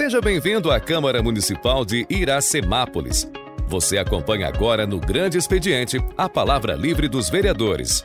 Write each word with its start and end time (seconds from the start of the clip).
Seja 0.00 0.18
bem-vindo 0.18 0.70
à 0.70 0.80
Câmara 0.80 1.22
Municipal 1.22 1.84
de 1.84 2.06
Iracemápolis. 2.08 3.30
Você 3.68 3.98
acompanha 3.98 4.48
agora 4.48 4.86
no 4.86 4.98
Grande 4.98 5.36
Expediente 5.36 5.98
a 6.16 6.26
palavra 6.26 6.74
livre 6.74 7.06
dos 7.06 7.28
vereadores. 7.28 8.02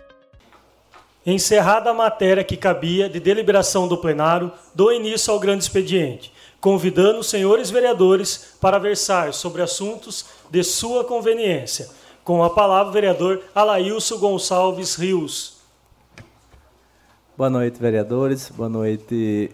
Encerrada 1.25 1.91
a 1.91 1.93
matéria 1.93 2.43
que 2.43 2.57
cabia 2.57 3.07
de 3.07 3.21
deliberação 3.21 3.87
do 3.87 3.97
plenário, 3.97 4.51
dou 4.75 4.91
início 4.91 5.31
ao 5.31 5.39
grande 5.39 5.63
expediente, 5.63 6.33
convidando 6.59 7.19
os 7.19 7.29
senhores 7.29 7.69
vereadores 7.69 8.57
para 8.59 8.77
versar 8.77 9.33
sobre 9.33 9.61
assuntos 9.61 10.25
de 10.51 10.65
sua 10.65 11.05
conveniência. 11.05 11.87
Com 12.25 12.43
a 12.43 12.49
palavra, 12.49 12.89
o 12.89 12.93
vereador 12.93 13.41
Alailson 13.55 14.17
Gonçalves 14.17 14.95
Rios. 14.95 15.61
Boa 17.37 17.49
noite, 17.49 17.79
vereadores. 17.79 18.49
Boa 18.49 18.67
noite, 18.67 19.49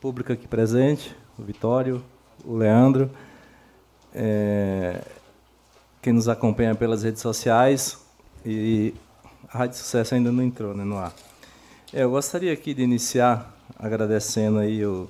público 0.00 0.32
aqui 0.32 0.48
presente, 0.48 1.14
o 1.38 1.42
Vitório, 1.42 2.02
o 2.44 2.56
Leandro, 2.56 3.10
é, 4.14 5.02
quem 6.00 6.12
nos 6.12 6.28
acompanha 6.28 6.74
pelas 6.74 7.02
redes 7.02 7.20
sociais. 7.20 7.98
E 8.44 8.94
a 9.52 9.58
Rádio 9.58 9.78
Sucesso 9.78 10.14
ainda 10.14 10.30
não 10.30 10.42
entrou 10.42 10.74
né, 10.74 10.84
no 10.84 10.96
ar. 10.96 11.12
É, 11.92 12.02
eu 12.02 12.10
gostaria 12.10 12.52
aqui 12.52 12.72
de 12.74 12.82
iniciar 12.82 13.54
agradecendo 13.78 14.58
aí 14.58 14.84
o, 14.84 15.08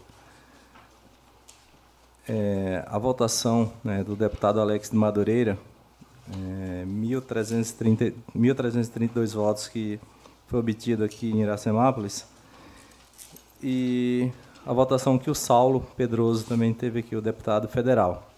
é, 2.28 2.84
a 2.86 2.98
votação 2.98 3.72
né, 3.84 4.02
do 4.02 4.16
deputado 4.16 4.60
Alex 4.60 4.90
de 4.90 4.96
Madureira, 4.96 5.58
é, 6.30 6.84
1.330, 6.84 8.12
1.332 8.36 9.34
votos 9.34 9.68
que 9.68 10.00
foi 10.48 10.60
obtido 10.60 11.04
aqui 11.04 11.30
em 11.30 11.42
Iracemápolis, 11.42 12.26
e 13.62 14.30
a 14.66 14.72
votação 14.72 15.16
que 15.16 15.30
o 15.30 15.34
Saulo 15.34 15.86
Pedroso 15.96 16.44
também 16.44 16.74
teve 16.74 16.98
aqui, 16.98 17.14
o 17.14 17.22
deputado 17.22 17.68
federal. 17.68 18.28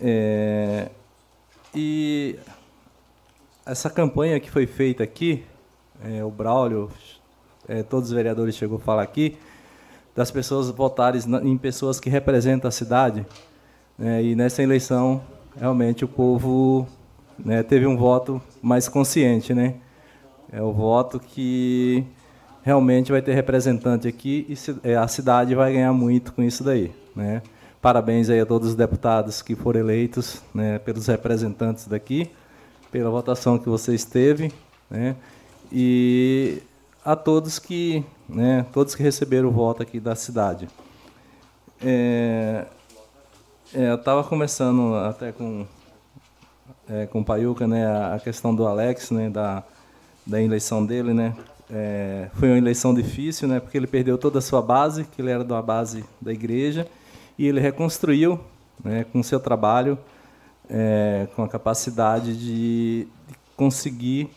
É, 0.00 0.90
e 1.74 2.38
essa 3.66 3.90
campanha 3.90 4.38
que 4.38 4.48
foi 4.48 4.64
feita 4.64 5.02
aqui, 5.02 5.44
é, 6.04 6.24
o 6.24 6.30
Braulio, 6.30 6.88
é, 7.66 7.82
todos 7.82 8.10
os 8.10 8.14
vereadores 8.14 8.54
chegou 8.54 8.78
a 8.78 8.80
falar 8.80 9.02
aqui, 9.02 9.36
das 10.14 10.30
pessoas 10.30 10.70
votarem 10.70 11.20
em 11.42 11.58
pessoas 11.58 11.98
que 11.98 12.08
representam 12.08 12.68
a 12.68 12.72
cidade. 12.72 13.26
Né, 13.98 14.22
e 14.22 14.36
nessa 14.36 14.62
eleição, 14.62 15.20
realmente, 15.58 16.04
o 16.04 16.08
povo 16.08 16.86
né, 17.36 17.64
teve 17.64 17.88
um 17.88 17.96
voto 17.96 18.40
mais 18.62 18.88
consciente. 18.88 19.52
Né? 19.52 19.74
É 20.52 20.62
o 20.62 20.72
voto 20.72 21.18
que 21.18 22.06
realmente 22.62 23.12
vai 23.12 23.22
ter 23.22 23.34
representante 23.34 24.08
aqui 24.08 24.46
e 24.48 24.88
é, 24.88 24.96
a 24.96 25.08
cidade 25.08 25.54
vai 25.54 25.72
ganhar 25.72 25.92
muito 25.92 26.32
com 26.32 26.42
isso 26.42 26.62
daí. 26.62 26.92
Né? 27.14 27.42
Parabéns 27.80 28.28
aí 28.28 28.40
a 28.40 28.46
todos 28.46 28.70
os 28.70 28.74
deputados 28.74 29.40
que 29.42 29.54
foram 29.54 29.80
eleitos 29.80 30.42
né, 30.54 30.78
pelos 30.78 31.06
representantes 31.06 31.86
daqui, 31.86 32.30
pela 32.90 33.10
votação 33.10 33.58
que 33.58 33.68
vocês 33.68 34.04
teve, 34.04 34.52
né? 34.90 35.16
e 35.70 36.62
a 37.04 37.14
todos 37.14 37.58
que, 37.58 38.04
né, 38.28 38.66
todos 38.72 38.94
que 38.94 39.02
receberam 39.02 39.48
o 39.48 39.52
voto 39.52 39.82
aqui 39.82 40.00
da 40.00 40.14
cidade. 40.14 40.68
É, 41.80 42.66
é, 43.72 43.90
eu 43.90 43.94
estava 43.94 44.24
conversando 44.24 44.94
até 44.94 45.30
com 45.30 45.66
é, 46.88 47.06
com 47.06 47.20
o 47.20 47.24
Paiuca, 47.24 47.66
né, 47.66 47.86
a 47.86 48.18
questão 48.18 48.54
do 48.54 48.66
Alex, 48.66 49.10
né, 49.10 49.28
da, 49.28 49.62
da 50.26 50.40
eleição 50.40 50.84
dele, 50.84 51.12
né, 51.12 51.34
é, 51.70 52.30
foi 52.34 52.48
uma 52.48 52.58
eleição 52.58 52.94
difícil, 52.94 53.46
né, 53.46 53.60
porque 53.60 53.76
ele 53.76 53.86
perdeu 53.86 54.16
toda 54.16 54.38
a 54.38 54.42
sua 54.42 54.62
base, 54.62 55.04
que 55.04 55.20
ele 55.20 55.30
era 55.30 55.44
da 55.44 55.60
base 55.60 56.04
da 56.20 56.32
igreja, 56.32 56.86
e 57.38 57.46
ele 57.46 57.60
reconstruiu, 57.60 58.40
né, 58.82 59.04
com 59.12 59.22
seu 59.22 59.38
trabalho, 59.38 59.98
é, 60.68 61.28
com 61.34 61.42
a 61.42 61.48
capacidade 61.48 62.36
de, 62.36 63.06
conseguir 63.56 64.30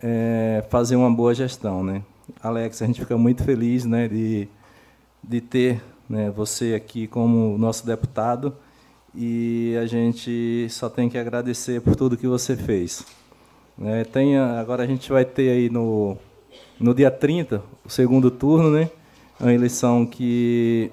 é, 0.00 0.64
fazer 0.70 0.96
uma 0.96 1.10
boa 1.10 1.34
gestão, 1.34 1.82
né. 1.82 2.02
Alex, 2.42 2.80
a 2.80 2.86
gente 2.86 3.00
fica 3.00 3.18
muito 3.18 3.42
feliz, 3.42 3.84
né, 3.84 4.08
de, 4.08 4.48
de 5.22 5.40
ter 5.40 5.82
né, 6.08 6.30
você 6.30 6.74
aqui 6.74 7.06
como 7.06 7.58
nosso 7.58 7.84
deputado 7.84 8.54
e 9.14 9.76
a 9.80 9.86
gente 9.86 10.68
só 10.70 10.88
tem 10.88 11.08
que 11.08 11.18
agradecer 11.18 11.80
por 11.80 11.96
tudo 11.96 12.16
que 12.16 12.26
você 12.26 12.56
fez. 12.56 13.04
É, 13.82 14.04
tem, 14.04 14.38
agora 14.38 14.84
a 14.84 14.86
gente 14.86 15.10
vai 15.10 15.24
ter 15.24 15.50
aí 15.50 15.70
no 15.70 16.16
no 16.80 16.94
dia 16.94 17.10
30, 17.10 17.62
o 17.84 17.90
segundo 17.90 18.30
turno, 18.30 18.70
né? 18.70 18.90
É 19.38 19.44
uma 19.44 19.52
eleição 19.52 20.06
que 20.06 20.90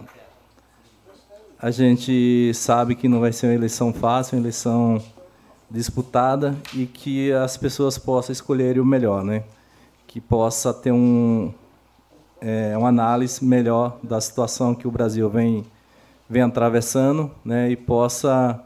a 1.58 1.72
gente 1.72 2.52
sabe 2.54 2.94
que 2.94 3.08
não 3.08 3.22
vai 3.22 3.32
ser 3.32 3.48
uma 3.48 3.56
eleição 3.56 3.94
fácil, 3.94 4.38
uma 4.38 4.44
eleição 4.44 5.02
disputada 5.72 6.56
e 6.74 6.86
que 6.86 7.32
as 7.32 7.56
pessoas 7.56 7.98
possam 7.98 8.34
escolher 8.34 8.78
o 8.80 8.86
melhor, 8.86 9.24
né? 9.24 9.44
Que 10.06 10.20
possa 10.20 10.74
ter 10.74 10.92
um 10.92 11.54
é, 12.42 12.78
uma 12.78 12.90
análise 12.90 13.44
melhor 13.44 13.98
da 14.04 14.20
situação 14.20 14.76
que 14.76 14.88
o 14.88 14.92
Brasil 14.92 15.30
vem 15.30 15.66
vem 16.30 16.42
atravessando, 16.42 17.32
né? 17.46 17.72
E 17.72 17.78
possa 17.78 18.62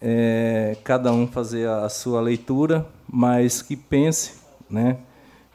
é, 0.00 0.74
cada 0.82 1.12
um 1.12 1.26
fazer 1.26 1.68
a 1.68 1.88
sua 1.90 2.22
leitura, 2.22 2.86
mas 3.06 3.60
que 3.60 3.76
pense, 3.76 4.40
né? 4.68 4.96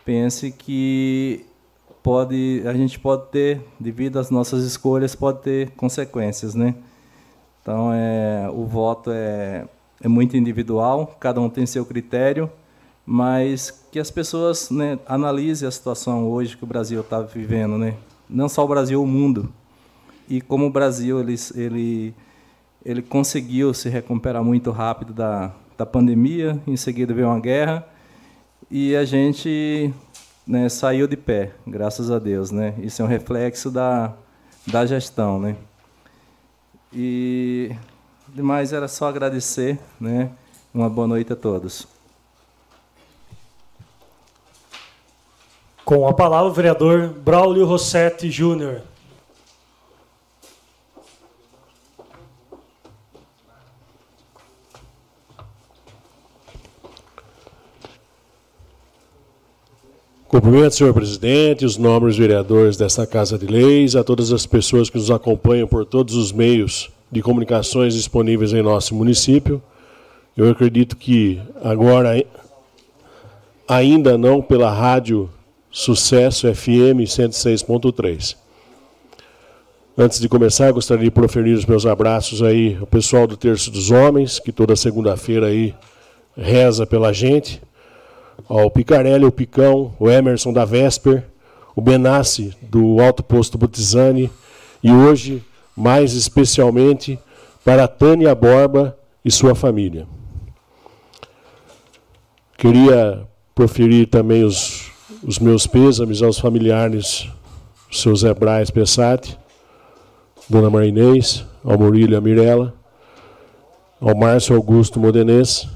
Pense 0.05 0.51
que 0.51 1.43
pode 2.03 2.61
a 2.65 2.73
gente 2.73 2.99
pode 2.99 3.29
ter 3.31 3.61
devido 3.79 4.19
às 4.19 4.29
nossas 4.29 4.63
escolhas 4.63 5.15
pode 5.15 5.41
ter 5.41 5.71
consequências 5.71 6.53
né? 6.53 6.75
Então 7.61 7.91
é 7.91 8.47
o 8.53 8.63
voto 8.65 9.09
é 9.11 9.67
é 9.99 10.07
muito 10.07 10.37
individual 10.37 11.17
cada 11.19 11.41
um 11.41 11.49
tem 11.49 11.65
seu 11.65 11.83
critério 11.83 12.49
mas 13.03 13.71
que 13.91 13.99
as 13.99 14.11
pessoas 14.11 14.69
né, 14.69 14.99
analisem 15.07 15.67
a 15.67 15.71
situação 15.71 16.27
hoje 16.29 16.55
que 16.55 16.63
o 16.63 16.67
Brasil 16.67 17.01
está 17.01 17.21
vivendo 17.21 17.77
né? 17.77 17.95
Não 18.29 18.47
só 18.47 18.63
o 18.63 18.67
Brasil 18.67 19.01
o 19.01 19.05
mundo. 19.05 19.51
E 20.27 20.41
como 20.41 20.65
o 20.65 20.71
Brasil 20.71 21.19
ele 21.19 21.35
ele 21.55 22.13
ele 22.83 23.01
conseguiu 23.01 23.73
se 23.73 23.89
recuperar 23.89 24.43
muito 24.43 24.69
rápido 24.69 25.11
da 25.11 25.51
da 25.75 25.85
pandemia 25.85 26.61
em 26.67 26.77
seguida 26.77 27.13
veio 27.13 27.27
uma 27.27 27.39
guerra 27.39 27.94
e 28.69 28.95
a 28.95 29.05
gente 29.05 29.93
né, 30.45 30.69
saiu 30.69 31.07
de 31.07 31.17
pé, 31.17 31.51
graças 31.65 32.09
a 32.09 32.19
Deus, 32.19 32.51
né? 32.51 32.73
Isso 32.79 33.01
é 33.01 33.05
um 33.05 33.07
reflexo 33.07 33.69
da, 33.69 34.13
da 34.65 34.85
gestão, 34.85 35.39
né? 35.39 35.55
E 36.93 37.75
demais 38.29 38.73
era 38.73 38.87
só 38.87 39.07
agradecer, 39.07 39.79
né? 39.99 40.31
Uma 40.73 40.89
boa 40.89 41.07
noite 41.07 41.31
a 41.33 41.35
todos. 41.35 41.87
Com 45.83 46.07
a 46.07 46.13
palavra 46.13 46.49
o 46.49 46.53
vereador 46.53 47.09
Braulio 47.09 47.65
Rossetti 47.65 48.31
Júnior. 48.31 48.81
Cumprimento, 60.35 60.75
senhor 60.75 60.93
presidente, 60.93 61.63
os 61.63 61.77
nobres 61.77 62.17
vereadores 62.17 62.75
desta 62.75 63.07
Casa 63.07 63.37
de 63.37 63.47
Leis, 63.47 63.95
a 63.95 64.03
todas 64.03 64.33
as 64.33 64.45
pessoas 64.45 64.89
que 64.89 64.97
nos 64.97 65.09
acompanham 65.09 65.65
por 65.65 65.85
todos 65.85 66.13
os 66.13 66.33
meios 66.33 66.91
de 67.09 67.21
comunicações 67.21 67.93
disponíveis 67.93 68.51
em 68.51 68.61
nosso 68.61 68.93
município. 68.93 69.63
Eu 70.35 70.49
acredito 70.49 70.97
que 70.97 71.41
agora, 71.63 72.21
ainda 73.65 74.17
não 74.17 74.41
pela 74.41 74.69
rádio 74.69 75.29
Sucesso 75.71 76.53
FM 76.53 77.07
106.3. 77.07 78.35
Antes 79.97 80.19
de 80.19 80.27
começar, 80.27 80.69
gostaria 80.73 81.05
de 81.05 81.11
proferir 81.11 81.55
os 81.57 81.65
meus 81.65 81.85
abraços 81.85 82.43
aí 82.43 82.75
ao 82.77 82.85
pessoal 82.85 83.25
do 83.25 83.37
Terço 83.37 83.71
dos 83.71 83.89
Homens, 83.89 84.37
que 84.37 84.51
toda 84.51 84.75
segunda-feira 84.75 85.45
aí 85.45 85.73
reza 86.35 86.85
pela 86.85 87.13
gente 87.13 87.61
Ó, 88.47 88.65
o 88.65 88.71
Picarelli, 88.71 89.25
o 89.25 89.31
Picão, 89.31 89.93
o 89.99 90.09
Emerson 90.09 90.53
da 90.53 90.65
Vesper, 90.65 91.23
o 91.75 91.81
Benassi 91.81 92.55
do 92.61 93.01
Alto 93.01 93.23
Posto 93.23 93.57
Botizani 93.57 94.29
e 94.83 94.91
hoje, 94.91 95.43
mais 95.75 96.13
especialmente, 96.13 97.19
para 97.63 97.83
a 97.83 97.87
Tânia 97.87 98.33
Borba 98.33 98.97
e 99.23 99.31
sua 99.31 99.55
família. 99.55 100.07
Queria 102.57 103.27
proferir 103.53 104.07
também 104.07 104.43
os, 104.43 104.91
os 105.23 105.39
meus 105.39 105.67
pêsames 105.67 106.21
aos 106.21 106.39
familiares 106.39 107.27
do 107.89 107.95
seu 107.95 108.15
Zé 108.15 108.33
Braz 108.33 108.69
Pessati, 108.69 109.37
Dona 110.49 110.69
Marinês, 110.69 111.45
ao 111.63 111.77
Murilo 111.77 112.15
e 112.15 112.21
Mirella, 112.21 112.73
ao 113.99 114.15
Márcio 114.15 114.55
Augusto 114.55 114.99
Modenês, 114.99 115.67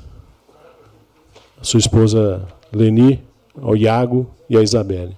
sua 1.61 1.79
esposa 1.79 2.47
Leni, 2.71 3.21
ao 3.61 3.75
Iago 3.75 4.29
e 4.49 4.57
a 4.57 4.61
Isabelle. 4.61 5.17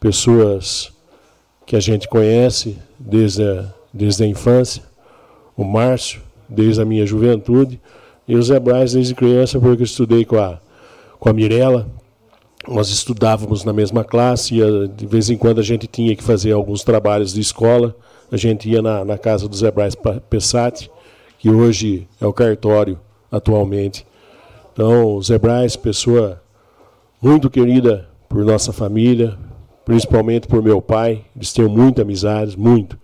Pessoas 0.00 0.92
que 1.64 1.76
a 1.76 1.80
gente 1.80 2.08
conhece 2.08 2.78
desde 2.98 3.42
a 3.42 3.76
desde 3.96 4.24
a 4.24 4.26
infância, 4.26 4.82
o 5.56 5.64
Márcio, 5.64 6.20
desde 6.48 6.82
a 6.82 6.84
minha 6.84 7.06
juventude, 7.06 7.80
e 8.28 8.36
o 8.36 8.42
Zé 8.42 8.60
Braz 8.60 8.92
desde 8.92 9.14
criança, 9.14 9.58
porque 9.58 9.82
eu 9.82 9.86
estudei 9.86 10.24
com 10.24 10.36
a, 10.36 10.60
com 11.18 11.28
a 11.28 11.32
Mirella. 11.32 11.88
Nós 12.68 12.88
estudávamos 12.90 13.64
na 13.64 13.72
mesma 13.72 14.04
classe, 14.04 14.60
e 14.60 14.88
de 14.88 15.06
vez 15.06 15.30
em 15.30 15.36
quando 15.36 15.60
a 15.60 15.62
gente 15.62 15.86
tinha 15.86 16.14
que 16.14 16.22
fazer 16.22 16.52
alguns 16.52 16.84
trabalhos 16.84 17.32
de 17.32 17.40
escola. 17.40 17.96
A 18.30 18.36
gente 18.36 18.68
ia 18.68 18.82
na, 18.82 19.04
na 19.04 19.16
casa 19.16 19.48
do 19.48 19.56
Zé 19.56 19.70
Braz 19.70 19.94
Pessati, 20.28 20.90
que 21.38 21.48
hoje 21.48 22.06
é 22.20 22.26
o 22.26 22.32
cartório 22.32 22.98
atualmente. 23.30 24.04
Então, 24.76 25.22
Zé 25.22 25.38
Braz, 25.38 25.74
pessoa 25.74 26.38
muito 27.22 27.48
querida 27.48 28.06
por 28.28 28.44
nossa 28.44 28.74
família, 28.74 29.34
principalmente 29.86 30.46
por 30.46 30.62
meu 30.62 30.82
pai, 30.82 31.24
eles 31.34 31.50
têm 31.50 31.66
muita 31.66 32.02
amizade, 32.02 32.58
muito. 32.58 32.98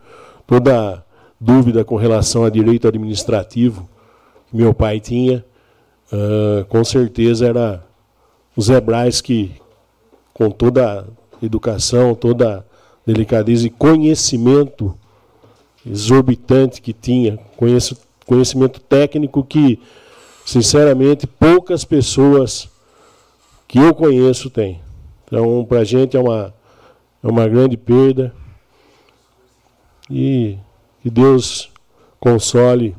Toda 0.47 1.03
dúvida 1.41 1.83
com 1.83 1.97
relação 1.97 2.45
a 2.45 2.51
direito 2.51 2.87
administrativo 2.87 3.89
que 4.51 4.55
meu 4.59 4.75
pai 4.75 5.01
tinha, 5.01 5.43
uh, 6.13 6.63
com 6.67 6.85
certeza 6.85 7.47
era 7.47 7.83
o 8.55 8.61
Zé 8.61 8.79
Braz 8.79 9.23
que, 9.23 9.53
com 10.35 10.51
toda 10.51 11.01
a 11.01 11.05
educação, 11.43 12.15
toda 12.15 12.59
a 12.59 12.63
delicadeza 13.07 13.67
e 13.67 13.71
conhecimento 13.71 14.95
exorbitante 15.87 16.83
que 16.83 16.93
tinha, 16.93 17.39
conhecimento 18.27 18.79
técnico 18.79 19.43
que, 19.43 19.81
sinceramente, 20.45 21.27
poucas 21.27 21.85
pessoas 21.85 22.69
que 23.67 23.79
eu 23.79 23.95
conheço 23.95 24.51
têm. 24.51 24.81
Então, 25.25 25.65
para 25.65 25.81
a 25.81 25.85
gente 25.85 26.17
é 26.17 26.21
uma, 26.21 26.55
é 27.23 27.27
uma 27.27 27.49
grande 27.49 27.77
perda. 27.77 28.35
E 30.11 30.59
que 31.01 31.09
Deus 31.09 31.71
console 32.21 32.95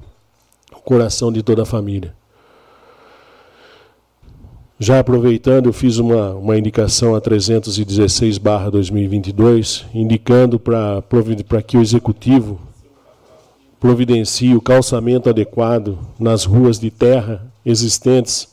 o 0.71 0.79
coração 0.79 1.31
de 1.31 1.43
toda 1.43 1.61
a 1.61 1.65
família. 1.65 2.15
Já 4.79 4.97
aproveitando, 4.99 5.67
eu 5.67 5.73
fiz 5.73 5.97
uma, 5.97 6.31
uma 6.31 6.57
indicação 6.57 7.13
a 7.15 7.21
316-2022, 7.21 9.85
indicando 9.93 10.59
para 10.59 11.03
que 11.65 11.77
o 11.77 11.81
Executivo 11.81 12.59
providencie 13.83 14.55
o 14.55 14.61
calçamento 14.61 15.29
adequado 15.29 15.99
nas 16.17 16.45
ruas 16.45 16.79
de 16.79 16.89
terra 16.89 17.45
existentes 17.65 18.47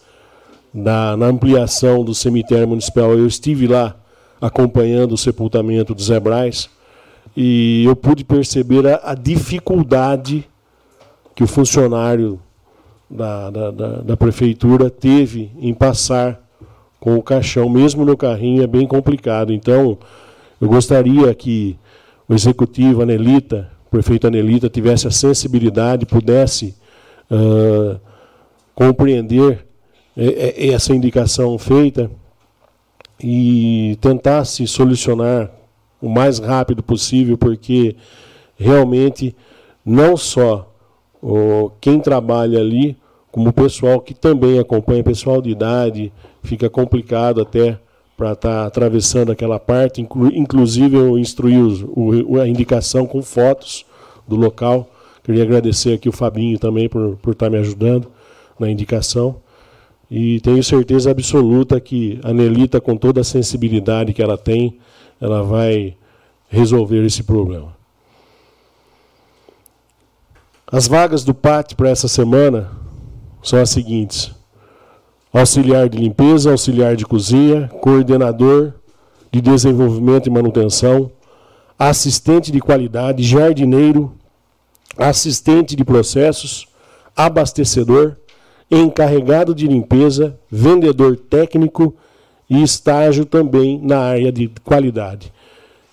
na, 0.75 1.12
ampliação 1.12 2.03
do 2.03 2.12
cemitério 2.12 2.67
municipal. 2.67 3.12
Eu 3.12 3.29
estive 3.29 3.69
lá 3.69 3.94
acompanhando 4.41 5.12
o 5.12 5.17
sepultamento 5.17 5.94
dos 5.94 6.11
Hebrais 6.11 6.69
e 7.37 7.85
eu 7.87 7.94
pude 7.94 8.25
perceber 8.25 8.85
a, 8.88 9.00
a 9.05 9.15
dificuldade 9.15 10.49
que 11.33 11.44
o 11.44 11.47
funcionário 11.47 12.41
da, 13.09 13.50
da, 13.50 13.71
da, 13.71 13.88
da, 13.99 14.17
prefeitura 14.17 14.91
teve 14.91 15.53
em 15.61 15.73
passar 15.73 16.41
com 16.99 17.15
o 17.15 17.23
caixão, 17.23 17.69
mesmo 17.69 18.05
no 18.05 18.17
carrinho, 18.17 18.65
é 18.65 18.67
bem 18.67 18.85
complicado. 18.85 19.53
Então, 19.53 19.97
eu 20.61 20.67
gostaria 20.67 21.33
que 21.37 21.79
o 22.29 22.35
executivo, 22.35 23.03
a 23.03 23.06
Nelita, 23.06 23.71
o 23.91 23.97
prefeito 23.99 24.29
Anelita, 24.29 24.69
tivesse 24.69 25.09
a 25.09 25.11
sensibilidade, 25.11 26.07
pudesse 26.07 26.77
uh, 27.29 27.99
compreender 28.73 29.67
essa 30.17 30.95
indicação 30.95 31.59
feita 31.59 32.11
e 33.19 33.99
tentasse 34.01 34.67
solucionar 34.67 35.51
o 36.01 36.09
mais 36.09 36.39
rápido 36.39 36.83
possível, 36.83 37.37
porque 37.37 37.97
realmente 38.57 39.35
não 39.85 40.17
só 40.17 40.73
quem 41.81 42.01
trabalha 42.01 42.61
ali, 42.61 42.97
como 43.33 43.51
o 43.51 43.53
pessoal 43.53 44.01
que 44.01 44.15
também 44.15 44.59
acompanha, 44.59 45.03
pessoal 45.03 45.41
de 45.43 45.51
idade, 45.51 46.13
fica 46.43 46.71
complicado 46.71 47.41
até 47.41 47.79
para 48.21 48.33
estar 48.33 48.61
tá 48.61 48.67
atravessando 48.67 49.33
aquela 49.33 49.59
parte. 49.59 50.03
Inclu, 50.03 50.27
inclusive, 50.35 50.95
eu 50.95 51.19
instruí 51.19 51.57
o, 51.57 52.39
a 52.39 52.47
indicação 52.47 53.07
com 53.07 53.23
fotos 53.23 53.87
do 54.29 54.37
local. 54.37 54.91
Queria 55.25 55.43
agradecer 55.43 55.95
aqui 55.95 56.07
o 56.07 56.13
Fabinho 56.13 56.59
também 56.59 56.87
por, 56.87 57.17
por 57.17 57.33
estar 57.33 57.47
tá 57.47 57.51
me 57.51 57.57
ajudando 57.57 58.09
na 58.59 58.71
indicação. 58.71 59.37
E 60.11 60.39
tenho 60.41 60.63
certeza 60.63 61.11
absoluta 61.11 61.81
que 61.81 62.21
a 62.23 62.31
Nelita, 62.31 62.79
com 62.79 62.95
toda 62.95 63.23
a 63.23 63.25
sensibilidade 63.25 64.13
que 64.13 64.23
ela 64.23 64.37
tem, 64.37 64.77
ela 65.19 65.43
vai 65.43 65.97
resolver 66.47 67.03
esse 67.07 67.23
problema. 67.23 67.75
As 70.71 70.87
vagas 70.87 71.25
do 71.25 71.33
PAT 71.33 71.75
para 71.75 71.89
essa 71.89 72.07
semana 72.07 72.71
são 73.43 73.59
as 73.59 73.71
seguintes: 73.71 74.31
auxiliar 75.32 75.88
de 75.88 75.99
limpeza, 75.99 76.50
auxiliar 76.50 76.97
de 76.97 77.06
cozinha, 77.06 77.69
coordenador 77.81 78.73
de 79.32 79.41
desenvolvimento 79.41 80.27
e 80.27 80.31
manutenção, 80.31 81.11
assistente 81.79 82.50
de 82.50 82.59
qualidade, 82.61 83.23
jardineiro, 83.23 84.12
assistente 84.99 85.77
de 85.77 85.85
processos, 85.85 86.67
abastecedor, 87.17 88.17
encarregado 88.71 89.55
de 89.55 89.67
limpeza, 89.67 90.38
vendedor 90.50 91.17
técnico 91.17 91.94
e 92.49 92.62
estágio 92.62 93.25
também 93.25 93.81
na 93.83 94.00
área 94.00 94.31
de 94.33 94.50
qualidade. 94.65 95.33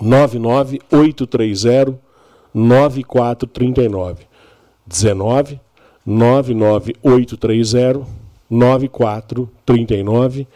99830 0.00 1.98
9439. 2.54 4.26
19 4.86 5.60
99830 6.04 8.04
9439. 8.50 10.48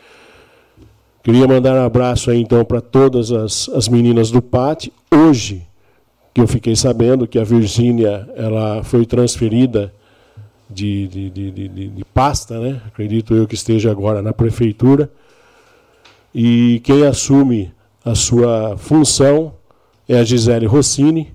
Queria 1.22 1.48
mandar 1.48 1.74
um 1.74 1.84
abraço 1.84 2.30
aí 2.30 2.40
então 2.40 2.64
para 2.64 2.80
todas 2.80 3.32
as, 3.32 3.68
as 3.70 3.88
meninas 3.88 4.30
do 4.30 4.42
PAT. 4.42 4.92
Hoje, 5.10 5.66
que 6.32 6.40
eu 6.40 6.46
fiquei 6.46 6.76
sabendo 6.76 7.26
que 7.26 7.38
a 7.38 7.44
Virgínia 7.44 8.28
ela 8.36 8.84
foi 8.84 9.06
transferida 9.06 9.92
de, 10.68 11.08
de, 11.08 11.30
de, 11.30 11.50
de, 11.50 11.88
de 11.88 12.04
pasta, 12.04 12.60
né? 12.60 12.82
acredito 12.86 13.34
eu 13.34 13.46
que 13.46 13.54
esteja 13.54 13.90
agora 13.90 14.20
na 14.20 14.32
prefeitura. 14.32 15.10
E 16.34 16.80
quem 16.84 17.06
assume 17.06 17.72
a 18.04 18.14
sua 18.14 18.76
função 18.76 19.54
é 20.06 20.18
a 20.18 20.24
Gisele 20.24 20.66
Rossini. 20.66 21.34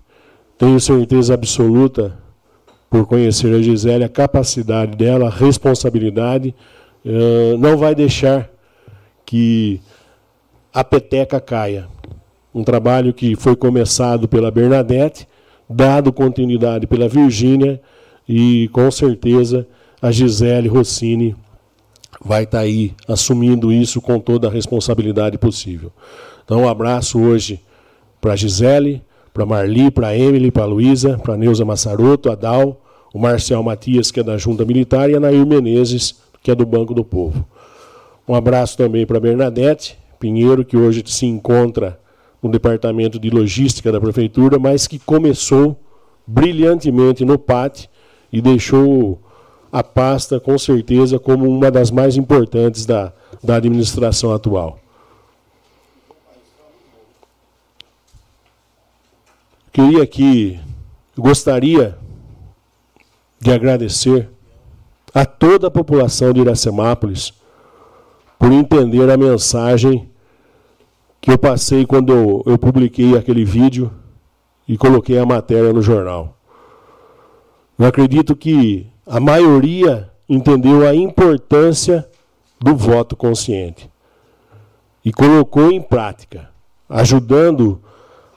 Tenho 0.57 0.79
certeza 0.79 1.33
absoluta, 1.33 2.20
por 2.91 3.05
conhecer 3.05 3.55
a 3.55 3.61
Gisele, 3.61 4.03
a 4.03 4.09
capacidade 4.09 4.97
dela, 4.97 5.27
a 5.27 5.29
responsabilidade. 5.29 6.53
Uh, 7.05 7.57
não 7.57 7.77
vai 7.77 7.95
deixar 7.95 8.49
que 9.25 9.79
a 10.73 10.83
peteca 10.83 11.39
caia. 11.39 11.87
Um 12.53 12.65
trabalho 12.65 13.13
que 13.13 13.33
foi 13.37 13.55
começado 13.55 14.27
pela 14.27 14.51
Bernadette, 14.51 15.25
dado 15.69 16.11
continuidade 16.11 16.85
pela 16.85 17.07
Virgínia 17.07 17.81
e 18.27 18.67
com 18.73 18.91
certeza 18.91 19.65
a 20.01 20.11
Gisele 20.11 20.67
Rossini 20.67 21.33
vai 22.23 22.43
estar 22.43 22.57
tá 22.57 22.63
aí 22.65 22.93
assumindo 23.07 23.71
isso 23.71 24.01
com 24.01 24.19
toda 24.19 24.49
a 24.49 24.51
responsabilidade 24.51 25.37
possível. 25.37 25.93
Então, 26.43 26.63
um 26.63 26.67
abraço 26.67 27.21
hoje 27.21 27.61
para 28.19 28.33
a 28.33 28.35
Gisele, 28.35 29.01
para 29.33 29.45
Marli, 29.45 29.89
para 29.89 30.15
Emily, 30.15 30.51
para 30.51 30.65
Luísa, 30.65 31.17
para 31.17 31.37
Neuza 31.37 31.65
Massaroto, 31.65 32.29
a 32.31 32.35
Dal, 32.35 32.81
o 33.13 33.19
Marcial 33.19 33.63
Matias, 33.63 34.11
que 34.11 34.19
é 34.19 34.23
da 34.23 34.37
Junta 34.37 34.65
Militar, 34.65 35.09
e 35.09 35.15
a 35.15 35.19
Nair 35.19 35.45
Menezes, 35.45 36.15
que 36.41 36.51
é 36.51 36.55
do 36.55 36.65
Banco 36.65 36.93
do 36.93 37.03
Povo. 37.03 37.45
Um 38.27 38.35
abraço 38.35 38.77
também 38.77 39.05
para 39.05 39.19
Bernadette 39.19 39.97
Pinheiro, 40.19 40.63
que 40.63 40.77
hoje 40.77 41.03
se 41.05 41.25
encontra 41.25 41.99
no 42.41 42.49
Departamento 42.49 43.19
de 43.19 43.29
Logística 43.29 43.91
da 43.91 43.99
Prefeitura, 43.99 44.59
mas 44.59 44.87
que 44.87 44.99
começou 44.99 45.75
brilhantemente 46.25 47.25
no 47.25 47.37
PAT 47.37 47.87
e 48.31 48.41
deixou 48.41 49.19
a 49.71 49.83
pasta, 49.83 50.39
com 50.39 50.57
certeza, 50.57 51.17
como 51.17 51.49
uma 51.49 51.71
das 51.71 51.91
mais 51.91 52.17
importantes 52.17 52.85
da, 52.85 53.11
da 53.43 53.55
administração 53.55 54.33
atual. 54.33 54.77
Queria 59.71 60.03
aqui 60.03 60.59
gostaria 61.17 61.97
de 63.39 63.53
agradecer 63.53 64.29
a 65.13 65.25
toda 65.25 65.67
a 65.67 65.71
população 65.71 66.33
de 66.33 66.41
Iracemápolis 66.41 67.33
por 68.37 68.51
entender 68.51 69.09
a 69.09 69.15
mensagem 69.15 70.09
que 71.21 71.31
eu 71.31 71.37
passei 71.37 71.85
quando 71.85 72.43
eu 72.45 72.57
publiquei 72.57 73.17
aquele 73.17 73.45
vídeo 73.45 73.89
e 74.67 74.77
coloquei 74.77 75.17
a 75.17 75.25
matéria 75.25 75.71
no 75.71 75.81
jornal. 75.81 76.37
Eu 77.79 77.85
acredito 77.85 78.35
que 78.35 78.87
a 79.07 79.21
maioria 79.21 80.11
entendeu 80.27 80.85
a 80.85 80.93
importância 80.93 82.09
do 82.59 82.75
voto 82.75 83.15
consciente 83.15 83.89
e 85.03 85.13
colocou 85.13 85.71
em 85.71 85.81
prática, 85.81 86.49
ajudando 86.89 87.81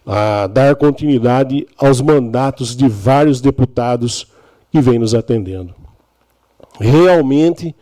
a 0.06 0.46
dar 0.46 0.76
continuidade 0.76 1.66
aos 1.78 2.00
mandatos 2.00 2.76
de 2.76 2.88
vários 2.88 3.40
deputados 3.40 4.26
que 4.70 4.80
vêm 4.80 4.98
nos 4.98 5.14
atendendo. 5.14 5.74
Realmente 6.78 7.74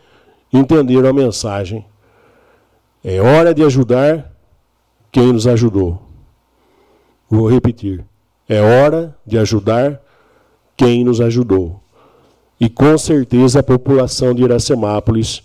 entenderam 0.51 1.09
a 1.09 1.13
mensagem. 1.13 1.85
É 3.03 3.19
hora 3.19 3.53
de 3.53 3.63
ajudar 3.63 4.31
quem 5.11 5.33
nos 5.33 5.47
ajudou. 5.47 6.01
Vou 7.29 7.49
repetir. 7.49 8.05
É 8.47 8.61
hora 8.61 9.17
de 9.25 9.37
ajudar 9.37 10.01
quem 10.77 11.03
nos 11.03 11.19
ajudou. 11.19 11.81
E 12.59 12.69
com 12.69 12.97
certeza 12.97 13.59
a 13.59 13.63
população 13.63 14.33
de 14.33 14.43
Iracemápolis 14.43 15.43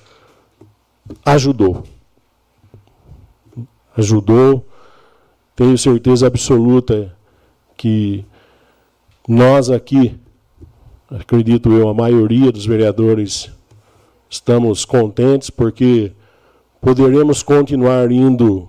ajudou. 1.24 1.84
Ajudou 3.96 4.64
tenho 5.58 5.76
certeza 5.76 6.28
absoluta 6.28 7.12
que 7.76 8.24
nós 9.28 9.70
aqui, 9.70 10.16
acredito 11.10 11.72
eu, 11.72 11.88
a 11.88 11.94
maioria 11.94 12.52
dos 12.52 12.64
vereadores, 12.64 13.50
estamos 14.30 14.84
contentes 14.84 15.50
porque 15.50 16.12
poderemos 16.80 17.42
continuar 17.42 18.08
indo 18.12 18.68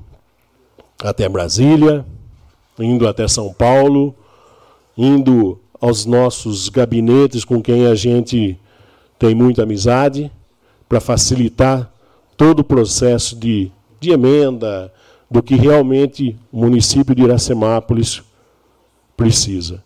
até 1.03 1.29
Brasília, 1.29 2.03
indo 2.79 3.07
até 3.07 3.27
São 3.27 3.53
Paulo, 3.53 4.15
indo 4.97 5.59
aos 5.79 6.07
nossos 6.07 6.69
gabinetes 6.69 7.45
com 7.45 7.61
quem 7.61 7.85
a 7.85 7.93
gente 7.93 8.59
tem 9.19 9.35
muita 9.35 9.61
amizade, 9.61 10.31
para 10.87 10.99
facilitar 10.99 11.93
todo 12.35 12.61
o 12.61 12.63
processo 12.63 13.35
de, 13.35 13.71
de 13.99 14.09
emenda, 14.09 14.91
do 15.29 15.43
que 15.43 15.55
realmente 15.55 16.35
o 16.51 16.61
município 16.61 17.13
de 17.13 17.23
Iracemápolis 17.23 18.23
precisa. 19.15 19.83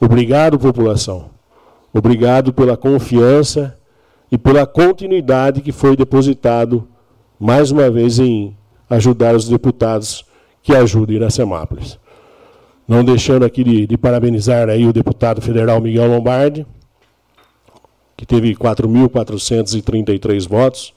Obrigado, 0.00 0.58
população. 0.58 1.30
Obrigado 1.92 2.52
pela 2.52 2.76
confiança 2.76 3.76
e 4.30 4.38
pela 4.38 4.66
continuidade 4.66 5.60
que 5.60 5.72
foi 5.72 5.96
depositado 5.96 6.86
mais 7.38 7.70
uma 7.70 7.90
vez 7.90 8.18
em 8.18 8.56
ajudar 8.88 9.34
os 9.34 9.48
deputados 9.48 10.24
que 10.62 10.74
ajudam 10.74 11.16
Iracemápolis. 11.16 11.98
Não 12.86 13.04
deixando 13.04 13.44
aqui 13.44 13.62
de, 13.62 13.86
de 13.86 13.98
parabenizar 13.98 14.68
aí 14.68 14.86
o 14.86 14.92
deputado 14.92 15.40
federal 15.40 15.80
Miguel 15.80 16.08
Lombardi, 16.08 16.66
que 18.16 18.26
teve 18.26 18.54
4.433 18.54 20.48
votos, 20.48 20.92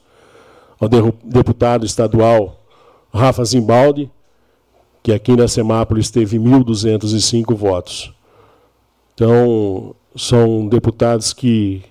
ao 0.80 0.88
deputado 1.24 1.86
estadual 1.86 2.63
Rafa 3.14 3.44
Zimbaldi, 3.44 4.10
que 5.02 5.12
aqui 5.12 5.36
na 5.36 5.46
Semápolis 5.46 6.10
teve 6.10 6.36
1.205 6.36 7.54
votos. 7.54 8.12
Então, 9.14 9.94
são 10.16 10.66
deputados 10.66 11.32
que 11.32 11.84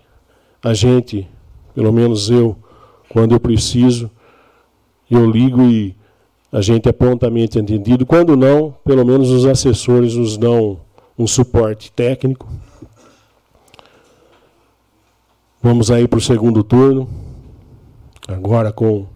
a 0.61 0.73
gente, 0.73 1.27
pelo 1.73 1.93
menos 1.93 2.29
eu, 2.29 2.57
quando 3.07 3.33
eu 3.33 3.39
preciso, 3.39 4.11
eu 5.09 5.25
ligo 5.29 5.61
e 5.63 5.95
a 6.51 6.61
gente 6.61 6.89
é 6.89 6.91
prontamente 6.91 7.57
entendido. 7.57 8.05
Quando 8.05 8.35
não, 8.35 8.75
pelo 8.83 9.05
menos 9.05 9.29
os 9.29 9.45
assessores 9.45 10.15
nos 10.15 10.37
dão 10.37 10.81
um 11.17 11.25
suporte 11.25 11.91
técnico. 11.91 12.47
Vamos 15.61 15.89
aí 15.89 16.05
para 16.05 16.17
o 16.17 16.21
segundo 16.21 16.61
turno, 16.63 17.07
agora 18.27 18.73
com 18.73 19.07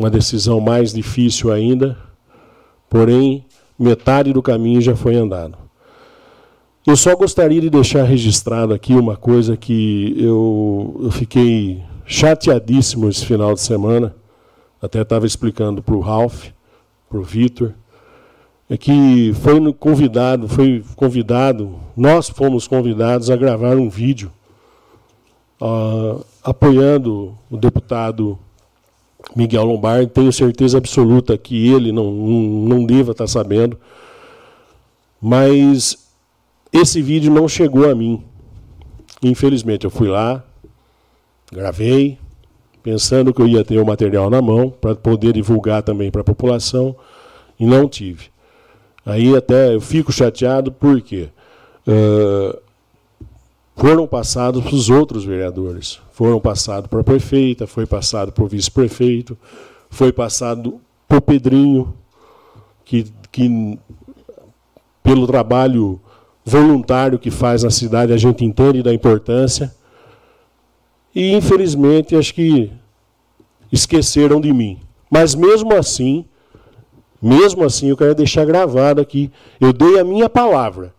uma 0.00 0.08
decisão 0.08 0.60
mais 0.60 0.94
difícil 0.94 1.52
ainda, 1.52 1.94
porém, 2.88 3.44
metade 3.78 4.32
do 4.32 4.40
caminho 4.40 4.80
já 4.80 4.96
foi 4.96 5.14
andado. 5.14 5.58
Eu 6.86 6.96
só 6.96 7.14
gostaria 7.14 7.60
de 7.60 7.68
deixar 7.68 8.04
registrado 8.04 8.72
aqui 8.72 8.94
uma 8.94 9.14
coisa 9.14 9.58
que 9.58 10.16
eu, 10.16 11.02
eu 11.02 11.10
fiquei 11.10 11.82
chateadíssimo 12.06 13.10
esse 13.10 13.26
final 13.26 13.52
de 13.52 13.60
semana, 13.60 14.16
até 14.80 15.02
estava 15.02 15.26
explicando 15.26 15.82
para 15.82 15.94
o 15.94 16.00
Ralph, 16.00 16.46
para 17.06 17.18
o 17.18 17.22
Vitor, 17.22 17.74
é 18.70 18.78
que 18.78 19.34
foi 19.34 19.60
convidado, 19.74 20.48
foi 20.48 20.82
convidado, 20.96 21.78
nós 21.94 22.30
fomos 22.30 22.66
convidados 22.66 23.28
a 23.28 23.36
gravar 23.36 23.76
um 23.76 23.90
vídeo 23.90 24.32
uh, 25.60 26.24
apoiando 26.42 27.36
o 27.50 27.58
deputado 27.58 28.38
Miguel 29.34 29.64
Lombardi, 29.64 30.10
tenho 30.10 30.32
certeza 30.32 30.78
absoluta 30.78 31.38
que 31.38 31.68
ele 31.68 31.92
não, 31.92 32.10
não, 32.10 32.40
não 32.78 32.84
deva 32.84 33.12
estar 33.12 33.26
sabendo, 33.26 33.78
mas 35.20 36.08
esse 36.72 37.00
vídeo 37.00 37.32
não 37.32 37.48
chegou 37.48 37.88
a 37.88 37.94
mim. 37.94 38.22
Infelizmente, 39.22 39.84
eu 39.84 39.90
fui 39.90 40.08
lá, 40.08 40.42
gravei, 41.52 42.18
pensando 42.82 43.32
que 43.32 43.42
eu 43.42 43.46
ia 43.46 43.64
ter 43.64 43.78
o 43.78 43.86
material 43.86 44.30
na 44.30 44.40
mão 44.40 44.70
para 44.70 44.94
poder 44.94 45.32
divulgar 45.32 45.82
também 45.82 46.10
para 46.10 46.22
a 46.22 46.24
população, 46.24 46.96
e 47.58 47.66
não 47.66 47.88
tive. 47.88 48.30
Aí 49.04 49.36
até 49.36 49.74
eu 49.74 49.80
fico 49.80 50.10
chateado 50.12 50.72
porque 50.72 51.28
uh, 51.86 52.58
foram 53.80 54.06
passados 54.06 54.62
para 54.62 54.74
os 54.74 54.90
outros 54.90 55.24
vereadores. 55.24 55.98
Foram 56.12 56.38
passados 56.38 56.90
para 56.90 57.00
a 57.00 57.04
prefeita, 57.04 57.66
foi 57.66 57.86
passado 57.86 58.30
para 58.30 58.44
o 58.44 58.46
vice-prefeito, 58.46 59.38
foi 59.88 60.12
passado 60.12 60.78
para 61.08 61.16
o 61.16 61.22
Pedrinho, 61.22 61.94
que, 62.84 63.06
que 63.32 63.78
pelo 65.02 65.26
trabalho 65.26 65.98
voluntário 66.44 67.18
que 67.18 67.30
faz 67.30 67.62
na 67.62 67.70
cidade 67.70 68.12
a 68.12 68.18
gente 68.18 68.44
entende 68.44 68.82
da 68.82 68.92
importância. 68.92 69.74
E 71.14 71.32
infelizmente 71.32 72.14
acho 72.14 72.34
que 72.34 72.70
esqueceram 73.72 74.42
de 74.42 74.52
mim. 74.52 74.78
Mas 75.10 75.34
mesmo 75.34 75.72
assim, 75.72 76.26
mesmo 77.20 77.64
assim 77.64 77.88
eu 77.88 77.96
quero 77.96 78.14
deixar 78.14 78.44
gravado 78.44 79.00
aqui, 79.00 79.32
eu 79.58 79.72
dei 79.72 79.98
a 79.98 80.04
minha 80.04 80.28
palavra 80.28 80.92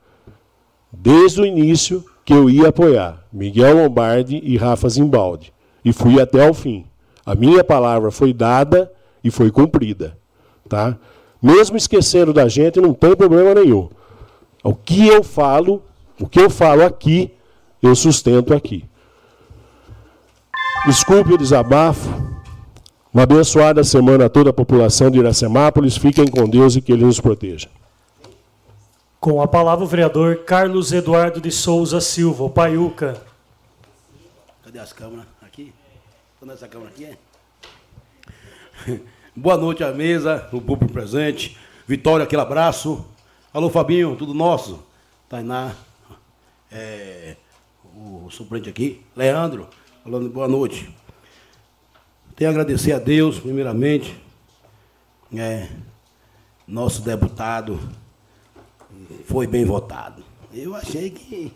desde 0.92 1.42
o 1.42 1.46
início 1.46 2.04
que 2.32 2.38
eu 2.38 2.50
ia 2.50 2.70
apoiar 2.70 3.26
Miguel 3.34 3.76
Lombardi 3.76 4.40
e 4.42 4.56
Rafa 4.56 4.88
Zimbaldi. 4.88 5.52
E 5.84 5.92
fui 5.92 6.22
até 6.22 6.48
ao 6.48 6.54
fim. 6.54 6.86
A 7.26 7.36
minha 7.36 7.62
palavra 7.62 8.10
foi 8.10 8.32
dada 8.32 8.90
e 9.22 9.30
foi 9.30 9.52
cumprida. 9.52 10.18
Tá? 10.70 10.98
Mesmo 11.44 11.76
esquecendo 11.76 12.32
da 12.32 12.48
gente, 12.48 12.80
não 12.80 12.94
tem 12.94 13.18
problema 13.18 13.54
nenhum. 13.54 13.90
O 14.64 14.74
que 14.74 15.06
eu 15.06 15.22
falo, 15.24 15.84
o 16.18 16.26
que 16.26 16.40
eu 16.40 16.50
falo 16.50 16.86
aqui, 16.86 17.34
eu 17.84 17.94
sustento 17.96 18.54
aqui. 18.54 18.86
Desculpe 20.86 21.34
o 21.34 21.38
desabafo. 21.38 22.10
Uma 23.14 23.24
abençoada 23.24 23.84
semana 23.84 24.28
a 24.28 24.30
toda 24.30 24.52
a 24.52 24.54
população 24.54 25.12
de 25.12 25.20
Iracemápolis. 25.20 25.98
Fiquem 25.98 26.28
com 26.28 26.48
Deus 26.48 26.78
e 26.78 26.82
que 26.82 26.94
Ele 26.94 27.04
nos 27.04 27.20
proteja. 27.20 27.68
Com 29.22 29.40
a 29.40 29.48
palavra 29.48 29.86
o 29.86 29.88
vereador 29.88 30.46
Carlos 30.46 30.92
Eduardo 30.92 31.40
de 31.40 31.52
Souza 31.52 32.02
Silva, 32.02 32.44
o 32.44 32.50
Paiuca. 32.50 33.22
Cadê 34.64 34.80
as 34.80 34.92
câmeras? 34.92 35.28
Aqui? 35.44 35.72
Onde 36.42 36.54
essa 36.54 36.68
câmera 36.68 36.90
aqui 36.90 37.06
é? 37.06 37.18
Boa 39.36 39.58
noite 39.58 39.84
à 39.84 39.92
mesa, 39.92 40.50
o 40.52 40.60
público 40.60 40.92
presente. 40.92 41.56
Vitória, 41.88 42.24
aquele 42.24 42.42
abraço. 42.42 43.06
Alô, 43.54 43.70
Fabinho, 43.70 44.16
tudo 44.16 44.34
nosso. 44.34 44.84
Tainá, 45.30 45.76
é, 46.72 47.36
o 47.96 48.28
suplente 48.32 48.72
aqui. 48.72 49.06
Leandro, 49.16 49.70
falando 50.04 50.32
boa 50.32 50.48
noite. 50.48 50.92
Tenho 52.36 52.50
a 52.50 52.54
agradecer 52.54 52.94
a 52.94 52.98
Deus, 52.98 53.40
primeiramente. 53.40 54.20
É, 55.32 55.70
nosso 56.68 57.04
deputado 57.04 57.80
foi 59.26 59.48
bem 59.48 59.66
votado. 59.66 60.24
Eu 60.54 60.76
achei 60.76 61.10
que 61.10 61.52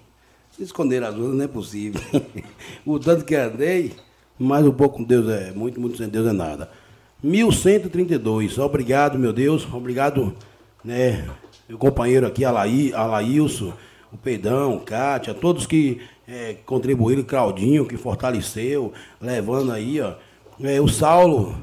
se 0.51 0.63
esconder 0.63 1.04
as 1.04 1.15
urnas 1.15 1.36
não 1.36 1.44
é 1.44 1.48
possível. 1.48 2.01
o 2.86 2.98
tanto 2.98 3.25
que 3.25 3.36
andei, 3.36 3.94
mais 4.39 4.65
um 4.65 4.72
pouco 4.72 4.98
com 4.98 5.04
Deus 5.04 5.30
é 5.30 5.51
muito, 5.51 5.80
muito 5.80 5.98
sem 5.98 6.08
Deus 6.08 6.27
é 6.27 6.32
nada. 6.32 6.70
1132, 7.22 8.58
obrigado, 8.58 9.18
meu 9.18 9.34
Deus, 9.34 9.68
obrigado, 9.74 10.36
né, 10.84 11.27
meu 11.68 11.77
companheiro 11.77 12.27
aqui, 12.27 12.46
Alaí, 12.46 12.94
Alailson, 12.94 13.74
o 14.13 14.18
Peidão, 14.18 14.80
Kátia, 14.80 15.34
todos 15.34 15.65
que 15.65 16.01
é, 16.27 16.56
contribuíram, 16.65 17.24
Claudinho, 17.24 17.86
que 17.86 17.98
fortaleceu, 17.98 18.94
levando 19.20 19.72
aí, 19.72 20.00
ó. 20.00 20.13
É, 20.62 20.80
o 20.80 20.88
Saulo 20.88 21.56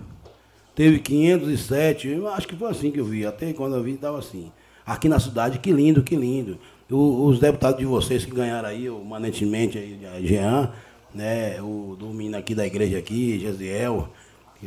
teve 0.75 0.99
507, 0.99 2.09
eu 2.09 2.29
acho 2.29 2.47
que 2.47 2.57
foi 2.57 2.71
assim 2.71 2.91
que 2.91 3.00
eu 3.00 3.05
vi, 3.05 3.25
até 3.25 3.52
quando 3.52 3.76
eu 3.76 3.83
vi 3.83 3.93
estava 3.93 4.19
assim. 4.19 4.50
Aqui 4.85 5.09
na 5.09 5.21
cidade, 5.21 5.59
que 5.59 5.73
lindo, 5.73 6.03
que 6.03 6.17
lindo. 6.17 6.59
O, 6.91 7.27
os 7.27 7.39
deputados 7.39 7.79
de 7.79 7.87
vocês 7.87 8.25
que 8.25 8.31
ganharam 8.31 8.69
aí, 8.69 8.91
o 8.91 9.05
manentemente 9.05 9.79
aí, 9.79 10.01
a 10.07 10.21
Jean, 10.21 10.73
né, 11.15 11.61
o 11.61 11.97
do 11.99 12.37
aqui 12.37 12.55
da 12.55 12.67
igreja 12.67 12.99
aqui, 12.99 13.39
Gesiel, 13.39 14.09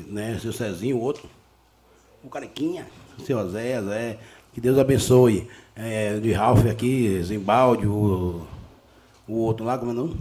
né, 0.07 0.37
seu 0.41 0.53
Cezinho, 0.53 0.97
o 0.97 1.01
outro, 1.01 1.29
o 2.23 2.29
Carequinha, 2.29 2.87
seu 3.23 3.49
Zé, 3.49 3.81
Zé, 3.81 4.17
que 4.53 4.61
Deus 4.61 4.77
abençoe. 4.77 5.47
É, 5.75 6.17
de 6.19 6.31
Ralph 6.31 6.65
aqui, 6.67 7.21
Zimbaldi, 7.21 7.85
o, 7.85 8.47
o 9.27 9.33
outro 9.33 9.65
lá, 9.65 9.77
como 9.77 9.91
é 9.91 9.93
o 9.93 9.97
nome? 9.97 10.15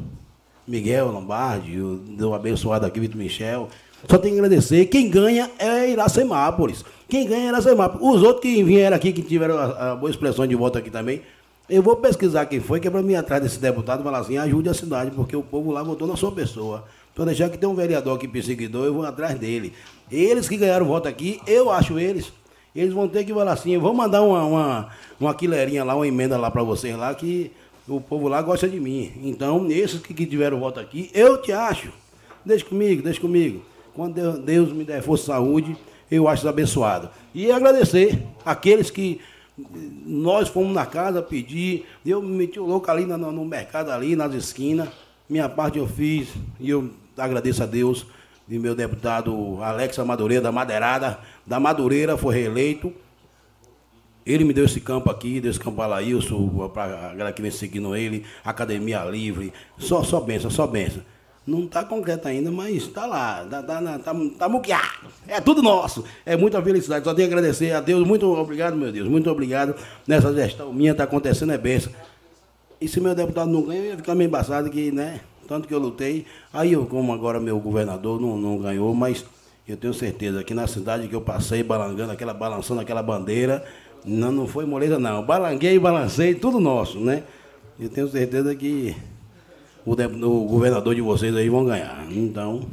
Miguel 0.67 1.13
Lombardi, 1.13 1.79
o 1.79 1.97
Deus 1.97 2.35
abençoado 2.35 2.85
aqui, 2.87 2.99
Vitor 2.99 3.17
Michel. 3.17 3.69
Só 4.09 4.19
tem 4.19 4.33
que 4.33 4.39
agradecer. 4.39 4.87
Quem 4.87 5.09
ganha 5.09 5.51
é 5.59 5.91
Iracemápolis. 5.91 6.85
Quem 7.09 7.27
ganha 7.27 7.47
é 7.47 7.49
Iracemápolis. 7.49 8.07
Os 8.07 8.23
outros 8.23 8.43
que 8.43 8.63
vieram 8.63 8.97
aqui, 8.97 9.13
que 9.13 9.23
tiveram 9.23 9.59
a, 9.59 9.93
a 9.93 9.97
boa 9.97 10.11
expressão 10.11 10.47
de 10.47 10.55
voto 10.55 10.79
aqui 10.79 10.91
também, 10.91 11.23
eu 11.69 11.83
vou 11.83 11.97
pesquisar 11.97 12.47
quem 12.47 12.61
foi, 12.61 12.81
que 12.81 12.89
é 12.89 12.91
para 12.91 13.03
mim 13.03 13.15
atrás 13.15 13.43
desse 13.43 13.59
deputado 13.59 14.01
e 14.01 14.03
falar 14.03 14.19
assim, 14.19 14.37
ajude 14.37 14.69
a 14.69 14.75
cidade, 14.75 15.11
porque 15.11 15.35
o 15.35 15.43
povo 15.43 15.71
lá 15.73 15.83
votou 15.83 16.07
na 16.07 16.17
sua 16.17 16.33
pessoa. 16.33 16.85
Então 17.13 17.25
deixar 17.25 17.49
que 17.49 17.57
tem 17.57 17.69
um 17.69 17.75
vereador 17.75 18.17
aqui 18.17 18.27
perseguidor, 18.27 18.85
eu 18.87 18.95
vou 18.95 19.05
atrás 19.05 19.39
dele. 19.39 19.73
Eles 20.11 20.49
que 20.49 20.57
ganharam 20.57 20.85
voto 20.85 21.09
aqui, 21.09 21.41
eu 21.47 21.71
acho 21.71 21.99
eles. 21.99 22.33
Eles 22.75 22.93
vão 22.93 23.07
ter 23.07 23.25
que 23.25 23.33
falar 23.33 23.53
assim, 23.53 23.79
vou 23.79 23.95
mandar 23.95 24.21
uma, 24.23 24.45
uma, 24.45 24.89
uma 25.21 25.35
quileirinha 25.35 25.85
lá, 25.85 25.95
uma 25.95 26.07
emenda 26.07 26.37
lá 26.37 26.51
para 26.51 26.63
vocês 26.63 26.97
lá, 26.97 27.15
que 27.15 27.53
o 27.87 28.01
povo 28.01 28.27
lá 28.29 28.43
gosta 28.43 28.69
de 28.69 28.81
mim. 28.81 29.13
Então, 29.23 29.71
esses 29.71 30.01
que, 30.01 30.13
que 30.13 30.27
tiveram 30.27 30.59
voto 30.59 30.81
aqui, 30.81 31.11
eu 31.15 31.41
te 31.41 31.53
acho. 31.53 31.91
Deixa 32.45 32.65
comigo, 32.65 33.03
deixa 33.03 33.21
comigo. 33.21 33.63
Quando 33.95 34.39
Deus, 34.39 34.73
me 34.73 34.85
der 34.85 35.03
força 35.03 35.27
saúde, 35.27 35.77
eu 36.11 36.29
acho 36.29 36.49
abençoado. 36.49 37.11
E 37.35 37.51
agradecer 37.51 38.23
aqueles 38.45 38.91
que 38.91 39.21
nós 40.05 40.49
fomos 40.49 40.75
na 40.75 40.85
casa 40.85 41.23
pedir, 41.23 41.87
eu 42.05 42.21
me 42.21 42.37
meti 42.37 42.59
o 42.59 42.67
louco 42.67 42.91
ali 42.91 43.07
no, 43.07 43.17
no 43.17 43.45
mercado, 43.45 43.91
ali 43.91 44.17
nas 44.17 44.35
esquinas. 44.35 44.89
Minha 45.29 45.49
parte 45.49 45.79
eu 45.79 45.87
fiz 45.87 46.29
e 46.61 46.71
eu 46.71 46.91
agradeço 47.17 47.63
a 47.63 47.67
Deus 47.67 48.07
de 48.47 48.59
meu 48.59 48.75
deputado 48.75 49.63
Alex 49.63 49.97
Madureira, 49.99 50.43
da 50.43 50.53
Madeirada, 50.53 51.19
da 51.47 51.59
Madureira, 51.59 52.17
foi 52.17 52.35
reeleito. 52.35 52.93
Ele 54.27 54.45
me 54.45 54.53
deu 54.53 54.65
esse 54.65 54.81
campo 54.81 55.11
aqui, 55.11 55.41
deu 55.41 55.51
esse 55.51 55.61
campo 55.61 55.81
a 55.83 55.87
Laílson, 55.87 56.69
para 56.73 56.85
a 56.85 57.09
galera 57.11 57.33
que 57.33 57.43
vem 57.43 57.51
seguindo 57.51 57.95
ele, 57.95 58.25
Academia 58.45 59.05
Livre, 59.05 59.53
só, 59.79 60.03
só 60.03 60.21
benção, 60.21 60.51
só 60.51 60.67
benção. 60.67 61.03
Não 61.47 61.65
está 61.65 61.85
concreto 61.85 62.27
ainda, 62.27 62.51
mas 62.51 62.77
está 62.77 63.05
lá, 63.05 63.45
está 63.45 63.63
tá, 63.63 63.83
tá, 63.83 63.99
tá, 63.99 64.15
tá 64.39 64.49
muqueado. 64.49 65.09
É 65.29 65.41
tudo 65.41 65.63
nosso. 65.63 66.03
É 66.25 66.37
muita 66.37 66.63
felicidade. 66.63 67.05
Só 67.05 67.13
tenho 67.13 67.29
que 67.29 67.35
agradecer 67.35 67.71
a 67.73 67.81
Deus. 67.81 68.07
Muito 68.07 68.27
obrigado, 68.27 68.75
meu 68.77 68.91
Deus. 68.91 69.07
Muito 69.07 69.31
obrigado. 69.31 69.75
Nessa 70.07 70.33
gestão 70.33 70.73
minha 70.73 70.93
está 70.93 71.05
acontecendo, 71.05 71.53
é 71.53 71.59
benção. 71.59 71.93
E 72.81 72.89
se 72.89 72.99
meu 72.99 73.15
deputado 73.15 73.51
não 73.51 73.63
ganha, 73.63 73.81
eu 73.81 73.85
ia 73.91 73.97
ficar 73.97 74.15
meio 74.15 74.29
embaçado 74.29 74.71
que, 74.71 74.91
né? 74.91 75.21
Tanto 75.47 75.69
que 75.69 75.75
eu 75.75 75.79
lutei. 75.79 76.25
Aí 76.51 76.73
eu, 76.73 76.87
como 76.87 77.13
agora 77.13 77.39
meu 77.39 77.59
governador 77.59 78.19
não, 78.19 78.39
não 78.39 78.59
ganhou, 78.59 78.95
mas 78.95 79.25
eu 79.69 79.77
tenho 79.77 79.93
certeza 79.93 80.43
que 80.43 80.55
na 80.55 80.67
cidade 80.67 81.09
que 81.09 81.15
eu 81.15 81.21
passei, 81.21 81.63
balangando 81.63 82.13
aquela, 82.13 82.33
balançando 82.33 82.81
aquela 82.81 83.03
bandeira, 83.03 83.65
não, 84.05 84.33
não 84.33 84.47
foi 84.47 84.65
moleza 84.65 84.99
não. 84.99 85.23
Balanguei, 85.23 85.79
balancei, 85.79 86.35
tudo 86.35 86.59
nosso, 86.59 86.99
né? 87.01 87.23
Eu 87.79 87.89
tenho 87.89 88.09
certeza 88.09 88.55
que 88.55 88.97
o, 89.85 89.92
o 89.92 90.47
governador 90.47 90.94
de 90.94 91.01
vocês 91.01 91.35
aí 91.35 91.49
vão 91.49 91.64
ganhar. 91.64 92.07
Então, 92.11 92.66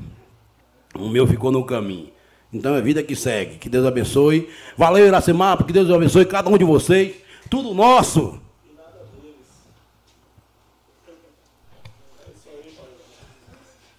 o 0.95 1.09
meu 1.09 1.27
ficou 1.27 1.51
no 1.51 1.63
caminho. 1.65 2.09
Então 2.53 2.75
é 2.75 2.81
vida 2.81 3.01
que 3.01 3.15
segue. 3.15 3.57
Que 3.57 3.69
Deus 3.69 3.85
abençoe. 3.85 4.49
Valeu, 4.77 5.07
Iracemapa, 5.07 5.63
que 5.63 5.73
Deus 5.73 5.89
abençoe 5.89 6.25
cada 6.25 6.49
um 6.49 6.57
de 6.57 6.65
vocês. 6.65 7.15
Tudo 7.49 7.73
nosso. 7.73 8.39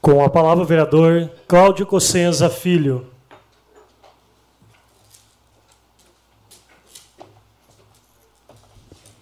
Com 0.00 0.22
a 0.24 0.28
palavra, 0.28 0.64
o 0.64 0.66
vereador 0.66 1.30
Cláudio 1.46 1.86
Cossenza 1.86 2.50
Filho. 2.50 3.06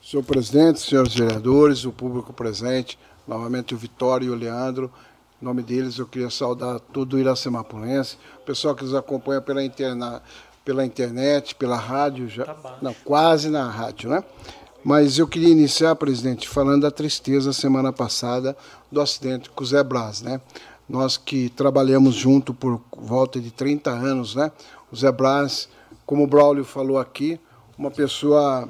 Senhor 0.03 0.25
presidente, 0.25 0.81
senhores 0.81 1.15
vereadores, 1.15 1.85
o 1.85 1.93
público 1.93 2.33
presente, 2.33 2.99
novamente 3.27 3.75
o 3.75 3.79
Vitório 3.79 4.27
e 4.27 4.31
o 4.31 4.35
Leandro. 4.35 4.91
Em 5.41 5.45
nome 5.45 5.63
deles, 5.63 5.99
eu 5.99 6.07
queria 6.07 6.29
saudar 6.29 6.79
todo 6.81 7.15
o 7.15 7.19
Iracemapulense, 7.19 8.17
o 8.43 8.45
pessoal 8.45 8.75
que 8.75 8.85
nos 8.85 8.95
acompanha 8.95 9.41
pela, 9.41 9.65
interna, 9.65 10.23
pela 10.65 10.85
internet, 10.85 11.55
pela 11.55 11.77
rádio, 11.77 12.29
já, 12.29 12.45
tá 12.45 12.79
não, 12.83 12.93
quase 13.05 13.49
na 13.49 13.69
rádio, 13.69 14.11
né? 14.11 14.23
Mas 14.85 15.19
eu 15.19 15.27
queria 15.27 15.49
iniciar, 15.49 15.95
presidente, 15.97 16.49
falando 16.49 16.83
da 16.83 16.91
tristeza 16.91 17.53
semana 17.53 17.93
passada 17.93 18.57
do 18.91 19.01
acidente 19.01 19.51
com 19.51 19.63
o 19.63 19.67
Zé 19.67 19.83
Blas, 19.83 20.23
né? 20.23 20.41
Nós 20.89 21.17
que 21.17 21.49
trabalhamos 21.51 22.15
junto 22.15 22.53
por 22.53 22.81
volta 22.97 23.39
de 23.41 23.51
30 23.51 23.91
anos, 23.91 24.35
né? 24.35 24.51
O 24.91 24.97
Zé 24.97 25.13
Blas, 25.13 25.69
como 26.05 26.25
o 26.25 26.27
Braulio 26.27 26.65
falou 26.65 26.99
aqui, 26.99 27.39
uma 27.79 27.91
pessoa. 27.91 28.69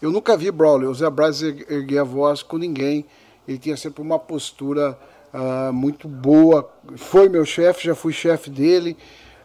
Eu 0.00 0.10
nunca 0.10 0.36
vi 0.36 0.50
Braulio, 0.50 0.90
o 0.90 0.94
Zé 0.94 1.08
Blas 1.10 1.42
erguer 1.42 1.98
a 1.98 2.04
voz 2.04 2.42
com 2.42 2.56
ninguém 2.56 3.04
ele 3.46 3.58
tinha 3.58 3.76
sempre 3.76 4.02
uma 4.02 4.18
postura 4.18 4.98
uh, 5.32 5.72
muito 5.72 6.06
boa. 6.06 6.70
Foi 6.96 7.28
meu 7.28 7.44
chefe, 7.44 7.86
já 7.86 7.94
fui 7.94 8.12
chefe 8.12 8.50
dele, 8.50 8.96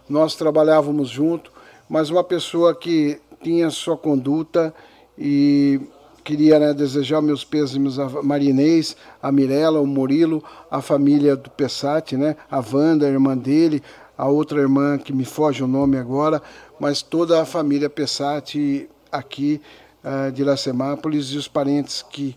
nós 0.09 0.35
trabalhávamos 0.35 1.09
junto, 1.09 1.51
mas 1.89 2.09
uma 2.09 2.23
pessoa 2.23 2.75
que 2.75 3.19
tinha 3.41 3.69
sua 3.69 3.97
conduta 3.97 4.73
e 5.17 5.79
queria 6.23 6.59
né, 6.59 6.73
desejar 6.73 7.21
meus 7.21 7.43
pêsames 7.43 7.97
a 7.97 8.09
Marinês, 8.21 8.97
a 9.21 9.31
Mirella, 9.31 9.79
o 9.79 9.87
Murilo, 9.87 10.43
a 10.69 10.81
família 10.81 11.35
do 11.35 11.49
Pessati, 11.49 12.17
né, 12.17 12.35
a 12.51 12.57
Wanda, 12.59 13.05
a 13.05 13.09
irmã 13.09 13.37
dele, 13.37 13.81
a 14.17 14.27
outra 14.27 14.59
irmã 14.59 14.97
que 14.97 15.13
me 15.13 15.23
foge 15.23 15.63
o 15.63 15.67
nome 15.67 15.97
agora, 15.97 16.41
mas 16.79 17.01
toda 17.01 17.41
a 17.41 17.45
família 17.45 17.89
Pessati 17.89 18.89
aqui 19.11 19.61
uh, 20.03 20.31
de 20.31 20.41
Iracemápolis 20.41 21.27
e 21.27 21.37
os 21.37 21.47
parentes 21.47 22.01
que 22.01 22.35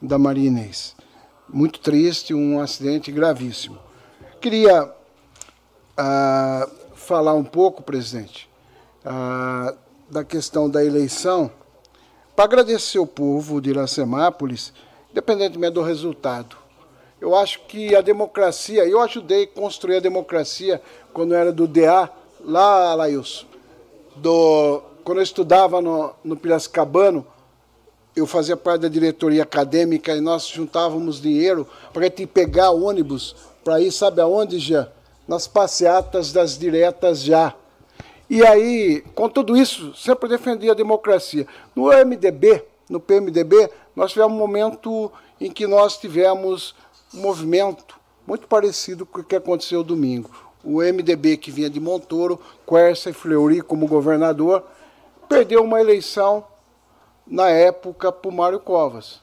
da 0.00 0.18
Marinês 0.18 0.95
muito 1.48 1.80
triste, 1.80 2.34
um 2.34 2.60
acidente 2.60 3.10
gravíssimo. 3.10 3.78
Queria 4.40 4.92
ah, 5.96 6.68
falar 6.94 7.34
um 7.34 7.44
pouco, 7.44 7.82
presidente, 7.82 8.48
ah, 9.04 9.74
da 10.10 10.24
questão 10.24 10.68
da 10.68 10.84
eleição, 10.84 11.50
para 12.34 12.44
agradecer 12.44 12.98
o 12.98 13.06
povo 13.06 13.60
de 13.60 13.70
Iracemápolis, 13.70 14.72
independentemente 15.10 15.74
do 15.74 15.82
resultado. 15.82 16.56
Eu 17.20 17.34
acho 17.34 17.60
que 17.60 17.96
a 17.96 18.02
democracia, 18.02 18.86
eu 18.86 19.00
ajudei 19.00 19.44
a 19.44 19.46
construir 19.46 19.96
a 19.96 20.00
democracia 20.00 20.82
quando 21.14 21.34
era 21.34 21.50
do 21.50 21.66
DA, 21.66 22.10
lá, 22.44 22.94
Laílson, 22.94 23.46
do, 24.16 24.82
quando 25.02 25.18
eu 25.18 25.22
estudava 25.22 25.80
no, 25.80 26.14
no 26.22 26.36
Piracicabano, 26.36 27.26
eu 28.16 28.26
fazia 28.26 28.56
parte 28.56 28.80
da 28.80 28.88
diretoria 28.88 29.42
acadêmica 29.42 30.16
e 30.16 30.22
nós 30.22 30.46
juntávamos 30.48 31.20
dinheiro 31.20 31.68
para 31.92 32.08
te 32.08 32.26
pegar 32.26 32.70
ônibus 32.70 33.36
para 33.62 33.78
ir, 33.78 33.92
sabe 33.92 34.22
aonde 34.22 34.58
já? 34.58 34.88
Nas 35.28 35.46
passeatas 35.46 36.32
das 36.32 36.58
diretas 36.58 37.22
já. 37.22 37.54
E 38.30 38.44
aí, 38.44 39.04
com 39.14 39.28
tudo 39.28 39.54
isso, 39.54 39.94
sempre 39.94 40.30
defendia 40.30 40.72
a 40.72 40.74
democracia. 40.74 41.46
No 41.74 41.88
MDB, 41.88 42.64
no 42.88 42.98
PMDB, 42.98 43.68
nós 43.94 44.12
tivemos 44.12 44.32
um 44.32 44.38
momento 44.38 45.12
em 45.38 45.50
que 45.50 45.66
nós 45.66 45.98
tivemos 45.98 46.74
um 47.12 47.20
movimento 47.20 47.96
muito 48.26 48.46
parecido 48.46 49.04
com 49.04 49.20
o 49.20 49.24
que 49.24 49.36
aconteceu 49.36 49.82
domingo. 49.82 50.30
O 50.64 50.78
MDB, 50.78 51.36
que 51.36 51.50
vinha 51.50 51.68
de 51.68 51.78
Montoro, 51.78 52.40
Quercia 52.66 53.10
e 53.10 53.12
Fleury 53.12 53.60
como 53.60 53.86
governador, 53.86 54.64
perdeu 55.28 55.62
uma 55.62 55.80
eleição 55.80 56.44
na 57.26 57.48
época, 57.48 58.12
para 58.12 58.28
o 58.28 58.32
Mário 58.32 58.60
Covas. 58.60 59.20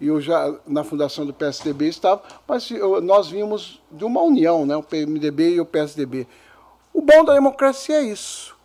E 0.00 0.06
eu 0.06 0.20
já, 0.20 0.54
na 0.66 0.84
fundação 0.84 1.26
do 1.26 1.32
PSDB, 1.32 1.88
estava, 1.88 2.22
mas 2.46 2.70
eu, 2.70 3.00
nós 3.00 3.28
vimos 3.28 3.80
de 3.90 4.04
uma 4.04 4.22
união, 4.22 4.64
né, 4.64 4.76
o 4.76 4.82
PMDB 4.82 5.54
e 5.54 5.60
o 5.60 5.66
PSDB. 5.66 6.26
O 6.92 7.00
bom 7.00 7.24
da 7.24 7.34
democracia 7.34 7.96
é 7.96 8.02
isso. 8.02 8.56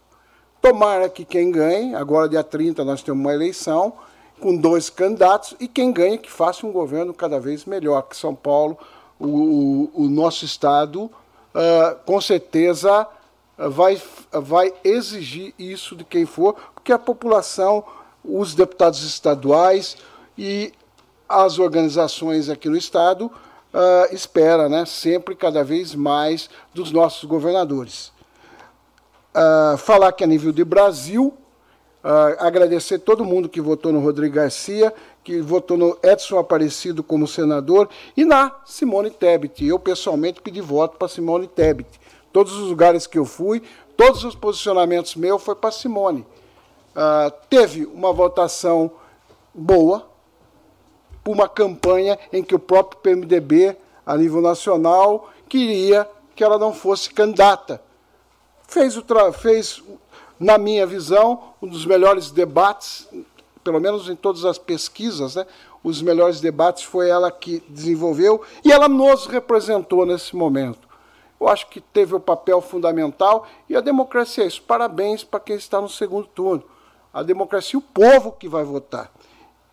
Tomara 0.61 1.09
que 1.09 1.25
quem 1.25 1.51
ganhe, 1.51 1.95
agora 1.95 2.29
dia 2.29 2.43
30 2.43 2.85
nós 2.85 3.01
temos 3.01 3.19
uma 3.19 3.33
eleição, 3.33 3.93
com 4.39 4.55
dois 4.55 4.89
candidatos, 4.89 5.55
e 5.59 5.67
quem 5.67 5.91
ganha 5.91 6.17
que 6.17 6.31
faça 6.31 6.65
um 6.65 6.71
governo 6.71 7.13
cada 7.13 7.39
vez 7.39 7.65
melhor, 7.65 8.03
que 8.03 8.15
São 8.15 8.35
Paulo, 8.35 8.77
o, 9.19 9.27
o, 9.27 9.91
o 10.03 10.09
nosso 10.09 10.45
Estado, 10.45 11.03
uh, 11.03 11.95
com 12.05 12.19
certeza 12.19 13.07
vai, 13.57 14.01
vai 14.31 14.73
exigir 14.83 15.53
isso 15.57 15.95
de 15.95 16.03
quem 16.03 16.25
for, 16.25 16.55
porque 16.73 16.91
a 16.91 16.99
população 16.99 17.83
os 18.23 18.55
deputados 18.55 19.03
estaduais 19.03 19.97
e 20.37 20.71
as 21.27 21.59
organizações 21.59 22.49
aqui 22.49 22.69
no 22.69 22.77
Estado 22.77 23.25
uh, 23.73 24.13
espera, 24.13 24.69
né, 24.69 24.85
sempre 24.85 25.35
cada 25.35 25.63
vez 25.63 25.95
mais 25.95 26.49
dos 26.73 26.91
nossos 26.91 27.23
governadores. 27.25 28.11
Uh, 29.33 29.77
falar 29.77 30.11
que 30.11 30.23
a 30.23 30.27
nível 30.27 30.51
de 30.51 30.63
Brasil, 30.63 31.33
uh, 32.03 32.37
agradecer 32.37 32.99
todo 32.99 33.25
mundo 33.25 33.49
que 33.49 33.59
votou 33.59 33.91
no 33.91 33.99
Rodrigo 33.99 34.35
Garcia, 34.35 34.93
que 35.23 35.41
votou 35.41 35.77
no 35.77 35.97
Edson 36.03 36.37
Aparecido 36.37 37.01
como 37.01 37.27
senador 37.27 37.89
e 38.15 38.23
na 38.23 38.55
Simone 38.65 39.09
Tebet. 39.09 39.65
Eu, 39.65 39.79
pessoalmente, 39.79 40.41
pedi 40.41 40.61
voto 40.61 40.97
para 40.97 41.07
Simone 41.07 41.47
Tebet. 41.47 41.89
Todos 42.31 42.53
os 42.53 42.69
lugares 42.69 43.07
que 43.07 43.17
eu 43.17 43.25
fui, 43.25 43.63
todos 43.97 44.23
os 44.23 44.35
posicionamentos 44.35 45.15
meus 45.15 45.41
foi 45.41 45.55
para 45.55 45.71
Simone. 45.71 46.25
Uh, 46.95 47.31
teve 47.49 47.85
uma 47.85 48.13
votação 48.13 48.91
boa, 49.53 50.07
por 51.23 51.31
uma 51.31 51.47
campanha 51.47 52.19
em 52.31 52.43
que 52.43 52.53
o 52.53 52.59
próprio 52.59 52.99
PMDB, 53.01 53.77
a 54.05 54.17
nível 54.17 54.41
nacional, 54.41 55.29
queria 55.47 56.09
que 56.35 56.43
ela 56.43 56.59
não 56.59 56.73
fosse 56.73 57.09
candidata. 57.11 57.81
Fez, 58.67 58.97
o 58.97 59.03
fez 59.33 59.81
na 60.39 60.57
minha 60.57 60.85
visão, 60.85 61.53
um 61.61 61.67
dos 61.67 61.85
melhores 61.85 62.31
debates, 62.31 63.07
pelo 63.63 63.79
menos 63.79 64.09
em 64.09 64.15
todas 64.15 64.45
as 64.45 64.57
pesquisas, 64.57 65.35
né? 65.35 65.45
os 65.83 66.01
melhores 66.01 66.39
debates 66.39 66.83
foi 66.83 67.09
ela 67.09 67.31
que 67.31 67.63
desenvolveu 67.69 68.41
e 68.63 68.71
ela 68.71 68.87
nos 68.87 69.25
representou 69.25 70.05
nesse 70.05 70.35
momento. 70.35 70.87
Eu 71.39 71.49
acho 71.49 71.67
que 71.67 71.81
teve 71.81 72.13
o 72.13 72.17
um 72.17 72.21
papel 72.21 72.61
fundamental 72.61 73.45
e 73.67 73.75
a 73.75 73.81
democracia 73.81 74.45
é 74.45 74.47
isso. 74.47 74.61
Parabéns 74.61 75.23
para 75.23 75.41
quem 75.41 75.57
está 75.57 75.81
no 75.81 75.89
segundo 75.89 76.25
turno. 76.27 76.63
A 77.13 77.21
democracia, 77.21 77.77
o 77.77 77.81
povo 77.81 78.31
que 78.31 78.49
vai 78.49 78.63
votar. 78.63 79.11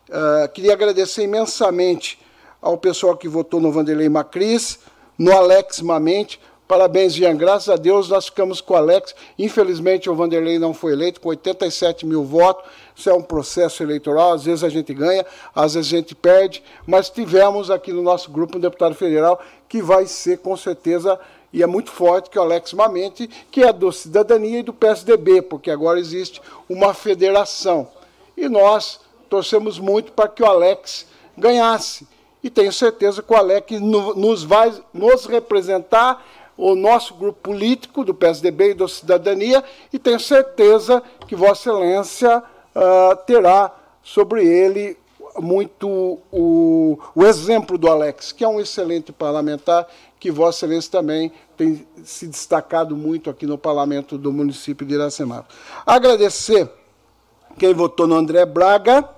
Uh, 0.09 0.48
queria 0.53 0.74
agradecer 0.74 1.22
imensamente 1.22 2.20
ao 2.61 2.76
pessoal 2.76 3.16
que 3.16 3.29
votou 3.29 3.61
no 3.61 3.72
Vanderlei 3.72 4.09
Macris, 4.09 4.81
no 5.16 5.33
Alex 5.33 5.81
Mamente. 5.81 6.38
Parabéns, 6.68 7.14
Jean. 7.14 7.37
Graças 7.37 7.68
a 7.68 7.76
Deus 7.76 8.09
nós 8.09 8.26
ficamos 8.26 8.61
com 8.61 8.74
o 8.74 8.76
Alex. 8.76 9.14
Infelizmente 9.38 10.11
o 10.11 10.14
Vanderlei 10.14 10.59
não 10.59 10.74
foi 10.74 10.92
eleito 10.92 11.20
com 11.20 11.31
87 11.31 12.07
mil 12.07 12.24
votos. 12.24 12.64
Isso 12.94 13.09
é 13.09 13.14
um 13.14 13.22
processo 13.22 13.83
eleitoral. 13.83 14.35
Às 14.35 14.44
vezes 14.44 14.62
a 14.62 14.68
gente 14.68 14.92
ganha, 14.92 15.24
às 15.55 15.74
vezes 15.74 15.92
a 15.92 15.96
gente 15.96 16.14
perde. 16.14 16.62
Mas 16.87 17.09
tivemos 17.11 17.70
aqui 17.70 17.92
no 17.92 18.03
nosso 18.03 18.31
grupo 18.31 18.59
um 18.59 18.61
deputado 18.61 18.94
federal 18.94 19.40
que 19.68 19.83
vai 19.83 20.07
ser 20.07 20.38
com 20.38 20.57
certeza 20.57 21.18
e 21.53 21.63
é 21.63 21.67
muito 21.67 21.91
forte, 21.91 22.31
que 22.31 22.39
é 22.39 22.41
o 22.41 22.45
Alex 22.45 22.73
Mamente, 22.73 23.29
que 23.51 23.63
é 23.63 23.73
do 23.73 23.91
Cidadania 23.91 24.61
e 24.61 24.63
do 24.63 24.73
PSDB, 24.73 25.43
porque 25.43 25.71
agora 25.71 25.99
existe 25.99 26.41
uma 26.69 26.95
federação. 26.95 27.89
E 28.37 28.49
nós 28.49 29.01
torcemos 29.29 29.79
muito 29.79 30.13
para 30.13 30.29
que 30.29 30.43
o 30.43 30.47
Alex 30.47 31.07
ganhasse. 31.37 32.07
E 32.43 32.49
tenho 32.49 32.73
certeza 32.73 33.23
que 33.23 33.33
o 33.33 33.37
Alex 33.37 33.81
nos 33.81 34.45
vai 34.45 34.73
nos 34.95 35.27
representar, 35.27 36.25
o 36.57 36.75
nosso 36.75 37.15
grupo 37.15 37.41
político 37.41 38.05
do 38.05 38.15
PSDB 38.15 38.73
e 38.73 38.75
da 38.75 38.87
Cidadania, 38.87 39.65
e 39.91 39.99
tenho 39.99 40.21
certeza 40.21 41.03
que 41.27 41.35
Vossa 41.35 41.71
Excelência 41.71 42.39
uh, 42.39 43.17
terá 43.27 43.75
sobre 44.03 44.47
ele 44.47 44.99
muito 45.39 46.19
o, 46.31 46.99
o 47.15 47.25
exemplo 47.25 47.79
do 47.79 47.89
Alex, 47.89 48.33
que 48.33 48.45
é 48.45 48.49
um 48.49 48.61
excelente 48.61 49.13
parlamentar, 49.13 49.87
que 50.21 50.31
Vossa 50.31 50.67
Excelência 50.67 50.93
também 50.93 51.33
tem 51.57 51.87
se 52.05 52.27
destacado 52.27 52.95
muito 52.95 53.31
aqui 53.31 53.47
no 53.47 53.57
parlamento 53.57 54.19
do 54.19 54.31
município 54.31 54.87
de 54.87 54.95
Iracema. 54.95 55.47
Agradecer 55.87 56.71
quem 57.59 57.73
votou 57.73 58.07
no 58.07 58.15
André 58.15 58.45
Braga, 58.45 59.09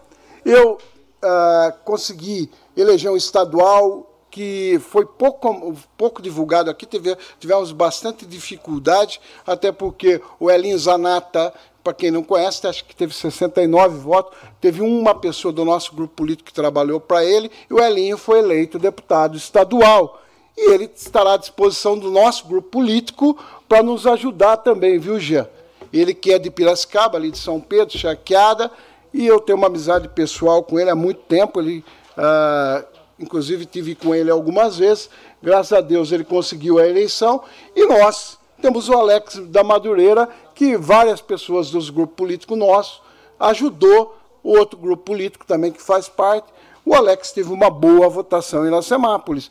eu 0.45 0.75
uh, 0.75 1.73
consegui 1.85 2.49
eleger 2.77 3.11
um 3.11 3.17
estadual 3.17 4.09
que 4.31 4.81
foi 4.88 5.05
pouco, 5.05 5.77
pouco 5.97 6.23
divulgado 6.23 6.71
aqui, 6.71 6.87
teve, 6.87 7.15
tivemos 7.38 7.71
bastante 7.71 8.25
dificuldade, 8.25 9.21
até 9.47 9.71
porque 9.71 10.23
o 10.41 10.51
Elin 10.51 10.77
Zanata, 10.79 11.53
para 11.85 11.93
quem 11.93 12.11
não 12.11 12.23
conhece, 12.23 12.67
acho 12.67 12.85
que 12.85 12.97
teve 12.97 13.12
69 13.12 13.99
votos, 13.99 14.38
teve 14.59 14.81
uma 14.81 15.15
pessoa 15.15 15.53
do 15.53 15.65
nosso 15.65 15.95
grupo 15.95 16.15
político 16.15 16.47
que 16.47 16.55
trabalhou 16.55 16.99
para 16.99 17.23
ele, 17.25 17.51
e 17.69 17.75
o 17.75 17.81
Elinho 17.81 18.17
foi 18.17 18.38
eleito 18.38 18.79
deputado 18.79 19.37
estadual. 19.37 20.21
E 20.57 20.71
ele 20.71 20.91
estará 20.95 21.35
à 21.35 21.37
disposição 21.37 21.99
do 21.99 22.11
nosso 22.11 22.47
grupo 22.47 22.69
político 22.69 23.38
para 23.69 23.83
nos 23.83 24.07
ajudar 24.07 24.59
também, 24.59 24.99
viu, 24.99 25.19
Jean? 25.19 25.49
Ele 25.93 26.15
que 26.15 26.33
é 26.33 26.38
de 26.38 26.51
Piracicaba, 26.51 27.19
ali 27.19 27.31
de 27.31 27.38
São 27.38 27.61
Pedro, 27.61 27.99
Chaqueada, 27.99 28.71
e 29.12 29.27
eu 29.27 29.41
tenho 29.41 29.59
uma 29.59 29.67
amizade 29.67 30.09
pessoal 30.09 30.62
com 30.62 30.79
ele 30.81 30.91
há 30.91 30.95
muito 30.95 31.21
tempo. 31.23 31.61
Ele, 31.61 31.85
ah, 32.17 32.85
inclusive, 33.19 33.67
tive 33.67 33.95
com 33.95 34.15
ele 34.15 34.31
algumas 34.31 34.79
vezes. 34.79 35.11
Graças 35.43 35.73
a 35.73 35.81
Deus 35.81 36.12
ele 36.12 36.25
conseguiu 36.25 36.79
a 36.79 36.87
eleição. 36.87 37.43
E 37.77 37.87
nós 37.87 38.38
temos 38.61 38.88
o 38.88 38.95
Alex 38.95 39.37
da 39.49 39.62
Madureira, 39.62 40.29
que 40.55 40.77
várias 40.77 41.21
pessoas 41.21 41.71
dos 41.71 41.91
grupos 41.91 42.17
políticos 42.17 42.57
nossos 42.57 43.03
ajudou, 43.38 44.17
o 44.43 44.57
outro 44.57 44.79
grupo 44.79 45.05
político 45.05 45.45
também 45.45 45.71
que 45.71 45.83
faz 45.83 46.09
parte. 46.09 46.47
O 46.85 46.95
Alex 46.95 47.33
teve 47.33 47.53
uma 47.53 47.71
boa 47.71 48.09
votação 48.09 48.67
em 48.67 48.71
Lacemápolis. 48.71 49.51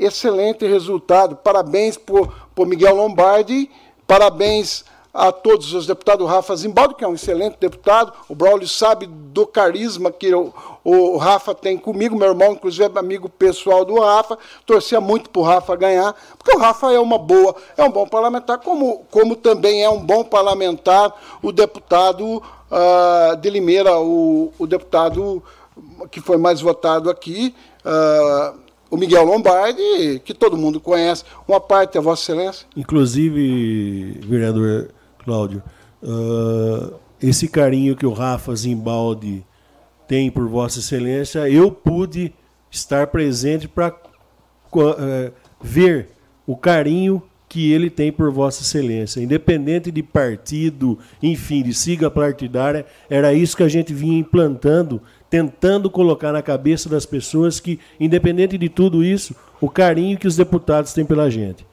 Excelente 0.00 0.66
resultado. 0.66 1.36
Parabéns 1.36 1.98
por, 1.98 2.32
por 2.54 2.66
Miguel 2.66 2.96
Lombardi, 2.96 3.70
parabéns 4.06 4.84
a 5.12 5.30
todos 5.30 5.74
os 5.74 5.86
deputados, 5.86 6.28
Rafa 6.28 6.54
Zimbaldo, 6.56 6.94
que 6.94 7.04
é 7.04 7.08
um 7.08 7.14
excelente 7.14 7.56
deputado, 7.58 8.12
o 8.28 8.34
Braulio 8.34 8.68
sabe 8.68 9.06
do 9.06 9.46
carisma 9.46 10.10
que 10.12 10.32
o, 10.32 10.54
o 10.84 11.16
Rafa 11.16 11.54
tem 11.54 11.76
comigo, 11.76 12.16
meu 12.16 12.28
irmão, 12.28 12.52
inclusive, 12.52 12.84
é 12.94 12.98
amigo 12.98 13.28
pessoal 13.28 13.84
do 13.84 13.98
Rafa, 13.98 14.38
torcia 14.64 15.00
muito 15.00 15.28
para 15.28 15.40
o 15.40 15.44
Rafa 15.44 15.76
ganhar, 15.76 16.14
porque 16.38 16.56
o 16.56 16.60
Rafa 16.60 16.92
é 16.92 16.98
uma 16.98 17.18
boa, 17.18 17.54
é 17.76 17.82
um 17.82 17.90
bom 17.90 18.06
parlamentar, 18.06 18.58
como, 18.58 19.04
como 19.10 19.34
também 19.34 19.82
é 19.82 19.90
um 19.90 20.00
bom 20.00 20.24
parlamentar 20.24 21.12
o 21.42 21.50
deputado 21.50 22.36
uh, 22.36 23.36
de 23.36 23.50
Limeira, 23.50 23.98
o, 23.98 24.52
o 24.58 24.66
deputado 24.66 25.42
que 26.10 26.20
foi 26.20 26.36
mais 26.36 26.60
votado 26.60 27.10
aqui, 27.10 27.54
uh, 27.84 28.69
o 28.90 28.96
Miguel 28.96 29.24
Lombardi, 29.24 30.20
que 30.24 30.34
todo 30.34 30.56
mundo 30.56 30.80
conhece, 30.80 31.24
uma 31.46 31.60
parte 31.60 31.96
é 31.96 32.00
Vossa 32.00 32.32
Excelência. 32.32 32.66
Inclusive, 32.76 34.20
vereador 34.26 34.88
Cláudio, 35.24 35.62
uh, 36.02 36.94
esse 37.22 37.46
carinho 37.46 37.94
que 37.94 38.06
o 38.06 38.12
Rafa 38.12 38.54
Zimbaldi 38.54 39.44
tem 40.08 40.30
por 40.30 40.48
Vossa 40.48 40.80
Excelência, 40.80 41.48
eu 41.48 41.70
pude 41.70 42.32
estar 42.70 43.06
presente 43.06 43.68
para 43.68 43.94
uh, 44.74 45.32
ver 45.60 46.08
o 46.46 46.56
carinho 46.56 47.22
que 47.48 47.72
ele 47.72 47.90
tem 47.90 48.12
por 48.12 48.30
Vossa 48.30 48.62
Excelência. 48.62 49.20
Independente 49.20 49.90
de 49.90 50.02
partido, 50.02 50.98
enfim, 51.20 51.62
de 51.62 51.74
siga 51.74 52.08
partidária, 52.10 52.86
era 53.08 53.34
isso 53.34 53.56
que 53.56 53.62
a 53.64 53.68
gente 53.68 53.92
vinha 53.92 54.18
implantando, 54.18 55.02
tentando 55.30 55.88
colocar 55.88 56.32
na 56.32 56.42
cabeça 56.42 56.88
das 56.88 57.06
pessoas 57.06 57.60
que, 57.60 57.78
independente 58.00 58.58
de 58.58 58.68
tudo 58.68 59.04
isso, 59.04 59.34
o 59.60 59.70
carinho 59.70 60.18
que 60.18 60.26
os 60.26 60.36
deputados 60.36 60.92
têm 60.92 61.06
pela 61.06 61.30
gente. 61.30 61.64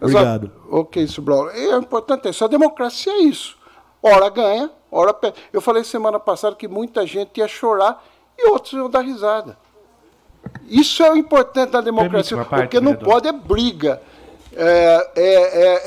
Obrigado. 0.00 0.46
Exato. 0.46 0.68
Ok, 0.70 1.06
Sobral. 1.08 1.50
É 1.50 1.76
importante 1.76 2.28
isso. 2.28 2.44
A 2.44 2.48
democracia 2.48 3.12
é 3.12 3.22
isso. 3.22 3.56
Ora 4.00 4.28
ganha, 4.28 4.70
ora 4.92 5.12
perde. 5.12 5.38
Eu 5.52 5.60
falei 5.60 5.82
semana 5.82 6.20
passada 6.20 6.54
que 6.54 6.68
muita 6.68 7.06
gente 7.06 7.38
ia 7.38 7.48
chorar 7.48 8.04
e 8.38 8.48
outros 8.48 8.74
iam 8.74 8.88
dar 8.88 9.00
risada. 9.00 9.56
Isso 10.68 11.02
é 11.02 11.10
o 11.10 11.16
importante 11.16 11.70
da 11.70 11.80
democracia, 11.80 12.36
parte, 12.44 12.62
porque 12.62 12.80
não 12.80 12.92
vereador. 12.92 13.12
pode 13.12 13.28
é 13.28 13.32
briga. 13.32 14.02
É, 14.56 15.10
é, 15.16 15.32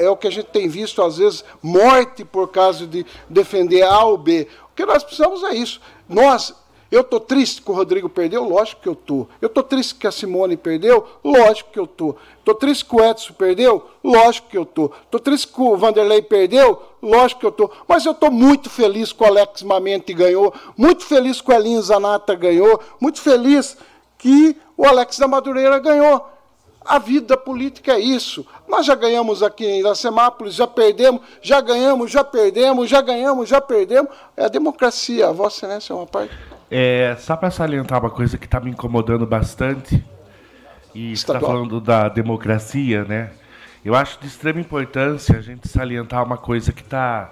é, 0.01 0.05
é, 0.05 0.09
o 0.09 0.17
que 0.17 0.27
a 0.27 0.31
gente 0.31 0.47
tem 0.47 0.67
visto, 0.67 1.01
às 1.01 1.17
vezes, 1.17 1.45
morte 1.61 2.25
por 2.25 2.49
causa 2.49 2.85
de 2.85 3.05
defender 3.29 3.83
A 3.83 4.03
ou 4.03 4.17
B. 4.17 4.47
O 4.71 4.75
que 4.75 4.85
nós 4.85 5.03
precisamos 5.03 5.43
é 5.43 5.53
isso. 5.53 5.79
Nós 6.09 6.53
eu 6.89 7.01
estou 7.01 7.19
triste 7.19 7.61
que 7.61 7.69
o 7.69 7.73
Rodrigo 7.73 8.07
perdeu? 8.07 8.43
Lógico 8.43 8.81
que 8.81 8.87
eu 8.87 8.93
estou. 8.93 9.27
Eu 9.41 9.47
estou 9.47 9.63
triste 9.63 9.95
que 9.95 10.07
a 10.07 10.11
Simone 10.11 10.55
perdeu? 10.55 11.05
Lógico 11.23 11.71
que 11.71 11.79
eu 11.79 11.83
estou. 11.83 12.17
Estou 12.39 12.55
triste 12.55 12.85
que 12.85 12.95
o 12.95 13.03
Edson 13.03 13.33
perdeu? 13.33 13.85
Lógico 14.01 14.47
que 14.47 14.57
eu 14.57 14.63
estou. 14.63 14.93
Estou 15.03 15.19
triste 15.19 15.47
que 15.47 15.61
o 15.61 15.75
Vanderlei 15.75 16.21
perdeu? 16.21 16.81
Lógico 17.01 17.41
que 17.41 17.45
eu 17.45 17.49
estou. 17.49 17.71
Mas 17.87 18.05
eu 18.05 18.13
estou 18.13 18.31
muito 18.31 18.69
feliz 18.69 19.11
que 19.11 19.21
o 19.21 19.25
Alex 19.25 19.63
Mamente 19.63 20.13
ganhou, 20.13 20.53
muito 20.77 21.03
feliz 21.03 21.41
que 21.41 21.51
o 21.51 21.53
Elinho 21.53 21.81
Zanata 21.81 22.33
ganhou, 22.35 22.79
muito 23.01 23.19
feliz 23.19 23.77
que 24.17 24.55
o 24.77 24.85
Alex 24.85 25.19
da 25.19 25.27
Madureira 25.27 25.79
ganhou. 25.79 26.25
A 26.85 26.99
vida 26.99 27.35
política 27.35 27.95
é 27.95 27.99
isso. 27.99 28.47
Nós 28.65 28.85
já 28.85 28.95
ganhamos 28.95 29.43
aqui 29.43 29.65
em 29.65 29.79
Iracemápolis, 29.81 30.53
já 30.53 30.65
perdemos, 30.65 31.19
já 31.41 31.59
ganhamos, 31.59 32.09
já 32.09 32.23
perdemos, 32.23 32.89
já 32.89 33.01
ganhamos, 33.01 33.49
já 33.49 33.59
perdemos. 33.59 34.09
É 34.37 34.45
a 34.45 34.47
democracia. 34.47 35.27
A 35.27 35.33
Vossa 35.33 35.65
Excelência 35.65 35.91
é 35.91 35.95
uma 35.97 36.07
parte. 36.07 36.33
É, 36.69 37.15
só 37.19 37.35
para 37.35 37.49
salientar 37.49 37.99
uma 37.99 38.09
coisa 38.09 38.37
que 38.37 38.45
está 38.45 38.59
me 38.59 38.71
incomodando 38.71 39.25
bastante, 39.25 40.03
e 40.97 41.11
está 41.11 41.39
falando 41.39 41.79
da 41.79 42.09
democracia, 42.09 43.03
né? 43.03 43.29
Eu 43.85 43.93
acho 43.93 44.19
de 44.19 44.25
extrema 44.25 44.59
importância 44.59 45.37
a 45.37 45.41
gente 45.41 45.67
salientar 45.67 46.23
uma 46.23 46.37
coisa 46.37 46.73
que 46.73 46.81
está. 46.81 47.31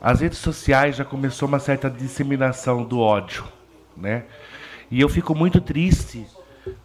As 0.00 0.20
redes 0.20 0.38
sociais 0.38 0.96
já 0.96 1.04
começou 1.04 1.48
uma 1.48 1.58
certa 1.58 1.90
disseminação 1.90 2.84
do 2.84 3.00
ódio, 3.00 3.44
né? 3.96 4.24
E 4.88 5.00
eu 5.00 5.08
fico 5.08 5.34
muito 5.34 5.60
triste 5.60 6.24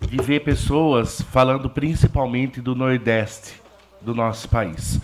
de 0.02 0.18
ver 0.18 0.40
pessoas 0.40 1.22
falando 1.22 1.70
principalmente 1.70 2.62
do 2.62 2.74
Nordeste 2.74 3.62
do 4.02 4.16
nosso 4.16 4.50
país. 4.50 5.00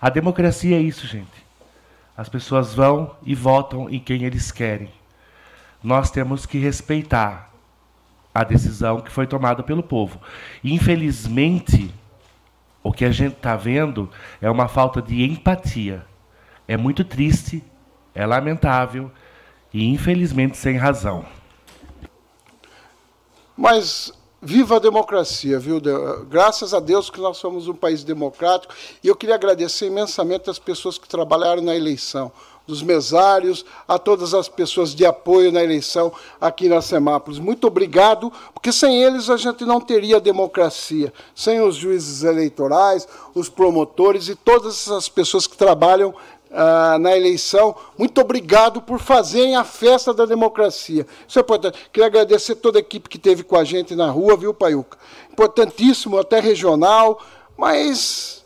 A 0.00 0.10
democracia 0.10 0.76
é 0.76 0.80
isso, 0.80 1.06
gente. 1.06 1.46
As 2.14 2.28
pessoas 2.28 2.74
vão 2.74 3.16
e 3.24 3.34
votam 3.34 3.88
em 3.88 3.98
quem 3.98 4.24
eles 4.24 4.52
querem. 4.52 4.90
Nós 5.82 6.10
temos 6.10 6.44
que 6.44 6.58
respeitar 6.58 7.52
a 8.34 8.44
decisão 8.44 9.00
que 9.00 9.10
foi 9.10 9.26
tomada 9.26 9.62
pelo 9.62 9.82
povo. 9.82 10.20
Infelizmente, 10.62 11.92
o 12.82 12.92
que 12.92 13.04
a 13.04 13.10
gente 13.10 13.36
está 13.36 13.56
vendo 13.56 14.08
é 14.40 14.50
uma 14.50 14.68
falta 14.68 15.02
de 15.02 15.24
empatia. 15.24 16.04
É 16.66 16.76
muito 16.76 17.04
triste, 17.04 17.64
é 18.14 18.26
lamentável 18.26 19.10
e, 19.72 19.84
infelizmente, 19.84 20.56
sem 20.56 20.76
razão. 20.76 21.24
Mas 23.56 24.12
viva 24.40 24.76
a 24.76 24.78
democracia, 24.78 25.58
viu? 25.58 25.80
Graças 26.28 26.72
a 26.72 26.78
Deus 26.78 27.10
que 27.10 27.20
nós 27.20 27.38
somos 27.38 27.66
um 27.66 27.74
país 27.74 28.04
democrático. 28.04 28.72
E 29.02 29.08
eu 29.08 29.16
queria 29.16 29.34
agradecer 29.34 29.86
imensamente 29.86 30.48
as 30.48 30.58
pessoas 30.58 30.96
que 30.96 31.08
trabalharam 31.08 31.62
na 31.62 31.74
eleição 31.74 32.30
dos 32.68 32.82
mesários, 32.82 33.64
a 33.88 33.98
todas 33.98 34.34
as 34.34 34.46
pessoas 34.46 34.94
de 34.94 35.06
apoio 35.06 35.50
na 35.50 35.64
eleição 35.64 36.12
aqui 36.38 36.68
na 36.68 36.82
Semápolis. 36.82 37.38
Muito 37.38 37.66
obrigado, 37.66 38.30
porque 38.52 38.70
sem 38.70 39.02
eles 39.02 39.30
a 39.30 39.38
gente 39.38 39.64
não 39.64 39.80
teria 39.80 40.20
democracia. 40.20 41.10
Sem 41.34 41.62
os 41.62 41.76
juízes 41.76 42.24
eleitorais, 42.24 43.08
os 43.34 43.48
promotores 43.48 44.28
e 44.28 44.34
todas 44.34 44.74
essas 44.74 45.08
pessoas 45.08 45.46
que 45.46 45.56
trabalham 45.56 46.14
ah, 46.50 46.98
na 47.00 47.16
eleição. 47.16 47.74
Muito 47.96 48.20
obrigado 48.20 48.82
por 48.82 49.00
fazerem 49.00 49.56
a 49.56 49.64
festa 49.64 50.12
da 50.12 50.26
democracia. 50.26 51.06
Isso 51.26 51.38
é 51.38 51.42
importante. 51.42 51.78
Queria 51.90 52.06
agradecer 52.06 52.56
toda 52.56 52.78
a 52.78 52.80
equipe 52.80 53.08
que 53.08 53.18
teve 53.18 53.42
com 53.42 53.56
a 53.56 53.64
gente 53.64 53.94
na 53.94 54.10
rua, 54.10 54.36
viu, 54.36 54.52
Paiuca? 54.52 54.98
Importantíssimo, 55.32 56.18
até 56.18 56.38
regional, 56.38 57.18
mas 57.56 58.37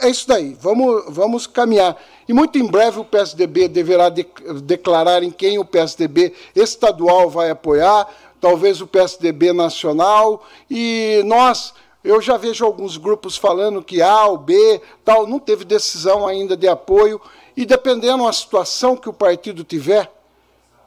é 0.00 0.10
isso 0.10 0.26
daí. 0.26 0.56
Vamos, 0.60 1.04
vamos 1.08 1.46
caminhar. 1.46 1.96
E 2.28 2.32
muito 2.32 2.58
em 2.58 2.66
breve 2.66 3.00
o 3.00 3.04
PSDB 3.04 3.68
deverá 3.68 4.08
de, 4.08 4.26
declarar 4.62 5.22
em 5.22 5.30
quem 5.30 5.58
o 5.58 5.64
PSDB 5.64 6.34
estadual 6.54 7.30
vai 7.30 7.50
apoiar, 7.50 8.06
talvez 8.40 8.80
o 8.80 8.86
PSDB 8.86 9.52
nacional, 9.52 10.44
e 10.70 11.22
nós. 11.24 11.74
Eu 12.04 12.22
já 12.22 12.36
vejo 12.36 12.64
alguns 12.64 12.96
grupos 12.96 13.36
falando 13.36 13.82
que 13.82 14.00
A 14.00 14.26
ou 14.26 14.38
B, 14.38 14.80
tal, 15.04 15.26
não 15.26 15.38
teve 15.38 15.64
decisão 15.64 16.26
ainda 16.26 16.56
de 16.56 16.68
apoio, 16.68 17.20
e 17.56 17.66
dependendo 17.66 18.24
da 18.24 18.32
situação 18.32 18.96
que 18.96 19.08
o 19.08 19.12
partido 19.12 19.64
tiver, 19.64 20.10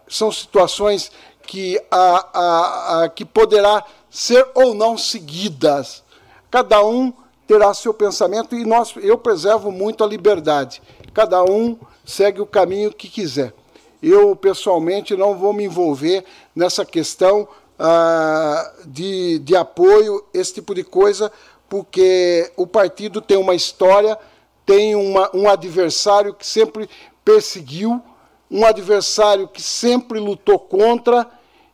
são 0.08 0.32
situações 0.32 1.12
que, 1.46 1.80
a, 1.92 2.28
a, 2.34 3.04
a, 3.04 3.10
que 3.10 3.26
poderá 3.26 3.84
ser 4.10 4.48
ou 4.54 4.74
não 4.74 4.98
seguidas. 4.98 6.04
Cada 6.50 6.84
um 6.84 7.14
terá 7.52 7.74
seu 7.74 7.94
pensamento 7.94 8.56
e 8.56 8.64
nós, 8.64 8.94
eu 8.96 9.18
preservo 9.18 9.72
muito 9.72 10.06
a 10.06 10.08
liberdade. 10.08 10.82
Cada 11.14 11.44
um 11.44 11.78
segue 12.06 12.40
o 12.40 12.46
caminho 12.46 12.94
que 12.94 13.10
quiser. 13.10 13.54
Eu, 14.02 14.36
pessoalmente, 14.38 15.18
não 15.18 15.36
vou 15.36 15.52
me 15.52 15.66
envolver 15.66 16.24
nessa 16.56 16.86
questão 16.86 17.46
ah, 17.78 18.72
de, 18.86 19.40
de 19.40 19.54
apoio, 19.56 20.24
esse 20.34 20.54
tipo 20.54 20.74
de 20.74 20.84
coisa, 20.84 21.30
porque 21.68 22.50
o 22.56 22.66
partido 22.66 23.20
tem 23.20 23.36
uma 23.36 23.54
história 23.54 24.18
tem 24.66 24.96
uma, 24.96 25.30
um 25.36 25.50
adversário 25.50 26.34
que 26.34 26.48
sempre 26.48 26.90
perseguiu, 27.26 28.02
um 28.50 28.66
adversário 28.66 29.48
que 29.50 29.62
sempre 29.62 30.18
lutou 30.18 30.58
contra. 30.58 31.28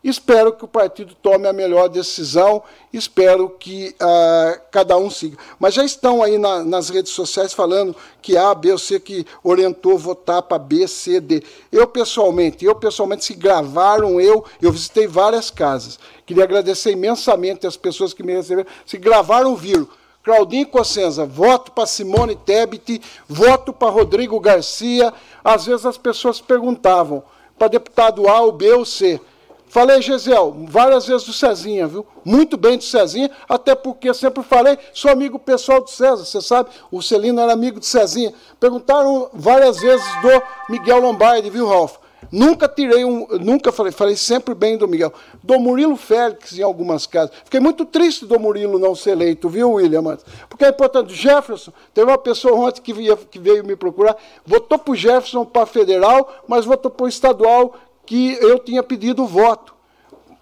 Espero 0.09 0.53
que 0.53 0.63
o 0.63 0.69
partido 0.69 1.13
tome 1.21 1.49
a 1.49 1.51
melhor 1.51 1.89
decisão, 1.89 2.63
espero 2.93 3.49
que 3.49 3.93
uh, 4.01 4.61
cada 4.71 4.95
um 4.95 5.09
siga. 5.09 5.37
Mas 5.59 5.73
já 5.73 5.83
estão 5.83 6.23
aí 6.23 6.37
na, 6.37 6.63
nas 6.63 6.89
redes 6.89 7.11
sociais 7.11 7.51
falando 7.51 7.93
que 8.21 8.37
A, 8.37 8.55
B 8.55 8.71
ou 8.71 8.77
C 8.77 9.01
que 9.01 9.25
orientou 9.43 9.97
votar 9.97 10.41
para 10.43 10.57
B, 10.57 10.87
C, 10.87 11.19
D. 11.19 11.43
Eu 11.69 11.85
pessoalmente, 11.87 12.63
eu 12.63 12.73
pessoalmente, 12.73 13.25
se 13.25 13.33
gravaram, 13.33 14.17
eu, 14.21 14.45
eu 14.61 14.71
visitei 14.71 15.07
várias 15.07 15.51
casas. 15.51 15.99
Queria 16.25 16.45
agradecer 16.45 16.91
imensamente 16.91 17.67
as 17.67 17.75
pessoas 17.75 18.13
que 18.13 18.23
me 18.23 18.31
receberam. 18.31 18.69
Se 18.85 18.97
gravaram, 18.97 19.57
viram. 19.57 19.89
Claudinho 20.23 20.67
Cossenza, 20.67 21.25
voto 21.25 21.73
para 21.73 21.85
Simone 21.85 22.37
Tebet, 22.37 23.01
voto 23.27 23.73
para 23.73 23.91
Rodrigo 23.91 24.39
Garcia. 24.39 25.13
Às 25.43 25.65
vezes 25.65 25.85
as 25.85 25.97
pessoas 25.97 26.39
perguntavam 26.39 27.21
para 27.59 27.67
deputado 27.67 28.29
A, 28.29 28.39
ou 28.39 28.53
B 28.53 28.71
ou 28.71 28.85
C. 28.85 29.19
Falei, 29.69 30.01
Gesiel, 30.01 30.55
várias 30.69 31.05
vezes 31.05 31.27
do 31.27 31.33
Cezinha, 31.33 31.87
viu? 31.87 32.05
Muito 32.23 32.55
bem 32.57 32.77
do 32.77 32.83
Cezinha, 32.83 33.29
até 33.49 33.75
porque 33.75 34.13
sempre 34.13 34.41
falei, 34.41 34.77
sou 34.93 35.11
amigo 35.11 35.37
pessoal 35.37 35.81
do 35.81 35.89
César, 35.89 36.23
você 36.23 36.41
sabe, 36.41 36.69
o 36.89 37.01
Celino 37.01 37.41
era 37.41 37.51
amigo 37.51 37.79
do 37.79 37.85
Cezinha. 37.85 38.33
Perguntaram 38.59 39.29
várias 39.33 39.79
vezes 39.79 40.05
do 40.21 40.41
Miguel 40.69 41.01
Lombardi, 41.01 41.49
viu, 41.49 41.67
Ralf? 41.67 41.97
Nunca 42.31 42.67
tirei 42.67 43.05
um. 43.05 43.27
Nunca 43.39 43.71
falei, 43.71 43.91
falei 43.91 44.15
sempre 44.15 44.53
bem 44.53 44.77
do 44.77 44.87
Miguel. 44.87 45.13
Do 45.43 45.59
Murilo 45.59 45.95
Félix, 45.95 46.57
em 46.57 46.63
algumas 46.63 47.05
casas. 47.05 47.31
Fiquei 47.43 47.59
muito 47.59 47.85
triste 47.85 48.25
do 48.25 48.39
Murilo 48.39 48.79
não 48.79 48.95
ser 48.95 49.11
eleito, 49.11 49.47
viu, 49.47 49.73
William? 49.73 50.17
Porque 50.49 50.65
é 50.65 50.69
importante. 50.69 51.13
Jefferson, 51.13 51.71
teve 51.93 52.09
uma 52.09 52.17
pessoa 52.17 52.55
ontem 52.55 52.81
que, 52.81 52.91
via, 52.91 53.15
que 53.15 53.39
veio 53.39 53.63
me 53.63 53.75
procurar, 53.75 54.17
votou 54.45 54.77
para 54.77 54.91
o 54.91 54.95
Jefferson 54.95 55.45
para 55.45 55.65
federal, 55.65 56.43
mas 56.47 56.65
votou 56.65 56.91
para 56.91 57.05
o 57.05 57.07
estadual 57.07 57.75
que 58.07 58.33
eu 58.41 58.57
tinha 58.57 58.81
pedido 58.81 59.27
voto. 59.27 59.75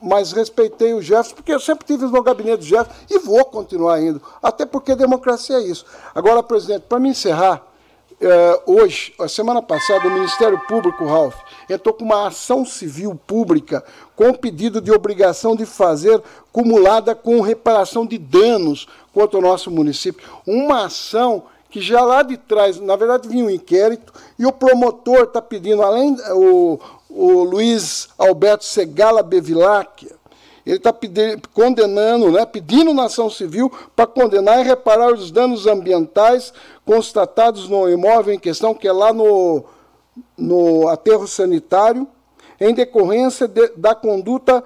Mas 0.01 0.31
respeitei 0.31 0.93
o 0.93 1.01
Jefferson, 1.01 1.35
porque 1.35 1.51
eu 1.51 1.59
sempre 1.59 1.85
tive 1.85 2.05
no 2.05 2.21
gabinete 2.21 2.59
do 2.59 2.65
Jefferson 2.65 2.93
e 3.09 3.17
vou 3.17 3.43
continuar 3.43 3.99
indo. 4.01 4.21
Até 4.41 4.65
porque 4.65 4.95
democracia 4.95 5.57
é 5.57 5.61
isso. 5.61 5.85
Agora, 6.13 6.43
presidente, 6.43 6.83
para 6.87 6.99
me 6.99 7.09
encerrar. 7.09 7.65
Uh, 8.15 8.77
hoje, 8.77 9.13
a 9.19 9.27
semana 9.27 9.61
passada, 9.61 10.07
o 10.07 10.11
Ministério 10.11 10.57
Público, 10.69 11.05
Ralph, 11.05 11.35
entrou 11.69 11.93
com 11.93 12.05
uma 12.05 12.27
ação 12.27 12.65
civil 12.65 13.13
pública 13.27 13.83
com 14.15 14.33
pedido 14.33 14.79
de 14.79 14.89
obrigação 14.89 15.53
de 15.53 15.65
fazer 15.65 16.23
cumulada 16.49 17.13
com 17.13 17.41
reparação 17.41 18.05
de 18.05 18.17
danos 18.17 18.87
contra 19.13 19.37
o 19.37 19.41
nosso 19.41 19.69
município. 19.69 20.25
Uma 20.47 20.85
ação 20.85 21.43
que 21.69 21.81
já 21.81 22.05
lá 22.05 22.23
de 22.23 22.37
trás, 22.37 22.79
na 22.79 22.95
verdade, 22.95 23.27
vinha 23.27 23.43
um 23.43 23.49
inquérito 23.49 24.13
e 24.39 24.45
o 24.45 24.51
promotor 24.53 25.23
está 25.23 25.41
pedindo, 25.41 25.81
além 25.81 26.15
o, 26.31 26.79
o 27.15 27.43
Luiz 27.43 28.09
Alberto 28.17 28.65
Segala 28.65 29.23
Bevilacqua, 29.23 30.09
ele 30.65 30.77
está 30.77 30.93
condenando, 31.53 32.31
né, 32.31 32.45
pedindo 32.45 32.93
na 32.93 33.05
ação 33.05 33.29
civil 33.29 33.71
para 33.95 34.05
condenar 34.05 34.59
e 34.59 34.67
reparar 34.67 35.13
os 35.13 35.31
danos 35.31 35.65
ambientais 35.65 36.51
constatados 36.83 37.69
no 37.69 37.89
imóvel 37.89 38.33
em 38.33 38.39
questão, 38.39 38.73
que 38.73 38.87
é 38.87 38.91
lá 38.91 39.13
no, 39.13 39.63
no 40.37 40.89
aterro 40.89 41.27
sanitário, 41.27 42.07
em 42.59 42.73
decorrência 42.73 43.47
de, 43.47 43.69
da 43.77 43.95
conduta 43.95 44.63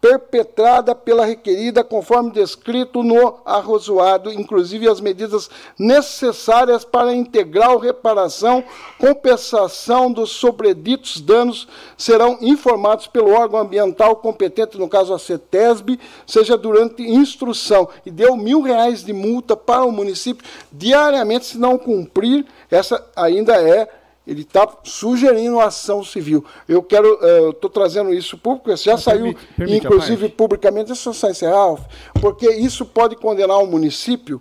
perpetrada 0.00 0.94
pela 0.94 1.24
requerida, 1.24 1.82
conforme 1.82 2.30
descrito 2.30 3.02
no 3.02 3.40
arrozoado, 3.44 4.32
inclusive 4.32 4.88
as 4.88 5.00
medidas 5.00 5.50
necessárias 5.78 6.84
para 6.84 7.14
integral 7.14 7.78
reparação, 7.78 8.62
compensação 8.98 10.12
dos 10.12 10.30
sobreditos 10.30 11.20
danos 11.20 11.66
serão 11.96 12.38
informados 12.40 13.08
pelo 13.08 13.32
órgão 13.32 13.60
ambiental 13.60 14.16
competente, 14.16 14.78
no 14.78 14.88
caso 14.88 15.12
a 15.12 15.18
CETESB, 15.18 15.98
seja 16.26 16.56
durante 16.56 17.02
instrução, 17.02 17.88
e 18.06 18.10
deu 18.10 18.36
mil 18.36 18.60
reais 18.60 19.02
de 19.04 19.12
multa 19.12 19.56
para 19.56 19.84
o 19.84 19.92
município 19.92 20.46
diariamente 20.70 21.46
se 21.46 21.58
não 21.58 21.76
cumprir, 21.76 22.46
essa 22.70 23.04
ainda 23.16 23.54
é 23.54 23.97
ele 24.28 24.42
está 24.42 24.68
sugerindo 24.84 25.58
ação 25.58 26.04
civil. 26.04 26.44
Eu 26.68 26.82
quero, 26.82 27.14
estou 27.48 27.70
uh, 27.70 27.72
trazendo 27.72 28.12
isso 28.12 28.36
público, 28.36 28.76
já 28.76 28.92
Mas 28.92 29.02
saiu, 29.02 29.22
permite, 29.22 29.46
permite 29.56 29.86
inclusive 29.86 30.28
publicamente, 30.28 30.88
deixa 30.88 31.08
eu 31.08 31.14
só 31.14 31.30
encerrar, 31.30 31.76
porque 32.20 32.46
isso 32.50 32.84
pode 32.84 33.16
condenar 33.16 33.58
o 33.58 33.66
município, 33.66 34.40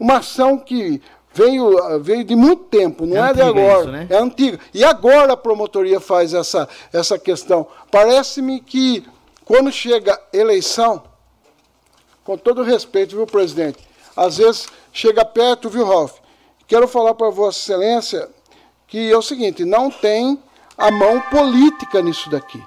uma 0.00 0.18
ação 0.18 0.58
que 0.58 1.02
veio, 1.34 2.00
veio 2.00 2.24
de 2.24 2.34
muito 2.34 2.64
tempo, 2.64 3.04
não 3.04 3.22
é, 3.22 3.30
é 3.30 3.34
de 3.34 3.42
agora, 3.42 3.80
isso, 3.80 3.92
né? 3.92 4.06
é 4.08 4.16
antiga. 4.16 4.58
E 4.72 4.82
agora 4.82 5.34
a 5.34 5.36
promotoria 5.36 6.00
faz 6.00 6.32
essa, 6.32 6.66
essa 6.90 7.18
questão. 7.18 7.66
Parece-me 7.90 8.58
que 8.58 9.06
quando 9.44 9.70
chega 9.70 10.18
eleição, 10.32 11.02
com 12.24 12.38
todo 12.38 12.62
respeito, 12.62 13.14
viu, 13.14 13.26
presidente, 13.26 13.78
às 14.16 14.38
vezes 14.38 14.66
chega 14.90 15.26
perto, 15.26 15.68
viu, 15.68 15.84
Ralf? 15.84 16.20
Quero 16.66 16.88
falar 16.88 17.14
para 17.14 17.28
Vossa 17.28 17.58
Excelência 17.58 18.28
que 18.86 19.10
é 19.10 19.16
o 19.16 19.22
seguinte, 19.22 19.64
não 19.64 19.90
tem 19.90 20.38
a 20.76 20.90
mão 20.90 21.20
política 21.22 22.02
nisso 22.02 22.30
daqui. 22.30 22.62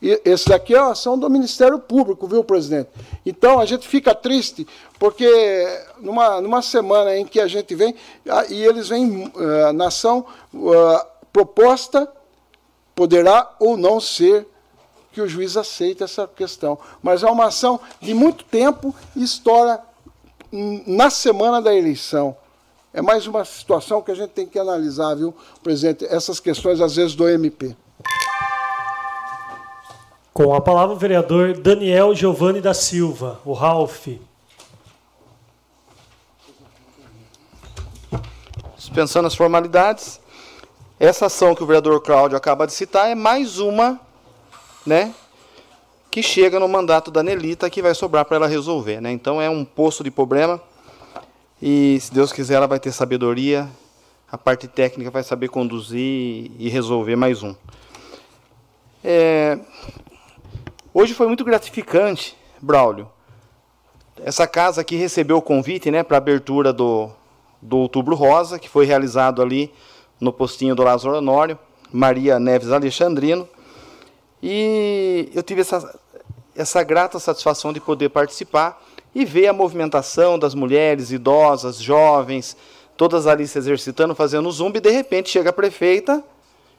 E 0.00 0.20
esse 0.24 0.48
daqui 0.48 0.74
é 0.74 0.78
a 0.78 0.90
ação 0.90 1.18
do 1.18 1.28
Ministério 1.28 1.78
Público, 1.78 2.28
viu, 2.28 2.44
presidente? 2.44 2.88
Então 3.26 3.58
a 3.58 3.66
gente 3.66 3.86
fica 3.86 4.14
triste, 4.14 4.66
porque 4.98 5.28
numa, 5.98 6.40
numa 6.40 6.62
semana 6.62 7.16
em 7.16 7.26
que 7.26 7.40
a 7.40 7.48
gente 7.48 7.74
vem, 7.74 7.94
e 8.48 8.64
eles 8.64 8.88
vêm 8.88 9.26
uh, 9.26 9.72
na 9.72 9.88
ação 9.88 10.24
uh, 10.54 11.04
proposta, 11.32 12.10
poderá 12.94 13.54
ou 13.58 13.76
não 13.76 14.00
ser 14.00 14.46
que 15.12 15.20
o 15.20 15.28
juiz 15.28 15.56
aceite 15.56 16.04
essa 16.04 16.28
questão. 16.28 16.78
Mas 17.02 17.24
é 17.24 17.26
uma 17.26 17.46
ação 17.46 17.80
de 18.00 18.14
muito 18.14 18.44
tempo 18.44 18.94
e 19.16 19.24
estoura 19.24 19.80
na 20.86 21.10
semana 21.10 21.60
da 21.60 21.74
eleição. 21.74 22.36
É 22.92 23.02
mais 23.02 23.26
uma 23.26 23.44
situação 23.44 24.00
que 24.00 24.10
a 24.10 24.14
gente 24.14 24.30
tem 24.30 24.46
que 24.46 24.58
analisar, 24.58 25.14
viu, 25.14 25.34
presidente? 25.62 26.06
Essas 26.06 26.40
questões, 26.40 26.80
às 26.80 26.96
vezes, 26.96 27.14
do 27.14 27.28
MP. 27.28 27.76
Com 30.32 30.54
a 30.54 30.60
palavra 30.60 30.94
o 30.94 30.98
vereador 30.98 31.58
Daniel 31.58 32.14
Giovanni 32.14 32.60
da 32.60 32.72
Silva, 32.72 33.40
o 33.44 33.52
Ralph. 33.52 34.08
Dispensando 38.76 39.26
as 39.26 39.34
formalidades, 39.34 40.18
essa 40.98 41.26
ação 41.26 41.54
que 41.54 41.62
o 41.62 41.66
vereador 41.66 42.00
Cláudio 42.00 42.38
acaba 42.38 42.66
de 42.66 42.72
citar 42.72 43.10
é 43.10 43.14
mais 43.14 43.58
uma, 43.58 44.00
né, 44.86 45.14
que 46.10 46.22
chega 46.22 46.58
no 46.58 46.66
mandato 46.66 47.10
da 47.10 47.22
Nelita 47.22 47.68
que 47.68 47.82
vai 47.82 47.94
sobrar 47.94 48.24
para 48.24 48.36
ela 48.36 48.46
resolver, 48.46 49.00
né? 49.00 49.12
Então 49.12 49.42
é 49.42 49.50
um 49.50 49.64
poço 49.64 50.02
de 50.02 50.10
problema 50.10 50.60
e 51.60 51.98
se 52.00 52.12
Deus 52.12 52.32
quiser 52.32 52.54
ela 52.54 52.66
vai 52.66 52.78
ter 52.80 52.92
sabedoria, 52.92 53.68
a 54.30 54.38
parte 54.38 54.68
técnica 54.68 55.10
vai 55.10 55.22
saber 55.22 55.48
conduzir 55.48 56.50
e 56.58 56.68
resolver 56.68 57.16
mais 57.16 57.42
um. 57.42 57.54
É... 59.02 59.58
Hoje 60.92 61.14
foi 61.14 61.26
muito 61.26 61.44
gratificante, 61.44 62.36
Braulio. 62.60 63.08
Essa 64.22 64.46
casa 64.46 64.80
aqui 64.80 64.96
recebeu 64.96 65.36
o 65.36 65.42
convite, 65.42 65.90
né, 65.90 66.02
para 66.02 66.16
abertura 66.16 66.72
do 66.72 67.10
do 67.60 67.78
Outubro 67.78 68.14
Rosa, 68.14 68.58
que 68.58 68.68
foi 68.68 68.86
realizado 68.86 69.42
ali 69.42 69.72
no 70.20 70.32
postinho 70.32 70.74
do 70.74 70.82
Lázaro 70.82 71.16
Honório, 71.16 71.58
Maria 71.92 72.38
Neves 72.38 72.70
Alexandrino. 72.70 73.48
E 74.42 75.30
eu 75.34 75.42
tive 75.42 75.62
essa, 75.62 75.98
essa 76.54 76.82
grata 76.82 77.18
satisfação 77.18 77.72
de 77.72 77.80
poder 77.80 78.08
participar 78.10 78.80
e 79.18 79.24
ver 79.24 79.48
a 79.48 79.52
movimentação 79.52 80.38
das 80.38 80.54
mulheres, 80.54 81.10
idosas, 81.10 81.82
jovens, 81.82 82.56
todas 82.96 83.26
ali 83.26 83.48
se 83.48 83.58
exercitando, 83.58 84.14
fazendo 84.14 84.48
zumba, 84.52 84.78
e 84.78 84.80
de 84.80 84.90
repente 84.90 85.28
chega 85.28 85.50
a 85.50 85.52
prefeita 85.52 86.22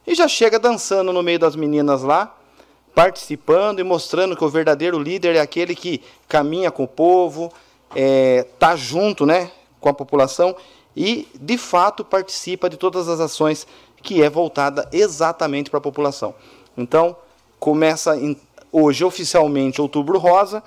e 0.08 0.16
já 0.16 0.26
chega 0.26 0.58
dançando 0.58 1.12
no 1.12 1.22
meio 1.22 1.38
das 1.38 1.54
meninas 1.54 2.02
lá, 2.02 2.34
participando 2.96 3.80
e 3.80 3.84
mostrando 3.84 4.38
que 4.38 4.44
o 4.46 4.48
verdadeiro 4.48 4.98
líder 4.98 5.36
é 5.36 5.42
aquele 5.42 5.76
que 5.76 6.02
caminha 6.30 6.72
com 6.72 6.84
o 6.84 6.88
povo, 6.88 7.52
é, 7.94 8.48
tá 8.58 8.74
junto, 8.74 9.26
né, 9.26 9.52
com 9.82 9.90
a 9.90 9.94
população 9.94 10.56
e, 10.96 11.28
de 11.36 11.58
fato, 11.58 12.06
participa 12.06 12.70
de 12.70 12.78
todas 12.78 13.10
as 13.10 13.20
ações 13.20 13.68
que 14.02 14.24
é 14.24 14.30
voltada 14.30 14.88
exatamente 14.94 15.70
para 15.70 15.80
a 15.80 15.82
população. 15.82 16.34
Então, 16.78 17.18
começa 17.60 18.16
em, 18.16 18.40
hoje 18.72 19.04
oficialmente 19.04 19.82
Outubro 19.82 20.18
Rosa, 20.18 20.64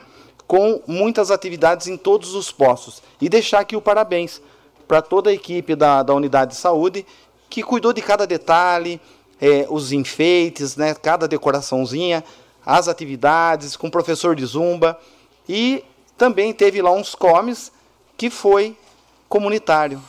com 0.52 0.82
muitas 0.86 1.30
atividades 1.30 1.86
em 1.86 1.96
todos 1.96 2.34
os 2.34 2.52
postos. 2.52 3.02
E 3.18 3.26
deixar 3.26 3.60
aqui 3.60 3.74
o 3.74 3.80
parabéns 3.80 4.42
para 4.86 5.00
toda 5.00 5.30
a 5.30 5.32
equipe 5.32 5.74
da, 5.74 6.02
da 6.02 6.12
unidade 6.12 6.50
de 6.50 6.58
saúde, 6.58 7.06
que 7.48 7.62
cuidou 7.62 7.90
de 7.90 8.02
cada 8.02 8.26
detalhe, 8.26 9.00
é, 9.40 9.66
os 9.70 9.92
enfeites, 9.92 10.76
né, 10.76 10.92
cada 10.92 11.26
decoraçãozinha, 11.26 12.22
as 12.66 12.86
atividades, 12.86 13.76
com 13.76 13.86
o 13.86 13.90
professor 13.90 14.36
de 14.36 14.44
zumba. 14.44 15.00
E 15.48 15.82
também 16.18 16.52
teve 16.52 16.82
lá 16.82 16.90
uns 16.90 17.14
comes 17.14 17.72
que 18.18 18.28
foi 18.28 18.76
comunitário. 19.30 20.02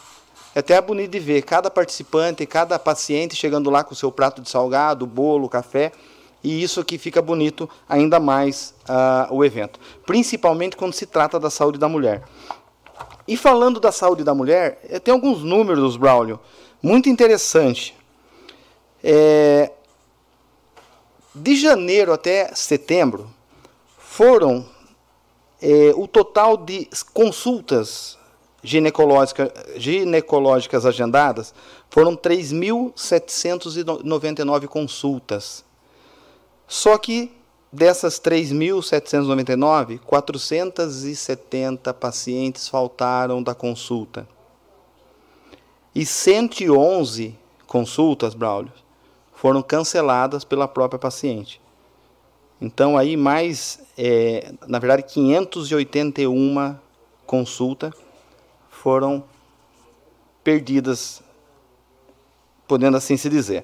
É 0.54 0.60
até 0.60 0.82
bonito 0.82 1.12
de 1.12 1.20
ver 1.20 1.44
cada 1.44 1.72
participante, 1.72 2.46
cada 2.46 2.78
paciente 2.78 3.34
chegando 3.34 3.70
lá 3.70 3.82
com 3.82 3.94
o 3.94 3.96
seu 3.96 4.12
prato 4.12 4.42
de 4.42 4.50
salgado, 4.50 5.08
bolo, 5.08 5.48
café, 5.48 5.94
e 6.44 6.62
isso 6.62 6.84
que 6.84 6.98
fica 6.98 7.22
bonito 7.22 7.70
ainda 7.88 8.20
mais 8.20 8.74
uh, 8.84 9.34
o 9.34 9.46
evento, 9.46 9.80
principalmente 10.06 10.76
quando 10.76 10.94
se 10.94 11.06
trata 11.06 11.40
da 11.40 11.50
saúde 11.50 11.80
da 11.80 11.88
mulher. 11.88 12.24
E 13.28 13.36
falando 13.38 13.80
da 13.80 13.92
saúde 13.92 14.24
da 14.24 14.36
mulher, 14.36 14.80
eh, 14.90 15.00
tem 15.00 15.14
alguns 15.14 15.44
números, 15.44 15.96
Braulio, 15.96 16.40
muito 16.82 17.08
interessante. 17.08 17.96
É, 19.02 19.72
de 21.34 21.56
janeiro 21.56 22.12
até 22.12 22.54
setembro, 22.54 23.30
foram 23.98 24.66
é, 25.62 25.94
o 25.96 26.06
total 26.08 26.58
de 26.58 26.90
consultas 27.14 28.18
ginecológica, 28.62 29.54
ginecológicas 29.76 30.86
agendadas 30.86 31.54
foram 31.90 32.16
3.799 32.16 34.68
consultas. 34.68 35.66
Só 36.74 36.98
que 36.98 37.32
dessas 37.72 38.20
3.799, 38.20 40.00
470 40.00 41.94
pacientes 41.94 42.68
faltaram 42.68 43.44
da 43.44 43.54
consulta. 43.54 44.28
E 45.94 46.04
111 46.04 47.38
consultas, 47.68 48.34
Braulio, 48.34 48.72
foram 49.36 49.62
canceladas 49.62 50.44
pela 50.44 50.68
própria 50.68 50.98
paciente. 50.98 51.62
Então, 52.60 52.98
aí 52.98 53.16
mais, 53.16 53.80
é, 53.96 54.52
na 54.68 54.80
verdade, 54.80 55.04
581 55.04 56.76
consultas 57.24 57.94
foram 58.68 59.24
perdidas, 60.44 61.22
podendo 62.68 62.98
assim 62.98 63.16
se 63.16 63.30
dizer. 63.30 63.64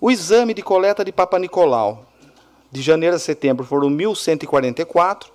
O 0.00 0.10
exame 0.10 0.52
de 0.52 0.62
coleta 0.62 1.04
de 1.04 1.10
Papa 1.10 1.38
Nicolau, 1.38 2.04
de 2.70 2.82
janeiro 2.82 3.16
a 3.16 3.18
setembro, 3.18 3.64
foram 3.64 3.88
1.144. 3.88 5.28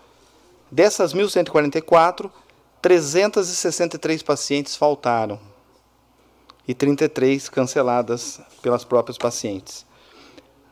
Dessas 0.69 1.13
1.144, 1.13 2.29
363 2.81 4.23
pacientes 4.23 4.75
faltaram 4.75 5.39
e 6.67 6.73
33 6.73 7.49
canceladas 7.49 8.39
pelas 8.61 8.85
próprias 8.85 9.17
pacientes. 9.17 9.85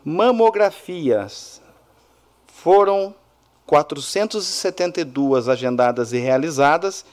Mamografias 0.05 1.61
foram 2.47 3.13
472 3.65 5.49
agendadas 5.49 6.13
e 6.13 6.17
realizadas 6.17 7.03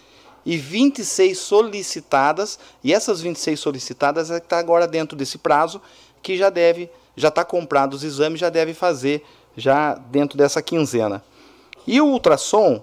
e 0.45 0.57
26 0.57 1.37
solicitadas, 1.37 2.59
e 2.85 2.95
essas 2.95 3.21
26 3.21 3.59
solicitadas 3.59 4.31
é 4.31 4.39
que 4.39 4.47
está 4.47 4.59
agora 4.59 4.87
dentro 4.87 5.17
desse 5.17 5.39
prazo, 5.39 5.83
que 6.27 6.37
já 6.37 6.51
deve, 6.51 6.91
já 7.15 7.29
está 7.29 7.45
comprado 7.45 7.95
os 7.95 8.03
exames, 8.03 8.41
já 8.41 8.51
deve 8.51 8.75
fazer 8.75 9.25
já 9.57 9.95
dentro 9.95 10.37
dessa 10.37 10.61
quinzena. 10.61 11.23
E 11.87 12.01
o 12.01 12.07
ultrassom 12.07 12.83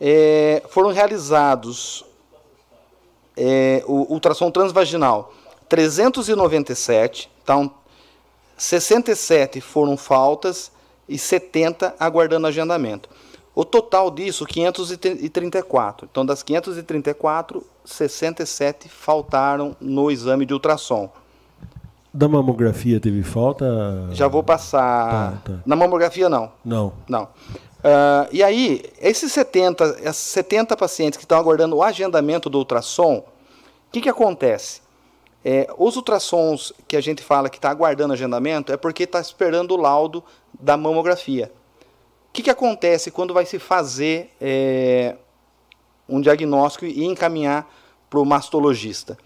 é, 0.00 0.64
foram 0.68 0.90
realizados 0.90 2.04
é, 3.36 3.84
o 3.86 4.12
ultrassom 4.12 4.50
transvaginal 4.50 5.32
397, 5.68 7.30
então 7.40 7.72
67 8.56 9.60
foram 9.60 9.96
faltas 9.96 10.72
e 11.08 11.16
70 11.16 11.94
aguardando 12.00 12.48
agendamento. 12.48 13.08
O 13.54 13.64
total 13.64 14.10
disso, 14.10 14.44
534. 14.44 16.08
Então, 16.10 16.26
das 16.26 16.42
534, 16.42 17.64
67 17.84 18.88
faltaram 18.88 19.76
no 19.80 20.10
exame 20.10 20.44
de 20.44 20.52
ultrassom. 20.52 21.10
Da 22.16 22.28
mamografia 22.28 22.98
teve 22.98 23.22
falta? 23.22 24.08
Já 24.12 24.26
vou 24.26 24.42
passar. 24.42 25.10
Tá, 25.10 25.52
tá. 25.52 25.58
Na 25.66 25.76
mamografia, 25.76 26.28
não. 26.28 26.50
Não. 26.64 26.92
Não. 27.08 27.24
Uh, 27.24 28.26
e 28.32 28.42
aí, 28.42 28.82
esses 29.00 29.32
70, 29.32 29.98
esses 30.02 30.16
70 30.16 30.76
pacientes 30.76 31.16
que 31.16 31.24
estão 31.24 31.38
aguardando 31.38 31.76
o 31.76 31.82
agendamento 31.82 32.48
do 32.48 32.58
ultrassom, 32.58 33.18
o 33.18 33.24
que, 33.92 34.00
que 34.00 34.08
acontece? 34.08 34.80
É, 35.44 35.68
os 35.78 35.94
ultrassons 35.96 36.72
que 36.88 36.96
a 36.96 37.00
gente 37.00 37.22
fala 37.22 37.48
que 37.48 37.58
está 37.58 37.70
aguardando 37.70 38.12
agendamento 38.12 38.72
é 38.72 38.76
porque 38.76 39.04
está 39.04 39.20
esperando 39.20 39.72
o 39.72 39.76
laudo 39.76 40.24
da 40.58 40.76
mamografia 40.76 41.52
que, 42.36 42.42
que 42.42 42.50
acontece 42.50 43.10
quando 43.10 43.32
vai 43.32 43.46
se 43.46 43.58
fazer 43.58 44.30
é, 44.38 45.16
um 46.06 46.20
diagnóstico 46.20 46.84
e 46.84 47.02
encaminhar 47.02 47.66
para 48.10 48.20
o 48.20 48.26
mastologista? 48.26 49.16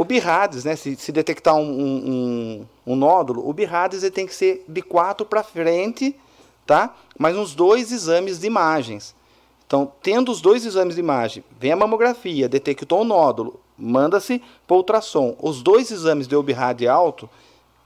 O 0.00 0.04
BIRADS, 0.06 0.64
né, 0.64 0.76
se, 0.76 0.96
se 0.96 1.12
detectar 1.12 1.54
um, 1.56 1.60
um, 1.60 2.66
um, 2.86 2.96
nódulo, 2.96 3.46
o 3.46 3.52
BIRADS 3.52 4.02
ele 4.02 4.10
tem 4.10 4.26
que 4.26 4.34
ser 4.34 4.64
de 4.66 4.80
quatro 4.80 5.26
para 5.26 5.42
frente, 5.42 6.16
tá? 6.64 6.96
mas 7.18 7.36
uns 7.36 7.54
dois 7.54 7.92
exames 7.92 8.38
de 8.38 8.46
imagens. 8.46 9.14
Então, 9.66 9.92
tendo 10.02 10.32
os 10.32 10.40
dois 10.40 10.64
exames 10.64 10.94
de 10.94 11.02
imagem, 11.02 11.44
vem 11.58 11.72
a 11.72 11.76
mamografia, 11.76 12.48
detectou 12.48 13.02
o 13.02 13.04
nódulo, 13.04 13.60
manda-se 13.76 14.42
para 14.66 14.74
ultrassom. 14.74 15.36
Os 15.38 15.62
dois 15.62 15.90
exames 15.90 16.26
de 16.26 16.34
OBRAD 16.34 16.88
alto, 16.88 17.28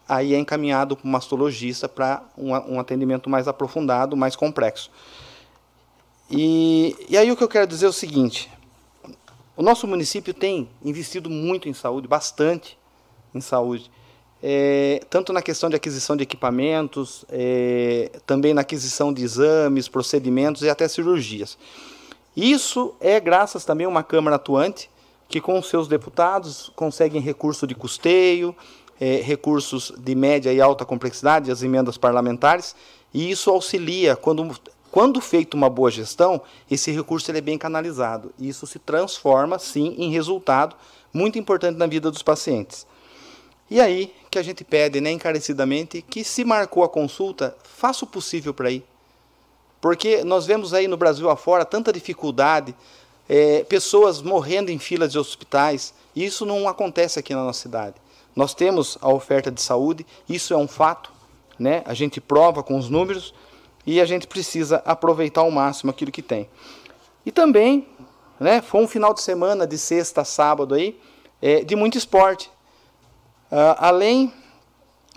aí 0.09 0.35
é 0.35 0.39
encaminhado 0.39 0.95
para 0.95 1.09
o 1.09 1.11
mastologista 1.11 1.89
para 1.89 2.23
um, 2.39 2.53
um, 2.75 2.79
atendimento 2.79 3.29
mais 3.29 3.49
aprofundado, 3.49 4.17
mais 4.17 4.37
complexo. 4.37 4.89
E, 6.31 6.95
e 7.09 7.19
aí 7.19 7.33
o 7.33 7.37
que 7.37 7.43
eu 7.43 7.49
quero 7.49 7.67
dizer 7.67 7.87
é 7.87 7.89
o 7.89 7.93
seguinte: 7.93 8.49
o 9.57 9.63
nosso 9.63 9.87
município 9.87 10.35
tem 10.35 10.69
investido 10.85 11.31
muito 11.31 11.69
em 11.69 11.75
saúde, 11.75 12.09
bastante 12.09 12.79
em 13.35 13.41
saúde. 13.41 13.91
é, 14.47 15.01
tanto 15.09 15.33
na 15.33 15.41
questão 15.41 15.71
de 15.71 15.77
aquisição 15.77 16.15
de 16.15 16.23
equipamentos, 16.23 17.25
é, 17.31 18.11
também 18.27 18.53
na 18.53 18.61
aquisição 18.61 19.11
de 19.11 19.25
exames, 19.25 19.89
procedimentos 19.89 20.61
e 20.61 20.69
até 20.69 20.87
cirurgias. 20.87 21.57
Isso 22.37 22.95
é 23.01 23.19
graças 23.19 23.65
também 23.65 23.87
a 23.87 23.89
uma 23.89 24.03
Câmara 24.03 24.37
atuante, 24.37 24.91
que 25.31 25.41
com 25.41 25.63
seus 25.63 25.89
deputados 25.89 26.71
conseguem 26.77 27.23
recurso 27.23 27.67
de 27.67 27.75
custeio, 27.75 28.55
é, 29.01 29.17
recursos 29.23 29.91
de 29.97 30.15
média 30.15 30.53
e 30.53 30.61
alta 30.61 30.85
complexidade, 30.85 31.51
as 31.51 31.63
emendas 31.63 31.97
parlamentares, 31.97 32.77
e 33.15 33.31
isso 33.31 33.49
auxilia, 33.49 34.15
quando, 34.15 34.55
quando 34.95 35.21
feito 35.21 35.55
uma 35.55 35.69
boa 35.69 35.91
gestão, 35.91 36.41
esse 36.71 36.93
recurso 36.93 37.29
ele 37.29 37.39
é 37.39 37.41
bem 37.41 37.59
canalizado. 37.59 38.33
E 38.39 38.49
isso 38.49 38.65
se 38.65 38.79
transforma, 38.79 39.59
sim, 39.59 39.97
em 39.99 40.13
resultado 40.13 40.77
muito 41.13 41.37
importante 41.37 41.77
na 41.77 41.89
vida 41.89 42.13
dos 42.13 42.23
pacientes. 42.23 42.87
E 43.69 43.81
aí 43.81 44.15
que 44.31 44.39
a 44.39 44.43
gente 44.45 44.63
pede, 44.63 45.01
né, 45.01 45.11
encarecidamente, 45.11 46.01
que 46.01 46.23
se 46.23 46.45
marcou 46.45 46.85
a 46.85 46.89
consulta, 46.89 47.57
faça 47.65 48.05
o 48.05 48.09
possível 48.09 48.55
para 48.55 48.71
ir. 48.71 48.85
Porque 49.81 50.23
nós 50.23 50.47
vemos 50.47 50.73
aí 50.73 50.87
no 50.87 50.97
Brasil 50.97 51.29
afora 51.29 51.65
tanta 51.65 51.93
dificuldade, 51.93 52.73
é, 53.29 53.65
pessoas 53.65 54.23
morrendo 54.23 54.71
em 54.71 54.79
filas 54.79 55.11
de 55.11 55.19
hospitais, 55.19 55.93
e 56.15 56.25
isso 56.25 56.47
não 56.47 56.69
acontece 56.69 57.19
aqui 57.19 57.35
na 57.35 57.43
nossa 57.43 57.63
cidade. 57.63 57.97
Nós 58.37 58.55
temos 58.55 58.97
a 59.01 59.13
oferta 59.13 59.51
de 59.51 59.61
saúde, 59.61 60.07
isso 60.29 60.55
é 60.55 60.57
um 60.57 60.69
fato, 60.69 61.11
né? 61.59 61.83
a 61.85 61.95
gente 61.95 62.21
prova 62.21 62.63
com 62.63 62.79
os 62.79 62.89
números, 62.89 63.35
e 63.87 64.01
a 64.01 64.05
gente 64.05 64.27
precisa 64.27 64.83
aproveitar 64.85 65.43
ao 65.43 65.51
máximo 65.51 65.91
aquilo 65.91 66.11
que 66.11 66.23
tem. 66.23 66.49
E 67.25 67.33
também, 67.33 67.87
né, 68.39 68.61
foi 68.61 68.83
um 68.83 68.89
final 68.89 69.15
de 69.15 69.23
semana, 69.23 69.67
de 69.67 69.79
sexta 69.79 70.23
a 70.23 70.25
sábado 70.25 70.75
aí, 70.75 70.99
é, 71.41 71.63
de 71.63 71.77
muito 71.77 71.99
esporte. 71.99 72.51
Uh, 73.51 73.77
além 73.79 74.33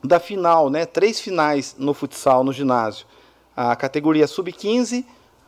da 0.03 0.19
final, 0.19 0.69
né, 0.69 0.85
três 0.85 1.19
finais 1.19 1.75
no 1.77 1.93
futsal 1.93 2.43
no 2.43 2.53
ginásio, 2.53 3.05
a 3.55 3.75
categoria 3.75 4.27
sub-15, 4.27 5.03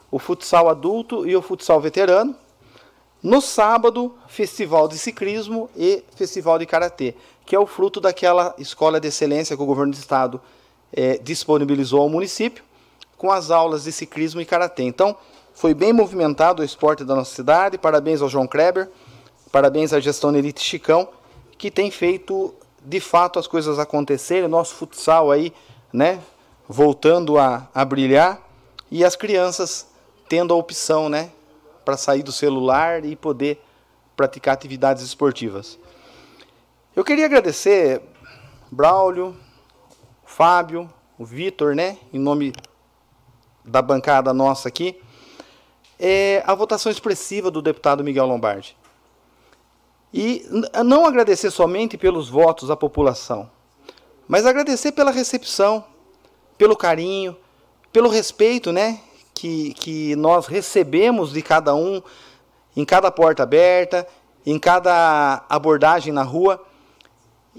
o 0.09 0.17
futsal 0.17 0.69
adulto 0.69 1.27
e 1.27 1.35
o 1.35 1.41
futsal 1.41 1.79
veterano. 1.79 2.35
No 3.21 3.41
sábado, 3.41 4.15
festival 4.27 4.87
de 4.87 4.97
ciclismo 4.97 5.69
e 5.75 6.03
festival 6.15 6.57
de 6.57 6.65
karatê, 6.65 7.13
que 7.45 7.55
é 7.55 7.59
o 7.59 7.67
fruto 7.67 7.99
daquela 7.99 8.55
escola 8.57 8.99
de 8.99 9.09
excelência 9.09 9.55
que 9.55 9.61
o 9.61 9.65
governo 9.65 9.91
do 9.91 9.97
estado 9.97 10.41
é, 10.91 11.17
disponibilizou 11.17 12.01
ao 12.01 12.09
município, 12.09 12.63
com 13.19 13.29
as 13.29 13.51
aulas 13.51 13.83
de 13.83 13.91
ciclismo 13.91 14.39
e 14.39 14.45
karatê. 14.45 14.83
Então, 14.83 15.15
foi 15.53 15.73
bem 15.73 15.91
movimentado 15.91 16.61
o 16.61 16.65
esporte 16.65 17.03
da 17.03 17.13
nossa 17.13 17.35
cidade. 17.35 17.77
Parabéns 17.77 18.21
ao 18.21 18.29
João 18.29 18.47
Kreber, 18.47 18.89
parabéns 19.51 19.91
à 19.91 19.99
gestão 19.99 20.33
Elite 20.33 20.63
Chicão, 20.63 21.09
que 21.57 21.69
tem 21.69 21.91
feito 21.91 22.55
de 22.81 23.01
fato 23.01 23.37
as 23.37 23.45
coisas 23.45 23.77
acontecerem, 23.77 24.47
nosso 24.47 24.73
futsal 24.73 25.31
aí, 25.31 25.53
né, 25.91 26.21
voltando 26.65 27.37
a, 27.37 27.67
a 27.75 27.83
brilhar 27.83 28.39
e 28.89 29.03
as 29.03 29.17
crianças 29.17 29.87
tendo 30.29 30.53
a 30.53 30.57
opção, 30.57 31.09
né, 31.09 31.29
para 31.83 31.97
sair 31.97 32.23
do 32.23 32.31
celular 32.31 33.03
e 33.03 33.17
poder 33.17 33.61
praticar 34.15 34.53
atividades 34.53 35.03
esportivas. 35.03 35.77
Eu 36.95 37.03
queria 37.03 37.25
agradecer 37.25 38.01
Braulio, 38.71 39.35
Fábio, 40.23 40.89
o 41.17 41.25
Vitor, 41.25 41.75
né, 41.75 41.97
em 42.13 42.19
nome 42.19 42.53
da 43.63 43.81
bancada 43.81 44.33
nossa 44.33 44.67
aqui, 44.67 44.99
é 45.99 46.41
a 46.45 46.55
votação 46.55 46.91
expressiva 46.91 47.51
do 47.51 47.61
deputado 47.61 48.03
Miguel 48.03 48.25
Lombardi. 48.25 48.75
E 50.13 50.43
não 50.83 51.05
agradecer 51.05 51.51
somente 51.51 51.97
pelos 51.97 52.29
votos 52.29 52.71
à 52.71 52.75
população, 52.75 53.49
mas 54.27 54.45
agradecer 54.45 54.91
pela 54.91 55.11
recepção, 55.11 55.83
pelo 56.57 56.75
carinho, 56.75 57.37
pelo 57.91 58.09
respeito 58.09 58.71
né, 58.71 58.99
que, 59.33 59.73
que 59.75 60.15
nós 60.15 60.47
recebemos 60.47 61.31
de 61.31 61.41
cada 61.41 61.75
um, 61.75 62.01
em 62.75 62.85
cada 62.85 63.11
porta 63.11 63.43
aberta, 63.43 64.07
em 64.45 64.57
cada 64.57 65.43
abordagem 65.47 66.11
na 66.11 66.23
rua, 66.23 66.63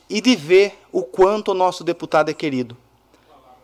e 0.08 0.20
de 0.20 0.34
ver 0.34 0.78
o 0.90 1.02
quanto 1.02 1.52
o 1.52 1.54
nosso 1.54 1.84
deputado 1.84 2.30
é 2.30 2.34
querido. 2.34 2.76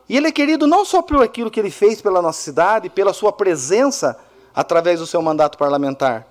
E 0.09 0.16
ele 0.16 0.28
é 0.28 0.32
querido 0.32 0.66
não 0.66 0.84
só 0.84 1.02
por 1.02 1.22
aquilo 1.22 1.50
que 1.50 1.59
ele 1.59 1.70
fez 1.70 2.00
pela 2.00 2.22
nossa 2.22 2.40
cidade, 2.40 2.88
pela 2.88 3.12
sua 3.12 3.32
presença 3.32 4.18
através 4.54 5.00
do 5.00 5.07
seu 5.07 5.20
mandato 5.20 5.59
parlamentar, 5.59 6.26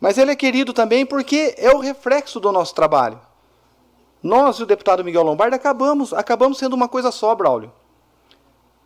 mas 0.00 0.18
ele 0.18 0.30
é 0.30 0.36
querido 0.36 0.72
também 0.72 1.06
porque 1.06 1.54
é 1.56 1.72
o 1.72 1.78
reflexo 1.78 2.38
do 2.38 2.52
nosso 2.52 2.74
trabalho. 2.74 3.18
Nós 4.22 4.56
e 4.58 4.62
o 4.62 4.66
deputado 4.66 5.04
Miguel 5.04 5.22
Lombardi 5.22 5.54
acabamos, 5.54 6.12
acabamos 6.12 6.58
sendo 6.58 6.74
uma 6.74 6.88
coisa 6.88 7.10
só, 7.10 7.34
Braulio. 7.34 7.72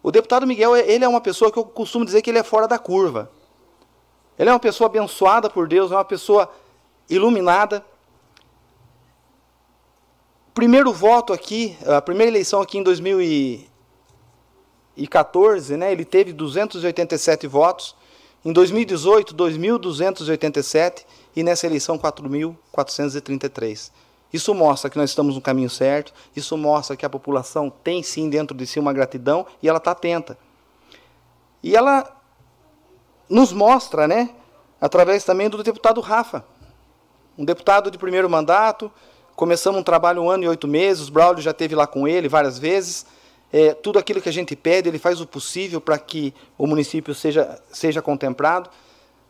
O 0.02 0.10
deputado 0.10 0.46
Miguel, 0.46 0.76
ele 0.76 1.04
é 1.04 1.08
uma 1.08 1.20
pessoa 1.20 1.50
que 1.50 1.58
eu 1.58 1.64
costumo 1.64 2.04
dizer 2.04 2.22
que 2.22 2.30
ele 2.30 2.38
é 2.38 2.42
fora 2.42 2.68
da 2.68 2.78
curva. 2.78 3.30
Ele 4.38 4.48
é 4.48 4.52
uma 4.52 4.60
pessoa 4.60 4.86
abençoada 4.88 5.50
por 5.50 5.68
Deus, 5.68 5.92
é 5.92 5.94
uma 5.94 6.04
pessoa 6.04 6.50
iluminada. 7.08 7.84
Primeiro 10.54 10.92
voto 10.92 11.32
aqui, 11.32 11.76
a 11.86 12.00
primeira 12.00 12.30
eleição 12.30 12.60
aqui 12.60 12.78
em 12.78 12.82
2014, 15.00 15.76
né, 15.76 15.92
ele 15.92 16.04
teve 16.04 16.32
287 16.32 17.46
votos. 17.46 17.94
Em 18.44 18.52
2018, 18.52 19.34
2.287 19.34 21.04
e 21.36 21.42
nessa 21.42 21.66
eleição 21.66 21.98
4.433. 21.98 23.90
Isso 24.32 24.54
mostra 24.54 24.88
que 24.88 24.96
nós 24.96 25.10
estamos 25.10 25.34
no 25.34 25.40
caminho 25.40 25.68
certo, 25.68 26.12
isso 26.36 26.56
mostra 26.56 26.96
que 26.96 27.04
a 27.04 27.10
população 27.10 27.68
tem 27.68 28.02
sim 28.02 28.30
dentro 28.30 28.56
de 28.56 28.66
si 28.66 28.78
uma 28.78 28.92
gratidão 28.92 29.44
e 29.62 29.68
ela 29.68 29.78
está 29.78 29.90
atenta. 29.90 30.38
E 31.62 31.76
ela 31.76 32.16
nos 33.28 33.52
mostra, 33.52 34.06
né, 34.08 34.30
através 34.80 35.24
também 35.24 35.50
do 35.50 35.62
deputado 35.62 36.00
Rafa, 36.00 36.44
um 37.36 37.44
deputado 37.44 37.90
de 37.90 37.98
primeiro 37.98 38.30
mandato, 38.30 38.90
começamos 39.34 39.80
um 39.80 39.84
trabalho 39.84 40.22
um 40.22 40.30
ano 40.30 40.44
e 40.44 40.48
oito 40.48 40.68
meses, 40.68 41.08
o 41.08 41.12
Braulio 41.12 41.42
já 41.42 41.50
esteve 41.50 41.74
lá 41.74 41.86
com 41.86 42.06
ele 42.06 42.28
várias 42.28 42.58
vezes, 42.58 43.04
é, 43.52 43.74
tudo 43.74 43.98
aquilo 43.98 44.20
que 44.20 44.28
a 44.28 44.32
gente 44.32 44.54
pede, 44.54 44.88
ele 44.88 44.98
faz 44.98 45.20
o 45.20 45.26
possível 45.26 45.80
para 45.80 45.98
que 45.98 46.32
o 46.56 46.66
município 46.66 47.14
seja, 47.14 47.60
seja 47.70 48.00
contemplado. 48.00 48.70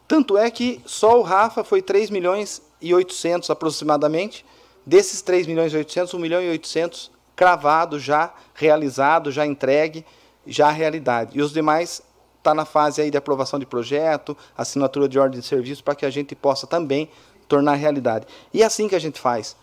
Tanto 0.06 0.36
é 0.36 0.50
que 0.50 0.80
só 0.84 1.18
o 1.18 1.22
Rafa 1.22 1.64
foi 1.64 1.80
3 1.80 2.10
milhões 2.10 2.62
e 2.80 2.92
800 2.92 3.48
aproximadamente. 3.48 4.44
Desses 4.84 5.22
3 5.22 5.46
milhões 5.46 5.72
e 5.72 5.76
800, 5.76 6.12
1 6.14 6.18
milhão 6.18 6.42
e 6.42 6.50
800 6.50 7.10
cravado 7.34 7.98
já, 7.98 8.34
realizado, 8.52 9.32
já 9.32 9.46
entregue, 9.46 10.04
já 10.46 10.70
realidade. 10.70 11.38
E 11.38 11.40
os 11.40 11.52
demais 11.52 12.02
está 12.36 12.52
na 12.52 12.64
fase 12.64 13.00
aí 13.00 13.10
de 13.10 13.16
aprovação 13.16 13.58
de 13.58 13.64
projeto, 13.64 14.36
assinatura 14.56 15.08
de 15.08 15.18
ordem 15.18 15.40
de 15.40 15.46
serviço, 15.46 15.82
para 15.82 15.94
que 15.94 16.04
a 16.04 16.10
gente 16.10 16.34
possa 16.34 16.66
também 16.66 17.08
tornar 17.48 17.74
realidade. 17.74 18.26
E 18.52 18.62
é 18.62 18.66
assim 18.66 18.88
que 18.88 18.94
a 18.94 18.98
gente 18.98 19.18
faz. 19.18 19.56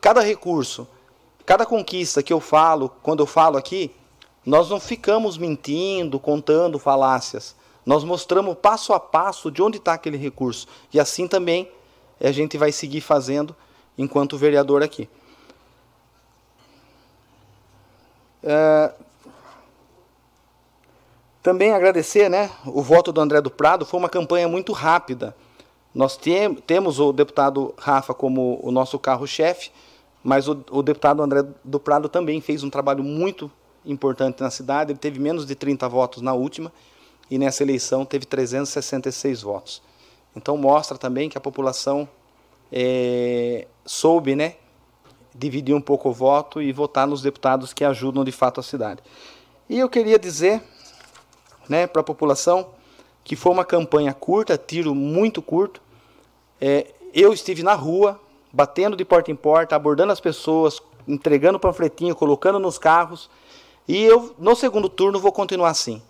Cada 0.00 0.20
recurso 0.20 0.86
Cada 1.46 1.66
conquista 1.66 2.22
que 2.22 2.32
eu 2.32 2.40
falo, 2.40 2.88
quando 3.02 3.22
eu 3.22 3.26
falo 3.26 3.56
aqui, 3.56 3.94
nós 4.44 4.70
não 4.70 4.80
ficamos 4.80 5.36
mentindo, 5.36 6.18
contando 6.18 6.78
falácias. 6.78 7.54
Nós 7.84 8.02
mostramos 8.02 8.56
passo 8.60 8.92
a 8.92 9.00
passo 9.00 9.50
de 9.50 9.62
onde 9.62 9.76
está 9.78 9.92
aquele 9.92 10.16
recurso. 10.16 10.66
E 10.92 10.98
assim 10.98 11.28
também 11.28 11.70
a 12.20 12.32
gente 12.32 12.56
vai 12.56 12.72
seguir 12.72 13.00
fazendo 13.00 13.54
enquanto 13.96 14.38
vereador 14.38 14.82
aqui. 14.82 15.08
É, 18.42 18.92
também 21.42 21.72
agradecer 21.72 22.30
né, 22.30 22.50
o 22.64 22.82
voto 22.82 23.12
do 23.12 23.20
André 23.20 23.40
do 23.40 23.50
Prado, 23.50 23.84
foi 23.84 24.00
uma 24.00 24.08
campanha 24.08 24.48
muito 24.48 24.72
rápida. 24.72 25.36
Nós 25.94 26.16
tem, 26.16 26.54
temos 26.54 26.98
o 26.98 27.12
deputado 27.12 27.74
Rafa 27.78 28.14
como 28.14 28.58
o 28.62 28.70
nosso 28.70 28.98
carro-chefe, 28.98 29.70
mas 30.24 30.48
o, 30.48 30.64
o, 30.70 30.82
deputado 30.82 31.22
André 31.22 31.44
do 31.62 31.78
Prado 31.78 32.08
também 32.08 32.40
fez 32.40 32.64
um 32.64 32.70
trabalho 32.70 33.04
muito 33.04 33.52
importante 33.84 34.40
na 34.40 34.50
cidade. 34.50 34.90
Ele 34.90 34.98
teve 34.98 35.20
menos 35.20 35.44
de 35.44 35.54
30 35.54 35.86
votos 35.86 36.22
na 36.22 36.32
última 36.32 36.72
e 37.30 37.38
nessa 37.38 37.62
eleição 37.62 38.06
teve 38.06 38.24
366 38.24 39.42
votos. 39.42 39.82
Então 40.34 40.56
mostra 40.56 40.96
também 40.96 41.28
que 41.28 41.36
a 41.36 41.40
população 41.40 42.08
é, 42.72 43.68
soube 43.84 44.34
né, 44.34 44.54
dividir 45.34 45.74
um 45.74 45.80
pouco 45.80 46.08
o 46.08 46.12
voto 46.12 46.62
e 46.62 46.72
votar 46.72 47.06
nos 47.06 47.20
deputados 47.20 47.74
que 47.74 47.84
ajudam 47.84 48.24
de 48.24 48.32
fato 48.32 48.60
a 48.60 48.62
cidade. 48.62 49.02
E 49.68 49.78
eu 49.78 49.90
queria 49.90 50.18
dizer 50.18 50.62
né, 51.68 51.86
para 51.86 52.00
a 52.00 52.04
população 52.04 52.70
que 53.22 53.36
foi 53.36 53.52
uma 53.52 53.64
campanha 53.64 54.14
curta, 54.14 54.56
tiro 54.56 54.94
muito 54.94 55.42
curto. 55.42 55.82
É, 56.58 56.94
eu 57.12 57.32
estive 57.32 57.62
na 57.62 57.74
rua, 57.74 58.20
batendo 58.54 58.96
de 58.96 59.04
porta 59.04 59.32
em 59.32 59.36
porta, 59.36 59.74
abordando 59.74 60.12
as 60.12 60.20
pessoas, 60.20 60.80
entregando 61.08 61.58
panfletinho, 61.58 62.14
colocando 62.14 62.60
nos 62.60 62.78
carros. 62.78 63.28
E 63.86 64.02
eu, 64.02 64.34
no 64.38 64.54
segundo 64.54 64.88
turno, 64.88 65.18
vou 65.18 65.32
continuar 65.32 65.70
assim. 65.70 66.00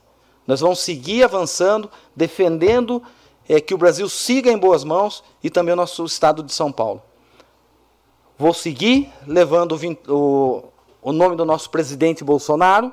Nós 0.47 0.61
vamos 0.61 0.81
seguir 0.81 1.25
avançando, 1.25 1.91
defendendo 2.15 3.03
é, 3.49 3.61
que 3.63 3.73
o 3.73 3.79
Brasil 3.79 4.07
siga 4.11 4.51
em 4.53 4.59
boas 4.59 4.85
mãos 4.85 5.25
e 5.43 5.49
também 5.49 5.73
o 5.73 5.77
nosso 5.77 6.05
estado 6.05 6.43
de 6.43 6.53
São 6.53 6.71
Paulo. 6.71 7.03
Vou 8.39 8.53
seguir 8.53 9.11
levando 9.27 9.75
o, 10.09 10.65
o 11.01 11.13
nome 11.13 11.35
do 11.37 11.47
nosso 11.47 11.71
presidente 11.71 12.23
Bolsonaro 12.23 12.93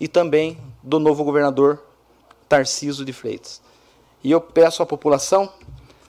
e 0.00 0.08
também 0.08 0.56
do 0.82 0.98
novo 0.98 1.22
governador 1.24 1.82
Tarciso 2.48 3.04
de 3.04 3.12
Freitas. 3.12 3.60
E 4.24 4.30
eu 4.30 4.40
peço 4.40 4.82
à 4.82 4.86
população 4.86 5.52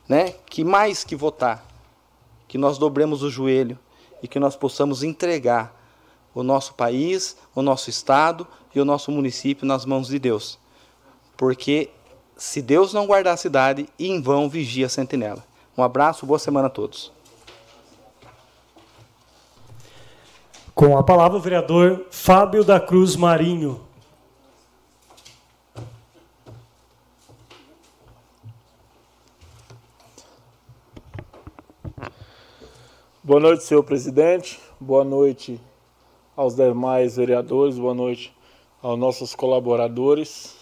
né, 0.08 0.36
que 0.46 0.64
mais 0.64 1.04
que 1.04 1.16
votar, 1.16 1.66
que 2.54 2.58
nós 2.60 2.78
dobremos 2.78 3.24
o 3.24 3.32
joelho 3.32 3.80
e 4.22 4.28
que 4.28 4.40
nós 4.40 4.56
possamos 4.56 5.02
entregar 5.02 5.76
o 6.36 6.44
nosso 6.44 6.76
país, 6.76 7.36
o 7.56 7.64
nosso 7.64 7.90
estado 7.90 8.46
e 8.76 8.80
o 8.80 8.86
nosso 8.86 9.12
município 9.12 9.66
nas 9.66 9.86
mãos 9.86 10.06
de 10.08 10.20
Deus. 10.20 10.60
Porque 11.36 11.90
se 12.38 12.62
Deus 12.62 12.94
não 12.94 13.08
guardar 13.08 13.34
a 13.34 13.38
cidade, 13.38 13.90
em 13.98 14.22
vão 14.22 14.48
vigia 14.48 14.86
a 14.86 14.90
sentinela. 14.90 15.44
Um 15.76 15.82
abraço, 15.82 16.28
boa 16.28 16.38
semana 16.38 16.68
a 16.68 16.70
todos. 16.70 17.12
Com 20.76 20.96
a 20.96 21.02
palavra 21.02 21.40
o 21.40 21.42
vereador 21.42 22.06
Fábio 22.12 22.64
da 22.64 22.80
Cruz 22.80 23.16
Marinho. 23.16 23.82
Boa 33.34 33.42
noite, 33.42 33.64
senhor 33.64 33.82
presidente. 33.82 34.60
Boa 34.80 35.04
noite 35.04 35.60
aos 36.38 36.54
demais 36.54 37.18
vereadores. 37.18 37.80
Boa 37.80 37.96
noite 37.96 38.32
aos 38.80 38.96
nossos 38.96 39.34
colaboradores. 39.34 40.56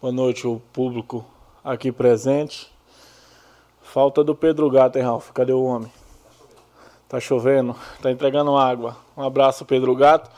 Boa 0.00 0.12
noite 0.12 0.44
ao 0.44 0.60
público 0.72 1.24
aqui 1.62 1.92
presente. 1.92 2.68
Falta 3.82 4.24
do 4.24 4.34
Pedro 4.34 4.68
Gato, 4.68 4.98
hein, 4.98 5.04
Ralf? 5.04 5.30
Cadê 5.30 5.52
o 5.52 5.62
homem? 5.62 5.92
Tá 7.08 7.20
chovendo, 7.20 7.76
tá 8.02 8.10
entregando 8.10 8.56
água. 8.56 8.96
Um 9.16 9.22
abraço, 9.22 9.64
Pedro 9.64 9.94
Gato. 9.94 10.28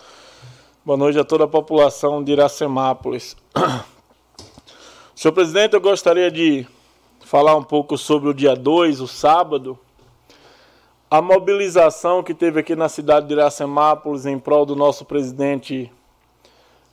Boa 0.85 0.99
noite 0.99 1.19
a 1.19 1.25
toda 1.25 1.45
a 1.45 1.49
população 1.49 2.23
de 2.23 2.33
Iracemápolis. 2.33 3.39
Senhor 5.17 5.33
presidente, 5.33 5.73
eu 5.73 5.81
gostaria 5.81 6.31
de 6.31 6.67
falar 7.21 7.57
um 7.57 7.65
pouco 7.65 7.97
sobre 7.97 8.29
o 8.29 8.35
dia 8.35 8.55
2, 8.55 9.01
o 9.01 9.09
sábado, 9.09 9.79
a 11.15 11.23
mobilização 11.23 12.25
que 12.25 12.35
teve 12.35 12.59
aqui 12.59 12.75
na 12.75 12.89
cidade 12.89 13.29
de 13.29 13.35
Iracemápolis 13.35 14.27
em 14.27 14.37
prol 14.37 14.67
do 14.67 14.75
nosso 14.75 15.05
presidente 15.05 15.89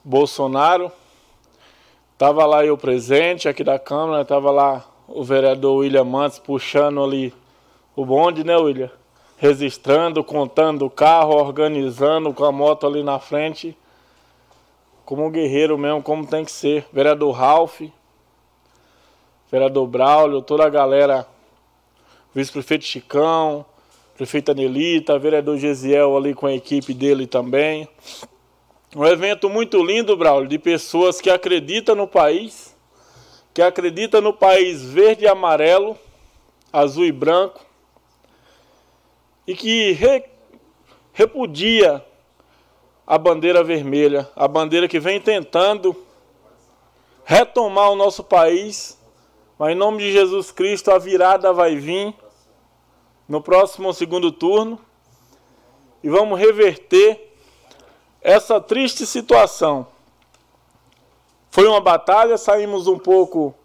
Bolsonaro. 0.03 0.91
Estava 2.13 2.45
lá 2.45 2.63
eu 2.63 2.77
presente 2.77 3.49
aqui 3.49 3.63
da 3.63 3.79
Câmara, 3.79 4.21
estava 4.21 4.51
lá 4.51 4.85
o 5.07 5.23
vereador 5.23 5.77
William 5.77 6.03
Mantes 6.03 6.37
puxando 6.37 7.03
ali 7.03 7.33
o 7.95 8.05
bonde, 8.05 8.43
né, 8.43 8.55
William? 8.55 8.91
Registrando, 9.37 10.23
contando 10.23 10.85
o 10.85 10.89
carro, 10.91 11.33
organizando 11.33 12.31
com 12.31 12.45
a 12.45 12.51
moto 12.51 12.85
ali 12.85 13.01
na 13.01 13.17
frente. 13.17 13.75
Como 15.03 15.25
um 15.25 15.31
guerreiro 15.31 15.79
mesmo, 15.79 16.03
como 16.03 16.27
tem 16.27 16.45
que 16.45 16.51
ser. 16.51 16.85
Vereador 16.93 17.31
Ralph, 17.31 17.81
vereador 19.51 19.87
Braulio, 19.87 20.43
toda 20.43 20.63
a 20.63 20.69
galera, 20.69 21.25
vice-prefeito 22.35 22.85
Chicão, 22.85 23.65
prefeita 24.15 24.53
Nelita, 24.53 25.17
vereador 25.17 25.57
Gesiel 25.57 26.15
ali 26.15 26.33
com 26.33 26.47
a 26.47 26.53
equipe 26.53 26.93
dele 26.93 27.25
também. 27.25 27.87
Um 28.95 29.05
evento 29.05 29.49
muito 29.49 29.81
lindo, 29.81 30.17
Braulio, 30.17 30.49
de 30.49 30.59
pessoas 30.59 31.21
que 31.21 31.29
acreditam 31.29 31.95
no 31.95 32.07
país, 32.07 32.75
que 33.53 33.61
acreditam 33.61 34.21
no 34.21 34.33
país 34.33 34.83
verde 34.83 35.23
e 35.23 35.27
amarelo, 35.27 35.97
azul 36.71 37.05
e 37.05 37.11
branco, 37.11 37.65
e 39.47 39.55
que 39.55 39.91
re, 39.93 40.23
repudia 41.13 42.03
a 43.07 43.17
bandeira 43.17 43.63
vermelha, 43.63 44.29
a 44.35 44.47
bandeira 44.47 44.87
que 44.87 44.99
vem 44.99 45.19
tentando 45.19 45.95
retomar 47.23 47.91
o 47.91 47.95
nosso 47.95 48.23
país, 48.23 48.99
mas 49.57 49.71
em 49.71 49.75
nome 49.75 49.99
de 49.99 50.11
Jesus 50.11 50.51
Cristo 50.51 50.91
a 50.91 50.97
virada 50.97 51.53
vai 51.53 51.75
vir 51.75 52.13
no 53.31 53.41
próximo 53.41 53.93
segundo 53.93 54.29
turno 54.29 54.77
e 56.03 56.09
vamos 56.09 56.37
reverter 56.37 57.33
essa 58.21 58.59
triste 58.59 59.05
situação. 59.05 59.87
Foi 61.49 61.65
uma 61.65 61.79
batalha, 61.79 62.37
saímos 62.37 62.87
um 62.87 62.99
pouco 62.99 63.55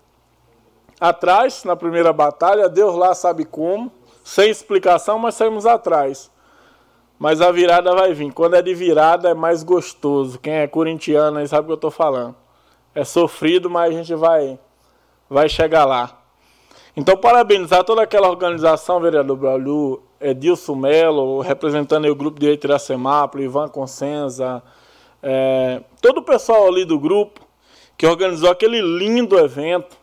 atrás 1.00 1.64
na 1.64 1.74
primeira 1.74 2.12
batalha, 2.12 2.68
Deus 2.68 2.94
lá 2.94 3.12
sabe 3.12 3.44
como, 3.44 3.90
sem 4.22 4.50
explicação, 4.50 5.18
mas 5.18 5.34
saímos 5.34 5.66
atrás. 5.66 6.30
Mas 7.18 7.40
a 7.40 7.50
virada 7.50 7.92
vai 7.92 8.14
vir. 8.14 8.32
Quando 8.32 8.54
é 8.54 8.62
de 8.62 8.72
virada 8.72 9.30
é 9.30 9.34
mais 9.34 9.64
gostoso. 9.64 10.38
Quem 10.38 10.52
é 10.52 10.68
corintiano 10.68 11.38
aí 11.38 11.48
sabe 11.48 11.62
o 11.62 11.66
que 11.66 11.72
eu 11.72 11.74
estou 11.74 11.90
falando. 11.90 12.36
É 12.94 13.02
sofrido, 13.02 13.68
mas 13.68 13.90
a 13.90 13.98
gente 13.98 14.14
vai 14.14 14.60
vai 15.28 15.48
chegar 15.48 15.84
lá. 15.84 16.25
Então, 16.99 17.14
parabenizar 17.14 17.84
toda 17.84 18.03
aquela 18.03 18.30
organização, 18.30 18.99
vereador 18.99 19.36
Braulio, 19.36 20.03
Edilson 20.18 20.74
Melo, 20.74 21.40
representando 21.40 22.07
o 22.07 22.14
grupo 22.14 22.40
de 22.40 22.47
Iracemápolis, 22.47 23.44
Ivan 23.44 23.68
Consenza, 23.68 24.62
é, 25.22 25.82
todo 26.01 26.18
o 26.18 26.22
pessoal 26.22 26.66
ali 26.66 26.86
do 26.86 26.99
grupo 26.99 27.42
que 27.99 28.07
organizou 28.07 28.51
aquele 28.51 28.80
lindo 28.80 29.38
evento. 29.38 29.94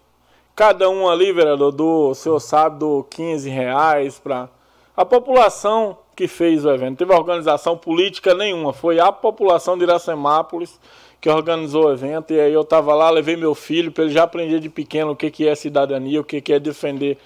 Cada 0.56 0.88
um 0.88 1.10
ali, 1.10 1.34
vereador, 1.34 1.72
do, 1.72 2.10
o 2.10 2.14
senhor 2.14 2.40
sabe, 2.40 2.78
do 2.78 3.04
15 3.10 3.50
reais 3.50 4.20
para 4.20 4.48
a 4.96 5.04
população 5.04 5.98
que 6.16 6.28
fez 6.28 6.64
o 6.64 6.70
evento. 6.70 6.90
Não 6.90 6.96
teve 6.96 7.14
organização 7.14 7.76
política 7.76 8.36
nenhuma, 8.36 8.72
foi 8.72 9.00
a 9.00 9.12
população 9.12 9.76
de 9.76 9.84
Iracemápolis 9.84 10.80
que 11.24 11.30
organizou 11.30 11.86
o 11.86 11.94
evento. 11.94 12.34
E 12.34 12.40
aí 12.42 12.52
eu 12.52 12.64
estava 12.64 12.94
lá, 12.94 13.10
levei 13.10 13.38
meu 13.38 13.56
filho 13.56 13.94
para 13.94 14.04
ele 14.04 14.12
já 14.12 14.24
aprender 14.24 14.60
de 14.60 14.68
pequeno 14.70 15.12
o 15.12 15.16
que, 15.16 15.32
que 15.32 15.48
é 15.48 15.56
cidadania, 15.56 16.20
o 16.20 16.24
que, 16.24 16.42
que 16.42 16.52
é 16.52 16.60
defender 16.60 17.18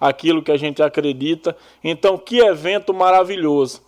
aquilo 0.00 0.42
que 0.42 0.50
a 0.50 0.56
gente 0.56 0.82
acredita. 0.82 1.56
Então, 1.82 2.18
que 2.18 2.40
evento 2.40 2.92
maravilhoso. 2.92 3.80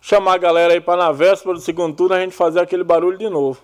Chamar 0.00 0.34
a 0.34 0.38
galera 0.38 0.74
aí 0.74 0.80
para 0.80 1.02
na 1.02 1.10
véspera 1.10 1.52
do 1.52 1.60
segundo 1.60 1.96
turno 1.96 2.14
a 2.14 2.20
gente 2.20 2.32
fazer 2.32 2.60
aquele 2.60 2.84
barulho 2.84 3.18
de 3.18 3.28
novo. 3.28 3.60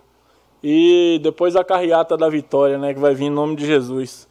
E 0.61 1.21
depois 1.23 1.55
a 1.55 1.63
carreata 1.63 2.17
da 2.17 2.29
vitória, 2.29 2.77
né, 2.77 2.93
que 2.93 2.99
vai 2.99 3.15
vir 3.15 3.27
em 3.27 3.31
nome 3.31 3.55
de 3.55 3.65
Jesus. 3.65 4.27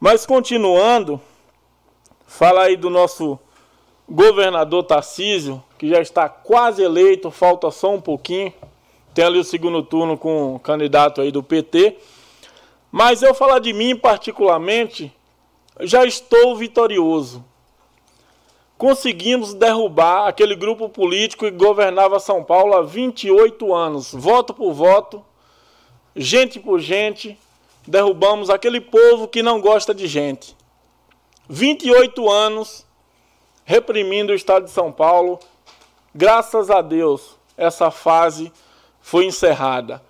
Mas 0.00 0.26
continuando, 0.26 1.20
fala 2.26 2.62
aí 2.62 2.76
do 2.76 2.90
nosso 2.90 3.38
governador 4.08 4.82
Tarcísio, 4.82 5.62
que 5.78 5.88
já 5.88 6.00
está 6.00 6.28
quase 6.28 6.82
eleito, 6.82 7.30
falta 7.30 7.70
só 7.70 7.94
um 7.94 8.00
pouquinho. 8.00 8.52
Tem 9.14 9.24
ali 9.24 9.38
o 9.38 9.44
segundo 9.44 9.82
turno 9.82 10.16
com 10.16 10.54
o 10.54 10.58
candidato 10.58 11.20
aí 11.20 11.30
do 11.30 11.42
PT. 11.42 11.98
Mas 12.90 13.22
eu 13.22 13.34
falar 13.34 13.58
de 13.58 13.72
mim 13.72 13.96
particularmente, 13.96 15.12
já 15.80 16.04
estou 16.04 16.56
vitorioso. 16.56 17.44
Conseguimos 18.76 19.54
derrubar 19.54 20.26
aquele 20.26 20.54
grupo 20.54 20.88
político 20.88 21.44
que 21.44 21.50
governava 21.52 22.18
São 22.18 22.42
Paulo 22.42 22.74
há 22.74 22.82
28 22.82 23.72
anos, 23.72 24.12
voto 24.12 24.52
por 24.52 24.72
voto, 24.72 25.24
gente 26.16 26.58
por 26.58 26.80
gente, 26.80 27.38
derrubamos 27.86 28.50
aquele 28.50 28.80
povo 28.80 29.28
que 29.28 29.42
não 29.42 29.60
gosta 29.60 29.94
de 29.94 30.06
gente. 30.06 30.56
28 31.48 32.28
anos 32.30 32.84
reprimindo 33.64 34.32
o 34.32 34.36
estado 34.36 34.64
de 34.64 34.70
São 34.70 34.90
Paulo. 34.90 35.38
Graças 36.14 36.70
a 36.70 36.82
Deus, 36.82 37.36
essa 37.56 37.90
fase 37.90 38.52
foi 39.02 39.26
encerrada. 39.26 40.02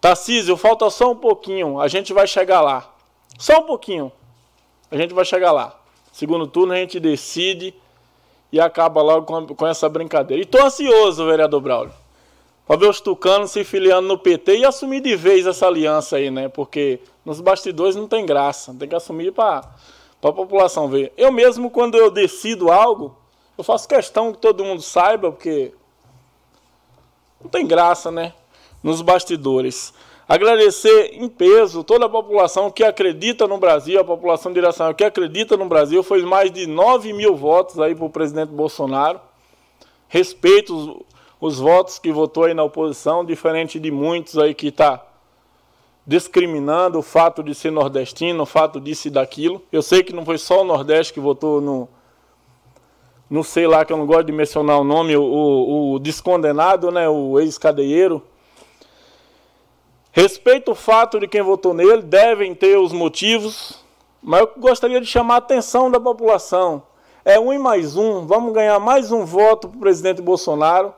Tarcísio, 0.00 0.56
falta 0.56 0.90
só 0.90 1.10
um 1.12 1.16
pouquinho, 1.16 1.80
a 1.80 1.88
gente 1.88 2.12
vai 2.12 2.26
chegar 2.26 2.60
lá. 2.60 2.92
Só 3.38 3.60
um 3.60 3.62
pouquinho, 3.62 4.12
a 4.90 4.96
gente 4.96 5.14
vai 5.14 5.24
chegar 5.24 5.52
lá. 5.52 5.78
Segundo 6.12 6.46
turno 6.46 6.72
a 6.72 6.76
gente 6.76 6.98
decide 6.98 7.74
e 8.52 8.60
acaba 8.60 9.00
logo 9.00 9.26
com, 9.26 9.46
com 9.54 9.66
essa 9.66 9.88
brincadeira. 9.88 10.42
E 10.42 10.46
tô 10.46 10.60
ansioso, 10.62 11.24
vereador 11.24 11.60
Braulio, 11.60 11.92
para 12.66 12.76
ver 12.76 12.88
os 12.88 13.00
tucanos 13.00 13.50
se 13.52 13.62
filiando 13.62 14.08
no 14.08 14.18
PT 14.18 14.58
e 14.58 14.64
assumir 14.64 15.00
de 15.00 15.14
vez 15.14 15.46
essa 15.46 15.66
aliança 15.66 16.16
aí, 16.16 16.30
né? 16.30 16.48
Porque 16.48 17.00
nos 17.24 17.40
bastidores 17.40 17.94
não 17.94 18.08
tem 18.08 18.26
graça, 18.26 18.74
tem 18.78 18.88
que 18.88 18.94
assumir 18.94 19.32
para 19.32 19.62
a 20.22 20.32
população 20.32 20.88
ver. 20.88 21.12
Eu 21.16 21.30
mesmo, 21.30 21.70
quando 21.70 21.96
eu 21.96 22.10
decido 22.10 22.70
algo, 22.70 23.16
eu 23.56 23.62
faço 23.62 23.86
questão 23.86 24.32
que 24.32 24.38
todo 24.38 24.64
mundo 24.64 24.82
saiba, 24.82 25.30
porque 25.30 25.72
não 27.40 27.48
tem 27.48 27.66
graça, 27.66 28.10
né? 28.10 28.32
Nos 28.82 29.02
bastidores. 29.02 29.92
Agradecer 30.28 31.10
em 31.14 31.28
peso 31.28 31.82
toda 31.82 32.06
a 32.06 32.08
população 32.08 32.70
que 32.70 32.84
acredita 32.84 33.48
no 33.48 33.58
Brasil, 33.58 34.00
a 34.00 34.04
população 34.04 34.52
Iraçanga 34.52 34.94
que 34.94 35.02
acredita 35.02 35.56
no 35.56 35.66
Brasil, 35.66 36.02
foi 36.02 36.22
mais 36.22 36.52
de 36.52 36.66
9 36.66 37.12
mil 37.12 37.34
votos 37.34 37.80
aí 37.80 37.94
para 37.94 38.04
o 38.04 38.10
presidente 38.10 38.50
Bolsonaro. 38.50 39.20
Respeito 40.06 40.72
os, 40.72 41.04
os, 41.40 41.58
votos 41.58 41.98
que 41.98 42.12
votou 42.12 42.44
aí 42.44 42.54
na 42.54 42.62
oposição, 42.62 43.24
diferente 43.24 43.80
de 43.80 43.90
muitos 43.90 44.38
aí 44.38 44.54
que 44.54 44.68
está 44.68 45.04
discriminando 46.06 46.98
o 47.00 47.02
fato 47.02 47.42
de 47.42 47.54
ser 47.54 47.72
nordestino, 47.72 48.44
o 48.44 48.46
fato 48.46 48.80
disso 48.80 49.08
e 49.08 49.10
daquilo. 49.10 49.60
Eu 49.72 49.82
sei 49.82 50.02
que 50.02 50.12
não 50.12 50.24
foi 50.24 50.38
só 50.38 50.62
o 50.62 50.64
Nordeste 50.64 51.12
que 51.12 51.20
votou 51.20 51.60
no, 51.60 51.88
não 53.30 53.44
sei 53.44 53.66
lá 53.68 53.84
que 53.84 53.92
eu 53.92 53.96
não 53.96 54.06
gosto 54.06 54.24
de 54.24 54.32
mencionar 54.32 54.80
o 54.80 54.84
nome, 54.84 55.16
o, 55.16 55.92
o 55.94 55.98
descondenado, 56.00 56.90
né, 56.90 57.08
o 57.08 57.38
ex-cadeieiro. 57.38 58.20
Respeito 60.12 60.72
o 60.72 60.74
fato 60.74 61.20
de 61.20 61.28
quem 61.28 61.40
votou 61.40 61.72
nele, 61.72 62.02
devem 62.02 62.52
ter 62.52 62.76
os 62.76 62.92
motivos, 62.92 63.78
mas 64.20 64.40
eu 64.40 64.50
gostaria 64.56 65.00
de 65.00 65.06
chamar 65.06 65.34
a 65.34 65.38
atenção 65.38 65.88
da 65.88 66.00
população. 66.00 66.82
É 67.24 67.38
um 67.38 67.52
e 67.52 67.58
mais 67.58 67.96
um, 67.96 68.26
vamos 68.26 68.52
ganhar 68.52 68.80
mais 68.80 69.12
um 69.12 69.24
voto 69.24 69.68
para 69.68 69.76
o 69.76 69.80
presidente 69.80 70.20
Bolsonaro. 70.20 70.92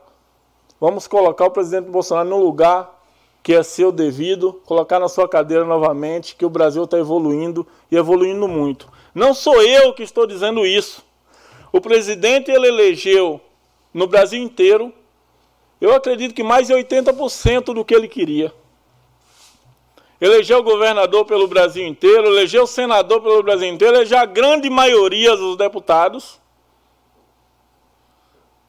Vamos 0.81 1.05
colocar 1.05 1.45
o 1.45 1.51
presidente 1.51 1.89
Bolsonaro 1.89 2.27
no 2.27 2.43
lugar 2.43 3.03
que 3.43 3.53
é 3.53 3.61
seu 3.61 3.91
devido, 3.91 4.53
colocar 4.65 4.99
na 4.99 5.09
sua 5.09 5.27
cadeira 5.27 5.65
novamente, 5.65 6.35
que 6.35 6.45
o 6.45 6.49
Brasil 6.49 6.85
está 6.85 6.97
evoluindo 6.97 7.67
e 7.91 7.97
evoluindo 7.97 8.47
muito. 8.47 8.89
Não 9.13 9.33
sou 9.33 9.61
eu 9.61 9.93
que 9.93 10.01
estou 10.01 10.25
dizendo 10.25 10.65
isso. 10.65 11.05
O 11.71 11.81
presidente 11.81 12.49
ele 12.49 12.69
elegeu 12.69 13.41
no 13.93 14.07
Brasil 14.07 14.41
inteiro, 14.41 14.93
eu 15.79 15.93
acredito 15.93 16.33
que 16.33 16.41
mais 16.41 16.67
de 16.67 16.73
80% 16.73 17.73
do 17.73 17.83
que 17.83 17.93
ele 17.93 18.07
queria. 18.07 18.51
Elegeu 20.23 20.63
governador 20.63 21.25
pelo 21.25 21.49
Brasil 21.49 21.85
inteiro, 21.85 22.27
elegeu 22.27 22.65
senador 22.65 23.19
pelo 23.19 23.43
Brasil 23.43 23.67
inteiro, 23.67 23.97
elegeu 23.97 24.17
a 24.17 24.25
grande 24.25 24.69
maioria 24.69 25.35
dos 25.35 25.57
deputados. 25.57 26.39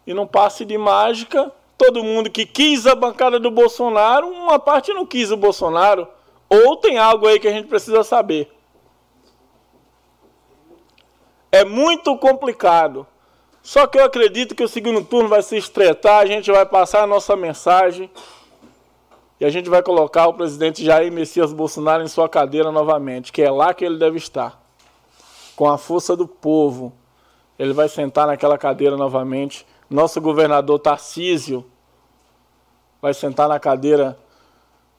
E 0.05 0.13
não 0.13 0.27
passe 0.27 0.65
de 0.65 0.77
mágica, 0.77 1.53
todo 1.79 2.03
mundo 2.03 2.29
que 2.29 2.45
quis 2.45 2.89
a 2.89 2.97
bancada 2.97 3.39
do 3.39 3.53
Bolsonaro, 3.53 4.27
uma 4.27 4.59
parte 4.59 4.93
não 4.93 5.07
quis 5.07 5.31
o 5.31 5.37
Bolsonaro. 5.37 6.09
Ou 6.49 6.77
tem 6.77 6.99
algo 6.99 7.29
aí 7.29 7.39
que 7.39 7.47
a 7.47 7.53
gente 7.53 7.69
precisa 7.69 8.03
saber. 8.03 8.53
É 11.53 11.65
muito 11.65 12.19
complicado. 12.19 13.07
Só 13.63 13.87
que 13.87 13.97
eu 13.97 14.05
acredito 14.05 14.57
que 14.57 14.65
o 14.65 14.69
segundo 14.69 15.05
turno 15.05 15.29
vai 15.29 15.41
se 15.41 15.57
estreitar, 15.57 16.21
a 16.21 16.27
gente 16.27 16.51
vai 16.51 16.67
passar 16.67 17.05
a 17.05 17.07
nossa 17.07 17.37
mensagem 17.37 18.11
e 19.41 19.45
a 19.45 19.51
gente 19.51 19.68
vai 19.68 19.82
colocar 19.82 20.28
o 20.28 20.35
presidente 20.35 20.85
Jair 20.85 21.12
Messias 21.12 21.53
Bolsonaro 21.53 22.03
em 22.03 22.09
sua 22.09 22.28
cadeira 22.28 22.70
novamente, 22.70 23.32
que 23.32 23.43
é 23.43 23.51
lá 23.51 23.74
que 23.74 23.85
ele 23.85 23.99
deve 23.99 24.16
estar. 24.16 24.62
Com 25.57 25.68
a 25.68 25.76
força 25.76 26.16
do 26.16 26.26
povo, 26.26 26.93
ele 27.59 27.72
vai 27.72 27.89
sentar 27.89 28.26
naquela 28.26 28.57
cadeira 28.57 28.97
novamente. 28.97 29.66
Nosso 29.91 30.20
governador 30.20 30.78
Tarcísio 30.78 31.64
vai 33.03 33.12
sentar 33.12 33.49
na 33.49 33.59
cadeira 33.59 34.18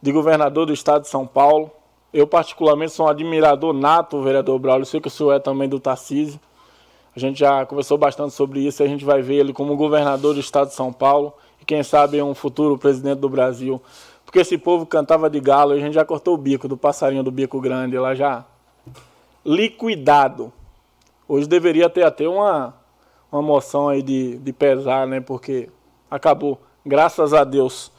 de 0.01 0.11
governador 0.11 0.65
do 0.65 0.73
estado 0.73 1.03
de 1.03 1.07
São 1.07 1.25
Paulo. 1.25 1.71
Eu, 2.13 2.27
particularmente, 2.27 2.93
sou 2.93 3.07
um 3.07 3.09
admirador 3.09 3.73
nato, 3.73 4.21
vereador 4.21 4.59
Braulio. 4.59 4.85
Sei 4.85 5.01
que 5.01 5.07
o 5.07 5.11
senhor 5.11 5.33
é 5.33 5.39
também 5.39 5.67
do 5.67 5.79
Tarcísio. 5.79 6.39
A 7.15 7.19
gente 7.19 7.39
já 7.39 7.65
conversou 7.65 7.97
bastante 7.97 8.33
sobre 8.33 8.59
isso 8.59 8.83
a 8.83 8.87
gente 8.87 9.05
vai 9.05 9.21
ver 9.21 9.35
ele 9.35 9.53
como 9.53 9.75
governador 9.77 10.33
do 10.33 10.39
estado 10.39 10.67
de 10.67 10.73
São 10.73 10.91
Paulo 10.91 11.33
e, 11.61 11.65
quem 11.65 11.81
sabe, 11.81 12.21
um 12.21 12.35
futuro 12.35 12.77
presidente 12.77 13.19
do 13.19 13.29
Brasil. 13.29 13.81
Porque 14.35 14.41
esse 14.41 14.57
povo 14.57 14.85
cantava 14.85 15.29
de 15.29 15.39
galo 15.39 15.73
e 15.73 15.77
a 15.77 15.79
gente 15.79 15.93
já 15.93 16.03
cortou 16.03 16.33
o 16.33 16.37
bico 16.37 16.67
do 16.67 16.75
passarinho 16.75 17.23
do 17.23 17.31
bico 17.31 17.61
grande 17.61 17.97
lá 17.97 18.13
já. 18.13 18.43
Liquidado. 19.45 20.51
Hoje 21.25 21.47
deveria 21.47 21.89
ter 21.89 22.03
até 22.03 22.27
uma, 22.27 22.75
uma 23.31 23.41
moção 23.41 23.87
aí 23.87 24.01
de, 24.01 24.37
de 24.39 24.51
pesar, 24.51 25.07
né? 25.07 25.21
Porque 25.21 25.69
acabou. 26.11 26.59
Graças 26.85 27.33
a 27.33 27.45
Deus. 27.45 27.89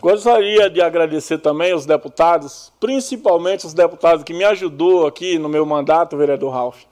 Gostaria 0.00 0.70
de 0.70 0.80
agradecer 0.80 1.38
também 1.38 1.74
os 1.74 1.84
deputados, 1.84 2.72
principalmente 2.78 3.66
os 3.66 3.74
deputados 3.74 4.22
que 4.22 4.32
me 4.32 4.44
ajudou 4.44 5.04
aqui 5.04 5.36
no 5.36 5.48
meu 5.48 5.66
mandato, 5.66 6.16
vereador 6.16 6.52
Ralph. 6.52 6.84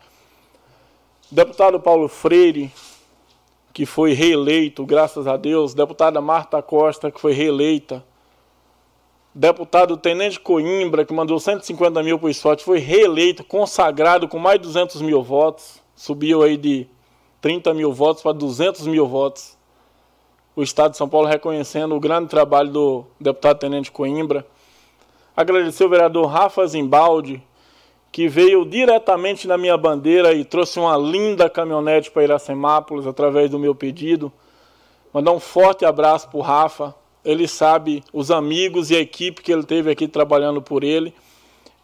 Deputado 1.30 1.78
Paulo 1.78 2.08
Freire, 2.08 2.72
que 3.72 3.86
foi 3.86 4.12
reeleito, 4.12 4.84
graças 4.84 5.26
a 5.26 5.36
Deus. 5.36 5.74
Deputada 5.74 6.20
Marta 6.20 6.60
Costa, 6.62 7.10
que 7.10 7.20
foi 7.20 7.32
reeleita. 7.32 8.04
Deputado 9.34 9.96
Tenente 9.96 10.40
Coimbra, 10.40 11.04
que 11.04 11.12
mandou 11.12 11.38
150 11.38 12.02
mil 12.02 12.18
para 12.18 12.26
o 12.26 12.30
esporte, 12.30 12.64
foi 12.64 12.78
reeleito, 12.78 13.44
consagrado 13.44 14.26
com 14.26 14.38
mais 14.38 14.58
de 14.58 14.66
200 14.66 15.00
mil 15.02 15.22
votos. 15.22 15.82
Subiu 15.94 16.42
aí 16.42 16.56
de 16.56 16.86
30 17.40 17.72
mil 17.74 17.92
votos 17.92 18.22
para 18.22 18.32
200 18.32 18.86
mil 18.86 19.06
votos 19.06 19.58
o 20.58 20.62
Estado 20.64 20.90
de 20.90 20.96
São 20.96 21.08
Paulo 21.08 21.28
reconhecendo 21.28 21.94
o 21.94 22.00
grande 22.00 22.28
trabalho 22.28 22.68
do 22.68 23.04
deputado 23.20 23.60
Tenente 23.60 23.92
Coimbra. 23.92 24.44
Agradecer 25.36 25.84
o 25.84 25.88
vereador 25.88 26.26
Rafa 26.26 26.66
Zimbaldi, 26.66 27.40
que 28.11 28.28
veio 28.28 28.64
diretamente 28.64 29.46
na 29.46 29.59
minha 29.59 29.76
bandeira 29.76 30.32
e 30.32 30.44
trouxe 30.44 30.78
uma 30.78 30.96
linda 30.96 31.48
caminhonete 31.48 32.11
para 32.11 32.24
Iracemápolis 32.24 33.06
através 33.06 33.50
do 33.50 33.59
meu 33.59 33.74
pedido. 33.74 34.32
Mandar 35.12 35.32
um 35.32 35.40
forte 35.40 35.84
abraço 35.84 36.28
para 36.28 36.38
o 36.38 36.42
Rafa. 36.42 36.94
Ele 37.24 37.46
sabe 37.46 38.02
os 38.12 38.30
amigos 38.30 38.90
e 38.90 38.96
a 38.96 39.00
equipe 39.00 39.42
que 39.42 39.52
ele 39.52 39.64
teve 39.64 39.90
aqui 39.90 40.09
trabalhando 40.09 40.62
por 40.62 40.82
ele. 40.82 41.14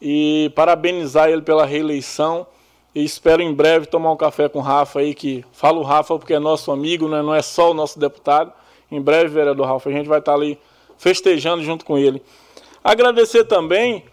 E 0.01 0.51
parabenizar 0.55 1.29
ele 1.29 1.43
pela 1.43 1.65
reeleição. 1.65 2.47
E 2.95 3.05
espero 3.05 3.43
em 3.43 3.53
breve 3.53 3.87
tomar 3.87 4.13
um 4.13 4.17
café 4.17 4.49
com 4.49 4.61
o 4.61 4.63
Rafa 4.63 5.01
aí, 5.01 5.15
que 5.15 5.45
falo 5.53 5.83
Rafa 5.83 6.19
porque 6.19 6.35
é 6.35 6.39
nosso 6.39 6.71
amigo, 6.71 7.09
né? 7.09 7.23
não 7.23 7.35
é 7.35 7.43
só 7.43 7.71
o 7.71 7.75
nosso 7.75 7.99
deputado. 7.99 8.53
Em 8.91 9.01
breve, 9.01 9.29
vereador 9.29 9.67
Ralf, 9.67 9.87
a 9.87 9.91
gente 9.91 10.09
vai 10.09 10.21
estar 10.21 10.35
ali 10.35 10.59
festejando 10.97 11.63
junto 11.63 11.85
com 11.85 11.99
ele. 11.99 12.23
Agradecer 12.83 13.45
também 13.45 14.05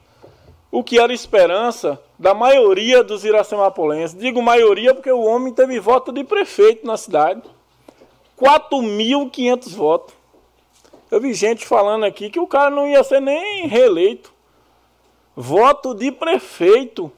o 0.71 0.83
que 0.83 0.97
era 0.97 1.13
esperança 1.13 2.01
da 2.17 2.33
maioria 2.33 3.03
dos 3.03 3.25
iracemapolenses. 3.25 4.17
Digo 4.17 4.41
maioria 4.41 4.93
porque 4.93 5.11
o 5.11 5.21
homem 5.21 5.53
teve 5.53 5.79
voto 5.79 6.13
de 6.13 6.23
prefeito 6.23 6.87
na 6.87 6.95
cidade. 6.95 7.41
4.500 8.39 9.75
votos. 9.75 10.15
Eu 11.11 11.19
vi 11.19 11.33
gente 11.33 11.65
falando 11.65 12.05
aqui 12.05 12.29
que 12.29 12.39
o 12.39 12.47
cara 12.47 12.69
não 12.69 12.87
ia 12.87 13.03
ser 13.03 13.19
nem 13.19 13.67
reeleito. 13.67 14.33
Voto 15.35 15.93
de 15.93 16.09
prefeito. 16.11 17.11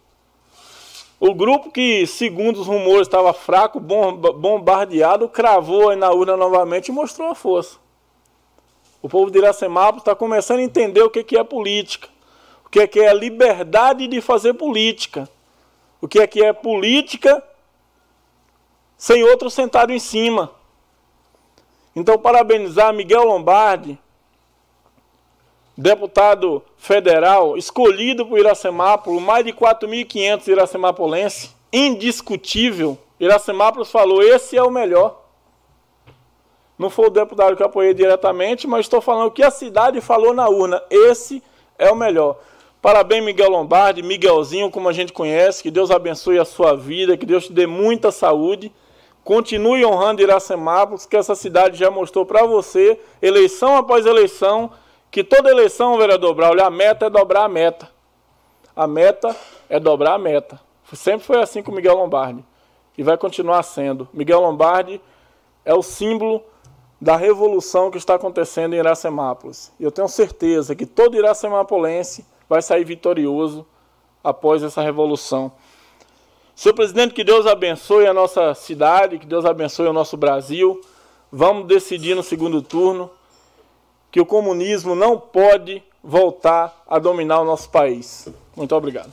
O 1.20 1.34
grupo 1.34 1.72
que, 1.72 2.06
segundo 2.08 2.60
os 2.60 2.68
rumores, 2.68 3.08
estava 3.08 3.32
fraco, 3.34 3.80
bombardeado, 3.80 5.30
cravou 5.30 5.96
na 5.96 6.12
urna 6.12 6.36
novamente 6.36 6.88
e 6.88 6.92
mostrou 6.92 7.30
a 7.30 7.36
força. 7.36 7.78
O 9.02 9.08
povo 9.08 9.30
de 9.30 9.38
Iracemápolis 9.38 10.02
está 10.02 10.16
começando 10.16 10.60
a 10.60 10.64
entender 10.64 11.02
o 11.02 11.10
que 11.10 11.38
é 11.38 11.44
política. 11.44 12.10
Que 12.74 13.00
é 13.00 13.10
a 13.10 13.14
liberdade 13.14 14.08
de 14.08 14.20
fazer 14.20 14.56
política. 14.56 15.30
O 16.02 16.08
que 16.08 16.44
é 16.44 16.52
política 16.52 17.44
sem 18.98 19.24
outro 19.24 19.48
sentado 19.50 19.94
em 19.94 20.00
cima. 20.00 20.52
Então, 21.96 22.18
parabenizar 22.18 22.92
Miguel 22.92 23.26
Lombardi, 23.26 24.00
deputado 25.78 26.64
federal, 26.76 27.58
escolhido 27.58 28.26
por 28.26 28.40
Iracemápolis, 28.40 29.22
mais 29.22 29.46
de 29.46 29.54
4.500 29.54 30.48
iracemapolenses, 30.48 31.56
indiscutível. 31.72 32.98
Iracemápolis 33.20 33.92
falou: 33.92 34.24
esse 34.24 34.58
é 34.58 34.64
o 34.64 34.72
melhor. 34.72 35.22
Não 36.76 36.90
foi 36.90 37.06
o 37.06 37.12
deputado 37.12 37.56
que 37.56 37.62
apoiei 37.62 37.94
diretamente, 37.94 38.66
mas 38.66 38.86
estou 38.86 39.00
falando 39.00 39.28
o 39.28 39.32
que 39.32 39.44
a 39.44 39.52
cidade 39.52 40.02
falou 40.02 40.34
na 40.34 40.50
urna: 40.50 40.82
esse 40.90 41.44
é 41.78 41.92
o 41.92 41.96
melhor. 41.96 42.40
Parabéns, 42.84 43.24
Miguel 43.24 43.50
Lombardi, 43.50 44.04
Miguelzinho, 44.04 44.70
como 44.70 44.90
a 44.90 44.92
gente 44.92 45.14
conhece. 45.14 45.64
Que 45.64 45.72
Deus 45.72 45.90
abençoe 45.90 46.38
a 46.38 46.44
sua 46.44 46.76
vida, 46.76 47.16
que 47.16 47.26
Deus 47.26 47.46
te 47.46 47.54
dê 47.54 47.66
muita 47.66 48.12
saúde. 48.12 48.74
Continue 49.24 49.86
honrando 49.86 50.22
Iracemápolis, 50.22 51.06
que 51.06 51.16
essa 51.16 51.34
cidade 51.34 51.78
já 51.78 51.90
mostrou 51.90 52.26
para 52.26 52.46
você, 52.46 53.00
eleição 53.22 53.78
após 53.78 54.06
eleição, 54.06 54.70
que 55.10 55.24
toda 55.24 55.50
eleição, 55.50 55.98
vereador 55.98 56.36
Braulio, 56.36 56.62
a 56.62 56.70
meta 56.70 57.06
é 57.06 57.10
dobrar 57.10 57.46
a 57.46 57.48
meta. 57.48 57.90
A 58.76 58.86
meta 58.86 59.34
é 59.70 59.80
dobrar 59.80 60.16
a 60.16 60.20
meta. 60.20 60.60
Sempre 60.92 61.26
foi 61.26 61.42
assim 61.42 61.64
com 61.64 61.72
Miguel 61.72 61.96
Lombardi. 61.96 62.44
E 62.98 63.02
vai 63.02 63.18
continuar 63.18 63.64
sendo. 63.64 64.10
Miguel 64.12 64.42
Lombardi 64.42 65.00
é 65.64 65.74
o 65.74 65.82
símbolo 65.82 66.44
da 67.00 67.16
revolução 67.16 67.90
que 67.90 67.98
está 67.98 68.16
acontecendo 68.16 68.74
em 68.74 68.80
Iracemápolis. 68.80 69.72
E 69.80 69.86
eu 69.86 69.92
tenho 69.92 70.10
certeza 70.10 70.76
que 70.76 70.86
todo 70.86 71.16
iracemapolense 71.16 72.26
vai 72.54 72.62
sair 72.62 72.84
vitorioso 72.84 73.66
após 74.24 74.62
essa 74.62 74.80
revolução. 74.80 75.52
Senhor 76.56 76.76
presidente, 76.76 77.12
que 77.12 77.24
Deus 77.24 77.48
abençoe 77.48 78.06
a 78.06 78.14
nossa 78.14 78.54
cidade, 78.54 79.18
que 79.18 79.26
Deus 79.26 79.44
abençoe 79.44 79.88
o 79.88 79.94
nosso 79.94 80.16
Brasil. 80.16 80.80
Vamos 81.32 81.66
decidir 81.66 82.14
no 82.14 82.22
segundo 82.22 82.62
turno 82.62 83.10
que 84.12 84.22
o 84.22 84.26
comunismo 84.26 84.94
não 84.94 85.20
pode 85.20 85.82
voltar 86.04 86.84
a 86.88 87.00
dominar 87.00 87.42
o 87.42 87.46
nosso 87.46 87.72
país. 87.72 88.28
Muito 88.56 88.76
obrigado. 88.76 89.12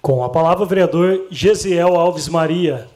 Com 0.00 0.24
a 0.24 0.30
palavra, 0.30 0.64
o 0.64 0.66
vereador 0.66 1.26
Gesiel 1.30 1.94
Alves 1.94 2.26
Maria. 2.26 2.88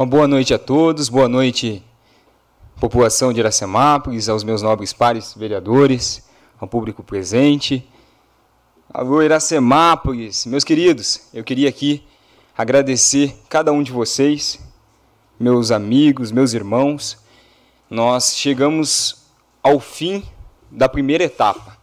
Uma 0.00 0.06
boa 0.06 0.26
noite 0.26 0.54
a 0.54 0.58
todos, 0.58 1.10
boa 1.10 1.28
noite, 1.28 1.84
população 2.80 3.34
de 3.34 3.40
Iracemápolis, 3.40 4.30
aos 4.30 4.42
meus 4.42 4.62
nobres 4.62 4.94
pares 4.94 5.34
vereadores, 5.36 6.26
ao 6.58 6.66
público 6.66 7.02
presente. 7.02 7.86
Alô, 8.94 9.20
Iracemápolis, 9.20 10.46
meus 10.46 10.64
queridos, 10.64 11.28
eu 11.34 11.44
queria 11.44 11.68
aqui 11.68 12.02
agradecer 12.56 13.36
cada 13.46 13.72
um 13.72 13.82
de 13.82 13.92
vocês, 13.92 14.58
meus 15.38 15.70
amigos, 15.70 16.32
meus 16.32 16.54
irmãos. 16.54 17.18
Nós 17.90 18.34
chegamos 18.34 19.26
ao 19.62 19.78
fim 19.78 20.24
da 20.70 20.88
primeira 20.88 21.24
etapa. 21.24 21.76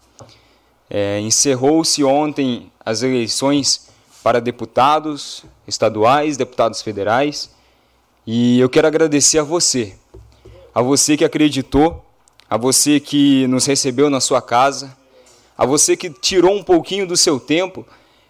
É, 0.89 1.19
Encerrou-se 1.19 2.03
ontem 2.03 2.71
as 2.83 3.03
eleições 3.03 3.89
para 4.23 4.41
deputados 4.41 5.45
estaduais, 5.67 6.35
deputados 6.35 6.81
federais, 6.81 7.55
e 8.29 8.59
eu 8.59 8.67
quero 8.67 8.85
agradecer 8.85 9.39
a 9.39 9.43
você, 9.43 9.95
a 10.75 10.81
você 10.81 11.15
que 11.15 11.23
acreditou, 11.23 12.05
a 12.49 12.57
você 12.57 12.99
que 12.99 13.47
nos 13.47 13.65
recebeu 13.65 14.09
na 14.09 14.19
sua 14.19 14.41
casa, 14.41 14.93
a 15.57 15.65
você 15.65 15.95
que 15.95 16.09
tirou 16.09 16.53
um 16.53 16.61
pouquinho 16.61 17.07
do 17.07 17.15
seu 17.15 17.39
tempo 17.39 17.85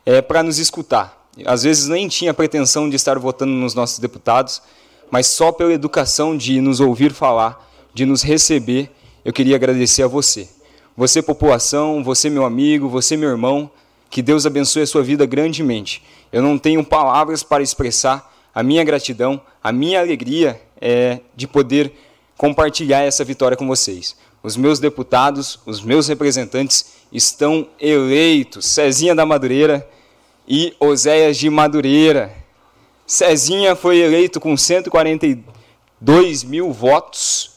é, 0.06 0.22
para 0.22 0.44
nos 0.44 0.60
escutar. 0.60 1.28
Às 1.44 1.64
vezes 1.64 1.88
nem 1.88 2.08
tinha 2.08 2.32
pretensão 2.32 2.88
de 2.88 2.96
estar 2.96 3.18
votando 3.18 3.54
nos 3.54 3.74
nossos 3.74 3.98
deputados, 3.98 4.62
mas 5.10 5.26
só 5.26 5.52
pela 5.52 5.74
educação 5.74 6.38
de 6.38 6.62
nos 6.62 6.80
ouvir 6.80 7.12
falar, 7.12 7.68
de 7.92 8.06
nos 8.06 8.22
receber, 8.22 8.92
eu 9.26 9.34
queria 9.34 9.56
agradecer 9.56 10.04
a 10.04 10.08
você. 10.08 10.48
Você, 10.96 11.24
população, 11.24 12.04
você, 12.04 12.30
meu 12.30 12.46
amigo, 12.46 12.88
você, 12.88 13.18
meu 13.18 13.30
irmão, 13.30 13.68
que 14.12 14.22
Deus 14.22 14.46
abençoe 14.46 14.84
a 14.84 14.88
sua 14.88 15.02
vida 15.02 15.26
grandemente. 15.26 16.04
Eu 16.32 16.44
não 16.44 16.56
tenho 16.56 16.84
palavras 16.84 17.42
para 17.42 17.64
expressar 17.64 18.37
a 18.58 18.64
minha 18.64 18.84
gratidão, 18.84 19.40
a 19.64 19.72
minha 19.72 20.00
alegria 20.00 20.60
é, 20.82 21.20
de 21.36 21.48
poder 21.48 21.94
compartilhar 22.36 23.04
essa 23.04 23.24
vitória 23.24 23.56
com 23.56 23.68
vocês. 23.68 24.18
Os 24.42 24.58
meus 24.58 24.80
deputados, 24.80 25.60
os 25.64 25.80
meus 25.80 26.08
representantes 26.08 26.94
estão 27.14 27.68
eleitos. 27.80 28.66
Cezinha 28.66 29.14
da 29.14 29.28
Madureira 29.28 29.88
e 30.48 30.76
Oséias 30.80 31.38
de 31.38 31.52
Madureira. 31.52 32.34
Cezinha 33.06 33.76
foi 33.76 34.00
eleito 34.00 34.40
com 34.40 34.58
142 34.58 36.44
mil 36.44 36.74
votos 36.74 37.52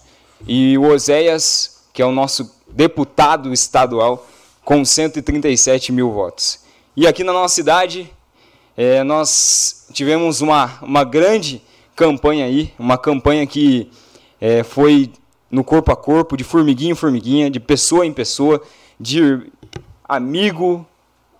e 0.46 0.76
o 0.76 0.82
Oséias, 0.82 1.80
que 1.94 2.02
é 2.02 2.04
o 2.04 2.12
nosso 2.12 2.54
deputado 2.68 3.54
estadual, 3.54 4.28
com 4.62 4.84
137 4.84 5.92
mil 5.92 6.12
votos. 6.12 6.60
E 6.94 7.06
aqui 7.06 7.24
na 7.24 7.32
nossa 7.32 7.54
cidade, 7.54 8.12
é, 8.82 9.04
nós 9.04 9.88
tivemos 9.92 10.40
uma, 10.40 10.78
uma 10.80 11.04
grande 11.04 11.60
campanha 11.94 12.46
aí, 12.46 12.72
uma 12.78 12.96
campanha 12.96 13.46
que 13.46 13.90
é, 14.40 14.62
foi 14.62 15.12
no 15.50 15.62
corpo 15.62 15.92
a 15.92 15.96
corpo, 15.96 16.34
de 16.34 16.44
formiguinha 16.44 16.92
em 16.92 16.94
formiguinha, 16.94 17.50
de 17.50 17.60
pessoa 17.60 18.06
em 18.06 18.12
pessoa, 18.14 18.62
de 18.98 19.52
amigo 20.02 20.86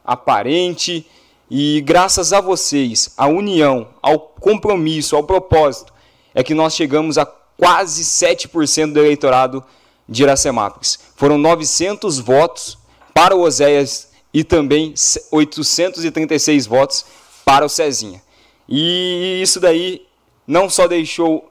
a 0.05 0.19
parente, 0.19 1.07
e 1.51 1.81
graças 1.81 2.35
a 2.35 2.43
vocês, 2.43 3.15
à 3.17 3.27
união, 3.27 3.89
ao 4.03 4.19
compromisso, 4.19 5.17
ao 5.17 5.25
propósito, 5.25 5.95
é 6.35 6.45
que 6.45 6.53
nós 6.53 6.75
chegamos 6.75 7.17
a 7.17 7.25
quase 7.25 8.05
7% 8.05 8.93
do 8.93 9.01
eleitorado 9.01 9.65
de 10.07 10.25
Iracemápolis. 10.25 10.99
Foram 11.17 11.39
900 11.39 12.19
votos 12.19 12.77
para 13.15 13.35
o 13.35 13.41
Oséias 13.41 14.11
e 14.33 14.45
também 14.45 14.93
836 15.33 16.67
votos 16.67 17.07
para 17.51 17.67
o 17.67 17.69
Cezinha. 17.69 18.23
E 18.69 19.41
isso 19.43 19.59
daí 19.59 20.07
não 20.47 20.71
só 20.71 20.87
deixou 20.87 21.51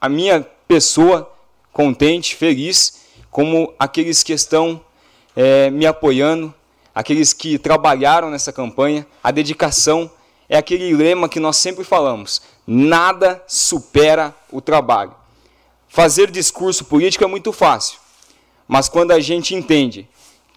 a 0.00 0.08
minha 0.08 0.46
pessoa 0.68 1.28
contente, 1.72 2.36
feliz, 2.36 3.00
como 3.32 3.74
aqueles 3.76 4.22
que 4.22 4.32
estão 4.32 4.80
é, 5.34 5.70
me 5.70 5.86
apoiando, 5.86 6.54
aqueles 6.94 7.32
que 7.32 7.58
trabalharam 7.58 8.30
nessa 8.30 8.52
campanha. 8.52 9.04
A 9.24 9.32
dedicação 9.32 10.08
é 10.48 10.56
aquele 10.56 10.94
lema 10.94 11.28
que 11.28 11.40
nós 11.40 11.56
sempre 11.56 11.82
falamos: 11.82 12.40
nada 12.64 13.42
supera 13.48 14.32
o 14.52 14.60
trabalho. 14.60 15.16
Fazer 15.88 16.30
discurso 16.30 16.84
político 16.84 17.24
é 17.24 17.26
muito 17.26 17.52
fácil, 17.52 17.98
mas 18.68 18.88
quando 18.88 19.10
a 19.10 19.18
gente 19.18 19.52
entende 19.52 20.08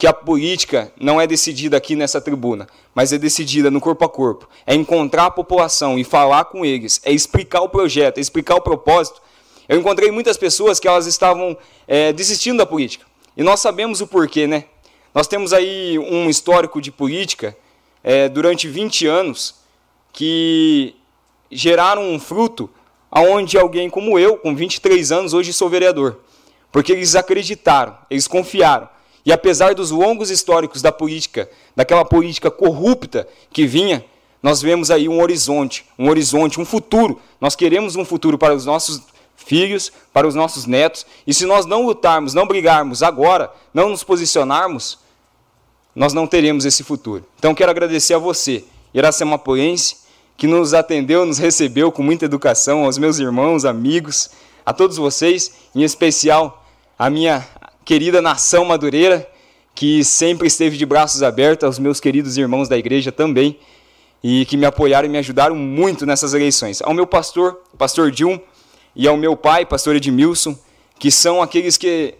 que 0.02 0.08
a 0.08 0.14
política 0.14 0.91
não 0.99 1.22
é 1.22 1.28
decidida 1.28 1.78
aqui 1.78 1.95
nessa 1.95 2.20
tribuna, 2.20 2.68
mas 2.95 3.14
é 3.14 3.20
decidida 3.20 3.70
no 3.70 3.80
corpo 3.80 4.04
a 4.04 4.10
corpo, 4.10 4.49
é 4.66 4.74
encontrar 4.74 5.28
a 5.28 5.30
população 5.30 5.99
e 5.99 6.04
falar 6.04 6.45
com 6.45 6.66
eles, 6.66 6.99
é 7.06 7.12
explicar 7.12 7.62
o 7.62 7.70
projeto, 7.70 8.18
é 8.18 8.20
explicar 8.20 8.56
o 8.56 8.62
propósito. 8.62 9.22
Eu 9.70 9.78
encontrei 9.78 10.10
muitas 10.10 10.38
pessoas 10.38 10.80
que 10.80 10.88
elas 10.88 11.06
estavam 11.06 11.56
é, 11.88 12.12
desistindo 12.12 12.58
da 12.58 12.66
política. 12.66 13.06
E 13.38 13.43
nós 13.43 13.60
sabemos 13.60 14.02
o 14.02 14.08
porquê, 14.08 14.47
né? 14.47 14.64
Nós 15.14 15.28
temos 15.28 15.54
aí 15.54 15.99
um 15.99 16.32
histórico 16.32 16.82
de 16.82 16.91
política 16.91 17.56
é, 18.04 18.28
durante 18.28 18.68
20 18.68 19.06
anos 19.06 19.54
que 20.12 20.95
geraram 21.52 22.12
um 22.12 22.20
fruto 22.20 22.68
aonde 23.12 23.56
alguém 23.56 23.88
como 23.88 24.18
eu, 24.18 24.36
com 24.36 24.56
23 24.56 25.12
anos, 25.12 25.36
hoje 25.36 25.54
sou 25.54 25.70
vereador. 25.70 26.22
Porque 26.72 26.91
eles 26.91 27.16
acreditaram, 27.16 27.95
eles 28.10 28.28
confiaram. 28.28 28.89
E 29.26 29.32
apesar 29.32 29.76
dos 29.76 29.91
longos 29.91 30.30
históricos 30.30 30.82
da 30.82 30.91
política, 30.91 31.49
daquela 31.76 32.03
política 32.03 32.49
corrupta 32.49 33.28
que 33.51 33.67
vinha, 33.67 34.03
nós 34.41 34.61
vemos 34.61 34.89
aí 34.89 35.07
um 35.07 35.22
horizonte, 35.22 35.86
um 35.97 36.09
horizonte, 36.09 36.59
um 36.59 36.65
futuro. 36.65 37.22
Nós 37.39 37.55
queremos 37.55 37.95
um 37.95 38.03
futuro 38.03 38.38
para 38.38 38.53
os 38.53 38.65
nossos 38.65 39.01
filhos, 39.36 39.91
para 40.11 40.28
os 40.28 40.34
nossos 40.34 40.65
netos. 40.65 41.05
E 41.28 41.34
se 41.34 41.45
nós 41.45 41.65
não 41.65 41.86
lutarmos, 41.86 42.34
não 42.34 42.47
brigarmos 42.47 43.03
agora, 43.03 43.51
não 43.74 43.89
nos 43.89 44.03
posicionarmos, 44.03 44.97
nós 45.95 46.13
não 46.13 46.26
teremos 46.26 46.65
esse 46.65 46.84
futuro. 46.84 47.26
Então 47.38 47.53
quero 47.53 47.69
agradecer 47.69 48.15
a 48.15 48.17
você, 48.17 48.63
Iracemapoense, 48.93 49.97
que 50.38 50.47
nos 50.47 50.74
atendeu, 50.74 51.26
nos 51.26 51.38
recebeu 51.38 51.91
com 51.91 52.01
muita 52.01 52.26
educação, 52.26 52.86
aos 52.86 52.97
meus 52.97 53.19
irmãos, 53.19 53.63
amigos, 53.63 54.32
a 54.65 54.74
todos 54.74 54.97
vocês, 54.97 55.51
em 55.76 55.84
especial 55.84 56.65
a 56.97 57.09
minha 57.09 57.45
querida 57.84 58.21
nação 58.21 58.65
madureira, 58.65 59.27
que 59.73 60.03
sempre 60.03 60.47
esteve 60.47 60.77
de 60.77 60.86
braços 60.86 61.23
abertos, 61.23 61.65
aos 61.65 61.79
meus 61.79 61.99
queridos 61.99 62.38
irmãos 62.38 62.67
da 62.67 62.77
igreja 62.77 63.11
também, 63.11 63.57
e 64.23 64.45
que 64.45 64.57
me 64.57 64.65
apoiaram 64.65 65.07
e 65.07 65.11
me 65.11 65.17
ajudaram 65.17 65.55
muito 65.55 66.05
nessas 66.05 66.34
eleições. 66.34 66.82
Ao 66.82 66.93
meu 66.93 67.07
pastor, 67.07 67.61
pastor 67.77 68.11
Dilma, 68.11 68.41
e 68.95 69.07
ao 69.07 69.17
meu 69.17 69.36
pai, 69.36 69.65
pastor 69.65 69.95
Edmilson, 69.95 70.57
que 70.99 71.09
são 71.09 71.41
aqueles 71.41 71.77
que 71.77 72.15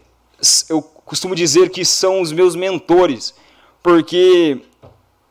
eu 0.70 0.82
costumo 0.82 1.36
dizer 1.36 1.70
que 1.70 1.84
são 1.84 2.22
os 2.22 2.32
meus 2.32 2.56
mentores, 2.56 3.34
porque 3.84 4.60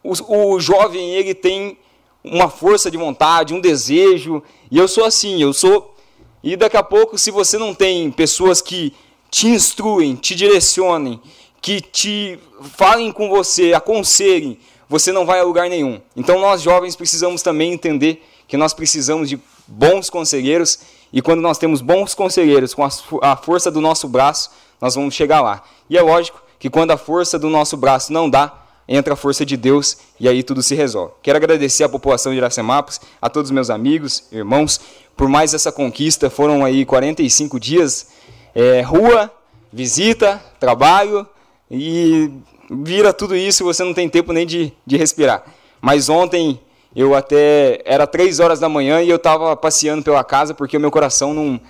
o, 0.03 0.13
o 0.55 0.61
jovem 0.61 1.15
ele 1.15 1.35
tem 1.35 1.79
uma 2.23 2.49
força 2.49 2.91
de 2.91 2.97
vontade, 2.97 3.55
um 3.55 3.61
desejo, 3.61 4.43
e 4.71 4.79
eu 4.79 4.87
sou 4.87 5.05
assim, 5.05 5.43
eu 5.43 5.53
sou. 5.53 5.97
E 6.43 6.55
daqui 6.57 6.77
a 6.77 6.83
pouco, 6.83 7.19
se 7.19 7.31
você 7.31 7.59
não 7.59 7.75
tem 7.75 8.11
pessoas 8.11 8.61
que 8.61 8.95
te 9.31 9.47
instruem, 9.49 10.17
te 10.17 10.35
direcionem, 10.35 11.21
que 11.63 11.81
te 11.81 12.39
falem 12.77 13.13
com 13.13 13.29
você, 13.29 13.73
aconselhem, 13.73 14.59
você 14.89 15.13
não 15.13 15.25
vai 15.25 15.39
a 15.39 15.45
lugar 15.45 15.69
nenhum. 15.69 16.01
Então 16.17 16.41
nós 16.41 16.63
jovens 16.63 16.97
precisamos 16.97 17.43
também 17.43 17.73
entender 17.73 18.27
que 18.49 18.57
nós 18.57 18.75
precisamos 18.75 19.29
de 19.29 19.39
bons 19.67 20.11
conselheiros 20.11 20.81
e 21.13 21.23
quando 21.23 21.41
nós 21.41 21.59
temos 21.59 21.81
bons 21.81 22.15
conselheiros 22.15 22.75
com 22.75 22.85
a 23.23 23.37
força 23.37 23.71
do 23.71 23.81
nosso 23.81 24.09
braço, 24.09 24.51
nós 24.81 24.95
vamos 24.95 25.15
chegar 25.15 25.41
lá. 25.41 25.63
E 25.89 25.97
é 25.97 26.03
lógico 26.03 26.43
que 26.59 26.69
quando 26.69 26.91
a 26.91 26.97
força 26.97 27.39
do 27.39 27.49
nosso 27.49 27.77
braço 27.77 28.13
não 28.13 28.29
dá, 28.29 28.53
entra 28.89 29.15
a 29.15 29.17
força 29.17 29.47
de 29.47 29.57
Deus 29.57 29.99
e 30.19 30.29
aí 30.29 30.43
tudo 30.43 30.63
se 30.63 30.75
resolve. 30.75 31.15
Quero 31.23 31.37
agradecer 31.37 31.85
à 31.85 31.89
população 31.89 32.33
de 32.33 32.39
Iracemápolis, 32.39 33.01
a 33.23 33.31
todos 33.31 33.51
os 33.51 33.55
meus 33.55 33.71
amigos, 33.71 34.25
irmãos, 34.33 34.81
por 35.17 35.29
mais 35.29 35.55
essa 35.55 35.71
conquista. 35.71 36.29
Foram 36.29 36.65
aí 36.65 36.85
45 36.85 37.61
dias 37.61 38.09
é, 38.55 38.81
rua, 38.81 39.31
visita, 39.73 40.43
trabalho 40.59 41.27
e 41.71 42.31
vira 42.71 43.13
tudo 43.13 43.37
isso 43.37 43.65
você 43.65 43.83
não 43.83 43.93
tem 43.95 44.09
tempo 44.09 44.33
nem 44.33 44.47
de, 44.47 44.73
de 44.87 44.97
respirar. 44.97 45.45
Mas 45.81 46.09
ontem 46.09 46.61
eu 46.95 47.15
até 47.15 47.81
era 47.85 48.07
três 48.07 48.41
horas 48.41 48.61
da 48.61 48.69
manhã 48.69 49.01
e 49.01 49.09
eu 49.09 49.17
estava 49.17 49.57
passeando 49.57 50.03
pela 50.03 50.25
casa 50.25 50.55
porque 50.55 50.77
o 50.77 50.81
meu 50.81 50.91
coração 50.91 51.33
não 51.33 51.61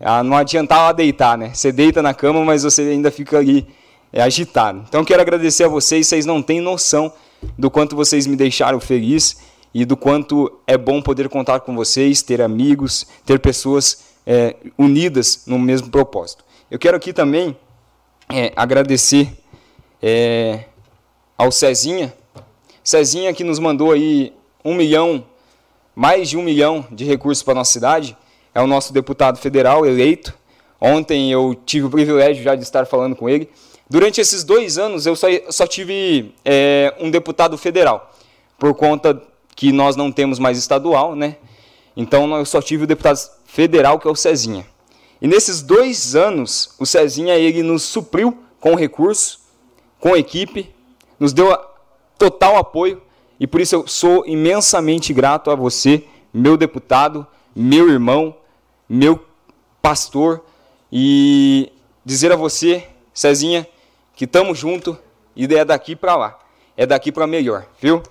ah, 0.00 0.22
não 0.22 0.36
adiantava 0.36 0.94
deitar, 0.94 1.36
né? 1.36 1.50
Você 1.52 1.72
deita 1.72 2.00
na 2.00 2.14
cama, 2.14 2.44
mas 2.44 2.62
você 2.62 2.82
ainda 2.82 3.10
fica 3.10 3.38
ali 3.38 3.66
é, 4.12 4.22
agitado. 4.22 4.84
Então 4.88 5.04
quero 5.04 5.20
agradecer 5.20 5.64
a 5.64 5.68
vocês. 5.68 6.06
Vocês 6.06 6.24
não 6.24 6.40
têm 6.40 6.60
noção 6.60 7.12
do 7.56 7.70
quanto 7.70 7.96
vocês 7.96 8.26
me 8.26 8.36
deixaram 8.36 8.78
feliz 8.78 9.38
e 9.74 9.84
do 9.84 9.96
quanto 9.96 10.50
é 10.66 10.78
bom 10.78 11.02
poder 11.02 11.28
contar 11.28 11.60
com 11.60 11.74
vocês, 11.74 12.22
ter 12.22 12.40
amigos, 12.40 13.06
ter 13.26 13.38
pessoas 13.40 14.07
é, 14.28 14.56
unidas 14.76 15.44
no 15.46 15.58
mesmo 15.58 15.88
propósito. 15.88 16.44
Eu 16.70 16.78
quero 16.78 16.98
aqui 16.98 17.14
também 17.14 17.56
é, 18.30 18.52
agradecer 18.54 19.32
é, 20.02 20.64
ao 21.38 21.50
Cezinha, 21.50 22.12
Cezinha 22.84 23.32
que 23.32 23.42
nos 23.42 23.58
mandou 23.58 23.90
aí 23.90 24.34
um 24.62 24.74
milhão 24.74 25.24
mais 25.96 26.28
de 26.28 26.36
um 26.36 26.42
milhão 26.42 26.86
de 26.92 27.06
recursos 27.06 27.42
para 27.42 27.52
a 27.52 27.56
nossa 27.56 27.72
cidade, 27.72 28.14
é 28.54 28.60
o 28.60 28.66
nosso 28.66 28.92
deputado 28.92 29.38
federal 29.38 29.86
eleito. 29.86 30.36
Ontem 30.78 31.32
eu 31.32 31.56
tive 31.66 31.86
o 31.86 31.90
privilégio 31.90 32.42
já 32.42 32.54
de 32.54 32.62
estar 32.62 32.86
falando 32.86 33.16
com 33.16 33.28
ele. 33.28 33.48
Durante 33.88 34.20
esses 34.20 34.44
dois 34.44 34.76
anos 34.76 35.06
eu 35.06 35.16
só, 35.16 35.26
só 35.48 35.66
tive 35.66 36.34
é, 36.44 36.94
um 37.00 37.10
deputado 37.10 37.56
federal, 37.56 38.12
por 38.58 38.74
conta 38.74 39.20
que 39.56 39.72
nós 39.72 39.96
não 39.96 40.12
temos 40.12 40.38
mais 40.38 40.58
estadual, 40.58 41.16
né? 41.16 41.36
Então 41.96 42.36
eu 42.36 42.44
só 42.44 42.60
tive 42.60 42.84
o 42.84 42.86
deputado 42.86 43.18
federal, 43.48 43.98
que 43.98 44.06
é 44.06 44.10
o 44.10 44.14
Cezinha. 44.14 44.66
E 45.20 45.26
nesses 45.26 45.62
dois 45.62 46.14
anos, 46.14 46.74
o 46.78 46.84
Cezinha 46.86 47.34
ele 47.34 47.62
nos 47.62 47.82
supriu 47.82 48.38
com 48.60 48.74
recursos, 48.74 49.40
com 49.98 50.14
equipe, 50.14 50.72
nos 51.18 51.32
deu 51.32 51.58
total 52.16 52.56
apoio 52.56 53.02
e 53.40 53.46
por 53.46 53.60
isso 53.60 53.74
eu 53.74 53.88
sou 53.88 54.24
imensamente 54.26 55.12
grato 55.12 55.50
a 55.50 55.54
você, 55.54 56.04
meu 56.32 56.56
deputado, 56.56 57.26
meu 57.56 57.88
irmão, 57.88 58.36
meu 58.88 59.24
pastor 59.80 60.44
e 60.92 61.72
dizer 62.04 62.30
a 62.30 62.36
você, 62.36 62.86
Cezinha, 63.14 63.66
que 64.14 64.24
estamos 64.24 64.58
junto 64.58 64.96
e 65.34 65.52
é 65.52 65.64
daqui 65.64 65.96
para 65.96 66.14
lá, 66.16 66.38
é 66.76 66.84
daqui 66.84 67.10
para 67.10 67.26
melhor, 67.26 67.66
viu? 67.80 68.02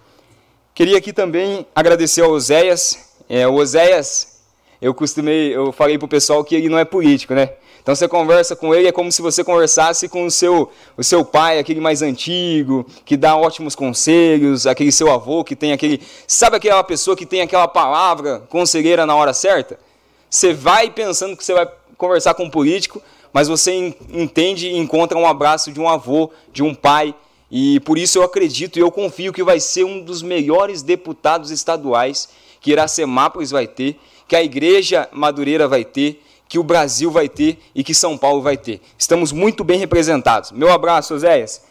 Queria 0.74 0.98
aqui 0.98 1.14
também 1.14 1.66
agradecer 1.76 2.22
ao 2.22 2.32
Oséias. 2.32 3.16
É, 3.28 3.48
o 3.48 3.56
Oséias, 3.56 4.37
eu 4.82 4.94
costumei, 4.94 5.56
eu 5.56 5.72
falei 5.72 5.98
para 5.98 6.06
o 6.06 6.10
pessoal 6.10 6.44
que 6.44 6.56
ele 6.56 6.70
não 6.70 6.78
é 6.78 6.86
político, 6.86 7.34
né? 7.34 7.52
Então 7.88 7.96
você 7.96 8.06
conversa 8.06 8.54
com 8.54 8.76
ele 8.76 8.90
é 8.90 8.92
como 8.92 9.10
se 9.10 9.22
você 9.22 9.46
conversasse 9.46 10.10
com 10.10 10.26
o 10.26 10.30
seu, 10.30 10.70
o 10.98 11.04
seu 11.04 11.24
pai, 11.24 11.58
aquele 11.58 11.80
mais 11.80 12.02
antigo, 12.02 12.86
que 13.06 13.16
dá 13.16 13.38
ótimos 13.38 13.76
conselhos, 13.76 14.68
aquele 14.68 14.92
seu 14.92 15.10
avô 15.10 15.42
que 15.42 15.56
tem 15.56 15.72
aquele. 15.72 16.02
Sabe 16.28 16.58
aquela 16.58 16.84
pessoa 16.84 17.16
que 17.16 17.26
tem 17.26 17.40
aquela 17.40 17.66
palavra 17.66 18.44
conselheira 18.50 19.06
na 19.06 19.16
hora 19.16 19.34
certa? 19.34 19.80
Você 20.30 20.54
vai 20.54 20.92
pensando 20.92 21.38
que 21.38 21.46
você 21.46 21.54
vai 21.54 21.66
conversar 21.98 22.34
com 22.34 22.44
um 22.44 22.50
político, 22.50 23.02
mas 23.32 23.48
você 23.48 23.96
entende 24.12 24.68
e 24.68 24.78
encontra 24.78 25.18
um 25.18 25.26
abraço 25.26 25.72
de 25.72 25.80
um 25.80 25.88
avô, 25.88 26.30
de 26.52 26.62
um 26.62 26.76
pai. 26.76 27.16
E 27.50 27.80
por 27.80 27.98
isso 27.98 28.20
eu 28.20 28.24
acredito 28.24 28.78
e 28.78 28.82
eu 28.82 28.92
confio 28.92 29.32
que 29.32 29.44
vai 29.44 29.62
ser 29.62 29.86
um 29.86 30.02
dos 30.02 30.22
melhores 30.22 30.82
deputados 30.82 31.52
estaduais 31.52 32.28
que 32.60 32.72
Iracemápolis 32.72 33.52
vai 33.52 33.66
ter, 33.66 33.98
que 34.28 34.36
a 34.36 34.44
Igreja 34.44 35.08
Madureira 35.12 35.68
vai 35.68 35.86
ter, 35.86 36.24
que 36.48 36.60
o 36.60 36.64
Brasil 36.64 37.12
vai 37.12 37.30
ter 37.30 37.60
e 37.74 37.84
que 37.84 37.94
São 37.94 38.18
Paulo 38.18 38.42
vai 38.42 38.58
ter. 38.58 38.82
Estamos 38.98 39.32
muito 39.32 39.64
bem 39.64 39.80
representados. 39.80 40.52
Meu 40.52 40.72
abraço, 40.72 41.14
Oséias. 41.14 41.62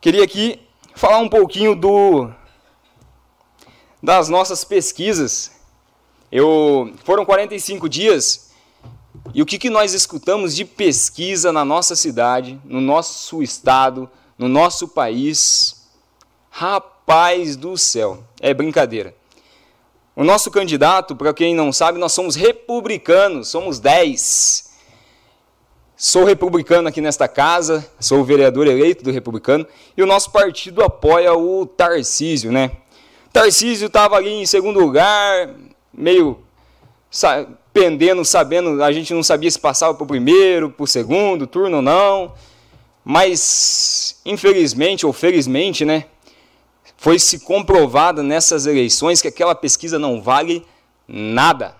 Queria 0.00 0.24
aqui 0.24 0.60
falar 0.94 1.18
um 1.18 1.28
pouquinho 1.28 1.74
do 1.74 2.30
das 4.02 4.28
nossas 4.28 4.64
pesquisas. 4.64 5.52
Eu 6.30 6.92
foram 7.04 7.24
45 7.24 7.88
dias 7.88 8.50
e 9.32 9.40
o 9.40 9.46
que, 9.46 9.58
que 9.58 9.70
nós 9.70 9.94
escutamos 9.94 10.54
de 10.54 10.64
pesquisa 10.64 11.52
na 11.52 11.64
nossa 11.64 11.96
cidade, 11.96 12.60
no 12.64 12.80
nosso 12.80 13.42
estado, 13.42 14.10
no 14.38 14.48
nosso 14.48 14.88
país? 14.88 15.88
Rapaz 16.50 17.56
do 17.56 17.76
céu, 17.76 18.22
é 18.40 18.52
brincadeira. 18.52 19.14
O 20.16 20.22
nosso 20.22 20.48
candidato, 20.48 21.16
para 21.16 21.34
quem 21.34 21.56
não 21.56 21.72
sabe, 21.72 21.98
nós 21.98 22.12
somos 22.12 22.36
republicanos, 22.36 23.48
somos 23.48 23.80
10. 23.80 24.72
Sou 25.96 26.24
republicano 26.24 26.88
aqui 26.88 27.00
nesta 27.00 27.26
casa, 27.26 27.84
sou 27.98 28.20
o 28.20 28.24
vereador 28.24 28.68
eleito 28.68 29.02
do 29.02 29.10
republicano, 29.10 29.66
e 29.96 30.02
o 30.02 30.06
nosso 30.06 30.30
partido 30.30 30.84
apoia 30.84 31.34
o 31.34 31.66
Tarcísio, 31.66 32.52
né? 32.52 32.70
Tarcísio 33.32 33.88
estava 33.88 34.14
ali 34.14 34.30
em 34.30 34.46
segundo 34.46 34.78
lugar, 34.78 35.50
meio 35.92 36.38
pendendo, 37.72 38.24
sabendo, 38.24 38.82
a 38.84 38.92
gente 38.92 39.12
não 39.12 39.22
sabia 39.22 39.50
se 39.50 39.58
passava 39.58 39.94
para 39.94 40.04
o 40.04 40.06
primeiro, 40.06 40.70
para 40.70 40.84
o 40.84 40.86
segundo 40.86 41.44
turno 41.44 41.76
ou 41.76 41.82
não, 41.82 42.32
mas 43.04 44.20
infelizmente 44.24 45.04
ou 45.04 45.12
felizmente, 45.12 45.84
né? 45.84 46.04
Foi 47.04 47.18
se 47.18 47.40
comprovada 47.40 48.22
nessas 48.22 48.64
eleições 48.64 49.20
que 49.20 49.28
aquela 49.28 49.54
pesquisa 49.54 49.98
não 49.98 50.22
vale 50.22 50.66
nada. 51.06 51.76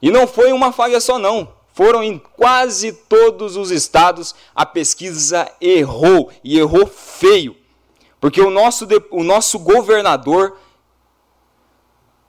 E 0.00 0.08
não 0.08 0.24
foi 0.24 0.52
uma 0.52 0.70
falha 0.70 1.00
só 1.00 1.18
não. 1.18 1.52
Foram 1.74 2.00
em 2.04 2.16
quase 2.16 2.92
todos 2.92 3.56
os 3.56 3.72
estados 3.72 4.36
a 4.54 4.64
pesquisa 4.64 5.50
errou 5.60 6.30
e 6.44 6.60
errou 6.60 6.86
feio. 6.86 7.56
Porque 8.20 8.40
o 8.40 8.50
nosso, 8.50 8.86
o 9.10 9.24
nosso 9.24 9.58
governador, 9.58 10.56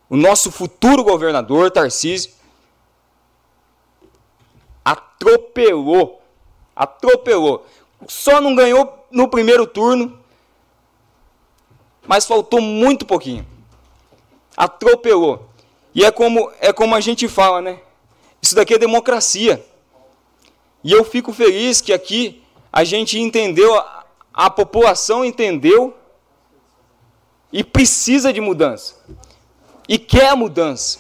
o 0.10 0.18
nosso 0.18 0.52
futuro 0.52 1.04
governador, 1.04 1.70
Tarcísio, 1.70 2.32
atropelou. 4.84 6.20
Atropelou. 6.76 7.64
Só 8.08 8.42
não 8.42 8.56
ganhou 8.56 9.06
no 9.12 9.28
primeiro 9.28 9.68
turno 9.68 10.19
mas 12.10 12.26
faltou 12.26 12.60
muito 12.60 13.06
pouquinho. 13.06 13.46
Atropelou. 14.58 15.48
E 15.94 16.04
é 16.04 16.10
como, 16.10 16.52
é 16.60 16.74
como 16.74 16.96
a 16.96 17.00
gente 17.00 17.28
fala, 17.28 17.62
né? 17.62 17.82
Isso 18.42 18.56
daqui 18.56 18.74
é 18.74 18.80
democracia. 18.80 19.64
E 20.84 20.92
eu 20.92 21.04
fico 21.04 21.32
feliz 21.32 21.82
que 21.82 21.94
aqui 21.94 22.44
a 22.74 22.84
gente 22.84 23.20
entendeu, 23.20 23.76
a, 23.78 24.06
a 24.34 24.50
população 24.50 25.24
entendeu 25.24 25.96
e 27.54 27.64
precisa 27.64 28.34
de 28.34 28.42
mudança. 28.42 28.96
E 29.88 30.00
quer 30.00 30.30
a 30.30 30.36
mudança. 30.36 30.98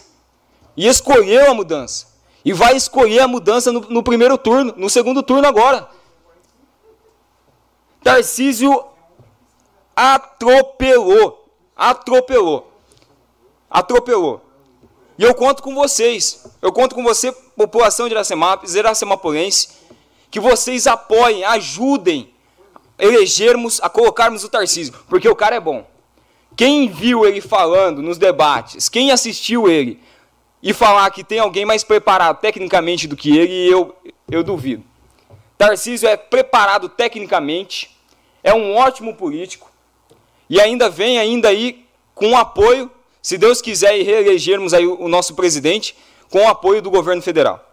E 0.77 0.85
escolheu 0.87 1.49
a 1.49 1.55
mudança. 1.55 2.05
E 2.45 2.53
vai 2.53 2.75
escolher 2.75 3.21
a 3.21 3.27
mudança 3.27 3.71
no, 3.71 3.79
no 3.79 4.03
primeiro 4.03 4.37
turno, 4.37 4.75
no 4.77 4.91
segundo 4.91 5.23
turno 5.23 5.47
agora. 5.47 5.89
Tarcísio 8.03 8.88
atropelou. 9.99 11.45
Atropelou. 11.75 12.71
Atropelou. 13.69 14.41
E 15.17 15.23
eu 15.23 15.35
conto 15.35 15.61
com 15.61 15.75
vocês. 15.75 16.45
Eu 16.61 16.71
conto 16.71 16.95
com 16.95 17.03
você, 17.03 17.33
população 17.57 18.07
de 18.07 18.13
Iracemápolis, 18.13 18.75
Iracemapolense, 18.75 19.67
que 20.31 20.39
vocês 20.39 20.87
apoiem, 20.87 21.43
ajudem 21.43 22.33
a 22.97 23.03
elegermos, 23.03 23.81
a 23.81 23.89
colocarmos 23.89 24.43
o 24.45 24.49
Tarcísio, 24.49 24.93
porque 25.09 25.27
o 25.27 25.35
cara 25.35 25.57
é 25.57 25.59
bom. 25.59 25.85
Quem 26.55 26.87
viu 26.87 27.25
ele 27.25 27.41
falando 27.41 28.01
nos 28.01 28.17
debates, 28.17 28.87
quem 28.87 29.11
assistiu 29.11 29.69
ele 29.69 30.01
e 30.63 30.73
falar 30.73 31.09
que 31.11 31.23
tem 31.23 31.39
alguém 31.39 31.65
mais 31.65 31.83
preparado 31.83 32.39
tecnicamente 32.39 33.07
do 33.07 33.15
que 33.15 33.37
ele, 33.37 33.69
eu, 33.69 33.95
eu 34.31 34.43
duvido. 34.43 34.83
Tarcísio 35.57 36.07
é 36.07 36.15
preparado 36.15 36.87
tecnicamente, 36.87 37.97
é 38.41 38.53
um 38.53 38.75
ótimo 38.75 39.15
político, 39.15 39.68
e 40.49 40.59
ainda 40.59 40.89
vem 40.89 41.19
ainda 41.19 41.49
aí 41.49 41.85
com 42.15 42.37
apoio, 42.37 42.89
se 43.21 43.37
Deus 43.37 43.61
quiser 43.61 43.97
e 43.97 44.03
reelegermos 44.03 44.73
aí 44.73 44.87
o 44.87 45.07
nosso 45.07 45.35
presidente, 45.35 45.95
com 46.29 46.39
o 46.39 46.47
apoio 46.47 46.81
do 46.81 46.89
governo 46.89 47.21
federal. 47.21 47.63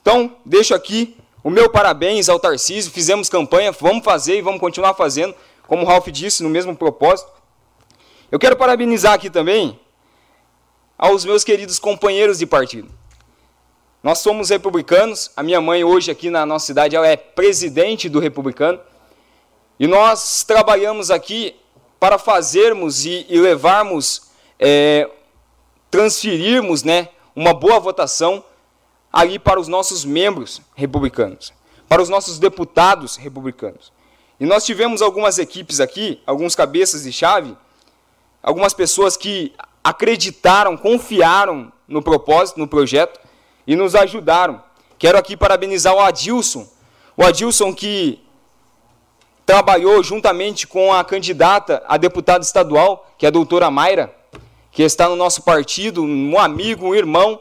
Então, 0.00 0.36
deixo 0.44 0.74
aqui 0.74 1.16
o 1.42 1.50
meu 1.50 1.70
parabéns 1.70 2.28
ao 2.28 2.38
Tarcísio, 2.38 2.92
fizemos 2.92 3.28
campanha, 3.28 3.72
vamos 3.72 4.04
fazer 4.04 4.38
e 4.38 4.42
vamos 4.42 4.60
continuar 4.60 4.94
fazendo, 4.94 5.34
como 5.66 5.82
o 5.82 5.86
Ralph 5.86 6.08
disse, 6.08 6.42
no 6.42 6.50
mesmo 6.50 6.76
propósito. 6.76 7.30
Eu 8.30 8.38
quero 8.38 8.56
parabenizar 8.56 9.14
aqui 9.14 9.30
também 9.30 9.78
aos 10.98 11.24
meus 11.24 11.42
queridos 11.42 11.78
companheiros 11.78 12.38
de 12.38 12.46
partido. 12.46 12.90
Nós 14.02 14.18
somos 14.18 14.48
republicanos, 14.50 15.30
a 15.36 15.42
minha 15.42 15.60
mãe 15.60 15.84
hoje 15.84 16.10
aqui 16.10 16.30
na 16.30 16.46
nossa 16.46 16.66
cidade 16.66 16.96
ela 16.96 17.06
é 17.06 17.16
presidente 17.16 18.08
do 18.08 18.18
republicano, 18.18 18.80
e 19.78 19.86
nós 19.86 20.44
trabalhamos 20.44 21.10
aqui 21.10 21.56
para 22.00 22.18
fazermos 22.18 23.04
e, 23.04 23.26
e 23.28 23.38
levarmos, 23.38 24.22
é, 24.58 25.08
transferirmos 25.90 26.82
né, 26.82 27.10
uma 27.36 27.52
boa 27.52 27.78
votação 27.78 28.42
ali 29.12 29.38
para 29.38 29.60
os 29.60 29.68
nossos 29.68 30.02
membros 30.02 30.62
republicanos, 30.74 31.52
para 31.86 32.00
os 32.00 32.08
nossos 32.08 32.38
deputados 32.38 33.16
republicanos. 33.16 33.92
E 34.38 34.46
nós 34.46 34.64
tivemos 34.64 35.02
algumas 35.02 35.38
equipes 35.38 35.78
aqui, 35.78 36.22
alguns 36.26 36.54
cabeças 36.54 37.02
de 37.02 37.12
chave, 37.12 37.54
algumas 38.42 38.72
pessoas 38.72 39.14
que 39.14 39.52
acreditaram, 39.84 40.78
confiaram 40.78 41.70
no 41.86 42.00
propósito, 42.00 42.58
no 42.58 42.66
projeto 42.66 43.20
e 43.66 43.76
nos 43.76 43.94
ajudaram. 43.94 44.62
Quero 44.98 45.18
aqui 45.18 45.36
parabenizar 45.36 45.94
o 45.94 46.00
Adilson, 46.00 46.66
o 47.14 47.22
Adilson 47.22 47.74
que 47.74 48.22
trabalhou 49.50 50.00
juntamente 50.00 50.64
com 50.64 50.92
a 50.92 51.02
candidata 51.02 51.82
a 51.88 51.96
deputada 51.96 52.44
estadual, 52.44 53.10
que 53.18 53.26
é 53.26 53.28
a 53.28 53.32
doutora 53.32 53.68
Mayra, 53.68 54.14
que 54.70 54.80
está 54.80 55.08
no 55.08 55.16
nosso 55.16 55.42
partido, 55.42 56.04
um 56.04 56.38
amigo, 56.38 56.86
um 56.86 56.94
irmão. 56.94 57.40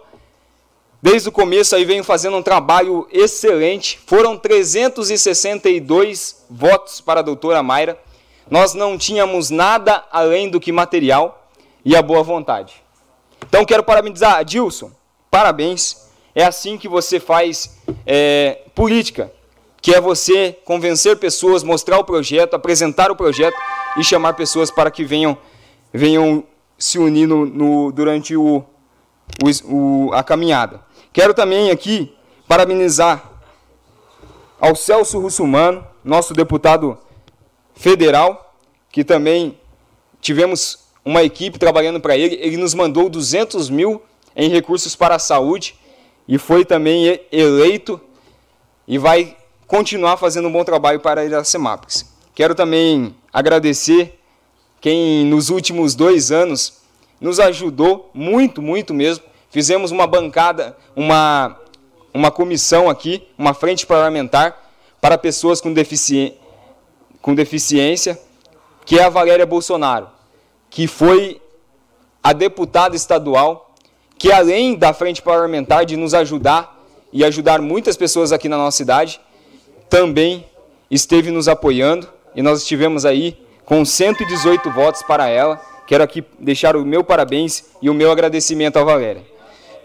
Desde 1.04 1.30
o 1.30 1.32
começo 1.32 1.76
aí 1.76 1.86
vem 1.86 2.02
fazendo 2.02 2.36
um 2.36 2.42
trabalho 2.42 3.08
excelente. 3.12 4.00
Foram 4.08 4.36
362 4.36 6.46
votos 6.50 7.00
para 7.00 7.20
a 7.20 7.24
doutora 7.24 7.62
Mayra. 7.62 7.96
Nós 8.50 8.74
não 8.74 8.98
tínhamos 8.98 9.52
nada 9.52 10.04
além 10.12 10.50
do 10.50 10.60
que 10.60 10.72
material. 10.72 11.48
e 11.86 11.96
a 11.96 12.02
boa 12.02 12.24
vontade. 12.24 12.74
Então 13.48 13.64
quero 13.64 13.84
parabenizar 13.84 14.44
Dilson, 14.44 14.90
parabéns. 15.30 16.10
É 16.34 16.44
assim 16.44 16.76
que 16.76 16.88
você 16.88 17.20
faz 17.20 17.78
é, 18.04 18.64
política, 18.74 19.32
que 19.82 19.94
é 19.94 20.02
você 20.02 20.58
convencer 20.66 21.18
pessoas, 21.18 21.64
mostrar 21.64 21.98
o 22.00 22.04
projeto, 22.04 22.54
apresentar 22.54 23.12
o 23.12 23.16
projeto 23.16 23.56
e 23.98 24.04
chamar 24.04 24.34
pessoas 24.34 24.70
para 24.70 24.92
que 24.92 25.04
venham, 25.04 25.38
venham 25.94 26.44
se 26.78 26.98
unir 26.98 27.28
no, 27.28 27.46
no 27.46 27.92
durante 27.92 28.36
o, 28.36 28.64
o, 29.66 30.12
a 30.14 30.24
caminhada. 30.24 30.82
Quero 31.12 31.34
também 31.34 31.72
aqui 31.72 32.16
parabenizar 32.48 33.30
ao 34.60 34.76
Celso 34.76 35.20
Russumano, 35.20 35.86
nosso 36.04 36.34
deputado 36.34 36.98
federal, 37.76 38.56
que 38.92 39.04
também 39.04 39.58
tivemos 40.20 40.90
uma 41.04 41.24
equipe 41.24 41.58
trabalhando 41.58 42.00
para 42.00 42.18
ele. 42.18 42.36
Ele 42.36 42.58
nos 42.58 42.74
mandou 42.74 43.10
200 43.10 43.70
mil 43.70 44.02
em 44.36 44.50
recursos 44.50 44.96
para 44.96 45.16
a 45.16 45.20
saúde 45.20 45.76
e 46.28 46.38
foi 46.38 46.66
também 46.66 47.20
eleito 47.32 48.00
e 48.88 48.98
vai 48.98 49.36
continuar 49.70 50.18
fazendo 50.18 50.48
um 50.48 50.52
bom 50.52 50.64
trabalho 50.64 51.00
para 51.00 51.22
a 51.22 51.26
Iracemápolis. 51.26 52.04
Quero 52.34 52.56
também 52.56 53.16
agradecer 53.32 54.20
quem 54.82 55.24
nos 55.28 55.52
últimos 55.52 55.94
dois 55.94 56.32
anos 56.32 56.80
nos 57.22 57.40
ajudou 57.40 58.10
muito, 58.12 58.64
muito 58.64 58.96
mesmo. 58.96 59.24
Fizemos 59.52 59.92
uma 59.92 60.08
bancada, 60.08 60.76
uma, 60.96 61.56
uma 62.12 62.32
comissão 62.32 62.90
aqui, 62.90 63.28
uma 63.38 63.54
frente 63.54 63.86
parlamentar 63.86 64.58
para 65.00 65.20
pessoas 65.20 65.62
com, 65.62 65.72
defici 65.72 66.34
com 67.22 67.36
deficiência, 67.36 68.20
que 68.84 68.98
é 68.98 69.04
a 69.04 69.10
Valéria 69.10 69.46
Bolsonaro, 69.46 70.10
que 70.68 70.88
foi 70.88 71.40
a 72.24 72.34
deputada 72.34 72.96
estadual, 72.96 73.76
que 74.18 74.32
além 74.32 74.76
da 74.76 74.94
frente 74.94 75.22
parlamentar 75.22 75.86
de 75.86 75.96
nos 75.96 76.16
ajudar 76.16 76.76
e 77.14 77.24
ajudar 77.24 77.62
muitas 77.62 77.96
pessoas 77.96 78.32
aqui 78.32 78.50
na 78.50 78.58
nossa 78.58 78.78
cidade, 78.78 79.22
também 79.90 80.46
esteve 80.90 81.32
nos 81.32 81.48
apoiando 81.48 82.08
e 82.36 82.42
nós 82.42 82.62
estivemos 82.62 83.06
aí 83.06 83.38
com 83.66 83.84
118 83.84 84.72
votos 84.72 85.04
para 85.04 85.28
ela. 85.28 85.60
Quero 85.88 86.04
aqui 86.04 86.24
deixar 86.40 86.76
o 86.76 86.86
meu 86.86 87.04
parabéns 87.04 87.66
e 87.82 87.90
o 87.90 87.94
meu 87.94 88.12
agradecimento 88.12 88.78
à 88.78 88.84
Valéria. 88.84 89.24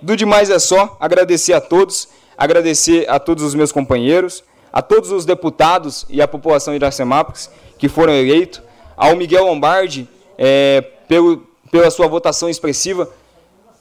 Do 0.01 0.17
demais 0.17 0.51
é 0.51 0.59
só 0.59 0.97
agradecer 1.01 1.55
a 1.55 1.61
todos, 1.61 2.09
agradecer 2.37 3.09
a 3.09 3.19
todos 3.19 3.43
os 3.43 3.55
meus 3.55 3.73
companheiros, 3.73 4.45
a 4.73 4.83
todos 4.83 5.11
os 5.11 5.25
deputados 5.25 6.05
e 6.11 6.21
a 6.21 6.29
população 6.29 6.73
de 6.75 6.77
Iracemápolis 6.77 7.51
que 7.79 7.89
foram 7.89 8.13
eleitos, 8.13 8.63
ao 8.97 9.17
Miguel 9.17 9.47
Lombardi 9.47 10.09
é, 10.37 10.83
pelo, 11.09 11.47
pela 11.71 11.91
sua 11.91 12.07
votação 12.07 12.49
expressiva. 12.49 13.09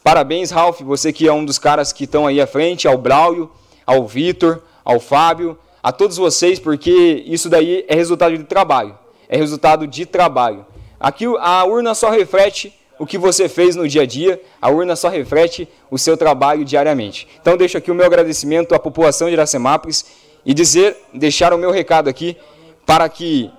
Parabéns, 0.04 0.52
Ralph, 0.52 0.82
você 0.82 1.12
que 1.12 1.28
é 1.28 1.34
um 1.34 1.46
dos 1.46 1.60
caras 1.60 1.92
que 1.92 2.06
estão 2.06 2.26
aí 2.28 2.42
à 2.42 2.48
frente, 2.48 2.88
ao 2.88 2.98
Braulio, 2.98 3.50
ao 3.86 4.08
Vitor, 4.08 4.62
ao 4.84 5.00
Fábio, 5.00 5.58
a 5.84 5.92
todos 5.92 6.16
vocês, 6.16 6.60
porque 6.60 7.24
isso 7.28 7.50
daí 7.50 7.84
é 7.90 7.94
resultado 7.94 8.38
de 8.38 8.46
trabalho. 8.46 8.98
É 9.28 9.36
resultado 9.36 9.86
de 9.86 10.06
trabalho. 10.06 10.66
Aqui 10.98 11.26
a 11.40 11.66
urna 11.66 11.94
só 11.94 12.10
reflete 12.10 12.74
o 12.98 13.06
que 13.06 13.18
você 13.18 13.50
fez 13.50 13.76
no 13.76 13.86
dia 13.88 14.04
a 14.04 14.06
dia, 14.06 14.42
a 14.62 14.70
urna 14.70 14.96
só 14.96 15.10
reflete 15.10 15.68
o 15.92 15.98
seu 15.98 16.16
trabalho 16.16 16.64
diariamente. 16.64 17.28
Então 17.42 17.58
deixo 17.58 17.78
aqui 17.78 17.92
o 17.92 17.96
meu 17.96 18.06
agradecimento 18.06 18.74
à 18.74 18.80
população 18.80 19.28
de 19.28 19.34
Iracemápolis 19.34 20.06
e 20.46 20.54
dizer, 20.54 20.96
deixar 21.14 21.54
o 21.54 21.58
meu 21.58 21.72
recado 21.72 22.10
aqui 22.10 22.38
para 22.86 23.10
que 23.10 23.52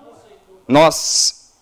nós 0.66 1.52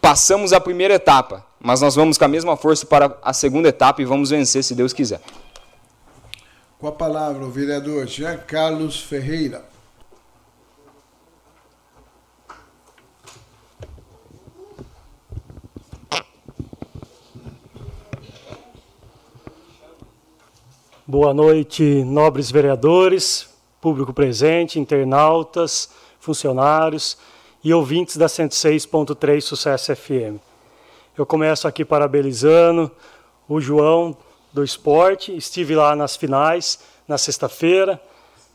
passamos 0.00 0.52
a 0.52 0.60
primeira 0.60 0.94
etapa, 0.94 1.44
mas 1.60 1.80
nós 1.80 1.94
vamos 1.94 2.16
com 2.16 2.24
a 2.24 2.28
mesma 2.28 2.56
força 2.56 2.86
para 2.86 3.16
a 3.22 3.32
segunda 3.32 3.68
etapa 3.68 4.00
e 4.00 4.04
vamos 4.04 4.30
vencer 4.30 4.62
se 4.62 4.74
Deus 4.74 4.92
quiser. 4.92 5.20
Com 6.84 6.88
a 6.88 6.92
palavra 6.92 7.42
o 7.46 7.50
vereador 7.50 8.06
Jean 8.06 8.36
Carlos 8.36 9.00
Ferreira. 9.00 9.64
Boa 21.06 21.32
noite, 21.32 22.04
nobres 22.04 22.50
vereadores, 22.50 23.48
público 23.80 24.12
presente, 24.12 24.78
internautas, 24.78 25.88
funcionários 26.20 27.16
e 27.64 27.72
ouvintes 27.72 28.18
da 28.18 28.26
106.3 28.26 29.40
Sucesso 29.40 29.96
FM. 29.96 30.38
Eu 31.16 31.24
começo 31.24 31.66
aqui 31.66 31.82
parabenizando 31.82 32.92
o 33.48 33.58
João 33.58 34.14
do 34.54 34.62
esporte, 34.62 35.36
estive 35.36 35.74
lá 35.74 35.96
nas 35.96 36.14
finais 36.14 36.78
na 37.08 37.18
sexta-feira, 37.18 38.00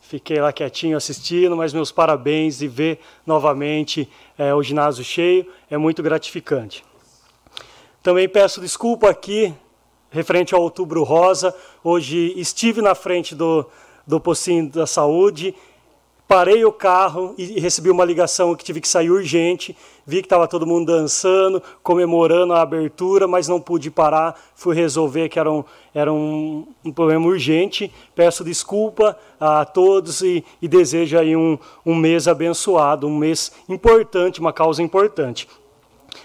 fiquei 0.00 0.40
lá 0.40 0.50
quietinho 0.50 0.96
assistindo, 0.96 1.54
mas 1.54 1.74
meus 1.74 1.92
parabéns 1.92 2.62
e 2.62 2.66
ver 2.66 3.00
novamente 3.26 4.10
é, 4.38 4.54
o 4.54 4.62
ginásio 4.62 5.04
cheio 5.04 5.46
é 5.70 5.76
muito 5.76 6.02
gratificante. 6.02 6.82
Também 8.02 8.26
peço 8.26 8.62
desculpa 8.62 9.10
aqui, 9.10 9.54
referente 10.10 10.54
ao 10.54 10.62
Outubro 10.62 11.02
Rosa, 11.02 11.54
hoje 11.84 12.32
estive 12.34 12.80
na 12.80 12.94
frente 12.94 13.34
do, 13.34 13.66
do 14.06 14.18
postinho 14.18 14.70
da 14.70 14.86
saúde, 14.86 15.54
parei 16.30 16.64
o 16.64 16.70
carro 16.70 17.34
e 17.36 17.58
recebi 17.58 17.90
uma 17.90 18.04
ligação 18.04 18.54
que 18.54 18.62
tive 18.62 18.80
que 18.80 18.86
sair 18.86 19.10
urgente. 19.10 19.76
Vi 20.06 20.18
que 20.18 20.26
estava 20.26 20.46
todo 20.46 20.64
mundo 20.64 20.92
dançando, 20.92 21.60
comemorando 21.82 22.52
a 22.52 22.62
abertura, 22.62 23.26
mas 23.26 23.48
não 23.48 23.60
pude 23.60 23.90
parar. 23.90 24.40
Fui 24.54 24.72
resolver 24.72 25.28
que 25.28 25.40
era 25.40 25.50
um, 25.50 25.64
era 25.92 26.12
um, 26.12 26.68
um 26.84 26.92
problema 26.92 27.26
urgente. 27.26 27.92
Peço 28.14 28.44
desculpa 28.44 29.18
a 29.40 29.64
todos 29.64 30.20
e, 30.20 30.44
e 30.62 30.68
desejo 30.68 31.18
aí 31.18 31.34
um, 31.34 31.58
um 31.84 31.96
mês 31.96 32.28
abençoado, 32.28 33.08
um 33.08 33.16
mês 33.18 33.50
importante, 33.68 34.38
uma 34.38 34.52
causa 34.52 34.80
importante. 34.84 35.48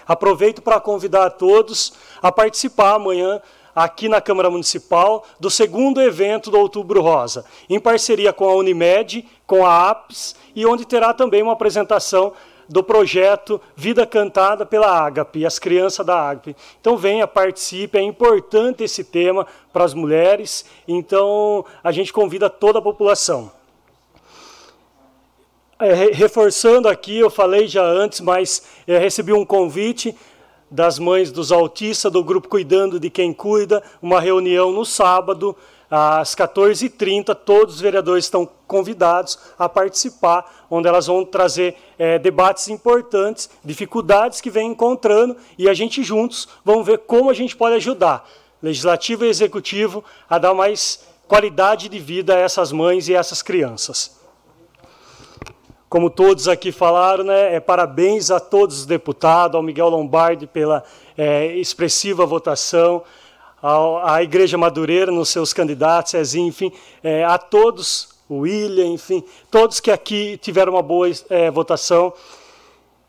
Aproveito 0.06 0.62
para 0.62 0.78
convidar 0.78 1.26
a 1.26 1.30
todos 1.30 1.94
a 2.22 2.30
participar 2.30 2.94
amanhã 2.94 3.40
aqui 3.76 4.08
na 4.08 4.22
Câmara 4.22 4.48
Municipal 4.48 5.22
do 5.38 5.50
segundo 5.50 6.00
evento 6.00 6.50
do 6.50 6.58
Outubro 6.58 7.02
Rosa, 7.02 7.44
em 7.68 7.78
parceria 7.78 8.32
com 8.32 8.48
a 8.48 8.54
Unimed, 8.54 9.28
com 9.46 9.66
a 9.66 9.90
APS, 9.90 10.34
e 10.54 10.64
onde 10.64 10.86
terá 10.86 11.12
também 11.12 11.42
uma 11.42 11.52
apresentação 11.52 12.32
do 12.66 12.82
projeto 12.82 13.60
Vida 13.76 14.06
Cantada 14.06 14.64
pela 14.64 14.88
Ágape, 14.88 15.44
as 15.44 15.58
crianças 15.58 16.04
da 16.04 16.18
Ágape. 16.18 16.56
Então 16.80 16.96
venha, 16.96 17.26
participe, 17.26 17.98
é 17.98 18.02
importante 18.02 18.82
esse 18.82 19.04
tema 19.04 19.46
para 19.72 19.84
as 19.84 19.92
mulheres, 19.92 20.64
então 20.88 21.64
a 21.84 21.92
gente 21.92 22.12
convida 22.12 22.48
toda 22.48 22.78
a 22.78 22.82
população. 22.82 23.52
É, 25.78 25.92
reforçando 26.10 26.88
aqui, 26.88 27.18
eu 27.18 27.28
falei 27.28 27.68
já 27.68 27.84
antes, 27.84 28.22
mas 28.22 28.62
é, 28.86 28.96
recebi 28.96 29.34
um 29.34 29.44
convite 29.44 30.16
das 30.70 30.98
mães 30.98 31.30
dos 31.30 31.52
autistas, 31.52 32.10
do 32.10 32.24
grupo 32.24 32.48
Cuidando 32.48 32.98
de 32.98 33.10
Quem 33.10 33.32
Cuida, 33.32 33.82
uma 34.02 34.20
reunião 34.20 34.72
no 34.72 34.84
sábado, 34.84 35.56
às 35.90 36.34
14h30. 36.34 37.34
Todos 37.34 37.76
os 37.76 37.80
vereadores 37.80 38.24
estão 38.24 38.48
convidados 38.66 39.38
a 39.58 39.68
participar, 39.68 40.66
onde 40.70 40.88
elas 40.88 41.06
vão 41.06 41.24
trazer 41.24 41.76
é, 41.98 42.18
debates 42.18 42.68
importantes, 42.68 43.48
dificuldades 43.64 44.40
que 44.40 44.50
vem 44.50 44.70
encontrando, 44.70 45.36
e 45.56 45.68
a 45.68 45.74
gente 45.74 46.02
juntos 46.02 46.48
vamos 46.64 46.86
ver 46.86 46.98
como 46.98 47.30
a 47.30 47.34
gente 47.34 47.56
pode 47.56 47.76
ajudar, 47.76 48.28
legislativo 48.62 49.24
e 49.24 49.28
executivo, 49.28 50.04
a 50.28 50.38
dar 50.38 50.54
mais 50.54 51.06
qualidade 51.28 51.88
de 51.88 51.98
vida 51.98 52.34
a 52.34 52.38
essas 52.38 52.72
mães 52.72 53.08
e 53.08 53.16
a 53.16 53.20
essas 53.20 53.42
crianças. 53.42 54.15
Como 55.88 56.10
todos 56.10 56.48
aqui 56.48 56.72
falaram, 56.72 57.22
né, 57.22 57.54
é, 57.54 57.60
parabéns 57.60 58.32
a 58.32 58.40
todos 58.40 58.80
os 58.80 58.86
deputados, 58.86 59.54
ao 59.54 59.62
Miguel 59.62 59.88
Lombardi 59.88 60.44
pela 60.44 60.82
é, 61.16 61.54
expressiva 61.54 62.26
votação, 62.26 63.04
ao, 63.62 64.04
à 64.04 64.20
Igreja 64.20 64.58
Madureira 64.58 65.12
nos 65.12 65.28
seus 65.28 65.52
candidatos, 65.52 66.34
enfim, 66.34 66.72
é, 67.04 67.24
a 67.24 67.38
todos, 67.38 68.08
o 68.28 68.38
William, 68.38 68.86
enfim, 68.86 69.22
todos 69.48 69.78
que 69.78 69.92
aqui 69.92 70.36
tiveram 70.38 70.72
uma 70.72 70.82
boa 70.82 71.08
é, 71.30 71.52
votação. 71.52 72.12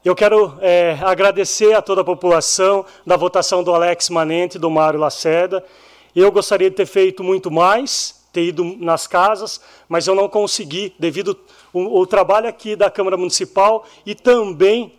Eu 0.06 0.16
quero 0.16 0.54
é, 0.62 1.00
agradecer 1.02 1.74
a 1.74 1.82
toda 1.82 2.02
a 2.02 2.06
população 2.06 2.86
da 3.04 3.18
votação 3.18 3.64
do 3.64 3.74
Alex 3.74 4.08
Manente, 4.12 4.60
do 4.60 4.70
Mário 4.70 5.00
Lacerda. 5.00 5.66
Eu 6.16 6.32
gostaria 6.32 6.70
de 6.70 6.76
ter 6.76 6.86
feito 6.86 7.24
muito 7.24 7.50
mais, 7.50 8.24
ter 8.32 8.44
ido 8.44 8.64
nas 8.80 9.08
casas, 9.08 9.60
mas 9.90 10.06
eu 10.06 10.14
não 10.14 10.30
consegui, 10.30 10.94
devido 11.00 11.36
o, 11.86 12.00
o 12.00 12.08
trabalho 12.08 12.48
aqui 12.48 12.76
da 12.76 12.90
Câmara 12.90 13.18
Municipal 13.18 13.86
e 14.06 14.16
também 14.16 14.94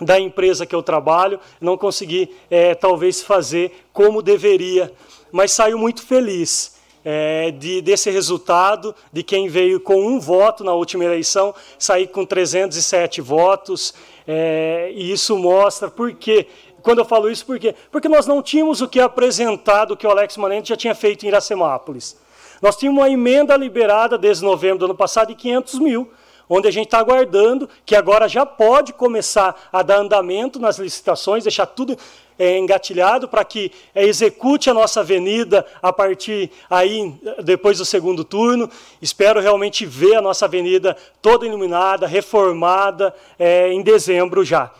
da 0.00 0.18
empresa 0.18 0.64
que 0.64 0.74
eu 0.74 0.82
trabalho, 0.82 1.38
não 1.60 1.76
consegui 1.76 2.34
é, 2.50 2.74
talvez 2.74 3.20
fazer 3.20 3.84
como 3.92 4.22
deveria, 4.22 4.90
mas 5.30 5.52
saio 5.52 5.78
muito 5.78 6.02
feliz 6.02 6.78
é, 7.04 7.50
de, 7.50 7.80
desse 7.82 8.10
resultado, 8.10 8.94
de 9.12 9.22
quem 9.22 9.48
veio 9.48 9.80
com 9.80 10.00
um 10.00 10.18
voto 10.18 10.64
na 10.64 10.72
última 10.72 11.04
eleição, 11.04 11.54
sair 11.78 12.08
com 12.08 12.24
307 12.24 13.20
votos, 13.20 13.94
é, 14.26 14.90
e 14.94 15.12
isso 15.12 15.36
mostra 15.38 15.90
porque 15.90 16.46
quando 16.82 16.98
eu 16.98 17.04
falo 17.04 17.30
isso, 17.30 17.44
por 17.44 17.58
quê? 17.58 17.74
Porque 17.90 18.08
nós 18.08 18.26
não 18.26 18.42
tínhamos 18.42 18.80
o 18.80 18.88
que 18.88 19.00
apresentar 19.00 19.84
do 19.84 19.96
que 19.96 20.06
o 20.06 20.10
Alex 20.10 20.36
Manente 20.38 20.70
já 20.70 20.76
tinha 20.76 20.94
feito 20.94 21.24
em 21.24 21.28
Iracemápolis. 21.28 22.16
Nós 22.62 22.76
tínhamos 22.76 23.00
uma 23.00 23.10
emenda 23.10 23.56
liberada 23.56 24.16
desde 24.16 24.44
novembro 24.44 24.78
do 24.78 24.84
ano 24.86 24.94
passado 24.94 25.28
de 25.28 25.34
500 25.34 25.78
mil, 25.78 26.10
onde 26.50 26.66
a 26.66 26.70
gente 26.72 26.86
está 26.86 26.98
aguardando 26.98 27.68
que 27.86 27.94
agora 27.94 28.28
já 28.28 28.44
pode 28.44 28.92
começar 28.92 29.68
a 29.72 29.82
dar 29.82 29.98
andamento 29.98 30.58
nas 30.58 30.78
licitações, 30.78 31.44
deixar 31.44 31.66
tudo 31.66 31.96
é, 32.36 32.58
engatilhado 32.58 33.28
para 33.28 33.44
que 33.44 33.70
é, 33.94 34.04
execute 34.04 34.68
a 34.68 34.74
nossa 34.74 35.00
avenida 35.00 35.64
a 35.80 35.92
partir 35.92 36.50
aí 36.68 37.14
depois 37.44 37.78
do 37.78 37.84
segundo 37.84 38.24
turno. 38.24 38.68
Espero 39.00 39.40
realmente 39.40 39.86
ver 39.86 40.16
a 40.16 40.22
nossa 40.22 40.46
avenida 40.46 40.96
toda 41.22 41.46
iluminada, 41.46 42.06
reformada 42.06 43.14
é, 43.38 43.72
em 43.72 43.80
dezembro 43.80 44.44
já. 44.44 44.72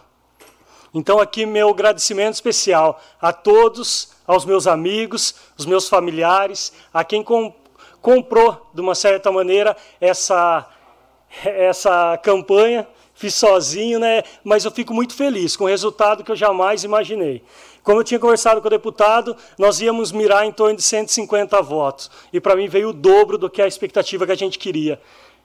Então 0.93 1.21
aqui 1.21 1.47
meu 1.47 1.69
agradecimento 1.69 2.35
especial 2.35 3.01
a 3.21 3.33
todos, 3.33 4.11
aos 4.27 4.45
meus 4.45 4.67
amigos, 4.67 5.37
os 5.57 5.67
meus 5.67 5.89
familiares, 5.89 6.73
a 6.93 7.05
quem 7.05 7.23
com, 7.23 7.55
comprou 8.03 8.69
de 8.75 8.81
uma 8.81 8.97
certa 8.97 9.31
maneira 9.31 9.77
essa 10.01 10.67
essa 11.45 12.19
campanha, 12.19 12.87
fiz 13.15 13.35
sozinho, 13.35 13.99
né? 13.99 14.23
mas 14.43 14.65
eu 14.65 14.71
fico 14.71 14.93
muito 14.93 15.15
feliz 15.15 15.57
com 15.57 15.65
o 15.65 15.69
resultado 15.69 16.25
que 16.25 16.31
eu 16.31 16.37
jamais 16.37 16.85
imaginei. 16.85 17.43
Como 17.83 17.99
eu 17.99 18.05
tinha 18.05 18.21
conversado 18.21 18.61
com 18.61 18.67
o 18.67 18.71
deputado, 18.71 19.37
nós 19.59 19.81
íamos 19.81 20.13
mirar 20.13 20.45
em 20.45 20.53
torno 20.53 20.77
de 20.77 20.83
150 20.83 21.61
votos. 21.63 22.11
E 22.33 22.41
para 22.41 22.55
mim 22.55 22.69
veio 22.69 22.91
o 22.91 22.93
dobro 22.93 23.39
do 23.39 23.49
que 23.49 23.63
a 23.63 23.67
expectativa 23.67 24.27
que 24.27 24.33
a 24.33 24.37
gente 24.37 24.59
queria. 24.59 25.01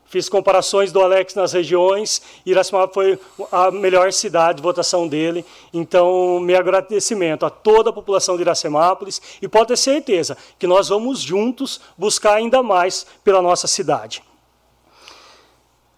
Fiz 0.08 0.30
comparações 0.30 0.92
do 0.92 1.02
Alex 1.02 1.34
nas 1.34 1.52
regiões, 1.52 2.22
Iracema 2.46 2.88
foi 2.88 3.18
a 3.52 3.72
melhor 3.72 4.14
cidade 4.14 4.58
de 4.58 4.64
votação 4.64 5.08
dele. 5.08 5.44
Então, 5.74 6.40
meu 6.40 6.60
agradecimento 6.60 7.46
a 7.46 7.50
toda 7.50 7.90
a 7.90 7.94
população 7.94 8.36
de 8.36 8.44
Iracemápolis 8.44 9.20
e 9.42 9.48
pode 9.48 9.70
ter 9.70 9.78
certeza 9.78 10.38
que 10.60 10.68
nós 10.68 10.90
vamos 10.90 11.22
juntos 11.22 11.82
buscar 11.98 12.36
ainda 12.36 12.62
mais 12.62 13.06
pela 13.24 13.42
nossa 13.42 13.66
cidade. 13.66 14.22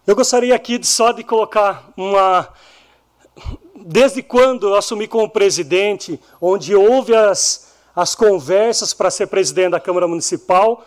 Eu 0.08 0.16
gostaria 0.16 0.56
aqui 0.56 0.78
de, 0.78 0.88
só 0.88 1.12
de 1.12 1.22
colocar 1.22 1.92
uma. 1.98 2.48
Desde 3.76 4.24
quando 4.24 4.70
eu 4.70 4.76
assumi 4.76 5.06
como 5.06 5.30
presidente, 5.30 6.18
onde 6.40 6.74
houve 6.74 7.14
as, 7.14 7.74
as 7.94 8.16
conversas 8.16 8.94
para 8.94 9.12
ser 9.12 9.28
presidente 9.28 9.72
da 9.72 9.82
Câmara 9.82 10.08
Municipal, 10.08 10.86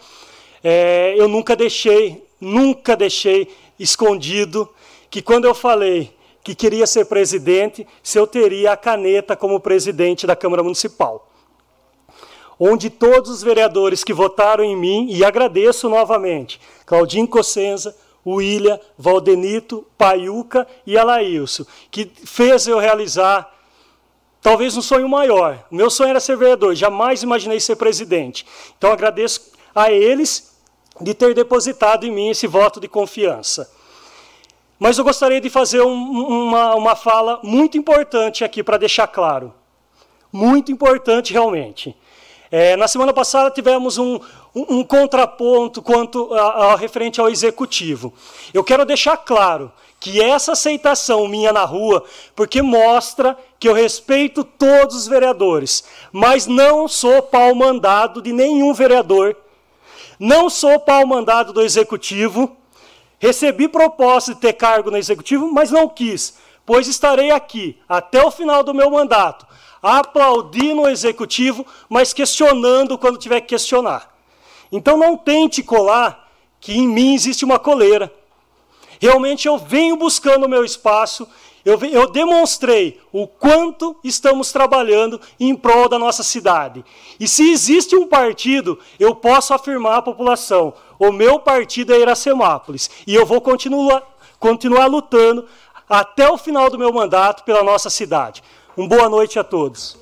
é, 0.65 1.15
eu 1.19 1.29
nunca 1.29 1.55
deixei, 1.55 2.27
nunca 2.41 2.97
deixei 2.97 3.55
escondido 3.79 4.67
que 5.11 5.21
quando 5.21 5.45
eu 5.45 5.55
falei 5.55 6.17
que 6.43 6.55
queria 6.55 6.87
ser 6.87 7.05
presidente, 7.05 7.87
se 8.03 8.19
eu 8.19 8.27
teria 8.27 8.73
a 8.73 8.77
caneta 8.77 9.37
como 9.37 9.61
presidente 9.61 10.27
da 10.27 10.35
Câmara 10.35 10.63
Municipal. 10.63 11.31
Onde 12.59 12.89
todos 12.89 13.29
os 13.29 13.43
vereadores 13.43 14.03
que 14.03 14.15
votaram 14.15 14.65
em 14.65 14.75
mim, 14.75 15.09
e 15.11 15.23
agradeço 15.23 15.91
novamente, 15.91 16.59
Claudinho 16.87 17.29
Cossenza, 17.29 17.95
William, 18.27 18.79
Valdenito, 18.99 19.87
Paiuca 19.97 20.67
e 20.87 20.97
Alailson, 20.99 21.65
que 21.91 22.11
fez 22.25 22.67
eu 22.67 22.79
realizar 22.79 23.53
talvez 24.43 24.77
um 24.77 24.83
sonho 24.83 25.09
maior. 25.09 25.65
O 25.71 25.75
meu 25.75 25.91
sonho 25.91 26.11
era 26.11 26.21
ser 26.21 26.37
vereador, 26.37 26.75
jamais 26.75 27.23
imaginei 27.23 27.61
ser 27.61 27.77
presidente. 27.77 28.47
Então 28.77 28.93
agradeço 28.93 29.53
a 29.75 29.91
eles 29.91 30.55
de 31.01 31.15
ter 31.15 31.35
depositado 31.35 32.05
em 32.05 32.11
mim 32.11 32.29
esse 32.29 32.47
voto 32.47 32.81
de 32.81 32.89
confiança. 32.89 33.71
Mas 34.79 34.97
eu 34.97 35.05
gostaria 35.05 35.41
de 35.41 35.51
fazer 35.51 35.83
um, 35.83 35.93
uma, 35.93 36.75
uma 36.75 36.97
fala 36.97 37.39
muito 37.43 37.77
importante 37.77 38.45
aqui 38.45 38.63
para 38.63 38.79
deixar 38.79 39.07
claro. 39.07 39.53
Muito 40.33 40.73
importante 40.73 41.33
realmente. 41.33 41.97
É, 42.51 42.77
na 42.77 42.89
semana 42.89 43.13
passada 43.13 43.51
tivemos 43.51 43.99
um, 43.99 44.19
um, 44.55 44.83
contraponto 44.85 45.81
quanto 45.81 46.33
a, 46.35 46.73
a, 46.73 46.77
referente 46.77 47.21
ao 47.21 47.29
executivo. 47.29 48.13
Eu 48.53 48.65
quero 48.65 48.85
deixar 48.85 49.17
claro 49.17 49.73
que 49.99 50.21
essa 50.21 50.53
aceitação 50.53 51.29
minha 51.29 51.53
na 51.53 51.65
rua, 51.65 52.03
porque 52.35 52.63
mostra 52.63 53.39
que 53.59 53.69
eu 53.69 53.75
respeito 53.75 54.43
todos 54.43 54.97
os 54.97 55.07
vereadores, 55.07 55.85
mas 56.11 56.47
não 56.47 56.89
sou 56.89 57.23
pau 57.23 57.55
mandado 57.55 58.23
de 58.23 58.33
nenhum 58.33 58.73
vereador, 58.73 59.37
não 60.19 60.49
sou 60.49 60.81
pau 60.81 61.07
mandado 61.07 61.53
do 61.53 61.63
executivo, 61.63 62.57
recebi 63.19 63.69
proposta 63.69 64.35
de 64.35 64.41
ter 64.41 64.55
cargo 64.55 64.91
no 64.91 64.97
executivo, 64.97 65.53
mas 65.53 65.71
não 65.71 65.87
quis, 65.87 66.39
pois 66.65 66.89
estarei 66.89 67.31
aqui 67.31 67.79
até 67.87 68.25
o 68.25 68.31
final 68.31 68.63
do 68.63 68.73
meu 68.73 68.91
mandato, 68.91 69.47
aplaudindo 69.83 70.83
o 70.83 70.89
executivo, 70.89 71.65
mas 71.89 72.15
questionando 72.15 72.97
quando 72.97 73.19
tiver 73.19 73.43
que 73.43 73.49
questionar. 73.49 74.10
Então 74.71 74.97
não 74.97 75.17
tente 75.17 75.63
colar 75.63 76.29
que 76.61 76.73
em 76.73 76.87
mim 76.87 77.15
existe 77.15 77.45
uma 77.45 77.59
coleira. 77.59 78.13
Realmente 79.01 79.49
eu 79.49 79.57
venho 79.57 79.97
buscando 79.97 80.45
o 80.45 80.49
meu 80.49 80.65
espaço, 80.65 81.27
eu, 81.65 81.79
eu, 81.85 82.11
demonstrei 82.11 83.01
o 83.13 83.27
quanto 83.27 83.97
estamos 84.03 84.51
trabalhando 84.51 85.21
em 85.39 85.55
prol 85.55 85.89
da 85.89 85.99
nossa 85.99 86.23
cidade. 86.23 86.85
E 87.19 87.29
se 87.29 87.51
existe 87.51 87.95
um 87.95 88.07
partido, 88.07 88.79
eu 88.99 89.15
posso 89.15 89.53
afirmar 89.53 89.99
à 89.99 90.03
população: 90.03 90.73
o 90.99 91.13
meu 91.13 91.39
partido 91.39 91.93
é 91.93 92.01
Iracemápolis. 92.01 92.91
E 93.07 93.15
eu 93.15 93.27
vou 93.27 93.41
continuar, 93.41 94.03
continuar 94.39 94.87
lutando 94.87 95.47
até 95.89 96.31
o 96.31 96.39
final 96.39 96.71
do 96.71 96.79
meu 96.79 96.93
mandato 96.93 97.45
pela 97.45 97.63
nossa 97.63 97.91
cidade. 97.91 98.43
Uma 98.77 98.89
boa 98.89 99.09
noite 99.09 99.39
a 99.39 99.45
todos. 99.45 100.00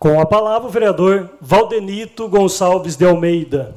Com 0.00 0.18
a 0.18 0.24
palavra, 0.24 0.66
o 0.66 0.70
vereador 0.70 1.28
Valdenito 1.42 2.26
Gonçalves 2.26 2.96
de 2.96 3.04
Almeida. 3.04 3.76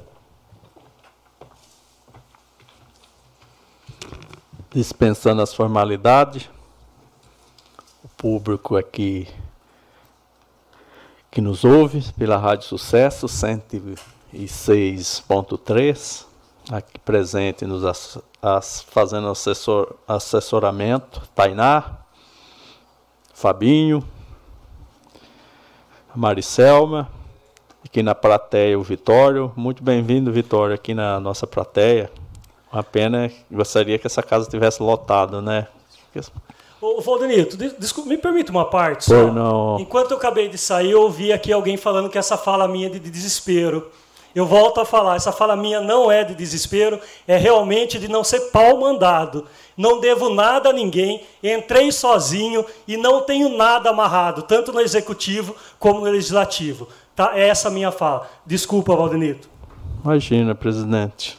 Dispensando 4.71 5.41
as 5.41 5.53
formalidades, 5.53 6.49
o 8.01 8.07
público 8.15 8.78
aqui 8.78 9.28
que 11.30 11.41
nos 11.41 11.65
ouve 11.65 12.10
pela 12.14 12.38
Rádio 12.38 12.69
Sucesso 12.69 13.27
106.3, 13.27 16.26
aqui 16.72 16.98
presente 16.99 17.65
nos 17.65 17.84
as, 17.84 18.18
as, 18.41 18.81
fazendo 18.81 19.27
assessor, 19.27 19.93
assessoramento, 20.07 21.27
Tainá, 21.35 21.98
Fabinho, 23.34 24.07
Maricelma, 26.15 27.10
aqui 27.84 28.03
na 28.03 28.14
plateia 28.14 28.77
o 28.77 28.84
Vitório. 28.84 29.52
Muito 29.56 29.84
bem-vindo, 29.84 30.31
Vitório, 30.31 30.76
aqui 30.76 30.94
na 30.94 31.19
nossa 31.19 31.48
plateia. 31.48 32.11
Uma 32.72 32.84
pena, 32.84 33.31
gostaria 33.52 33.98
que 33.99 34.07
essa 34.07 34.23
casa 34.23 34.49
tivesse 34.49 34.81
lotado, 34.81 35.41
né? 35.41 35.68
Ô, 36.81 37.02
Valdenito, 37.02 37.56
desculpa, 37.56 38.10
me 38.10 38.18
permita 38.18 38.52
uma 38.52 38.65
parte 38.65 39.06
só. 39.06 39.31
não. 39.31 39.80
Enquanto 39.80 40.11
eu 40.11 40.18
acabei 40.18 40.49
de 40.49 40.57
sair, 40.57 40.91
eu 40.91 41.02
ouvi 41.02 41.31
aqui 41.31 41.52
alguém 41.52 41.77
falando 41.77 42.10
que 42.10 42.18
essa 42.18 42.38
fala 42.38 42.68
minha 42.68 42.88
é 42.88 42.90
de 42.90 42.99
desespero. 42.99 43.90
Eu 44.35 44.47
volto 44.47 44.80
a 44.80 44.85
falar, 44.85 45.15
essa 45.15 45.31
fala 45.31 45.55
minha 45.55 45.80
não 45.80 46.11
é 46.11 46.23
de 46.23 46.34
desespero, 46.34 46.99
é 47.27 47.38
realmente 47.38 47.99
de 47.99 48.07
não 48.07 48.23
ser 48.23 48.51
pau 48.51 48.80
mandado. 48.80 49.45
Não 49.77 49.99
devo 49.99 50.30
nada 50.30 50.69
a 50.69 50.73
ninguém, 50.73 51.23
entrei 51.43 51.91
sozinho 51.91 52.65
e 52.88 52.97
não 52.97 53.22
tenho 53.22 53.49
nada 53.49 53.91
amarrado, 53.91 54.41
tanto 54.41 54.72
no 54.73 54.81
executivo 54.81 55.55
como 55.77 55.99
no 55.99 56.10
legislativo. 56.10 56.88
Tá? 57.15 57.38
É 57.38 57.47
essa 57.47 57.68
a 57.68 57.72
minha 57.72 57.91
fala. 57.91 58.27
Desculpa, 58.45 58.95
Valdenito. 58.95 59.47
Imagina, 60.03 60.55
presidente. 60.55 61.38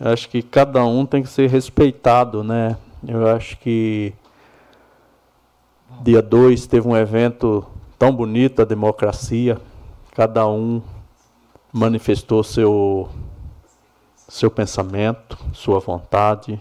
Eu 0.00 0.10
acho 0.10 0.28
que 0.28 0.42
cada 0.42 0.84
um 0.84 1.06
tem 1.06 1.22
que 1.22 1.28
ser 1.28 1.48
respeitado, 1.48 2.42
né? 2.42 2.76
Eu 3.06 3.28
acho 3.28 3.56
que 3.58 4.12
dia 6.02 6.20
2 6.20 6.66
teve 6.66 6.88
um 6.88 6.96
evento 6.96 7.64
tão 7.98 8.12
bonito, 8.12 8.62
a 8.62 8.64
democracia. 8.64 9.58
Cada 10.14 10.46
um 10.48 10.82
manifestou 11.72 12.42
seu, 12.42 13.08
seu 14.28 14.50
pensamento, 14.50 15.38
sua 15.52 15.78
vontade. 15.78 16.60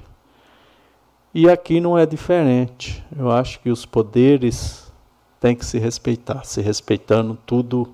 E 1.34 1.50
aqui 1.50 1.80
não 1.80 1.98
é 1.98 2.06
diferente. 2.06 3.04
Eu 3.18 3.32
acho 3.32 3.60
que 3.60 3.70
os 3.70 3.86
poderes 3.86 4.92
têm 5.40 5.56
que 5.56 5.66
se 5.66 5.78
respeitar. 5.78 6.44
Se 6.44 6.62
respeitando, 6.62 7.38
tudo 7.46 7.94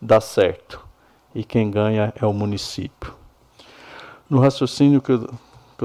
dá 0.00 0.20
certo. 0.20 0.84
E 1.34 1.44
quem 1.44 1.70
ganha 1.70 2.12
é 2.20 2.24
o 2.26 2.32
município. 2.32 3.14
No 4.28 4.40
raciocínio 4.40 5.00
que 5.00 5.12
eu 5.12 5.28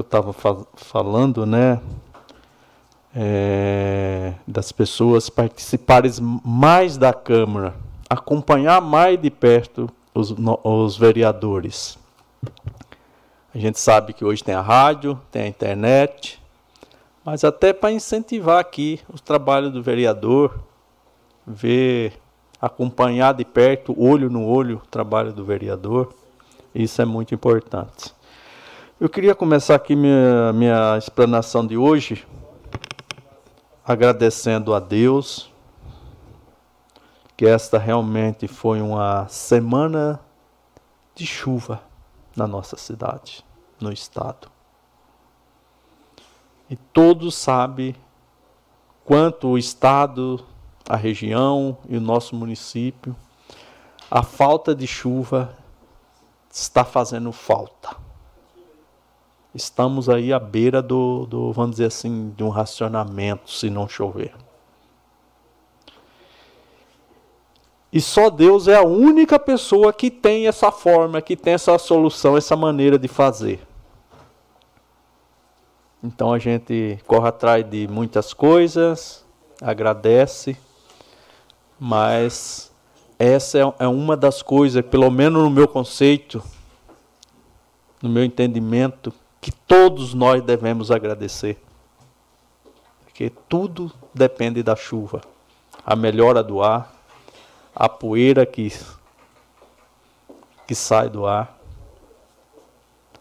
estava 0.00 0.34
falando, 0.74 1.46
né, 1.46 1.80
é, 3.14 4.34
das 4.46 4.72
pessoas 4.72 5.28
participarem 5.28 6.10
mais 6.44 6.96
da 6.96 7.12
Câmara, 7.12 7.74
acompanhar 8.08 8.80
mais 8.80 9.20
de 9.20 9.30
perto 9.30 9.90
os, 10.14 10.34
os 10.64 10.96
vereadores. 10.96 11.98
A 13.54 13.58
gente 13.58 13.78
sabe 13.78 14.12
que 14.12 14.24
hoje 14.24 14.42
tem 14.42 14.54
a 14.54 14.60
rádio, 14.60 15.20
tem 15.30 15.42
a 15.42 15.46
internet, 15.46 16.42
mas 17.24 17.44
até 17.44 17.72
para 17.72 17.92
incentivar 17.92 18.58
aqui 18.58 19.00
o 19.12 19.20
trabalho 19.20 19.70
do 19.70 19.82
vereador, 19.82 20.58
ver, 21.46 22.14
acompanhar 22.60 23.34
de 23.34 23.44
perto, 23.44 23.94
olho 23.98 24.30
no 24.30 24.46
olho, 24.46 24.80
o 24.82 24.88
trabalho 24.88 25.32
do 25.32 25.44
vereador, 25.44 26.14
isso 26.74 27.02
é 27.02 27.04
muito 27.04 27.34
importante. 27.34 28.14
Eu 28.98 29.08
queria 29.08 29.34
começar 29.34 29.74
aqui 29.74 29.94
minha, 29.94 30.52
minha 30.52 30.96
explanação 30.96 31.66
de 31.66 31.76
hoje 31.76 32.24
agradecendo 33.84 34.72
a 34.72 34.80
Deus 34.80 35.51
que 37.36 37.46
esta 37.46 37.78
realmente 37.78 38.46
foi 38.46 38.80
uma 38.80 39.26
semana 39.28 40.20
de 41.14 41.26
chuva 41.26 41.82
na 42.36 42.46
nossa 42.46 42.76
cidade, 42.76 43.44
no 43.80 43.92
estado. 43.92 44.50
E 46.68 46.76
todos 46.76 47.34
sabem 47.34 47.94
quanto 49.04 49.48
o 49.48 49.58
estado, 49.58 50.44
a 50.88 50.96
região 50.96 51.76
e 51.88 51.96
o 51.96 52.00
nosso 52.00 52.34
município, 52.34 53.14
a 54.10 54.22
falta 54.22 54.74
de 54.74 54.86
chuva 54.86 55.56
está 56.50 56.84
fazendo 56.84 57.32
falta. 57.32 57.96
Estamos 59.54 60.08
aí 60.08 60.32
à 60.32 60.38
beira 60.38 60.80
do, 60.80 61.26
do 61.26 61.52
vamos 61.52 61.72
dizer 61.72 61.86
assim, 61.86 62.30
de 62.30 62.42
um 62.42 62.48
racionamento 62.48 63.50
se 63.50 63.68
não 63.68 63.86
chover. 63.86 64.34
E 67.92 68.00
só 68.00 68.30
Deus 68.30 68.68
é 68.68 68.76
a 68.76 68.82
única 68.82 69.38
pessoa 69.38 69.92
que 69.92 70.10
tem 70.10 70.46
essa 70.46 70.72
forma, 70.72 71.20
que 71.20 71.36
tem 71.36 71.52
essa 71.52 71.76
solução, 71.76 72.38
essa 72.38 72.56
maneira 72.56 72.98
de 72.98 73.06
fazer. 73.06 73.60
Então 76.02 76.32
a 76.32 76.38
gente 76.38 76.98
corre 77.06 77.28
atrás 77.28 77.68
de 77.68 77.86
muitas 77.86 78.32
coisas, 78.32 79.24
agradece, 79.60 80.56
mas 81.78 82.72
essa 83.18 83.58
é, 83.58 83.74
é 83.80 83.86
uma 83.86 84.16
das 84.16 84.40
coisas, 84.42 84.84
pelo 84.84 85.10
menos 85.10 85.42
no 85.42 85.50
meu 85.50 85.68
conceito, 85.68 86.42
no 88.02 88.08
meu 88.08 88.24
entendimento, 88.24 89.12
que 89.40 89.52
todos 89.52 90.14
nós 90.14 90.42
devemos 90.42 90.90
agradecer. 90.90 91.56
Porque 93.04 93.30
tudo 93.48 93.92
depende 94.14 94.62
da 94.62 94.74
chuva. 94.74 95.20
A 95.84 95.94
melhora 95.94 96.42
do 96.42 96.62
ar, 96.62 96.92
a 97.74 97.88
poeira 97.88 98.44
que, 98.44 98.72
que 100.66 100.74
sai 100.74 101.08
do 101.08 101.26
ar, 101.26 101.58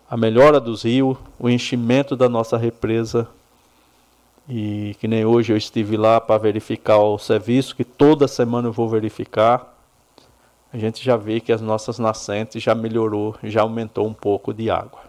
a 0.10 0.18
melhora 0.18 0.60
dos 0.60 0.84
rios, 0.84 1.18
o 1.40 1.49
enchimento 1.49 2.18
da 2.18 2.28
nossa 2.28 2.57
represa. 2.57 3.30
E 4.49 4.94
que 4.99 5.07
nem 5.07 5.23
hoje 5.23 5.53
eu 5.53 5.57
estive 5.57 5.95
lá 5.95 6.19
para 6.19 6.38
verificar 6.38 6.98
o 6.98 7.18
serviço, 7.18 7.73
que 7.73 7.86
toda 7.86 8.28
semana 8.28 8.68
eu 8.68 8.73
vou 8.73 8.90
verificar. 8.90 9.73
A 10.73 10.78
gente 10.78 11.02
já 11.02 11.15
vê 11.15 11.40
que 11.40 11.53
as 11.53 11.61
nossas 11.61 11.98
nascentes 11.98 12.61
já 12.61 12.76
melhorou, 12.76 13.38
já 13.44 13.61
aumentou 13.61 14.06
um 14.06 14.14
pouco 14.14 14.53
de 14.53 14.69
água. 14.69 14.99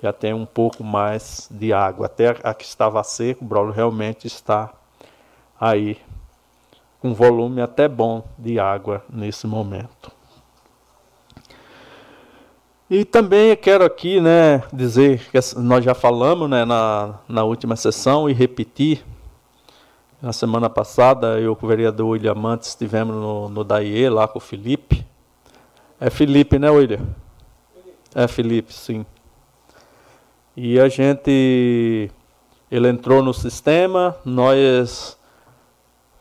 Já 0.00 0.12
tem 0.12 0.32
um 0.32 0.46
pouco 0.46 0.84
mais 0.84 1.48
de 1.50 1.72
água. 1.72 2.06
Até 2.06 2.36
a 2.44 2.54
que 2.54 2.64
estava 2.64 3.02
seco, 3.02 3.44
o 3.44 3.48
Braulio 3.48 3.72
realmente 3.72 4.28
está 4.28 4.72
aí 5.60 5.98
com 7.04 7.12
volume 7.12 7.60
até 7.60 7.86
bom 7.86 8.24
de 8.38 8.58
água 8.58 9.04
nesse 9.12 9.46
momento. 9.46 10.10
E 12.88 13.04
também 13.04 13.54
quero 13.54 13.84
aqui 13.84 14.22
né, 14.22 14.62
dizer 14.72 15.20
que 15.30 15.38
nós 15.58 15.84
já 15.84 15.92
falamos 15.92 16.48
né, 16.48 16.64
na, 16.64 17.16
na 17.28 17.44
última 17.44 17.76
sessão 17.76 18.30
e 18.30 18.32
repetir. 18.32 19.04
Na 20.22 20.32
semana 20.32 20.70
passada, 20.70 21.38
eu 21.38 21.54
com 21.54 21.66
o 21.66 21.68
vereador 21.68 22.08
William 22.08 22.34
Mantes 22.34 22.70
estivemos 22.70 23.14
no, 23.14 23.50
no 23.50 23.62
DAIE, 23.62 24.08
lá 24.08 24.26
com 24.26 24.38
o 24.38 24.40
Felipe. 24.40 25.04
É 26.00 26.08
Felipe, 26.08 26.58
né, 26.58 26.70
William? 26.70 27.06
É 28.14 28.26
Felipe, 28.26 28.72
sim. 28.72 29.04
E 30.56 30.80
a 30.80 30.88
gente. 30.88 32.10
Ele 32.70 32.88
entrou 32.88 33.22
no 33.22 33.34
sistema, 33.34 34.16
nós 34.24 35.18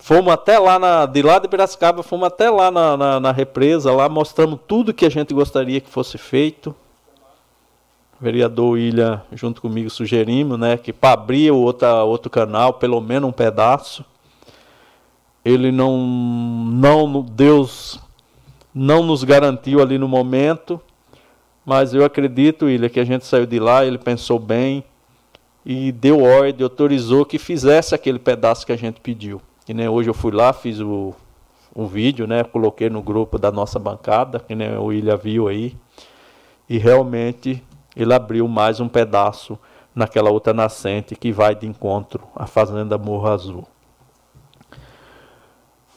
Fomos 0.04 0.34
até 0.34 0.60
lá, 0.60 0.78
na, 0.78 1.06
de 1.06 1.22
lá 1.22 1.40
de 1.40 1.48
Piracicaba, 1.48 2.04
fomos 2.04 2.28
até 2.28 2.50
lá 2.50 2.70
na, 2.70 2.98
na, 2.98 3.20
na, 3.22 3.32
represa, 3.32 3.90
lá 3.90 4.10
mostramos 4.10 4.60
tudo 4.68 4.94
que 4.94 5.06
a 5.06 5.10
gente 5.10 5.34
gostaria 5.34 5.80
que 5.80 5.90
fosse 5.90 6.18
feito. 6.18 6.76
O 8.20 8.24
vereador 8.26 8.72
William, 8.72 9.22
junto 9.32 9.62
comigo, 9.62 9.90
sugerimos 9.90 10.60
né, 10.60 10.76
que 10.76 10.92
para 10.92 11.14
abrir 11.14 11.52
outra, 11.52 12.04
outro 12.04 12.30
canal, 12.30 12.74
pelo 12.74 13.00
menos 13.00 13.30
um 13.30 13.32
pedaço. 13.32 14.04
Ele 15.44 15.72
não, 15.72 15.98
não, 16.06 17.22
Deus 17.22 17.98
não 18.76 19.04
nos 19.04 19.24
garantiu 19.24 19.82
ali 19.82 19.98
no 19.98 20.10
momento, 20.10 20.82
mas 21.66 21.94
eu 21.94 22.04
acredito, 22.04 22.66
William, 22.66 22.90
que 22.90 23.00
a 23.00 23.06
gente 23.06 23.26
saiu 23.26 23.46
de 23.46 23.58
lá, 23.58 23.86
ele 23.86 23.98
pensou 23.98 24.38
bem 24.38 24.84
e 25.66 25.94
deu 25.94 26.22
ordem, 26.22 26.62
autorizou 26.62 27.24
que 27.24 27.40
fizesse 27.40 27.96
aquele 27.96 28.20
pedaço 28.20 28.66
que 28.66 28.74
a 28.74 28.78
gente 28.78 29.00
pediu. 29.00 29.42
Que 29.66 29.74
nem 29.74 29.88
hoje 29.88 30.10
eu 30.10 30.14
fui 30.14 30.32
lá, 30.32 30.52
fiz 30.52 30.80
o, 30.80 31.14
um 31.76 31.88
vídeo, 31.88 32.28
né? 32.28 32.44
Coloquei 32.44 32.90
no 32.90 33.02
grupo 33.02 33.40
da 33.40 33.52
nossa 33.52 33.80
bancada, 33.80 34.40
que 34.40 34.54
nem 34.54 34.76
o 34.78 34.86
William 34.86 35.18
viu 35.18 35.48
aí. 35.48 35.76
E 36.70 36.78
realmente 36.78 37.64
ele 37.96 38.14
abriu 38.14 38.48
mais 38.48 38.80
um 38.80 38.88
pedaço 38.88 39.58
naquela 39.96 40.32
outra 40.32 40.54
nascente 40.54 41.16
que 41.16 41.32
vai 41.32 41.56
de 41.56 41.68
encontro 41.68 42.24
à 42.36 42.46
Fazenda 42.46 42.98
Morro 42.98 43.28
Azul. 43.28 43.68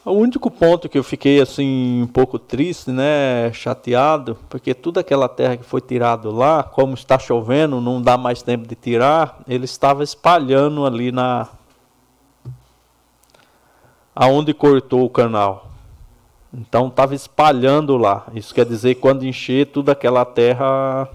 O 0.05 0.13
único 0.13 0.49
ponto 0.53 0.89
que 0.89 0.97
eu 0.97 1.03
fiquei 1.03 1.41
assim 1.41 2.01
um 2.01 2.07
pouco 2.07 2.39
triste, 2.39 2.93
né, 2.93 3.53
chateado, 3.53 4.39
porque 4.49 4.73
toda 4.73 5.01
aquela 5.01 5.29
terra 5.29 5.57
que 5.57 5.65
foi 5.65 5.81
tirado 5.81 6.31
lá, 6.31 6.63
como 6.63 6.95
está 6.95 7.19
chovendo, 7.19 7.81
não 7.81 8.01
dá 8.01 8.17
mais 8.17 8.41
tempo 8.41 8.69
de 8.69 8.77
tirar, 8.77 9.41
ele 9.49 9.65
estava 9.65 10.05
espalhando 10.05 10.87
ali 10.87 11.11
na 11.11 11.49
aonde 14.17 14.55
cortou 14.55 15.05
o 15.05 15.11
canal. 15.11 15.71
Então 16.53 16.89
estava 16.89 17.15
espalhando 17.15 17.99
lá. 17.99 18.27
Isso 18.35 18.55
quer 18.55 18.65
dizer 18.65 18.95
que 18.95 19.03
quando 19.03 19.27
encher, 19.27 19.67
toda 19.67 19.93
aquela 19.93 20.25
terra 20.25 21.07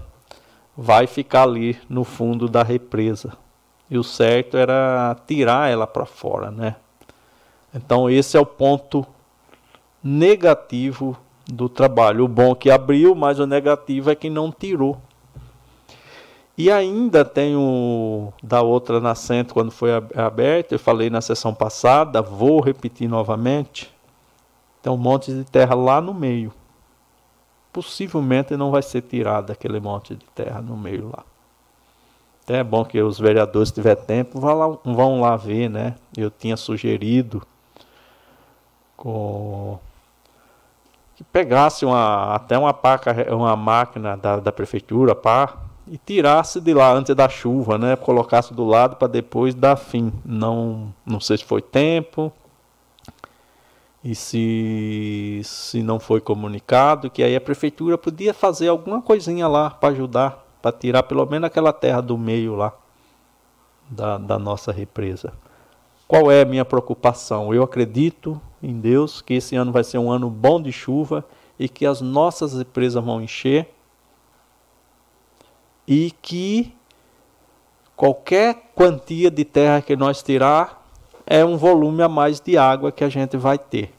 vai 0.76 1.08
ficar 1.08 1.42
ali 1.42 1.76
no 1.88 2.04
fundo 2.04 2.48
da 2.48 2.62
represa. 2.62 3.32
E 3.90 3.98
o 3.98 4.04
certo 4.04 4.56
era 4.56 5.16
tirar 5.26 5.68
ela 5.68 5.86
para 5.86 6.06
fora, 6.06 6.52
né? 6.52 6.76
Então 7.74 8.08
esse 8.08 8.36
é 8.36 8.40
o 8.40 8.46
ponto 8.46 9.04
negativo 10.02 11.18
do 11.46 11.68
trabalho. 11.68 12.24
O 12.24 12.28
bom 12.28 12.52
é 12.52 12.54
que 12.54 12.70
abriu, 12.70 13.16
mas 13.16 13.40
o 13.40 13.46
negativo 13.46 14.10
é 14.10 14.14
que 14.14 14.30
não 14.30 14.52
tirou. 14.52 14.96
E 16.62 16.70
ainda 16.70 17.24
tem 17.24 17.56
o 17.56 18.32
da 18.40 18.62
outra 18.62 19.00
nascente, 19.00 19.52
quando 19.52 19.72
foi 19.72 19.90
aberta, 20.14 20.72
eu 20.72 20.78
falei 20.78 21.10
na 21.10 21.20
sessão 21.20 21.52
passada, 21.52 22.22
vou 22.22 22.60
repetir 22.60 23.08
novamente. 23.08 23.92
Tem 24.80 24.92
um 24.92 24.96
monte 24.96 25.32
de 25.32 25.42
terra 25.42 25.74
lá 25.74 26.00
no 26.00 26.14
meio. 26.14 26.52
Possivelmente 27.72 28.56
não 28.56 28.70
vai 28.70 28.80
ser 28.80 29.02
tirado 29.02 29.50
aquele 29.50 29.80
monte 29.80 30.14
de 30.14 30.24
terra 30.36 30.62
no 30.62 30.76
meio 30.76 31.08
lá. 31.08 31.24
Até 32.44 32.58
é 32.58 32.62
bom 32.62 32.84
que 32.84 33.02
os 33.02 33.18
vereadores, 33.18 33.70
se 33.70 33.74
tiver 33.74 33.96
tempo, 33.96 34.38
vão 34.38 34.54
lá, 34.56 34.78
vão 34.84 35.20
lá 35.20 35.34
ver, 35.34 35.68
né? 35.68 35.96
Eu 36.16 36.30
tinha 36.30 36.56
sugerido 36.56 37.42
com 38.96 39.80
que 41.16 41.24
pegasse 41.24 41.84
uma, 41.84 42.36
até 42.36 42.56
uma, 42.56 42.72
paca, 42.72 43.34
uma 43.34 43.56
máquina 43.56 44.16
da, 44.16 44.36
da 44.38 44.52
prefeitura, 44.52 45.12
pá, 45.12 45.71
e 45.86 45.98
tirasse 45.98 46.60
de 46.60 46.72
lá 46.72 46.92
antes 46.92 47.14
da 47.14 47.28
chuva, 47.28 47.76
né? 47.76 47.96
Colocasse 47.96 48.54
do 48.54 48.64
lado 48.64 48.96
para 48.96 49.08
depois 49.08 49.54
dar 49.54 49.76
fim. 49.76 50.12
Não, 50.24 50.92
não 51.04 51.20
sei 51.20 51.38
se 51.38 51.44
foi 51.44 51.60
tempo 51.60 52.32
e 54.04 54.14
se, 54.14 55.40
se 55.44 55.82
não 55.82 56.00
foi 56.00 56.20
comunicado, 56.20 57.10
que 57.10 57.22
aí 57.22 57.36
a 57.36 57.40
prefeitura 57.40 57.96
podia 57.96 58.34
fazer 58.34 58.68
alguma 58.68 59.00
coisinha 59.00 59.46
lá 59.46 59.70
para 59.70 59.90
ajudar, 59.90 60.44
para 60.60 60.72
tirar 60.72 61.04
pelo 61.04 61.24
menos 61.26 61.46
aquela 61.46 61.72
terra 61.72 62.00
do 62.00 62.18
meio 62.18 62.56
lá 62.56 62.72
da, 63.88 64.18
da 64.18 64.38
nossa 64.38 64.72
represa. 64.72 65.32
Qual 66.08 66.30
é 66.30 66.42
a 66.42 66.44
minha 66.44 66.64
preocupação? 66.64 67.54
Eu 67.54 67.62
acredito 67.62 68.40
em 68.62 68.78
Deus 68.78 69.22
que 69.22 69.34
esse 69.34 69.56
ano 69.56 69.72
vai 69.72 69.84
ser 69.84 69.98
um 69.98 70.10
ano 70.10 70.28
bom 70.28 70.60
de 70.60 70.72
chuva 70.72 71.24
e 71.58 71.68
que 71.68 71.86
as 71.86 72.00
nossas 72.00 72.54
represas 72.54 73.02
vão 73.02 73.22
encher 73.22 73.72
e 75.92 76.10
que 76.22 76.72
qualquer 77.94 78.72
quantia 78.74 79.30
de 79.30 79.44
terra 79.44 79.82
que 79.82 79.94
nós 79.94 80.22
tirar 80.22 80.82
é 81.26 81.44
um 81.44 81.58
volume 81.58 82.02
a 82.02 82.08
mais 82.08 82.40
de 82.40 82.56
água 82.56 82.90
que 82.90 83.04
a 83.04 83.10
gente 83.10 83.36
vai 83.36 83.58
ter. 83.58 83.92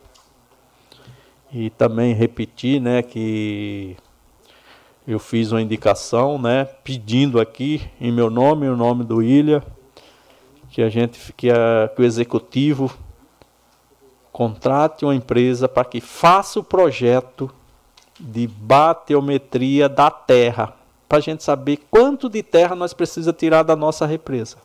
E 1.52 1.70
também 1.70 2.16
repetir, 2.16 2.82
né, 2.82 3.04
que 3.04 3.96
eu 5.08 5.20
fiz 5.20 5.52
uma 5.52 5.62
indicação, 5.62 6.42
né, 6.42 6.66
pedindo 6.66 7.40
aqui 7.40 7.88
em 8.02 8.12
meu 8.12 8.32
nome, 8.32 8.66
em 8.66 8.76
nome 8.76 9.04
do 9.04 9.22
Ilha, 9.22 9.64
que 10.72 10.82
a 10.82 10.90
gente 10.90 11.32
que, 11.34 11.52
a, 11.52 11.92
que 11.96 12.02
o 12.02 12.06
executivo 12.06 12.92
contrate 14.32 15.06
uma 15.06 15.14
empresa 15.14 15.70
para 15.70 15.86
que 15.86 16.02
faça 16.02 16.60
o 16.60 16.64
projeto 16.64 17.54
de 18.20 18.48
bateometria 18.48 19.88
da 19.88 20.10
terra, 20.10 20.74
para 21.14 21.20
a 21.20 21.22
gente 21.22 21.44
saber 21.44 21.78
quanto 21.92 22.28
de 22.28 22.42
terra 22.42 22.76
nós 22.76 22.92
precisamos 22.92 23.40
tirar 23.40 23.62
da 23.62 23.76
nossa 23.76 24.04
represa. 24.04 24.58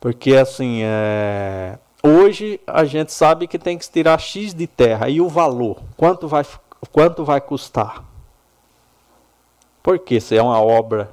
Porque 0.00 0.34
assim, 0.34 0.80
é... 0.82 1.78
hoje 2.02 2.58
a 2.66 2.86
gente 2.86 3.12
sabe 3.12 3.46
que 3.46 3.58
tem 3.58 3.76
que 3.76 3.86
tirar 3.90 4.18
X 4.18 4.54
de 4.54 4.66
terra 4.66 5.10
e 5.10 5.20
o 5.20 5.28
valor, 5.28 5.82
quanto 5.98 6.26
vai 6.26 6.46
quanto 6.90 7.26
vai 7.26 7.42
custar? 7.42 8.02
Porque 9.82 10.18
se 10.18 10.34
é 10.34 10.42
uma 10.42 10.62
obra 10.62 11.10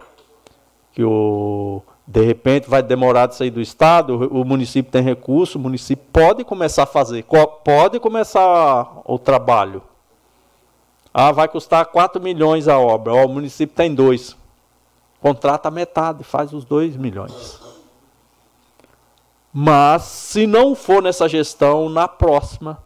que 0.94 1.04
o 1.04 1.82
de 2.08 2.24
repente 2.24 2.70
vai 2.70 2.82
demorar 2.82 3.26
de 3.26 3.36
sair 3.36 3.52
do 3.52 3.60
estado, 3.60 4.30
o 4.32 4.46
município 4.46 4.90
tem 4.90 5.02
recurso, 5.02 5.58
o 5.58 5.62
município 5.62 6.06
pode 6.14 6.46
começar 6.46 6.84
a 6.84 6.86
fazer, 6.86 7.26
pode 7.66 8.00
começar 8.00 9.02
o 9.04 9.20
trabalho. 9.20 9.84
Ah, 11.18 11.32
vai 11.32 11.48
custar 11.48 11.86
4 11.86 12.22
milhões 12.22 12.68
a 12.68 12.78
obra, 12.78 13.14
o 13.14 13.30
município 13.30 13.74
tem 13.74 13.96
dois. 13.96 14.36
Contrata 15.22 15.72
metade, 15.72 16.26
faz 16.26 16.52
os 16.52 16.66
2 16.66 16.98
milhões. 16.98 17.58
Mas 19.54 20.02
se 20.02 20.46
não 20.46 20.76
for 20.76 21.02
nessa 21.02 21.30
gestão, 21.30 21.88
na 21.88 22.06
próxima, 22.06 22.84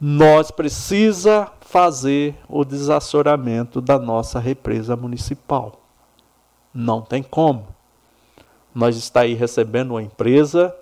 nós 0.00 0.52
precisa 0.52 1.50
fazer 1.62 2.36
o 2.48 2.64
desassoramento 2.64 3.80
da 3.80 3.98
nossa 3.98 4.38
represa 4.38 4.94
municipal. 4.94 5.80
Não 6.72 7.02
tem 7.02 7.24
como. 7.24 7.66
Nós 8.72 8.96
está 8.96 9.22
aí 9.22 9.34
recebendo 9.34 9.90
uma 9.90 10.02
empresa 10.02 10.72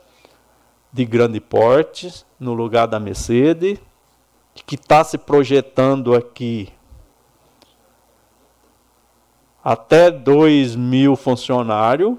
de 0.92 1.06
grande 1.06 1.40
porte 1.40 2.22
no 2.38 2.52
lugar 2.52 2.86
da 2.86 3.00
Mercedes, 3.00 3.80
que 4.54 4.74
está 4.74 5.02
se 5.02 5.18
projetando 5.18 6.14
aqui 6.14 6.72
até 9.62 10.10
2 10.10 10.76
mil 10.76 11.16
funcionários, 11.16 12.16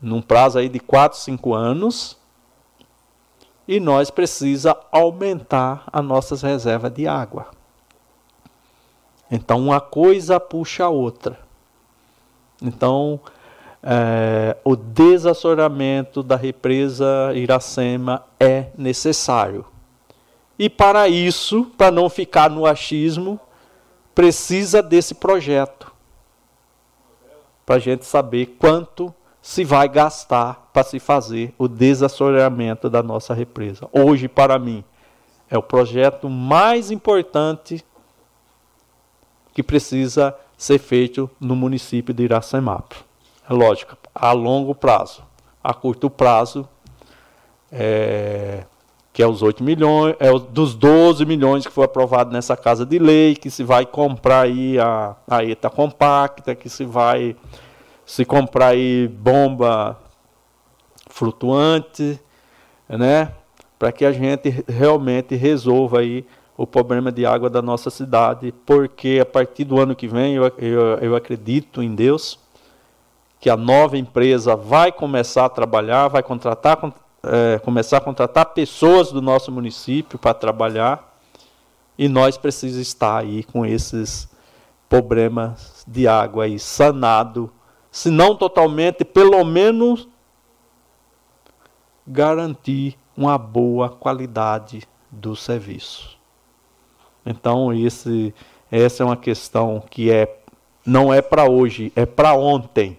num 0.00 0.22
prazo 0.22 0.58
aí 0.58 0.68
de 0.68 0.80
4, 0.80 1.18
5 1.18 1.54
anos 1.54 2.18
e 3.66 3.80
nós 3.80 4.10
precisa 4.10 4.76
aumentar 4.92 5.84
as 5.90 6.04
nossas 6.04 6.42
reservas 6.42 6.92
de 6.92 7.08
água. 7.08 7.46
Então 9.30 9.58
uma 9.58 9.80
coisa 9.80 10.38
puxa 10.38 10.84
a 10.84 10.88
outra. 10.88 11.38
Então 12.62 13.20
é, 13.82 14.56
o 14.64 14.76
desassoramento 14.76 16.22
da 16.22 16.36
represa 16.36 17.32
Iracema 17.34 18.24
é 18.38 18.68
necessário. 18.76 19.64
E 20.58 20.70
para 20.70 21.08
isso, 21.08 21.64
para 21.76 21.90
não 21.90 22.08
ficar 22.08 22.48
no 22.48 22.64
achismo, 22.66 23.40
precisa 24.14 24.82
desse 24.82 25.14
projeto. 25.14 25.92
Para 27.66 27.76
a 27.76 27.78
gente 27.78 28.04
saber 28.04 28.56
quanto 28.58 29.12
se 29.42 29.64
vai 29.64 29.88
gastar 29.88 30.70
para 30.72 30.82
se 30.82 30.98
fazer 30.98 31.54
o 31.58 31.68
desassoreamento 31.68 32.88
da 32.88 33.02
nossa 33.02 33.34
represa. 33.34 33.88
Hoje, 33.92 34.28
para 34.28 34.58
mim, 34.58 34.82
é 35.50 35.58
o 35.58 35.62
projeto 35.62 36.28
mais 36.28 36.90
importante 36.90 37.84
que 39.52 39.62
precisa 39.62 40.36
ser 40.56 40.78
feito 40.78 41.30
no 41.38 41.54
município 41.54 42.14
de 42.14 42.24
Iracemap. 42.24 42.92
É 43.48 43.52
lógico, 43.52 43.96
a 44.14 44.32
longo 44.32 44.74
prazo. 44.74 45.22
A 45.62 45.72
curto 45.72 46.10
prazo, 46.10 46.68
é, 47.70 48.64
que 49.14 49.22
é 49.22 49.28
os 49.28 49.42
8 49.42 49.62
milhões, 49.62 50.16
é 50.18 50.28
dos 50.50 50.74
12 50.74 51.24
milhões 51.24 51.64
que 51.64 51.72
foi 51.72 51.84
aprovado 51.84 52.32
nessa 52.32 52.56
casa 52.56 52.84
de 52.84 52.98
lei, 52.98 53.36
que 53.36 53.48
se 53.48 53.62
vai 53.62 53.86
comprar 53.86 54.40
aí 54.40 54.76
a, 54.76 55.14
a 55.30 55.44
ETA 55.44 55.70
compacta, 55.70 56.52
que 56.52 56.68
se 56.68 56.84
vai 56.84 57.36
se 58.04 58.24
comprar 58.24 58.70
aí 58.70 59.06
bomba 59.06 59.96
flutuante, 61.08 62.18
né? 62.88 63.30
Para 63.78 63.92
que 63.92 64.04
a 64.04 64.10
gente 64.10 64.64
realmente 64.66 65.36
resolva 65.36 66.00
aí 66.00 66.26
o 66.56 66.66
problema 66.66 67.12
de 67.12 67.24
água 67.24 67.48
da 67.48 67.62
nossa 67.62 67.90
cidade, 67.90 68.52
porque 68.66 69.20
a 69.22 69.26
partir 69.26 69.62
do 69.62 69.80
ano 69.80 69.94
que 69.94 70.08
vem 70.08 70.34
eu, 70.34 70.44
eu, 70.58 70.80
eu 71.00 71.14
acredito 71.14 71.80
em 71.80 71.94
Deus 71.94 72.36
que 73.38 73.48
a 73.48 73.56
nova 73.56 73.96
empresa 73.96 74.56
vai 74.56 74.90
começar 74.90 75.44
a 75.44 75.48
trabalhar, 75.48 76.08
vai 76.08 76.22
contratar, 76.22 76.76
é, 77.26 77.58
começar 77.58 77.98
a 77.98 78.00
contratar 78.00 78.46
pessoas 78.46 79.10
do 79.10 79.22
nosso 79.22 79.50
município 79.50 80.18
para 80.18 80.34
trabalhar 80.34 81.18
e 81.96 82.08
nós 82.08 82.36
precisamos 82.36 82.86
estar 82.86 83.18
aí 83.18 83.44
com 83.44 83.64
esses 83.64 84.28
problemas 84.88 85.84
de 85.86 86.06
água 86.06 86.44
aí 86.44 86.58
sanado 86.58 87.50
se 87.90 88.10
não 88.10 88.34
totalmente, 88.34 89.04
pelo 89.04 89.44
menos 89.44 90.08
garantir 92.04 92.98
uma 93.16 93.38
boa 93.38 93.88
qualidade 93.88 94.82
do 95.08 95.36
serviço. 95.36 96.18
Então, 97.24 97.72
esse, 97.72 98.34
essa 98.70 99.04
é 99.04 99.06
uma 99.06 99.16
questão 99.16 99.80
que 99.88 100.10
é, 100.10 100.40
não 100.84 101.14
é 101.14 101.22
para 101.22 101.48
hoje, 101.48 101.92
é 101.94 102.04
para 102.04 102.34
ontem. 102.34 102.98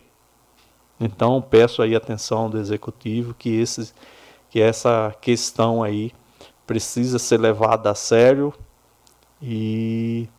Então, 0.97 1.41
peço 1.41 1.81
aí 1.81 1.93
atenção 1.93 2.49
do 2.49 2.57
executivo 2.57 3.33
que, 3.33 3.49
esse, 3.49 3.93
que 4.55 4.61
essa 4.61 5.13
questão 5.19 5.83
aí 5.83 6.13
precisa 6.65 7.19
ser 7.19 7.37
levada 7.37 7.91
a 7.91 7.93
sério 7.93 8.53
e 9.41 10.29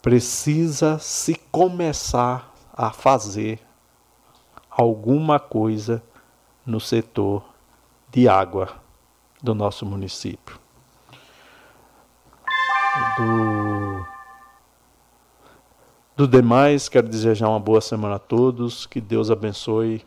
precisa 0.00 0.96
se 1.00 1.34
começar 1.50 2.54
a 2.72 2.92
fazer 2.92 3.58
alguma 4.70 5.40
coisa 5.40 6.00
no 6.64 6.78
setor 6.78 7.42
de 8.08 8.28
água 8.28 8.68
do 9.42 9.52
nosso 9.52 9.84
município. 9.84 10.56
Do, 13.16 14.06
do 16.18 16.28
demais, 16.28 16.88
quero 16.88 17.08
desejar 17.08 17.48
uma 17.48 17.58
boa 17.58 17.80
semana 17.80 18.14
a 18.14 18.20
todos, 18.20 18.86
que 18.86 19.00
Deus 19.00 19.28
abençoe 19.28 20.06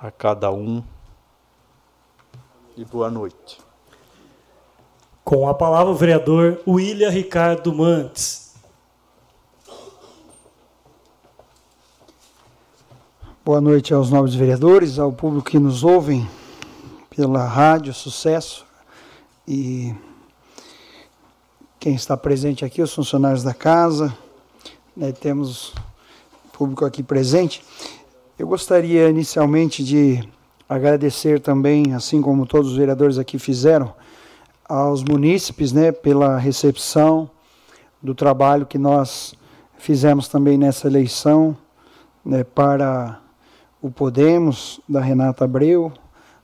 a 0.00 0.12
cada 0.12 0.52
um 0.52 0.80
e 2.76 2.84
boa 2.84 3.10
noite. 3.10 3.58
Com 5.24 5.48
a 5.48 5.54
palavra 5.54 5.92
o 5.92 5.96
vereador 5.96 6.60
William 6.66 7.08
Ricardo 7.08 7.72
Mantes. 7.72 8.52
Boa 13.44 13.60
noite 13.60 13.94
aos 13.94 14.10
nobres 14.10 14.34
vereadores, 14.34 14.98
ao 14.98 15.12
público 15.12 15.50
que 15.50 15.58
nos 15.58 15.84
ouvem 15.84 16.28
pela 17.10 17.46
rádio 17.46 17.94
Sucesso 17.94 18.66
e 19.46 19.94
quem 21.78 21.94
está 21.94 22.16
presente 22.16 22.64
aqui, 22.64 22.82
os 22.82 22.92
funcionários 22.92 23.42
da 23.42 23.54
casa, 23.54 24.16
né, 24.96 25.12
temos 25.12 25.74
público 26.52 26.84
aqui 26.84 27.02
presente. 27.02 27.62
Eu 28.38 28.48
gostaria 28.48 29.08
inicialmente 29.08 29.84
de 29.84 30.26
agradecer 30.68 31.40
também, 31.40 31.92
assim 31.94 32.20
como 32.20 32.46
todos 32.46 32.72
os 32.72 32.76
vereadores 32.76 33.18
aqui 33.18 33.38
fizeram, 33.38 33.92
aos 34.66 35.02
munícipes 35.02 35.72
né, 35.72 35.92
pela 35.92 36.38
recepção 36.38 37.30
do 38.02 38.14
trabalho 38.14 38.66
que 38.66 38.78
nós 38.78 39.34
fizemos 39.76 40.28
também 40.28 40.56
nessa 40.56 40.86
eleição 40.86 41.56
né, 42.24 42.42
para 42.42 43.20
o 43.80 43.90
Podemos, 43.90 44.80
da 44.88 45.00
Renata 45.00 45.44
Abreu, 45.44 45.92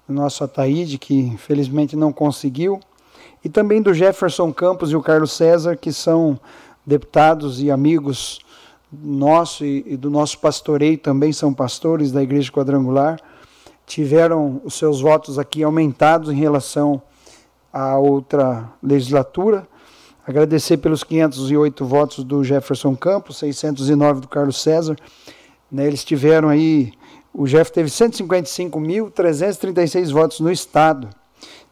do 0.07 0.13
nosso 0.13 0.45
Ataíde, 0.45 0.99
que 0.99 1.19
infelizmente 1.19 1.97
não 1.97 2.13
conseguiu, 2.13 2.81
e 3.43 3.49
também 3.49 3.81
do 3.81 3.95
Jefferson 3.95 4.53
Campos 4.53 4.91
e 4.91 4.97
o 4.97 5.03
Carlos 5.03 5.33
César, 5.33 5.77
que 5.77 5.93
são 5.93 6.39
deputados 6.85 7.63
e 7.63 7.71
amigos 7.71 8.41
nosso 8.93 9.65
e, 9.65 9.85
e 9.87 9.97
do 9.97 10.11
nosso 10.11 10.39
pastoreio, 10.39 10.99
também 10.99 11.33
são 11.33 11.55
pastores 11.55 12.13
da 12.13 12.23
Igreja 12.23 12.53
Quadrangular, 12.53 13.19
tiveram 13.91 14.63
os 14.65 14.75
seus 14.75 15.01
votos 15.01 15.37
aqui 15.37 15.65
aumentados 15.65 16.31
em 16.31 16.37
relação 16.37 17.03
à 17.73 17.99
outra 17.99 18.71
legislatura. 18.81 19.67
Agradecer 20.25 20.77
pelos 20.77 21.03
508 21.03 21.85
votos 21.85 22.23
do 22.23 22.45
Jefferson 22.45 22.95
Campos, 22.95 23.39
609 23.39 24.21
do 24.21 24.29
Carlos 24.29 24.63
César. 24.63 24.95
Né, 25.73 25.89
eles 25.89 26.05
tiveram 26.05 26.49
aí 26.49 26.93
o 27.35 27.47
Jeff 27.47 27.73
teve 27.73 27.89
155.336 27.89 30.13
votos 30.13 30.39
no 30.39 30.53
Estado. 30.53 31.09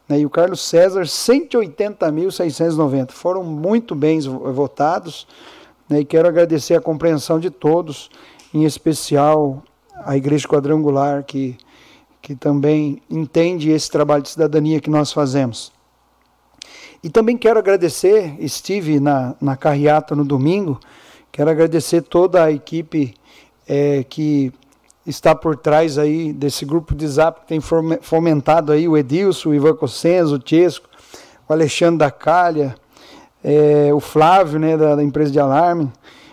Né, 0.09 0.19
e 0.19 0.27
o 0.27 0.31
Carlos 0.31 0.61
César, 0.61 1.03
180.690. 1.03 3.12
Foram 3.12 3.45
muito 3.45 3.95
bem 3.95 4.19
votados. 4.20 5.24
Né, 5.89 6.01
e 6.01 6.05
quero 6.05 6.27
agradecer 6.27 6.74
a 6.74 6.81
compreensão 6.81 7.39
de 7.39 7.51
todos, 7.51 8.11
em 8.53 8.65
especial 8.65 9.62
a 10.05 10.16
Igreja 10.16 10.49
Quadrangular, 10.49 11.23
que, 11.23 11.57
que 12.20 12.35
também 12.35 13.01
entende 13.09 13.70
esse 13.70 13.90
trabalho 13.90 14.23
de 14.23 14.31
cidadania 14.31 14.81
que 14.81 14.90
nós 14.90 15.12
fazemos. 15.12 15.73
E 17.03 17.09
também 17.09 17.36
quero 17.36 17.59
agradecer, 17.59 18.35
estive 18.40 18.99
na, 18.99 19.35
na 19.40 19.57
carreata 19.57 20.16
no 20.16 20.24
domingo, 20.24 20.81
quero 21.31 21.51
agradecer 21.51 22.03
toda 22.03 22.45
a 22.45 22.51
equipe 22.51 23.15
é, 23.66 24.03
que 24.03 24.53
está 25.07 25.35
por 25.35 25.57
trás 25.57 25.97
aí 25.97 26.32
desse 26.32 26.65
grupo 26.65 26.95
de 26.95 27.07
zap 27.07 27.40
que 27.40 27.47
tem 27.47 27.61
fomentado 27.61 28.73
aí 28.73 28.86
o 28.89 28.97
Edilson, 28.97 29.51
o 29.51 29.55
Ivan 29.55 29.74
Cossenzo, 29.74 30.35
o 30.35 30.39
Tiesco, 30.39 30.89
o 31.49 31.53
Alexandre 31.53 31.99
da 31.99 32.11
Calha, 32.11 32.74
é, 33.43 33.90
o 33.95 34.01
Flávio, 34.01 34.59
né, 34.59 34.77
da, 34.77 34.97
da, 34.97 35.03
empresa 35.03 35.31
de 35.31 35.39
alarme, 35.39 35.90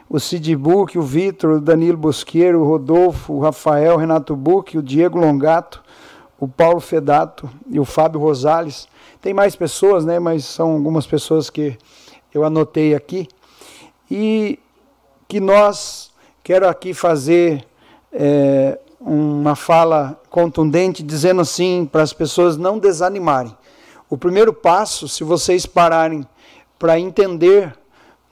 o 0.10 0.20
Cid 0.20 0.56
Buc, 0.56 0.98
o 0.98 1.02
Vitor, 1.02 1.52
o 1.52 1.62
Danilo 1.62 1.98
Bosqueiro, 1.98 2.62
o 2.62 2.66
Rodolfo, 2.66 3.34
o 3.34 3.40
Rafael, 3.40 3.96
o 3.96 3.98
Renato 3.98 4.36
Buc, 4.36 4.78
o 4.78 4.84
Diego 4.84 5.20
Longato, 5.20 5.84
o 6.40 6.48
Paulo 6.48 6.80
Fedato 6.80 7.50
e 7.70 7.80
o 7.80 7.86
Fábio 7.86 8.20
Rosales. 8.20 8.88
Tem 9.22 9.34
mais 9.34 9.56
pessoas, 9.56 10.06
né, 10.06 10.20
mas 10.20 10.46
são 10.46 10.74
algumas 10.74 11.08
pessoas 11.08 11.50
que 11.50 11.78
eu 12.34 12.44
anotei 12.44 12.94
aqui. 12.94 13.28
E 14.10 14.60
que 15.28 15.40
nós, 15.40 16.12
quero 16.44 16.68
aqui 16.68 16.94
fazer 16.94 17.66
é, 18.12 18.78
uma 19.00 19.56
fala 19.56 20.20
contundente, 20.30 21.02
dizendo 21.02 21.42
assim, 21.42 21.90
para 21.92 22.04
as 22.04 22.14
pessoas 22.14 22.58
não 22.58 22.78
desanimarem. 22.78 23.56
O 24.08 24.18
primeiro 24.18 24.54
passo, 24.54 25.08
se 25.08 25.24
vocês 25.24 25.66
pararem 25.66 26.26
para 26.78 27.00
entender, 27.00 27.76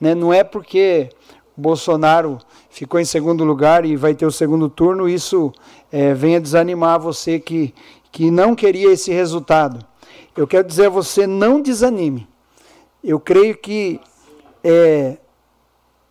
né, 0.00 0.14
não 0.14 0.32
é 0.32 0.44
porque 0.44 1.10
Bolsonaro 1.56 2.38
ficou 2.68 2.98
em 2.98 3.04
segundo 3.04 3.44
lugar 3.44 3.84
e 3.84 3.96
vai 3.96 4.14
ter 4.14 4.26
o 4.26 4.30
segundo 4.30 4.68
turno, 4.68 5.08
isso 5.08 5.52
é, 5.92 6.12
venha 6.12 6.40
desanimar 6.40 6.98
você 6.98 7.38
que, 7.38 7.72
que 8.10 8.30
não 8.30 8.54
queria 8.54 8.92
esse 8.92 9.12
resultado. 9.12 9.84
Eu 10.36 10.46
quero 10.46 10.66
dizer 10.66 10.86
a 10.86 10.90
você, 10.90 11.26
não 11.26 11.60
desanime. 11.60 12.28
Eu 13.02 13.20
creio 13.20 13.56
que 13.56 14.00
é, 14.64 15.18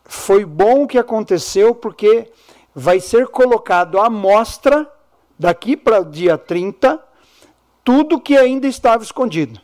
foi 0.06 0.46
bom 0.46 0.84
o 0.84 0.88
que 0.88 0.98
aconteceu, 0.98 1.76
porque 1.76 2.32
vai 2.74 3.00
ser 3.00 3.28
colocado 3.28 4.00
à 4.00 4.10
mostra, 4.10 4.90
daqui 5.38 5.76
para 5.76 6.00
o 6.02 6.06
dia 6.06 6.38
30, 6.38 7.04
tudo 7.84 8.22
que 8.22 8.38
ainda 8.38 8.68
estava 8.68 9.04
escondido. 9.04 9.60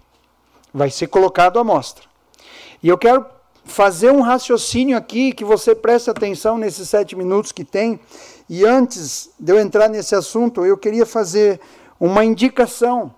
Vai 0.74 0.90
ser 0.90 1.08
colocado 1.08 1.58
à 1.58 1.64
mostra. 1.64 2.04
E 2.84 2.90
eu 2.90 2.98
quero 2.98 3.26
fazer 3.70 4.12
um 4.12 4.22
raciocínio 4.22 4.98
aqui, 4.98 5.32
que 5.32 5.46
você 5.46 5.74
preste 5.74 6.10
atenção 6.10 6.58
nesses 6.58 6.90
sete 6.90 7.16
minutos 7.16 7.52
que 7.52 7.64
tem. 7.64 8.00
E 8.50 8.66
antes 8.66 9.30
de 9.40 9.54
eu 9.54 9.60
entrar 9.60 9.88
nesse 9.88 10.16
assunto, 10.16 10.66
eu 10.66 10.78
queria 10.78 11.06
fazer 11.06 11.60
uma 12.00 12.26
indicação 12.26 13.14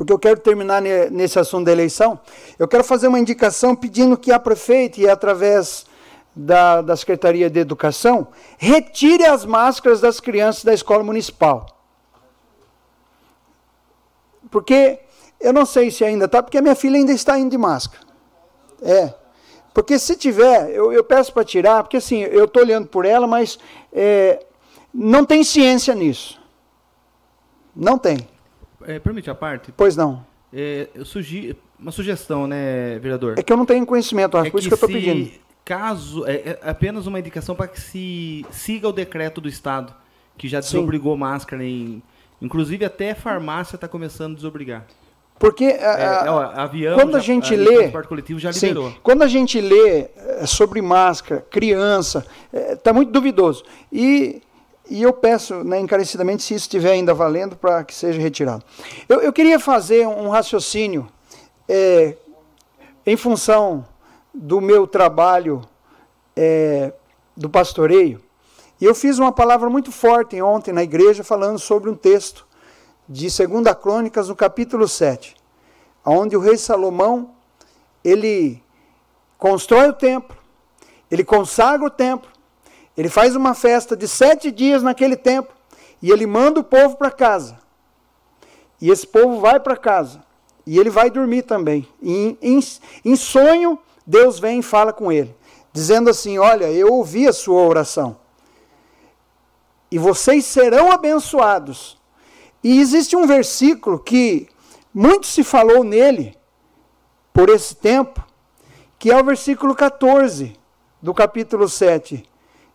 porque 0.00 0.14
eu 0.14 0.18
quero 0.18 0.40
terminar 0.40 0.80
nesse 0.80 1.38
assunto 1.38 1.66
da 1.66 1.72
eleição, 1.72 2.18
eu 2.58 2.66
quero 2.66 2.82
fazer 2.82 3.06
uma 3.06 3.18
indicação 3.18 3.76
pedindo 3.76 4.16
que 4.16 4.32
a 4.32 4.38
prefeita, 4.38 4.98
e 4.98 5.06
através 5.06 5.84
da, 6.34 6.80
da 6.80 6.96
Secretaria 6.96 7.50
de 7.50 7.60
Educação, 7.60 8.28
retire 8.56 9.26
as 9.26 9.44
máscaras 9.44 10.00
das 10.00 10.18
crianças 10.18 10.64
da 10.64 10.72
escola 10.72 11.04
municipal. 11.04 11.66
Porque 14.50 15.00
eu 15.38 15.52
não 15.52 15.66
sei 15.66 15.90
se 15.90 16.02
ainda 16.02 16.24
está, 16.24 16.42
porque 16.42 16.56
a 16.56 16.62
minha 16.62 16.74
filha 16.74 16.96
ainda 16.96 17.12
está 17.12 17.38
indo 17.38 17.50
de 17.50 17.58
máscara. 17.58 18.02
É. 18.80 19.19
Porque 19.72 19.98
se 19.98 20.16
tiver, 20.16 20.70
eu, 20.70 20.92
eu 20.92 21.04
peço 21.04 21.32
para 21.32 21.44
tirar, 21.44 21.82
porque 21.82 21.96
assim, 21.96 22.22
eu 22.22 22.44
estou 22.44 22.62
olhando 22.62 22.86
por 22.88 23.04
ela, 23.04 23.26
mas 23.26 23.58
é, 23.92 24.44
não 24.92 25.24
tem 25.24 25.44
ciência 25.44 25.94
nisso. 25.94 26.40
Não 27.74 27.96
tem. 27.98 28.18
É, 28.86 28.98
permite 28.98 29.30
a 29.30 29.34
parte? 29.34 29.72
Pois 29.76 29.96
não. 29.96 30.26
É, 30.52 30.88
eu 30.94 31.04
sugi... 31.04 31.56
Uma 31.78 31.92
sugestão, 31.92 32.46
né, 32.46 32.98
vereador? 32.98 33.38
É 33.38 33.42
que 33.42 33.50
eu 33.50 33.56
não 33.56 33.64
tenho 33.64 33.86
conhecimento, 33.86 34.36
é 34.36 34.50
por 34.50 34.58
isso 34.58 34.68
que 34.68 34.74
eu 34.74 34.76
estou 34.76 34.86
pedindo. 34.86 35.30
Caso. 35.64 36.26
É, 36.26 36.34
é, 36.34 36.60
apenas 36.62 37.06
uma 37.06 37.18
indicação 37.18 37.54
para 37.54 37.68
que 37.68 37.80
se 37.80 38.44
siga 38.50 38.86
o 38.86 38.92
decreto 38.92 39.40
do 39.40 39.48
Estado, 39.48 39.94
que 40.36 40.46
já 40.46 40.60
desobrigou 40.60 41.14
Sim. 41.14 41.20
máscara 41.20 41.64
em. 41.64 42.02
Inclusive 42.38 42.84
até 42.84 43.14
farmácia 43.14 43.76
está 43.76 43.88
começando 43.88 44.32
a 44.32 44.34
desobrigar. 44.34 44.84
Porque 45.40 45.64
é, 45.64 46.04
a, 46.04 46.24
ó, 46.28 46.40
avião, 46.54 46.98
quando 46.98 47.16
a 47.16 47.18
gente 47.18 47.56
lê. 47.56 47.90
Sim, 48.52 49.00
quando 49.02 49.22
a 49.22 49.26
gente 49.26 49.58
lê 49.58 50.10
é, 50.14 50.44
sobre 50.44 50.82
máscara, 50.82 51.40
criança, 51.50 52.26
está 52.52 52.90
é, 52.90 52.92
muito 52.92 53.10
duvidoso. 53.10 53.64
E 53.90 54.42
e 54.90 55.02
eu 55.02 55.12
peço 55.12 55.62
né, 55.62 55.78
encarecidamente, 55.78 56.42
se 56.42 56.52
isso 56.52 56.64
estiver 56.64 56.90
ainda 56.90 57.14
valendo, 57.14 57.54
para 57.54 57.84
que 57.84 57.94
seja 57.94 58.20
retirado. 58.20 58.64
Eu, 59.08 59.20
eu, 59.20 59.32
queria 59.32 59.60
fazer 59.60 60.04
um 60.04 60.28
raciocínio 60.28 61.08
é, 61.68 62.16
em 63.06 63.16
função 63.16 63.86
do 64.34 64.60
meu 64.60 64.88
trabalho 64.88 65.62
é, 66.34 66.92
do 67.36 67.48
pastoreio. 67.48 68.20
E 68.80 68.84
eu 68.84 68.92
fiz 68.92 69.20
uma 69.20 69.30
palavra 69.30 69.70
muito 69.70 69.92
forte 69.92 70.42
ontem 70.42 70.72
na 70.72 70.82
igreja, 70.82 71.22
falando 71.22 71.60
sobre 71.60 71.88
um 71.88 71.94
texto 71.94 72.44
de 73.12 73.26
2 73.26 73.74
Crônicas, 73.82 74.28
no 74.28 74.36
capítulo 74.36 74.86
7, 74.86 75.34
onde 76.06 76.36
o 76.36 76.40
rei 76.40 76.56
Salomão 76.56 77.32
ele 78.04 78.62
constrói 79.36 79.88
o 79.88 79.92
templo, 79.92 80.36
ele 81.10 81.24
consagra 81.24 81.84
o 81.84 81.90
templo, 81.90 82.30
ele 82.96 83.08
faz 83.08 83.34
uma 83.34 83.52
festa 83.52 83.96
de 83.96 84.06
sete 84.06 84.52
dias 84.52 84.80
naquele 84.80 85.16
tempo 85.16 85.52
e 86.00 86.12
ele 86.12 86.24
manda 86.24 86.60
o 86.60 86.64
povo 86.64 86.96
para 86.96 87.10
casa. 87.10 87.58
E 88.80 88.90
esse 88.90 89.06
povo 89.06 89.40
vai 89.40 89.58
para 89.58 89.76
casa. 89.76 90.22
E 90.64 90.78
ele 90.78 90.88
vai 90.88 91.10
dormir 91.10 91.42
também. 91.42 91.88
E 92.00 92.38
em, 92.40 92.60
em 93.04 93.16
sonho, 93.16 93.76
Deus 94.06 94.38
vem 94.38 94.60
e 94.60 94.62
fala 94.62 94.92
com 94.92 95.10
ele, 95.10 95.34
dizendo 95.72 96.08
assim: 96.08 96.38
Olha, 96.38 96.70
eu 96.70 96.92
ouvi 96.92 97.26
a 97.26 97.32
sua 97.32 97.60
oração. 97.62 98.16
E 99.90 99.98
vocês 99.98 100.44
serão 100.44 100.92
abençoados. 100.92 101.99
E 102.62 102.80
existe 102.80 103.16
um 103.16 103.26
versículo 103.26 103.98
que 103.98 104.48
muito 104.92 105.26
se 105.26 105.42
falou 105.42 105.82
nele 105.82 106.36
por 107.32 107.48
esse 107.48 107.74
tempo, 107.74 108.24
que 108.98 109.10
é 109.10 109.18
o 109.18 109.24
versículo 109.24 109.74
14 109.74 110.54
do 111.00 111.14
capítulo 111.14 111.68
7 111.68 112.30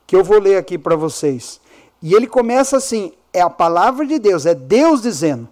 que 0.07 0.15
eu 0.15 0.23
vou 0.23 0.39
ler 0.39 0.57
aqui 0.57 0.77
para 0.77 0.95
vocês. 0.95 1.59
E 2.01 2.13
ele 2.13 2.27
começa 2.27 2.77
assim: 2.77 3.11
é 3.33 3.41
a 3.41 3.49
palavra 3.49 4.05
de 4.05 4.19
Deus, 4.19 4.45
é 4.45 4.53
Deus 4.53 5.01
dizendo. 5.01 5.47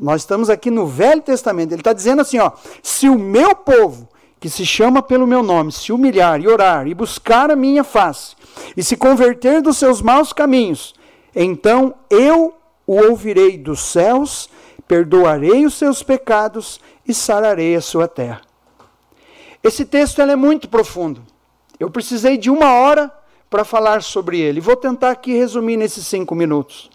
Nós 0.00 0.22
estamos 0.22 0.48
aqui 0.48 0.70
no 0.70 0.86
Velho 0.86 1.20
Testamento. 1.20 1.72
Ele 1.72 1.80
está 1.80 1.92
dizendo 1.92 2.22
assim: 2.22 2.38
ó, 2.38 2.52
se 2.82 3.08
o 3.08 3.18
meu 3.18 3.54
povo, 3.54 4.08
que 4.38 4.48
se 4.48 4.64
chama 4.64 5.02
pelo 5.02 5.26
meu 5.26 5.42
nome, 5.42 5.72
se 5.72 5.92
humilhar 5.92 6.40
e 6.40 6.48
orar 6.48 6.86
e 6.86 6.94
buscar 6.94 7.50
a 7.50 7.56
minha 7.56 7.84
face, 7.84 8.34
e 8.76 8.82
se 8.82 8.96
converter 8.96 9.60
dos 9.60 9.76
seus 9.76 10.00
maus 10.00 10.32
caminhos, 10.32 10.94
então 11.34 11.94
eu 12.08 12.54
o 12.90 13.08
ouvirei 13.08 13.56
dos 13.56 13.78
céus, 13.78 14.50
perdoarei 14.88 15.64
os 15.64 15.74
seus 15.74 16.02
pecados 16.02 16.80
e 17.06 17.14
sararei 17.14 17.76
a 17.76 17.80
sua 17.80 18.08
terra. 18.08 18.40
Esse 19.62 19.84
texto 19.84 20.20
é 20.20 20.34
muito 20.34 20.68
profundo. 20.68 21.22
Eu 21.78 21.88
precisei 21.88 22.36
de 22.36 22.50
uma 22.50 22.72
hora 22.72 23.08
para 23.48 23.62
falar 23.62 24.02
sobre 24.02 24.40
ele. 24.40 24.60
Vou 24.60 24.74
tentar 24.74 25.12
aqui 25.12 25.32
resumir 25.32 25.76
nesses 25.76 26.04
cinco 26.04 26.34
minutos. 26.34 26.90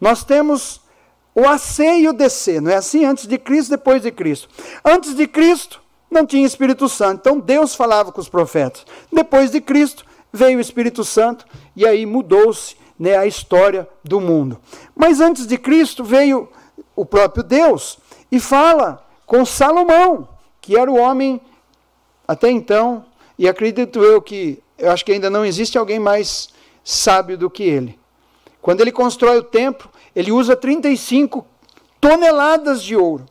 Nós 0.00 0.24
temos 0.24 0.80
o 1.36 1.46
AC 1.46 1.78
e 2.00 2.08
o 2.08 2.12
DC, 2.12 2.60
não 2.60 2.72
é 2.72 2.74
assim? 2.74 3.04
Antes 3.04 3.28
de 3.28 3.38
Cristo, 3.38 3.70
depois 3.70 4.02
de 4.02 4.10
Cristo. 4.10 4.48
Antes 4.84 5.14
de 5.14 5.28
Cristo, 5.28 5.80
não 6.10 6.26
tinha 6.26 6.44
Espírito 6.44 6.88
Santo, 6.88 7.20
então 7.20 7.38
Deus 7.38 7.76
falava 7.76 8.10
com 8.10 8.20
os 8.20 8.28
profetas. 8.28 8.84
Depois 9.12 9.52
de 9.52 9.60
Cristo, 9.60 10.04
veio 10.32 10.58
o 10.58 10.60
Espírito 10.60 11.04
Santo 11.04 11.46
e 11.76 11.86
aí 11.86 12.04
mudou-se 12.06 12.74
né, 12.98 13.16
a 13.16 13.26
história 13.26 13.88
do 14.04 14.20
mundo. 14.20 14.60
Mas 14.94 15.20
antes 15.20 15.46
de 15.46 15.56
Cristo 15.58 16.04
veio 16.04 16.48
o 16.94 17.04
próprio 17.04 17.42
Deus 17.42 17.98
e 18.30 18.38
fala 18.38 19.06
com 19.26 19.44
Salomão, 19.44 20.28
que 20.60 20.76
era 20.76 20.90
o 20.90 20.98
homem 20.98 21.40
até 22.26 22.50
então, 22.50 23.04
e 23.38 23.48
acredito 23.48 24.02
eu 24.02 24.20
que 24.20 24.62
eu 24.78 24.90
acho 24.90 25.04
que 25.04 25.12
ainda 25.12 25.30
não 25.30 25.44
existe 25.44 25.78
alguém 25.78 25.98
mais 25.98 26.48
sábio 26.82 27.38
do 27.38 27.48
que 27.48 27.62
ele. 27.62 27.98
Quando 28.60 28.80
ele 28.80 28.90
constrói 28.90 29.38
o 29.38 29.42
templo, 29.42 29.88
ele 30.14 30.32
usa 30.32 30.56
35 30.56 31.46
toneladas 32.00 32.82
de 32.82 32.96
ouro. 32.96 33.24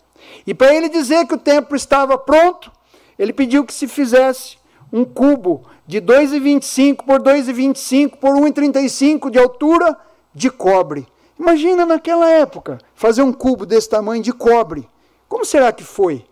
E 0.47 0.53
para 0.53 0.73
ele 0.73 0.87
dizer 0.87 1.27
que 1.27 1.33
o 1.33 1.37
templo 1.37 1.75
estava 1.75 2.17
pronto, 2.17 2.71
ele 3.19 3.33
pediu 3.33 3.65
que 3.65 3.73
se 3.73 3.87
fizesse 3.87 4.57
um 4.91 5.03
cubo 5.03 5.65
de 5.91 6.01
2,25 6.01 7.03
por 7.03 7.21
2,25 7.21 8.15
por 8.15 8.29
1,35 8.29 9.29
de 9.29 9.37
altura 9.37 9.97
de 10.33 10.49
cobre. 10.49 11.05
Imagina 11.37 11.85
naquela 11.85 12.29
época 12.29 12.77
fazer 12.95 13.21
um 13.23 13.33
cubo 13.33 13.65
desse 13.65 13.89
tamanho 13.89 14.23
de 14.23 14.31
cobre, 14.31 14.87
Como 15.27 15.43
será 15.43 15.69
que 15.73 15.83
foi? 15.83 16.23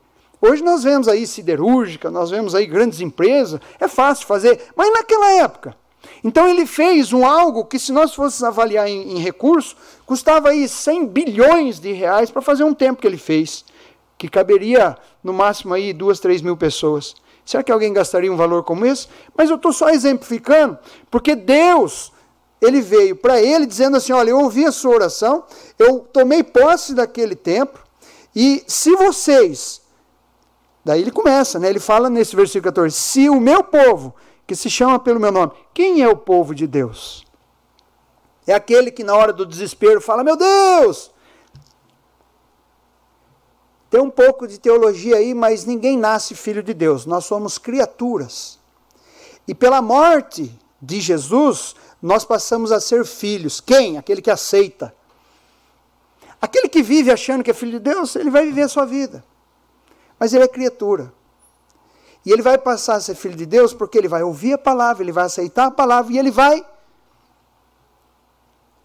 Hoje 0.42 0.64
nós 0.64 0.86
vemos 0.86 1.10
aí 1.10 1.28
siderúrgica, 1.28 2.10
nós 2.10 2.30
vemos 2.30 2.56
aí 2.56 2.66
grandes 2.66 3.02
empresas, 3.02 3.60
é 3.82 3.90
fácil 3.90 4.26
fazer, 4.26 4.62
mas 4.78 4.94
naquela 4.94 5.30
época. 5.34 5.76
Então 6.24 6.48
ele 6.48 6.66
fez 6.66 7.12
um 7.12 7.26
algo 7.26 7.66
que, 7.66 7.78
se 7.78 7.92
nós 7.92 8.16
fôssemos 8.16 8.44
avaliar 8.46 8.88
em, 8.88 9.18
em 9.18 9.20
recurso, 9.20 9.76
custava 10.06 10.52
aí 10.52 10.70
100 10.70 11.06
bilhões 11.06 11.82
de 11.82 11.92
reais 11.92 12.32
para 12.32 12.42
fazer 12.42 12.64
um 12.64 12.74
tempo 12.74 13.02
que 13.02 13.08
ele 13.08 13.18
fez, 13.18 13.66
que 14.18 14.30
caberia 14.30 14.98
no 15.22 15.34
máximo 15.34 15.74
aí 15.74 15.92
duas, 15.92 16.22
três 16.22 16.42
mil 16.42 16.56
pessoas. 16.56 17.14
Será 17.50 17.64
que 17.64 17.72
alguém 17.72 17.92
gastaria 17.92 18.32
um 18.32 18.38
valor 18.38 18.64
como 18.64 18.86
esse? 18.86 19.08
Mas 19.36 19.50
eu 19.50 19.56
estou 19.56 19.74
só 19.74 19.90
exemplificando, 19.90 20.78
porque 21.10 21.36
Deus, 21.36 22.14
ele 22.62 22.80
veio 22.80 23.16
para 23.16 23.42
ele 23.42 23.66
dizendo 23.66 23.98
assim: 23.98 24.14
olha, 24.14 24.30
eu 24.30 24.40
ouvi 24.40 24.68
a 24.68 24.72
sua 24.72 24.94
oração, 24.94 25.44
eu 25.80 26.02
tomei 26.14 26.44
posse 26.44 26.94
daquele 26.94 27.36
templo, 27.36 27.82
e 28.36 28.64
se 28.68 28.96
vocês. 28.96 29.82
Daí 30.86 31.02
ele 31.02 31.10
começa, 31.10 31.58
né? 31.58 31.72
ele 31.72 31.80
fala 31.80 32.08
nesse 32.08 32.36
versículo 32.36 32.66
14: 32.66 32.96
se 32.96 33.28
o 33.32 33.42
meu 33.42 33.64
povo, 33.64 34.14
que 34.46 34.56
se 34.56 34.70
chama 34.70 35.00
pelo 35.00 35.20
meu 35.20 35.32
nome, 35.32 35.52
quem 35.74 36.04
é 36.04 36.08
o 36.08 36.16
povo 36.16 36.54
de 36.54 36.68
Deus? 36.68 37.26
É 38.46 38.54
aquele 38.54 38.92
que 38.92 39.04
na 39.04 39.16
hora 39.16 39.34
do 39.34 39.44
desespero 39.44 40.00
fala: 40.00 40.24
meu 40.24 40.38
Deus, 40.38 41.10
tem 43.90 44.00
um 44.00 44.10
pouco 44.10 44.48
de 44.48 44.60
teologia 44.60 45.16
aí, 45.16 45.34
mas 45.34 45.66
ninguém 45.66 45.98
nasce 45.98 46.36
filho 46.36 46.62
de 46.62 46.74
Deus. 46.74 47.06
Nós 47.06 47.26
somos 47.26 47.58
criaturas. 47.58 48.60
E 49.48 49.56
pela 49.56 49.82
morte 49.82 50.56
de 50.80 51.02
Jesus, 51.02 51.76
nós 52.02 52.24
passamos 52.24 52.72
a 52.72 52.80
ser 52.80 53.04
filhos. 53.04 53.60
Quem? 53.60 53.98
Aquele 53.98 54.22
que 54.22 54.30
aceita. 54.30 54.94
Aquele 56.40 56.70
que 56.70 56.84
vive 56.84 57.12
achando 57.12 57.44
que 57.44 57.50
é 57.50 57.54
filho 57.54 57.74
de 57.74 57.80
Deus, 57.80 58.16
ele 58.16 58.30
vai 58.30 58.46
viver 58.46 58.62
a 58.62 58.70
sua 58.70 58.86
vida. 58.86 59.24
Mas 60.20 60.34
ele 60.34 60.44
é 60.44 60.48
criatura. 60.48 61.12
E 62.24 62.32
ele 62.32 62.42
vai 62.44 62.58
passar 62.58 62.96
a 62.96 63.02
ser 63.02 63.16
filho 63.16 63.36
de 63.36 63.46
Deus 63.46 63.74
porque 63.74 63.98
ele 63.98 64.08
vai 64.08 64.22
ouvir 64.22 64.54
a 64.54 64.58
palavra, 64.58 65.02
ele 65.04 65.12
vai 65.12 65.26
aceitar 65.26 65.66
a 65.66 65.72
palavra 65.72 66.14
e 66.14 66.20
ele 66.20 66.30
vai 66.30 66.64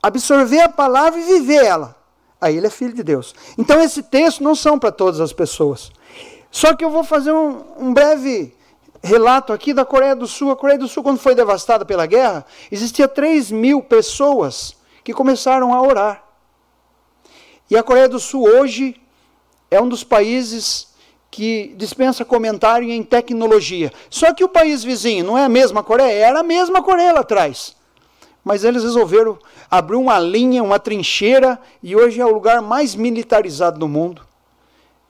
absorver 0.03 0.61
a 0.61 0.69
palavra 0.69 1.21
e 1.21 1.25
viver 1.25 1.65
ela. 1.65 2.04
Aí 2.45 2.59
ele 2.59 2.67
é 2.67 2.71
filho 2.71 2.93
de 2.93 3.03
Deus. 3.03 3.35
Então 3.57 3.81
esse 3.81 4.03
texto 4.03 4.45
não 4.45 4.55
são 4.55 4.79
para 4.79 4.93
todas 4.93 5.19
as 5.19 5.33
pessoas. 5.33 5.91
Só 6.51 6.75
que 6.75 6.85
eu 6.85 6.91
vou 6.91 7.03
fazer 7.03 7.33
um, 7.33 7.65
um 7.79 7.95
breve 7.95 8.55
relato 9.03 9.51
aqui 9.51 9.73
da 9.73 9.83
Coreia 9.83 10.15
do 10.15 10.27
Sul. 10.27 10.51
A 10.51 10.57
Coreia 10.57 10.79
do 10.79 10.87
Sul, 10.87 11.03
quando 11.03 11.19
foi 11.19 11.35
devastada 11.35 11.87
pela 11.87 12.05
guerra, 12.05 12.45
existia 12.71 13.09
3 13.09 13.51
mil 13.51 13.83
pessoas 13.83 14.77
que 15.03 15.15
começaram 15.15 15.73
a 15.73 15.81
orar. 15.81 16.23
E 17.71 17.79
a 17.79 17.83
Coreia 17.83 18.11
do 18.11 18.21
Sul 18.21 18.47
hoje 18.47 19.01
é 19.71 19.81
um 19.81 19.89
dos 19.89 20.05
países 20.05 20.89
que 21.31 21.75
dispensa 21.79 22.27
comentário 22.27 22.91
em 22.91 23.03
tecnologia. 23.03 23.91
Só 24.11 24.35
que 24.35 24.45
o 24.45 24.51
país 24.51 24.85
vizinho 24.85 25.25
não 25.25 25.39
é 25.39 25.45
a 25.45 25.49
mesma 25.49 25.83
Coreia, 25.83 26.27
era 26.27 26.41
a 26.41 26.45
mesma 26.45 26.83
Coreia 26.83 27.15
lá 27.15 27.21
atrás. 27.21 27.75
Mas 28.45 28.63
eles 28.63 28.83
resolveram 28.83 29.39
abrir 29.71 29.97
uma 29.97 30.19
linha, 30.19 30.63
uma 30.63 30.79
trincheira, 30.79 31.59
e 31.83 31.97
hoje 31.97 32.21
é 32.21 32.27
o 32.27 32.33
lugar 32.33 32.61
mais 32.61 32.95
militarizado 32.95 33.79
do 33.79 33.89
mundo. 33.89 34.23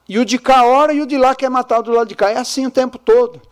E 0.09 0.19
o 0.19 0.25
de 0.25 0.39
cá 0.39 0.65
ora 0.65 0.93
e 0.93 1.03
o 1.03 1.07
de 1.07 1.19
lá 1.19 1.35
quer 1.35 1.51
matar 1.51 1.81
o 1.81 1.83
do 1.83 1.93
lado 1.93 2.09
de 2.09 2.15
cá. 2.15 2.31
É 2.31 2.37
assim 2.37 2.67
o 2.67 2.71
tempo 2.71 2.97
todo. 2.97 3.43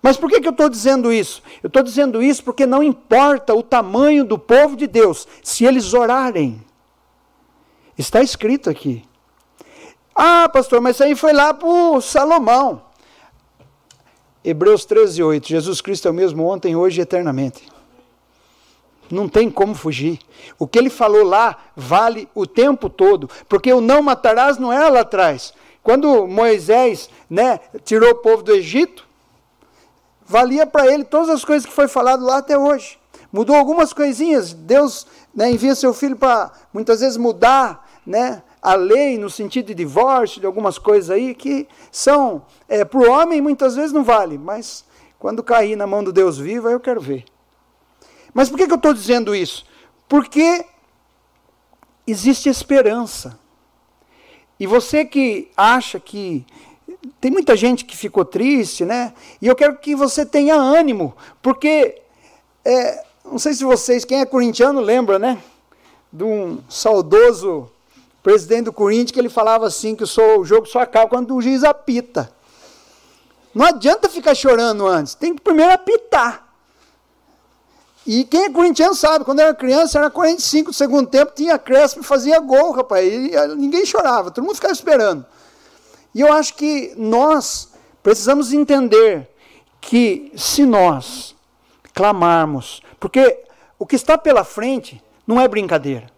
Mas 0.00 0.16
por 0.16 0.28
que, 0.28 0.40
que 0.40 0.46
eu 0.46 0.52
estou 0.52 0.68
dizendo 0.68 1.12
isso? 1.12 1.42
Eu 1.62 1.68
estou 1.68 1.82
dizendo 1.82 2.22
isso 2.22 2.42
porque 2.44 2.66
não 2.66 2.82
importa 2.82 3.54
o 3.54 3.62
tamanho 3.62 4.24
do 4.24 4.38
povo 4.38 4.76
de 4.76 4.86
Deus, 4.86 5.26
se 5.42 5.64
eles 5.64 5.94
orarem. 5.94 6.60
Está 7.96 8.20
escrito 8.22 8.68
aqui. 8.68 9.04
Ah, 10.14 10.48
pastor, 10.48 10.80
mas 10.80 10.96
isso 10.96 11.04
aí 11.04 11.14
foi 11.14 11.32
lá 11.32 11.54
para 11.54 12.00
Salomão. 12.00 12.82
Hebreus 14.44 14.84
13, 14.84 15.22
8. 15.22 15.48
Jesus 15.48 15.80
Cristo 15.80 16.08
é 16.08 16.10
o 16.10 16.14
mesmo 16.14 16.44
ontem, 16.44 16.74
hoje 16.74 17.00
e 17.00 17.02
eternamente. 17.02 17.62
Não 19.12 19.28
tem 19.28 19.50
como 19.50 19.74
fugir. 19.74 20.18
O 20.58 20.66
que 20.66 20.78
ele 20.78 20.88
falou 20.88 21.22
lá 21.22 21.58
vale 21.76 22.26
o 22.34 22.46
tempo 22.46 22.88
todo, 22.88 23.28
porque 23.46 23.70
o 23.70 23.78
não 23.78 24.02
matarás 24.02 24.56
não 24.56 24.72
era 24.72 24.88
lá 24.88 25.00
atrás. 25.00 25.52
Quando 25.82 26.26
Moisés 26.26 27.10
né, 27.28 27.60
tirou 27.84 28.12
o 28.12 28.14
povo 28.14 28.42
do 28.42 28.52
Egito, 28.52 29.06
valia 30.24 30.66
para 30.66 30.90
ele 30.90 31.04
todas 31.04 31.28
as 31.28 31.44
coisas 31.44 31.66
que 31.66 31.74
foi 31.74 31.88
falado 31.88 32.24
lá 32.24 32.38
até 32.38 32.56
hoje. 32.56 32.98
Mudou 33.30 33.54
algumas 33.54 33.92
coisinhas. 33.92 34.54
Deus 34.54 35.06
né, 35.34 35.50
envia 35.50 35.74
seu 35.74 35.92
filho 35.92 36.16
para 36.16 36.50
muitas 36.72 37.00
vezes 37.00 37.18
mudar 37.18 37.86
né, 38.06 38.42
a 38.62 38.74
lei 38.74 39.18
no 39.18 39.28
sentido 39.28 39.66
de 39.66 39.74
divórcio, 39.74 40.40
de 40.40 40.46
algumas 40.46 40.78
coisas 40.78 41.10
aí 41.10 41.34
que 41.34 41.68
são 41.90 42.46
é, 42.66 42.82
para 42.82 42.98
o 42.98 43.10
homem 43.10 43.42
muitas 43.42 43.76
vezes 43.76 43.92
não 43.92 44.04
vale, 44.04 44.38
mas 44.38 44.86
quando 45.18 45.42
cair 45.42 45.76
na 45.76 45.86
mão 45.86 46.02
do 46.02 46.14
Deus 46.14 46.38
vivo, 46.38 46.70
eu 46.70 46.80
quero 46.80 47.00
ver. 47.00 47.26
Mas 48.34 48.48
por 48.48 48.56
que, 48.56 48.66
que 48.66 48.72
eu 48.72 48.76
estou 48.76 48.94
dizendo 48.94 49.34
isso? 49.34 49.64
Porque 50.08 50.64
existe 52.06 52.48
esperança. 52.48 53.38
E 54.58 54.66
você 54.66 55.04
que 55.04 55.50
acha 55.56 55.98
que 55.98 56.46
tem 57.20 57.30
muita 57.30 57.56
gente 57.56 57.84
que 57.84 57.96
ficou 57.96 58.24
triste, 58.24 58.84
né? 58.84 59.12
E 59.40 59.46
eu 59.46 59.56
quero 59.56 59.76
que 59.78 59.94
você 59.94 60.24
tenha 60.24 60.54
ânimo, 60.54 61.16
porque 61.40 62.00
é, 62.64 63.04
não 63.24 63.38
sei 63.38 63.54
se 63.54 63.64
vocês, 63.64 64.04
quem 64.04 64.20
é 64.20 64.26
corintiano 64.26 64.80
lembra, 64.80 65.18
né? 65.18 65.42
De 66.12 66.22
um 66.24 66.60
saudoso 66.68 67.70
presidente 68.22 68.66
do 68.66 68.72
Corinthians 68.72 69.10
que 69.10 69.18
ele 69.18 69.28
falava 69.28 69.66
assim 69.66 69.96
que 69.96 70.04
o 70.04 70.44
jogo 70.44 70.66
só 70.66 70.80
acaba 70.80 71.08
quando 71.08 71.34
o 71.34 71.42
juiz 71.42 71.64
apita. 71.64 72.32
Não 73.54 73.66
adianta 73.66 74.08
ficar 74.08 74.34
chorando 74.34 74.86
antes, 74.86 75.14
tem 75.14 75.34
que 75.34 75.40
primeiro 75.40 75.72
apitar. 75.72 76.41
E 78.06 78.24
quem 78.24 78.44
é 78.44 78.50
corintiano 78.50 78.94
sabe, 78.94 79.24
quando 79.24 79.40
era 79.40 79.54
criança, 79.54 79.98
era 79.98 80.10
45 80.10 80.70
do 80.70 80.74
segundo 80.74 81.08
tempo, 81.08 81.32
tinha 81.34 81.54
acréscimo 81.54 82.02
e 82.02 82.06
fazia 82.06 82.40
gol, 82.40 82.72
rapaz. 82.72 83.06
E 83.12 83.30
ninguém 83.56 83.86
chorava, 83.86 84.30
todo 84.30 84.44
mundo 84.44 84.56
ficava 84.56 84.72
esperando. 84.72 85.24
E 86.14 86.20
eu 86.20 86.32
acho 86.32 86.54
que 86.54 86.92
nós 86.96 87.70
precisamos 88.02 88.52
entender 88.52 89.28
que 89.80 90.32
se 90.36 90.64
nós 90.64 91.34
clamarmos, 91.94 92.82
porque 92.98 93.38
o 93.78 93.86
que 93.86 93.96
está 93.96 94.18
pela 94.18 94.44
frente 94.44 95.02
não 95.26 95.40
é 95.40 95.46
brincadeira. 95.46 96.10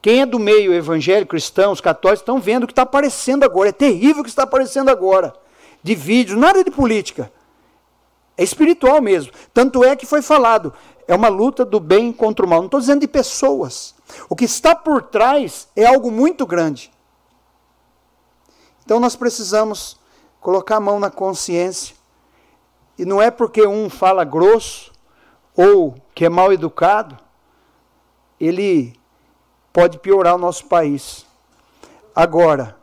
Quem 0.00 0.20
é 0.20 0.26
do 0.26 0.38
meio 0.38 0.72
evangélico, 0.72 1.30
cristão, 1.30 1.72
os 1.72 1.80
católicos, 1.80 2.20
estão 2.20 2.38
vendo 2.38 2.64
o 2.64 2.66
que 2.66 2.72
está 2.72 2.82
aparecendo 2.82 3.42
agora. 3.42 3.70
É 3.70 3.72
terrível 3.72 4.20
o 4.20 4.24
que 4.24 4.30
está 4.30 4.44
aparecendo 4.44 4.90
agora. 4.90 5.34
De 5.82 5.94
vídeos, 5.94 6.38
nada 6.38 6.62
de 6.62 6.70
política. 6.70 7.30
É 8.38 8.44
espiritual 8.44 9.02
mesmo. 9.02 9.32
Tanto 9.52 9.82
é 9.82 9.96
que 9.96 10.06
foi 10.06 10.22
falado, 10.22 10.72
é 11.08 11.14
uma 11.14 11.26
luta 11.26 11.64
do 11.64 11.80
bem 11.80 12.12
contra 12.12 12.46
o 12.46 12.48
mal. 12.48 12.60
Não 12.60 12.66
estou 12.66 12.78
dizendo 12.78 13.00
de 13.00 13.08
pessoas. 13.08 13.96
O 14.28 14.36
que 14.36 14.44
está 14.44 14.76
por 14.76 15.02
trás 15.02 15.68
é 15.74 15.84
algo 15.84 16.08
muito 16.08 16.46
grande. 16.46 16.92
Então 18.84 19.00
nós 19.00 19.16
precisamos 19.16 19.98
colocar 20.40 20.76
a 20.76 20.80
mão 20.80 21.00
na 21.00 21.10
consciência. 21.10 21.96
E 22.96 23.04
não 23.04 23.20
é 23.20 23.28
porque 23.28 23.66
um 23.66 23.90
fala 23.90 24.22
grosso 24.22 24.92
ou 25.56 25.96
que 26.14 26.24
é 26.24 26.28
mal 26.28 26.52
educado, 26.52 27.18
ele 28.38 28.94
pode 29.72 29.98
piorar 29.98 30.36
o 30.36 30.38
nosso 30.38 30.66
país. 30.66 31.26
Agora, 32.14 32.76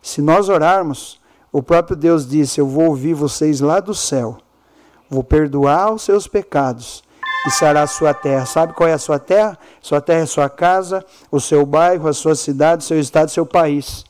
se 0.00 0.22
nós 0.22 0.48
orarmos, 0.48 1.20
o 1.50 1.62
próprio 1.62 1.96
Deus 1.96 2.26
disse: 2.26 2.60
Eu 2.60 2.66
vou 2.66 2.86
ouvir 2.86 3.14
vocês 3.14 3.60
lá 3.60 3.80
do 3.80 3.94
céu 3.94 4.38
Vou 5.12 5.22
perdoar 5.22 5.92
os 5.92 6.00
seus 6.00 6.26
pecados 6.26 7.04
e 7.46 7.50
sará 7.50 7.82
a 7.82 7.86
sua 7.86 8.14
terra. 8.14 8.46
Sabe 8.46 8.72
qual 8.72 8.88
é 8.88 8.94
a 8.94 8.98
sua 8.98 9.18
terra? 9.18 9.58
Sua 9.82 10.00
terra 10.00 10.20
é 10.20 10.26
sua 10.26 10.48
casa, 10.48 11.04
o 11.30 11.38
seu 11.38 11.66
bairro, 11.66 12.08
a 12.08 12.14
sua 12.14 12.34
cidade, 12.34 12.82
o 12.82 12.86
seu 12.86 12.98
estado, 12.98 13.30
seu 13.30 13.44
país. 13.44 14.06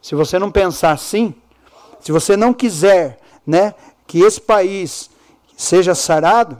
Se 0.00 0.14
você 0.14 0.38
não 0.38 0.52
pensar 0.52 0.92
assim, 0.92 1.34
se 1.98 2.12
você 2.12 2.36
não 2.36 2.54
quiser 2.54 3.18
né, 3.44 3.74
que 4.06 4.20
esse 4.20 4.40
país 4.40 5.10
seja 5.56 5.96
sarado, 5.96 6.56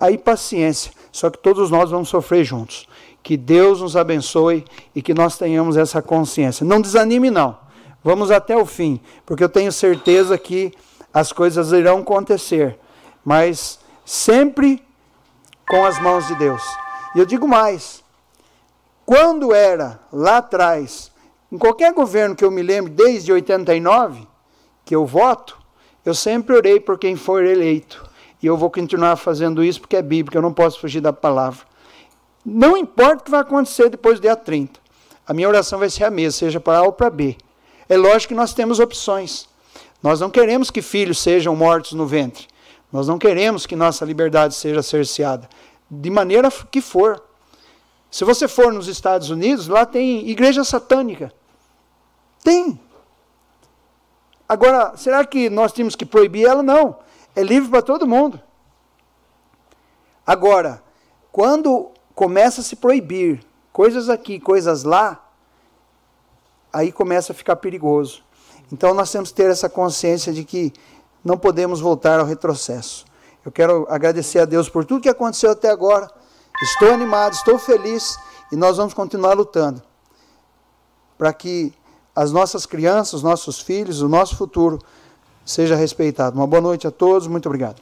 aí 0.00 0.18
paciência. 0.18 0.90
Só 1.12 1.30
que 1.30 1.38
todos 1.38 1.70
nós 1.70 1.92
vamos 1.92 2.08
sofrer 2.08 2.42
juntos. 2.42 2.88
Que 3.22 3.36
Deus 3.36 3.80
nos 3.80 3.96
abençoe 3.96 4.64
e 4.96 5.00
que 5.00 5.14
nós 5.14 5.38
tenhamos 5.38 5.76
essa 5.76 6.02
consciência. 6.02 6.66
Não 6.66 6.80
desanime, 6.80 7.30
não. 7.30 7.56
Vamos 8.02 8.32
até 8.32 8.56
o 8.56 8.66
fim, 8.66 8.98
porque 9.24 9.44
eu 9.44 9.48
tenho 9.48 9.70
certeza 9.70 10.36
que 10.36 10.72
as 11.14 11.32
coisas 11.32 11.70
irão 11.70 11.98
acontecer 11.98 12.80
mas 13.24 13.78
sempre 14.04 14.82
com 15.68 15.84
as 15.84 16.00
mãos 16.00 16.26
de 16.26 16.34
Deus. 16.34 16.62
E 17.14 17.18
eu 17.18 17.26
digo 17.26 17.46
mais: 17.46 18.02
quando 19.04 19.54
era 19.54 20.00
lá 20.12 20.38
atrás, 20.38 21.10
em 21.50 21.58
qualquer 21.58 21.92
governo 21.92 22.34
que 22.34 22.44
eu 22.44 22.50
me 22.50 22.62
lembre, 22.62 22.92
desde 22.92 23.32
89, 23.32 24.26
que 24.84 24.94
eu 24.94 25.04
voto, 25.04 25.58
eu 26.04 26.14
sempre 26.14 26.56
orei 26.56 26.80
por 26.80 26.98
quem 26.98 27.16
for 27.16 27.44
eleito. 27.44 28.10
E 28.42 28.46
eu 28.46 28.56
vou 28.56 28.70
continuar 28.70 29.16
fazendo 29.16 29.62
isso 29.62 29.80
porque 29.80 29.96
é 29.96 30.02
bíblico, 30.02 30.36
eu 30.36 30.42
não 30.42 30.52
posso 30.52 30.80
fugir 30.80 31.00
da 31.00 31.12
palavra. 31.12 31.64
Não 32.44 32.76
importa 32.76 33.18
o 33.18 33.24
que 33.24 33.30
vai 33.30 33.40
acontecer 33.40 33.88
depois 33.88 34.18
do 34.18 34.22
dia 34.22 34.34
30. 34.34 34.80
A 35.26 35.32
minha 35.32 35.48
oração 35.48 35.78
vai 35.78 35.88
ser 35.88 36.04
a 36.04 36.10
mesma, 36.10 36.32
seja 36.32 36.58
para 36.58 36.78
A 36.78 36.82
ou 36.82 36.92
para 36.92 37.08
B. 37.08 37.36
É 37.88 37.96
lógico 37.96 38.30
que 38.30 38.34
nós 38.34 38.52
temos 38.52 38.80
opções. 38.80 39.48
Nós 40.02 40.18
não 40.18 40.28
queremos 40.28 40.70
que 40.70 40.82
filhos 40.82 41.20
sejam 41.20 41.54
mortos 41.54 41.92
no 41.92 42.04
ventre. 42.04 42.48
Nós 42.92 43.08
não 43.08 43.18
queremos 43.18 43.64
que 43.64 43.74
nossa 43.74 44.04
liberdade 44.04 44.54
seja 44.54 44.82
cerceada, 44.82 45.48
de 45.90 46.10
maneira 46.10 46.50
que 46.50 46.82
for. 46.82 47.22
Se 48.10 48.24
você 48.24 48.46
for 48.46 48.72
nos 48.72 48.86
Estados 48.86 49.30
Unidos, 49.30 49.66
lá 49.66 49.86
tem 49.86 50.28
igreja 50.28 50.62
satânica. 50.62 51.32
Tem. 52.44 52.78
Agora, 54.46 54.94
será 54.96 55.24
que 55.24 55.48
nós 55.48 55.72
temos 55.72 55.96
que 55.96 56.04
proibir 56.04 56.46
ela? 56.46 56.62
Não. 56.62 56.98
É 57.34 57.42
livre 57.42 57.70
para 57.70 57.80
todo 57.80 58.06
mundo. 58.06 58.38
Agora, 60.26 60.82
quando 61.30 61.90
começa 62.14 62.60
a 62.60 62.64
se 62.64 62.76
proibir 62.76 63.42
coisas 63.72 64.10
aqui, 64.10 64.38
coisas 64.38 64.84
lá, 64.84 65.26
aí 66.70 66.92
começa 66.92 67.32
a 67.32 67.34
ficar 67.34 67.56
perigoso. 67.56 68.22
Então 68.70 68.92
nós 68.92 69.10
temos 69.10 69.30
que 69.30 69.36
ter 69.36 69.50
essa 69.50 69.68
consciência 69.68 70.32
de 70.32 70.44
que 70.44 70.72
não 71.24 71.36
podemos 71.36 71.80
voltar 71.80 72.20
ao 72.20 72.26
retrocesso. 72.26 73.04
Eu 73.44 73.50
quero 73.50 73.86
agradecer 73.88 74.38
a 74.38 74.44
Deus 74.44 74.68
por 74.68 74.84
tudo 74.84 75.02
que 75.02 75.08
aconteceu 75.08 75.50
até 75.50 75.70
agora. 75.70 76.10
Estou 76.62 76.92
animado, 76.92 77.32
estou 77.32 77.58
feliz 77.58 78.16
e 78.52 78.56
nós 78.56 78.76
vamos 78.76 78.94
continuar 78.94 79.34
lutando 79.34 79.82
para 81.18 81.32
que 81.32 81.72
as 82.14 82.32
nossas 82.32 82.66
crianças, 82.66 83.14
os 83.14 83.22
nossos 83.22 83.60
filhos, 83.60 84.02
o 84.02 84.08
nosso 84.08 84.36
futuro 84.36 84.78
seja 85.44 85.74
respeitado. 85.76 86.36
Uma 86.36 86.46
boa 86.46 86.60
noite 86.60 86.86
a 86.86 86.90
todos, 86.90 87.26
muito 87.26 87.46
obrigado. 87.46 87.80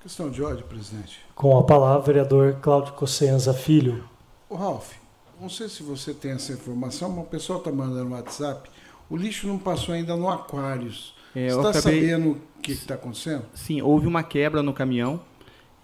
Questão 0.00 0.30
de 0.30 0.42
ordem, 0.42 0.64
presidente. 0.64 1.20
Com 1.34 1.58
a 1.58 1.64
palavra, 1.64 2.00
vereador 2.00 2.58
Cláudio 2.62 2.94
Cossenza 2.94 3.52
Filho. 3.52 4.08
Ô, 4.48 4.54
Ralf, 4.54 4.92
não 5.40 5.48
sei 5.48 5.68
se 5.68 5.82
você 5.82 6.14
tem 6.14 6.32
essa 6.32 6.52
informação, 6.52 7.10
mas 7.10 7.24
o 7.24 7.28
pessoal 7.28 7.58
está 7.58 7.72
mandando 7.72 8.04
no 8.04 8.14
WhatsApp. 8.14 8.70
O 9.10 9.16
lixo 9.16 9.46
não 9.46 9.58
passou 9.58 9.94
ainda 9.94 10.16
no 10.16 10.30
Aquários. 10.30 11.15
É, 11.36 11.50
você 11.50 11.56
está 11.56 11.68
acabei... 11.78 12.00
sabendo 12.00 12.30
o 12.30 12.60
que 12.62 12.72
está 12.72 12.94
acontecendo? 12.94 13.44
Sim, 13.54 13.82
houve 13.82 14.06
uma 14.06 14.22
quebra 14.22 14.62
no 14.62 14.72
caminhão. 14.72 15.20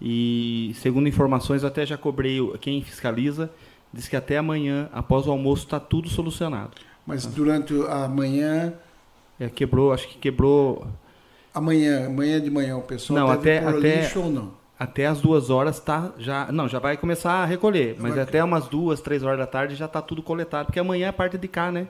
E, 0.01 0.73
segundo 0.75 1.07
informações, 1.07 1.63
até 1.63 1.85
já 1.85 1.97
cobrei 1.97 2.39
quem 2.59 2.81
fiscaliza 2.81 3.49
Diz 3.93 4.07
que 4.07 4.15
até 4.15 4.37
amanhã, 4.37 4.89
após 4.91 5.27
o 5.27 5.31
almoço, 5.31 5.65
está 5.65 5.79
tudo 5.79 6.09
solucionado. 6.09 6.71
Mas 7.05 7.27
durante 7.27 7.75
a 7.87 8.07
manhã. 8.07 8.73
É, 9.39 9.47
quebrou, 9.49 9.93
acho 9.93 10.07
que 10.07 10.17
quebrou. 10.17 10.87
Amanhã, 11.53 12.07
amanhã 12.07 12.41
de 12.41 12.49
manhã, 12.49 12.75
o 12.75 12.81
pessoal 12.81 13.19
não, 13.19 13.29
até, 13.29 13.59
até, 13.59 14.01
lixo 14.01 14.21
ou 14.21 14.31
não? 14.31 14.51
Até 14.79 15.05
as 15.05 15.21
duas 15.21 15.51
horas 15.51 15.79
tá 15.79 16.11
já. 16.17 16.51
Não, 16.51 16.67
já 16.67 16.79
vai 16.79 16.97
começar 16.97 17.33
a 17.33 17.45
recolher. 17.45 17.95
Mas 17.99 18.17
até 18.17 18.43
umas 18.43 18.67
duas, 18.67 18.99
três 18.99 19.21
horas 19.21 19.37
da 19.37 19.45
tarde 19.45 19.75
já 19.75 19.85
está 19.85 20.01
tudo 20.01 20.23
coletado. 20.23 20.65
Porque 20.65 20.79
amanhã 20.79 21.05
é 21.05 21.09
a 21.09 21.13
parte 21.13 21.37
de 21.37 21.47
cá, 21.47 21.71
né? 21.71 21.87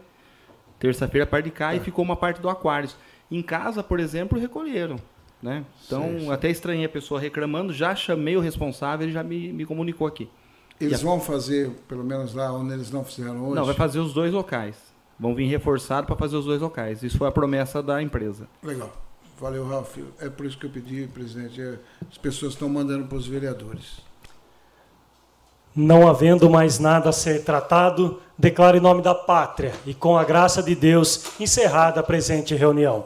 Terça-feira 0.77 1.23
é 1.23 1.27
a 1.27 1.29
parte 1.29 1.45
de 1.45 1.51
cá 1.51 1.67
tá. 1.67 1.75
e 1.75 1.79
ficou 1.79 2.03
uma 2.03 2.17
parte 2.17 2.41
do 2.41 2.49
Aquários. 2.49 2.97
Em 3.33 3.41
casa, 3.41 3.81
por 3.81 3.99
exemplo, 3.99 4.39
recolheram. 4.39 4.97
Né? 5.41 5.65
Então, 5.85 6.31
até 6.31 6.49
estranhei 6.49 6.85
a 6.85 6.89
pessoa 6.89 7.19
reclamando, 7.19 7.73
já 7.73 7.95
chamei 7.95 8.37
o 8.37 8.39
responsável, 8.39 9.05
ele 9.05 9.11
já 9.11 9.23
me, 9.23 9.51
me 9.51 9.65
comunicou 9.65 10.07
aqui. 10.07 10.29
Eles 10.79 11.01
vão 11.01 11.19
fazer, 11.19 11.69
pelo 11.87 12.03
menos 12.03 12.33
lá 12.33 12.51
onde 12.53 12.73
eles 12.73 12.91
não 12.91 13.03
fizeram 13.03 13.45
hoje? 13.45 13.55
Não, 13.55 13.65
vai 13.65 13.75
fazer 13.75 13.99
os 13.99 14.13
dois 14.13 14.33
locais. 14.33 14.75
Vão 15.19 15.33
vir 15.33 15.47
reforçado 15.47 16.07
para 16.07 16.15
fazer 16.15 16.35
os 16.35 16.45
dois 16.45 16.61
locais. 16.61 17.03
Isso 17.03 17.17
foi 17.17 17.27
a 17.27 17.31
promessa 17.31 17.81
da 17.81 18.01
empresa. 18.01 18.47
Legal. 18.61 18.91
Valeu, 19.39 19.67
Ralf. 19.67 19.97
É 20.19 20.29
por 20.29 20.45
isso 20.45 20.57
que 20.57 20.65
eu 20.65 20.69
pedi, 20.69 21.07
presidente. 21.07 21.61
É, 21.61 21.77
as 22.09 22.17
pessoas 22.17 22.53
estão 22.53 22.69
mandando 22.69 23.07
para 23.07 23.17
os 23.17 23.27
vereadores. 23.27 23.99
Não 25.75 26.07
havendo 26.07 26.49
mais 26.49 26.77
nada 26.79 27.09
a 27.09 27.13
ser 27.13 27.43
tratado, 27.43 28.21
declaro 28.37 28.77
em 28.77 28.81
nome 28.81 29.01
da 29.01 29.15
pátria 29.15 29.73
e 29.85 29.93
com 29.93 30.17
a 30.17 30.23
graça 30.23 30.61
de 30.61 30.75
Deus 30.75 31.39
encerrada 31.39 31.99
a 31.99 32.03
presente 32.03 32.53
reunião. 32.53 33.05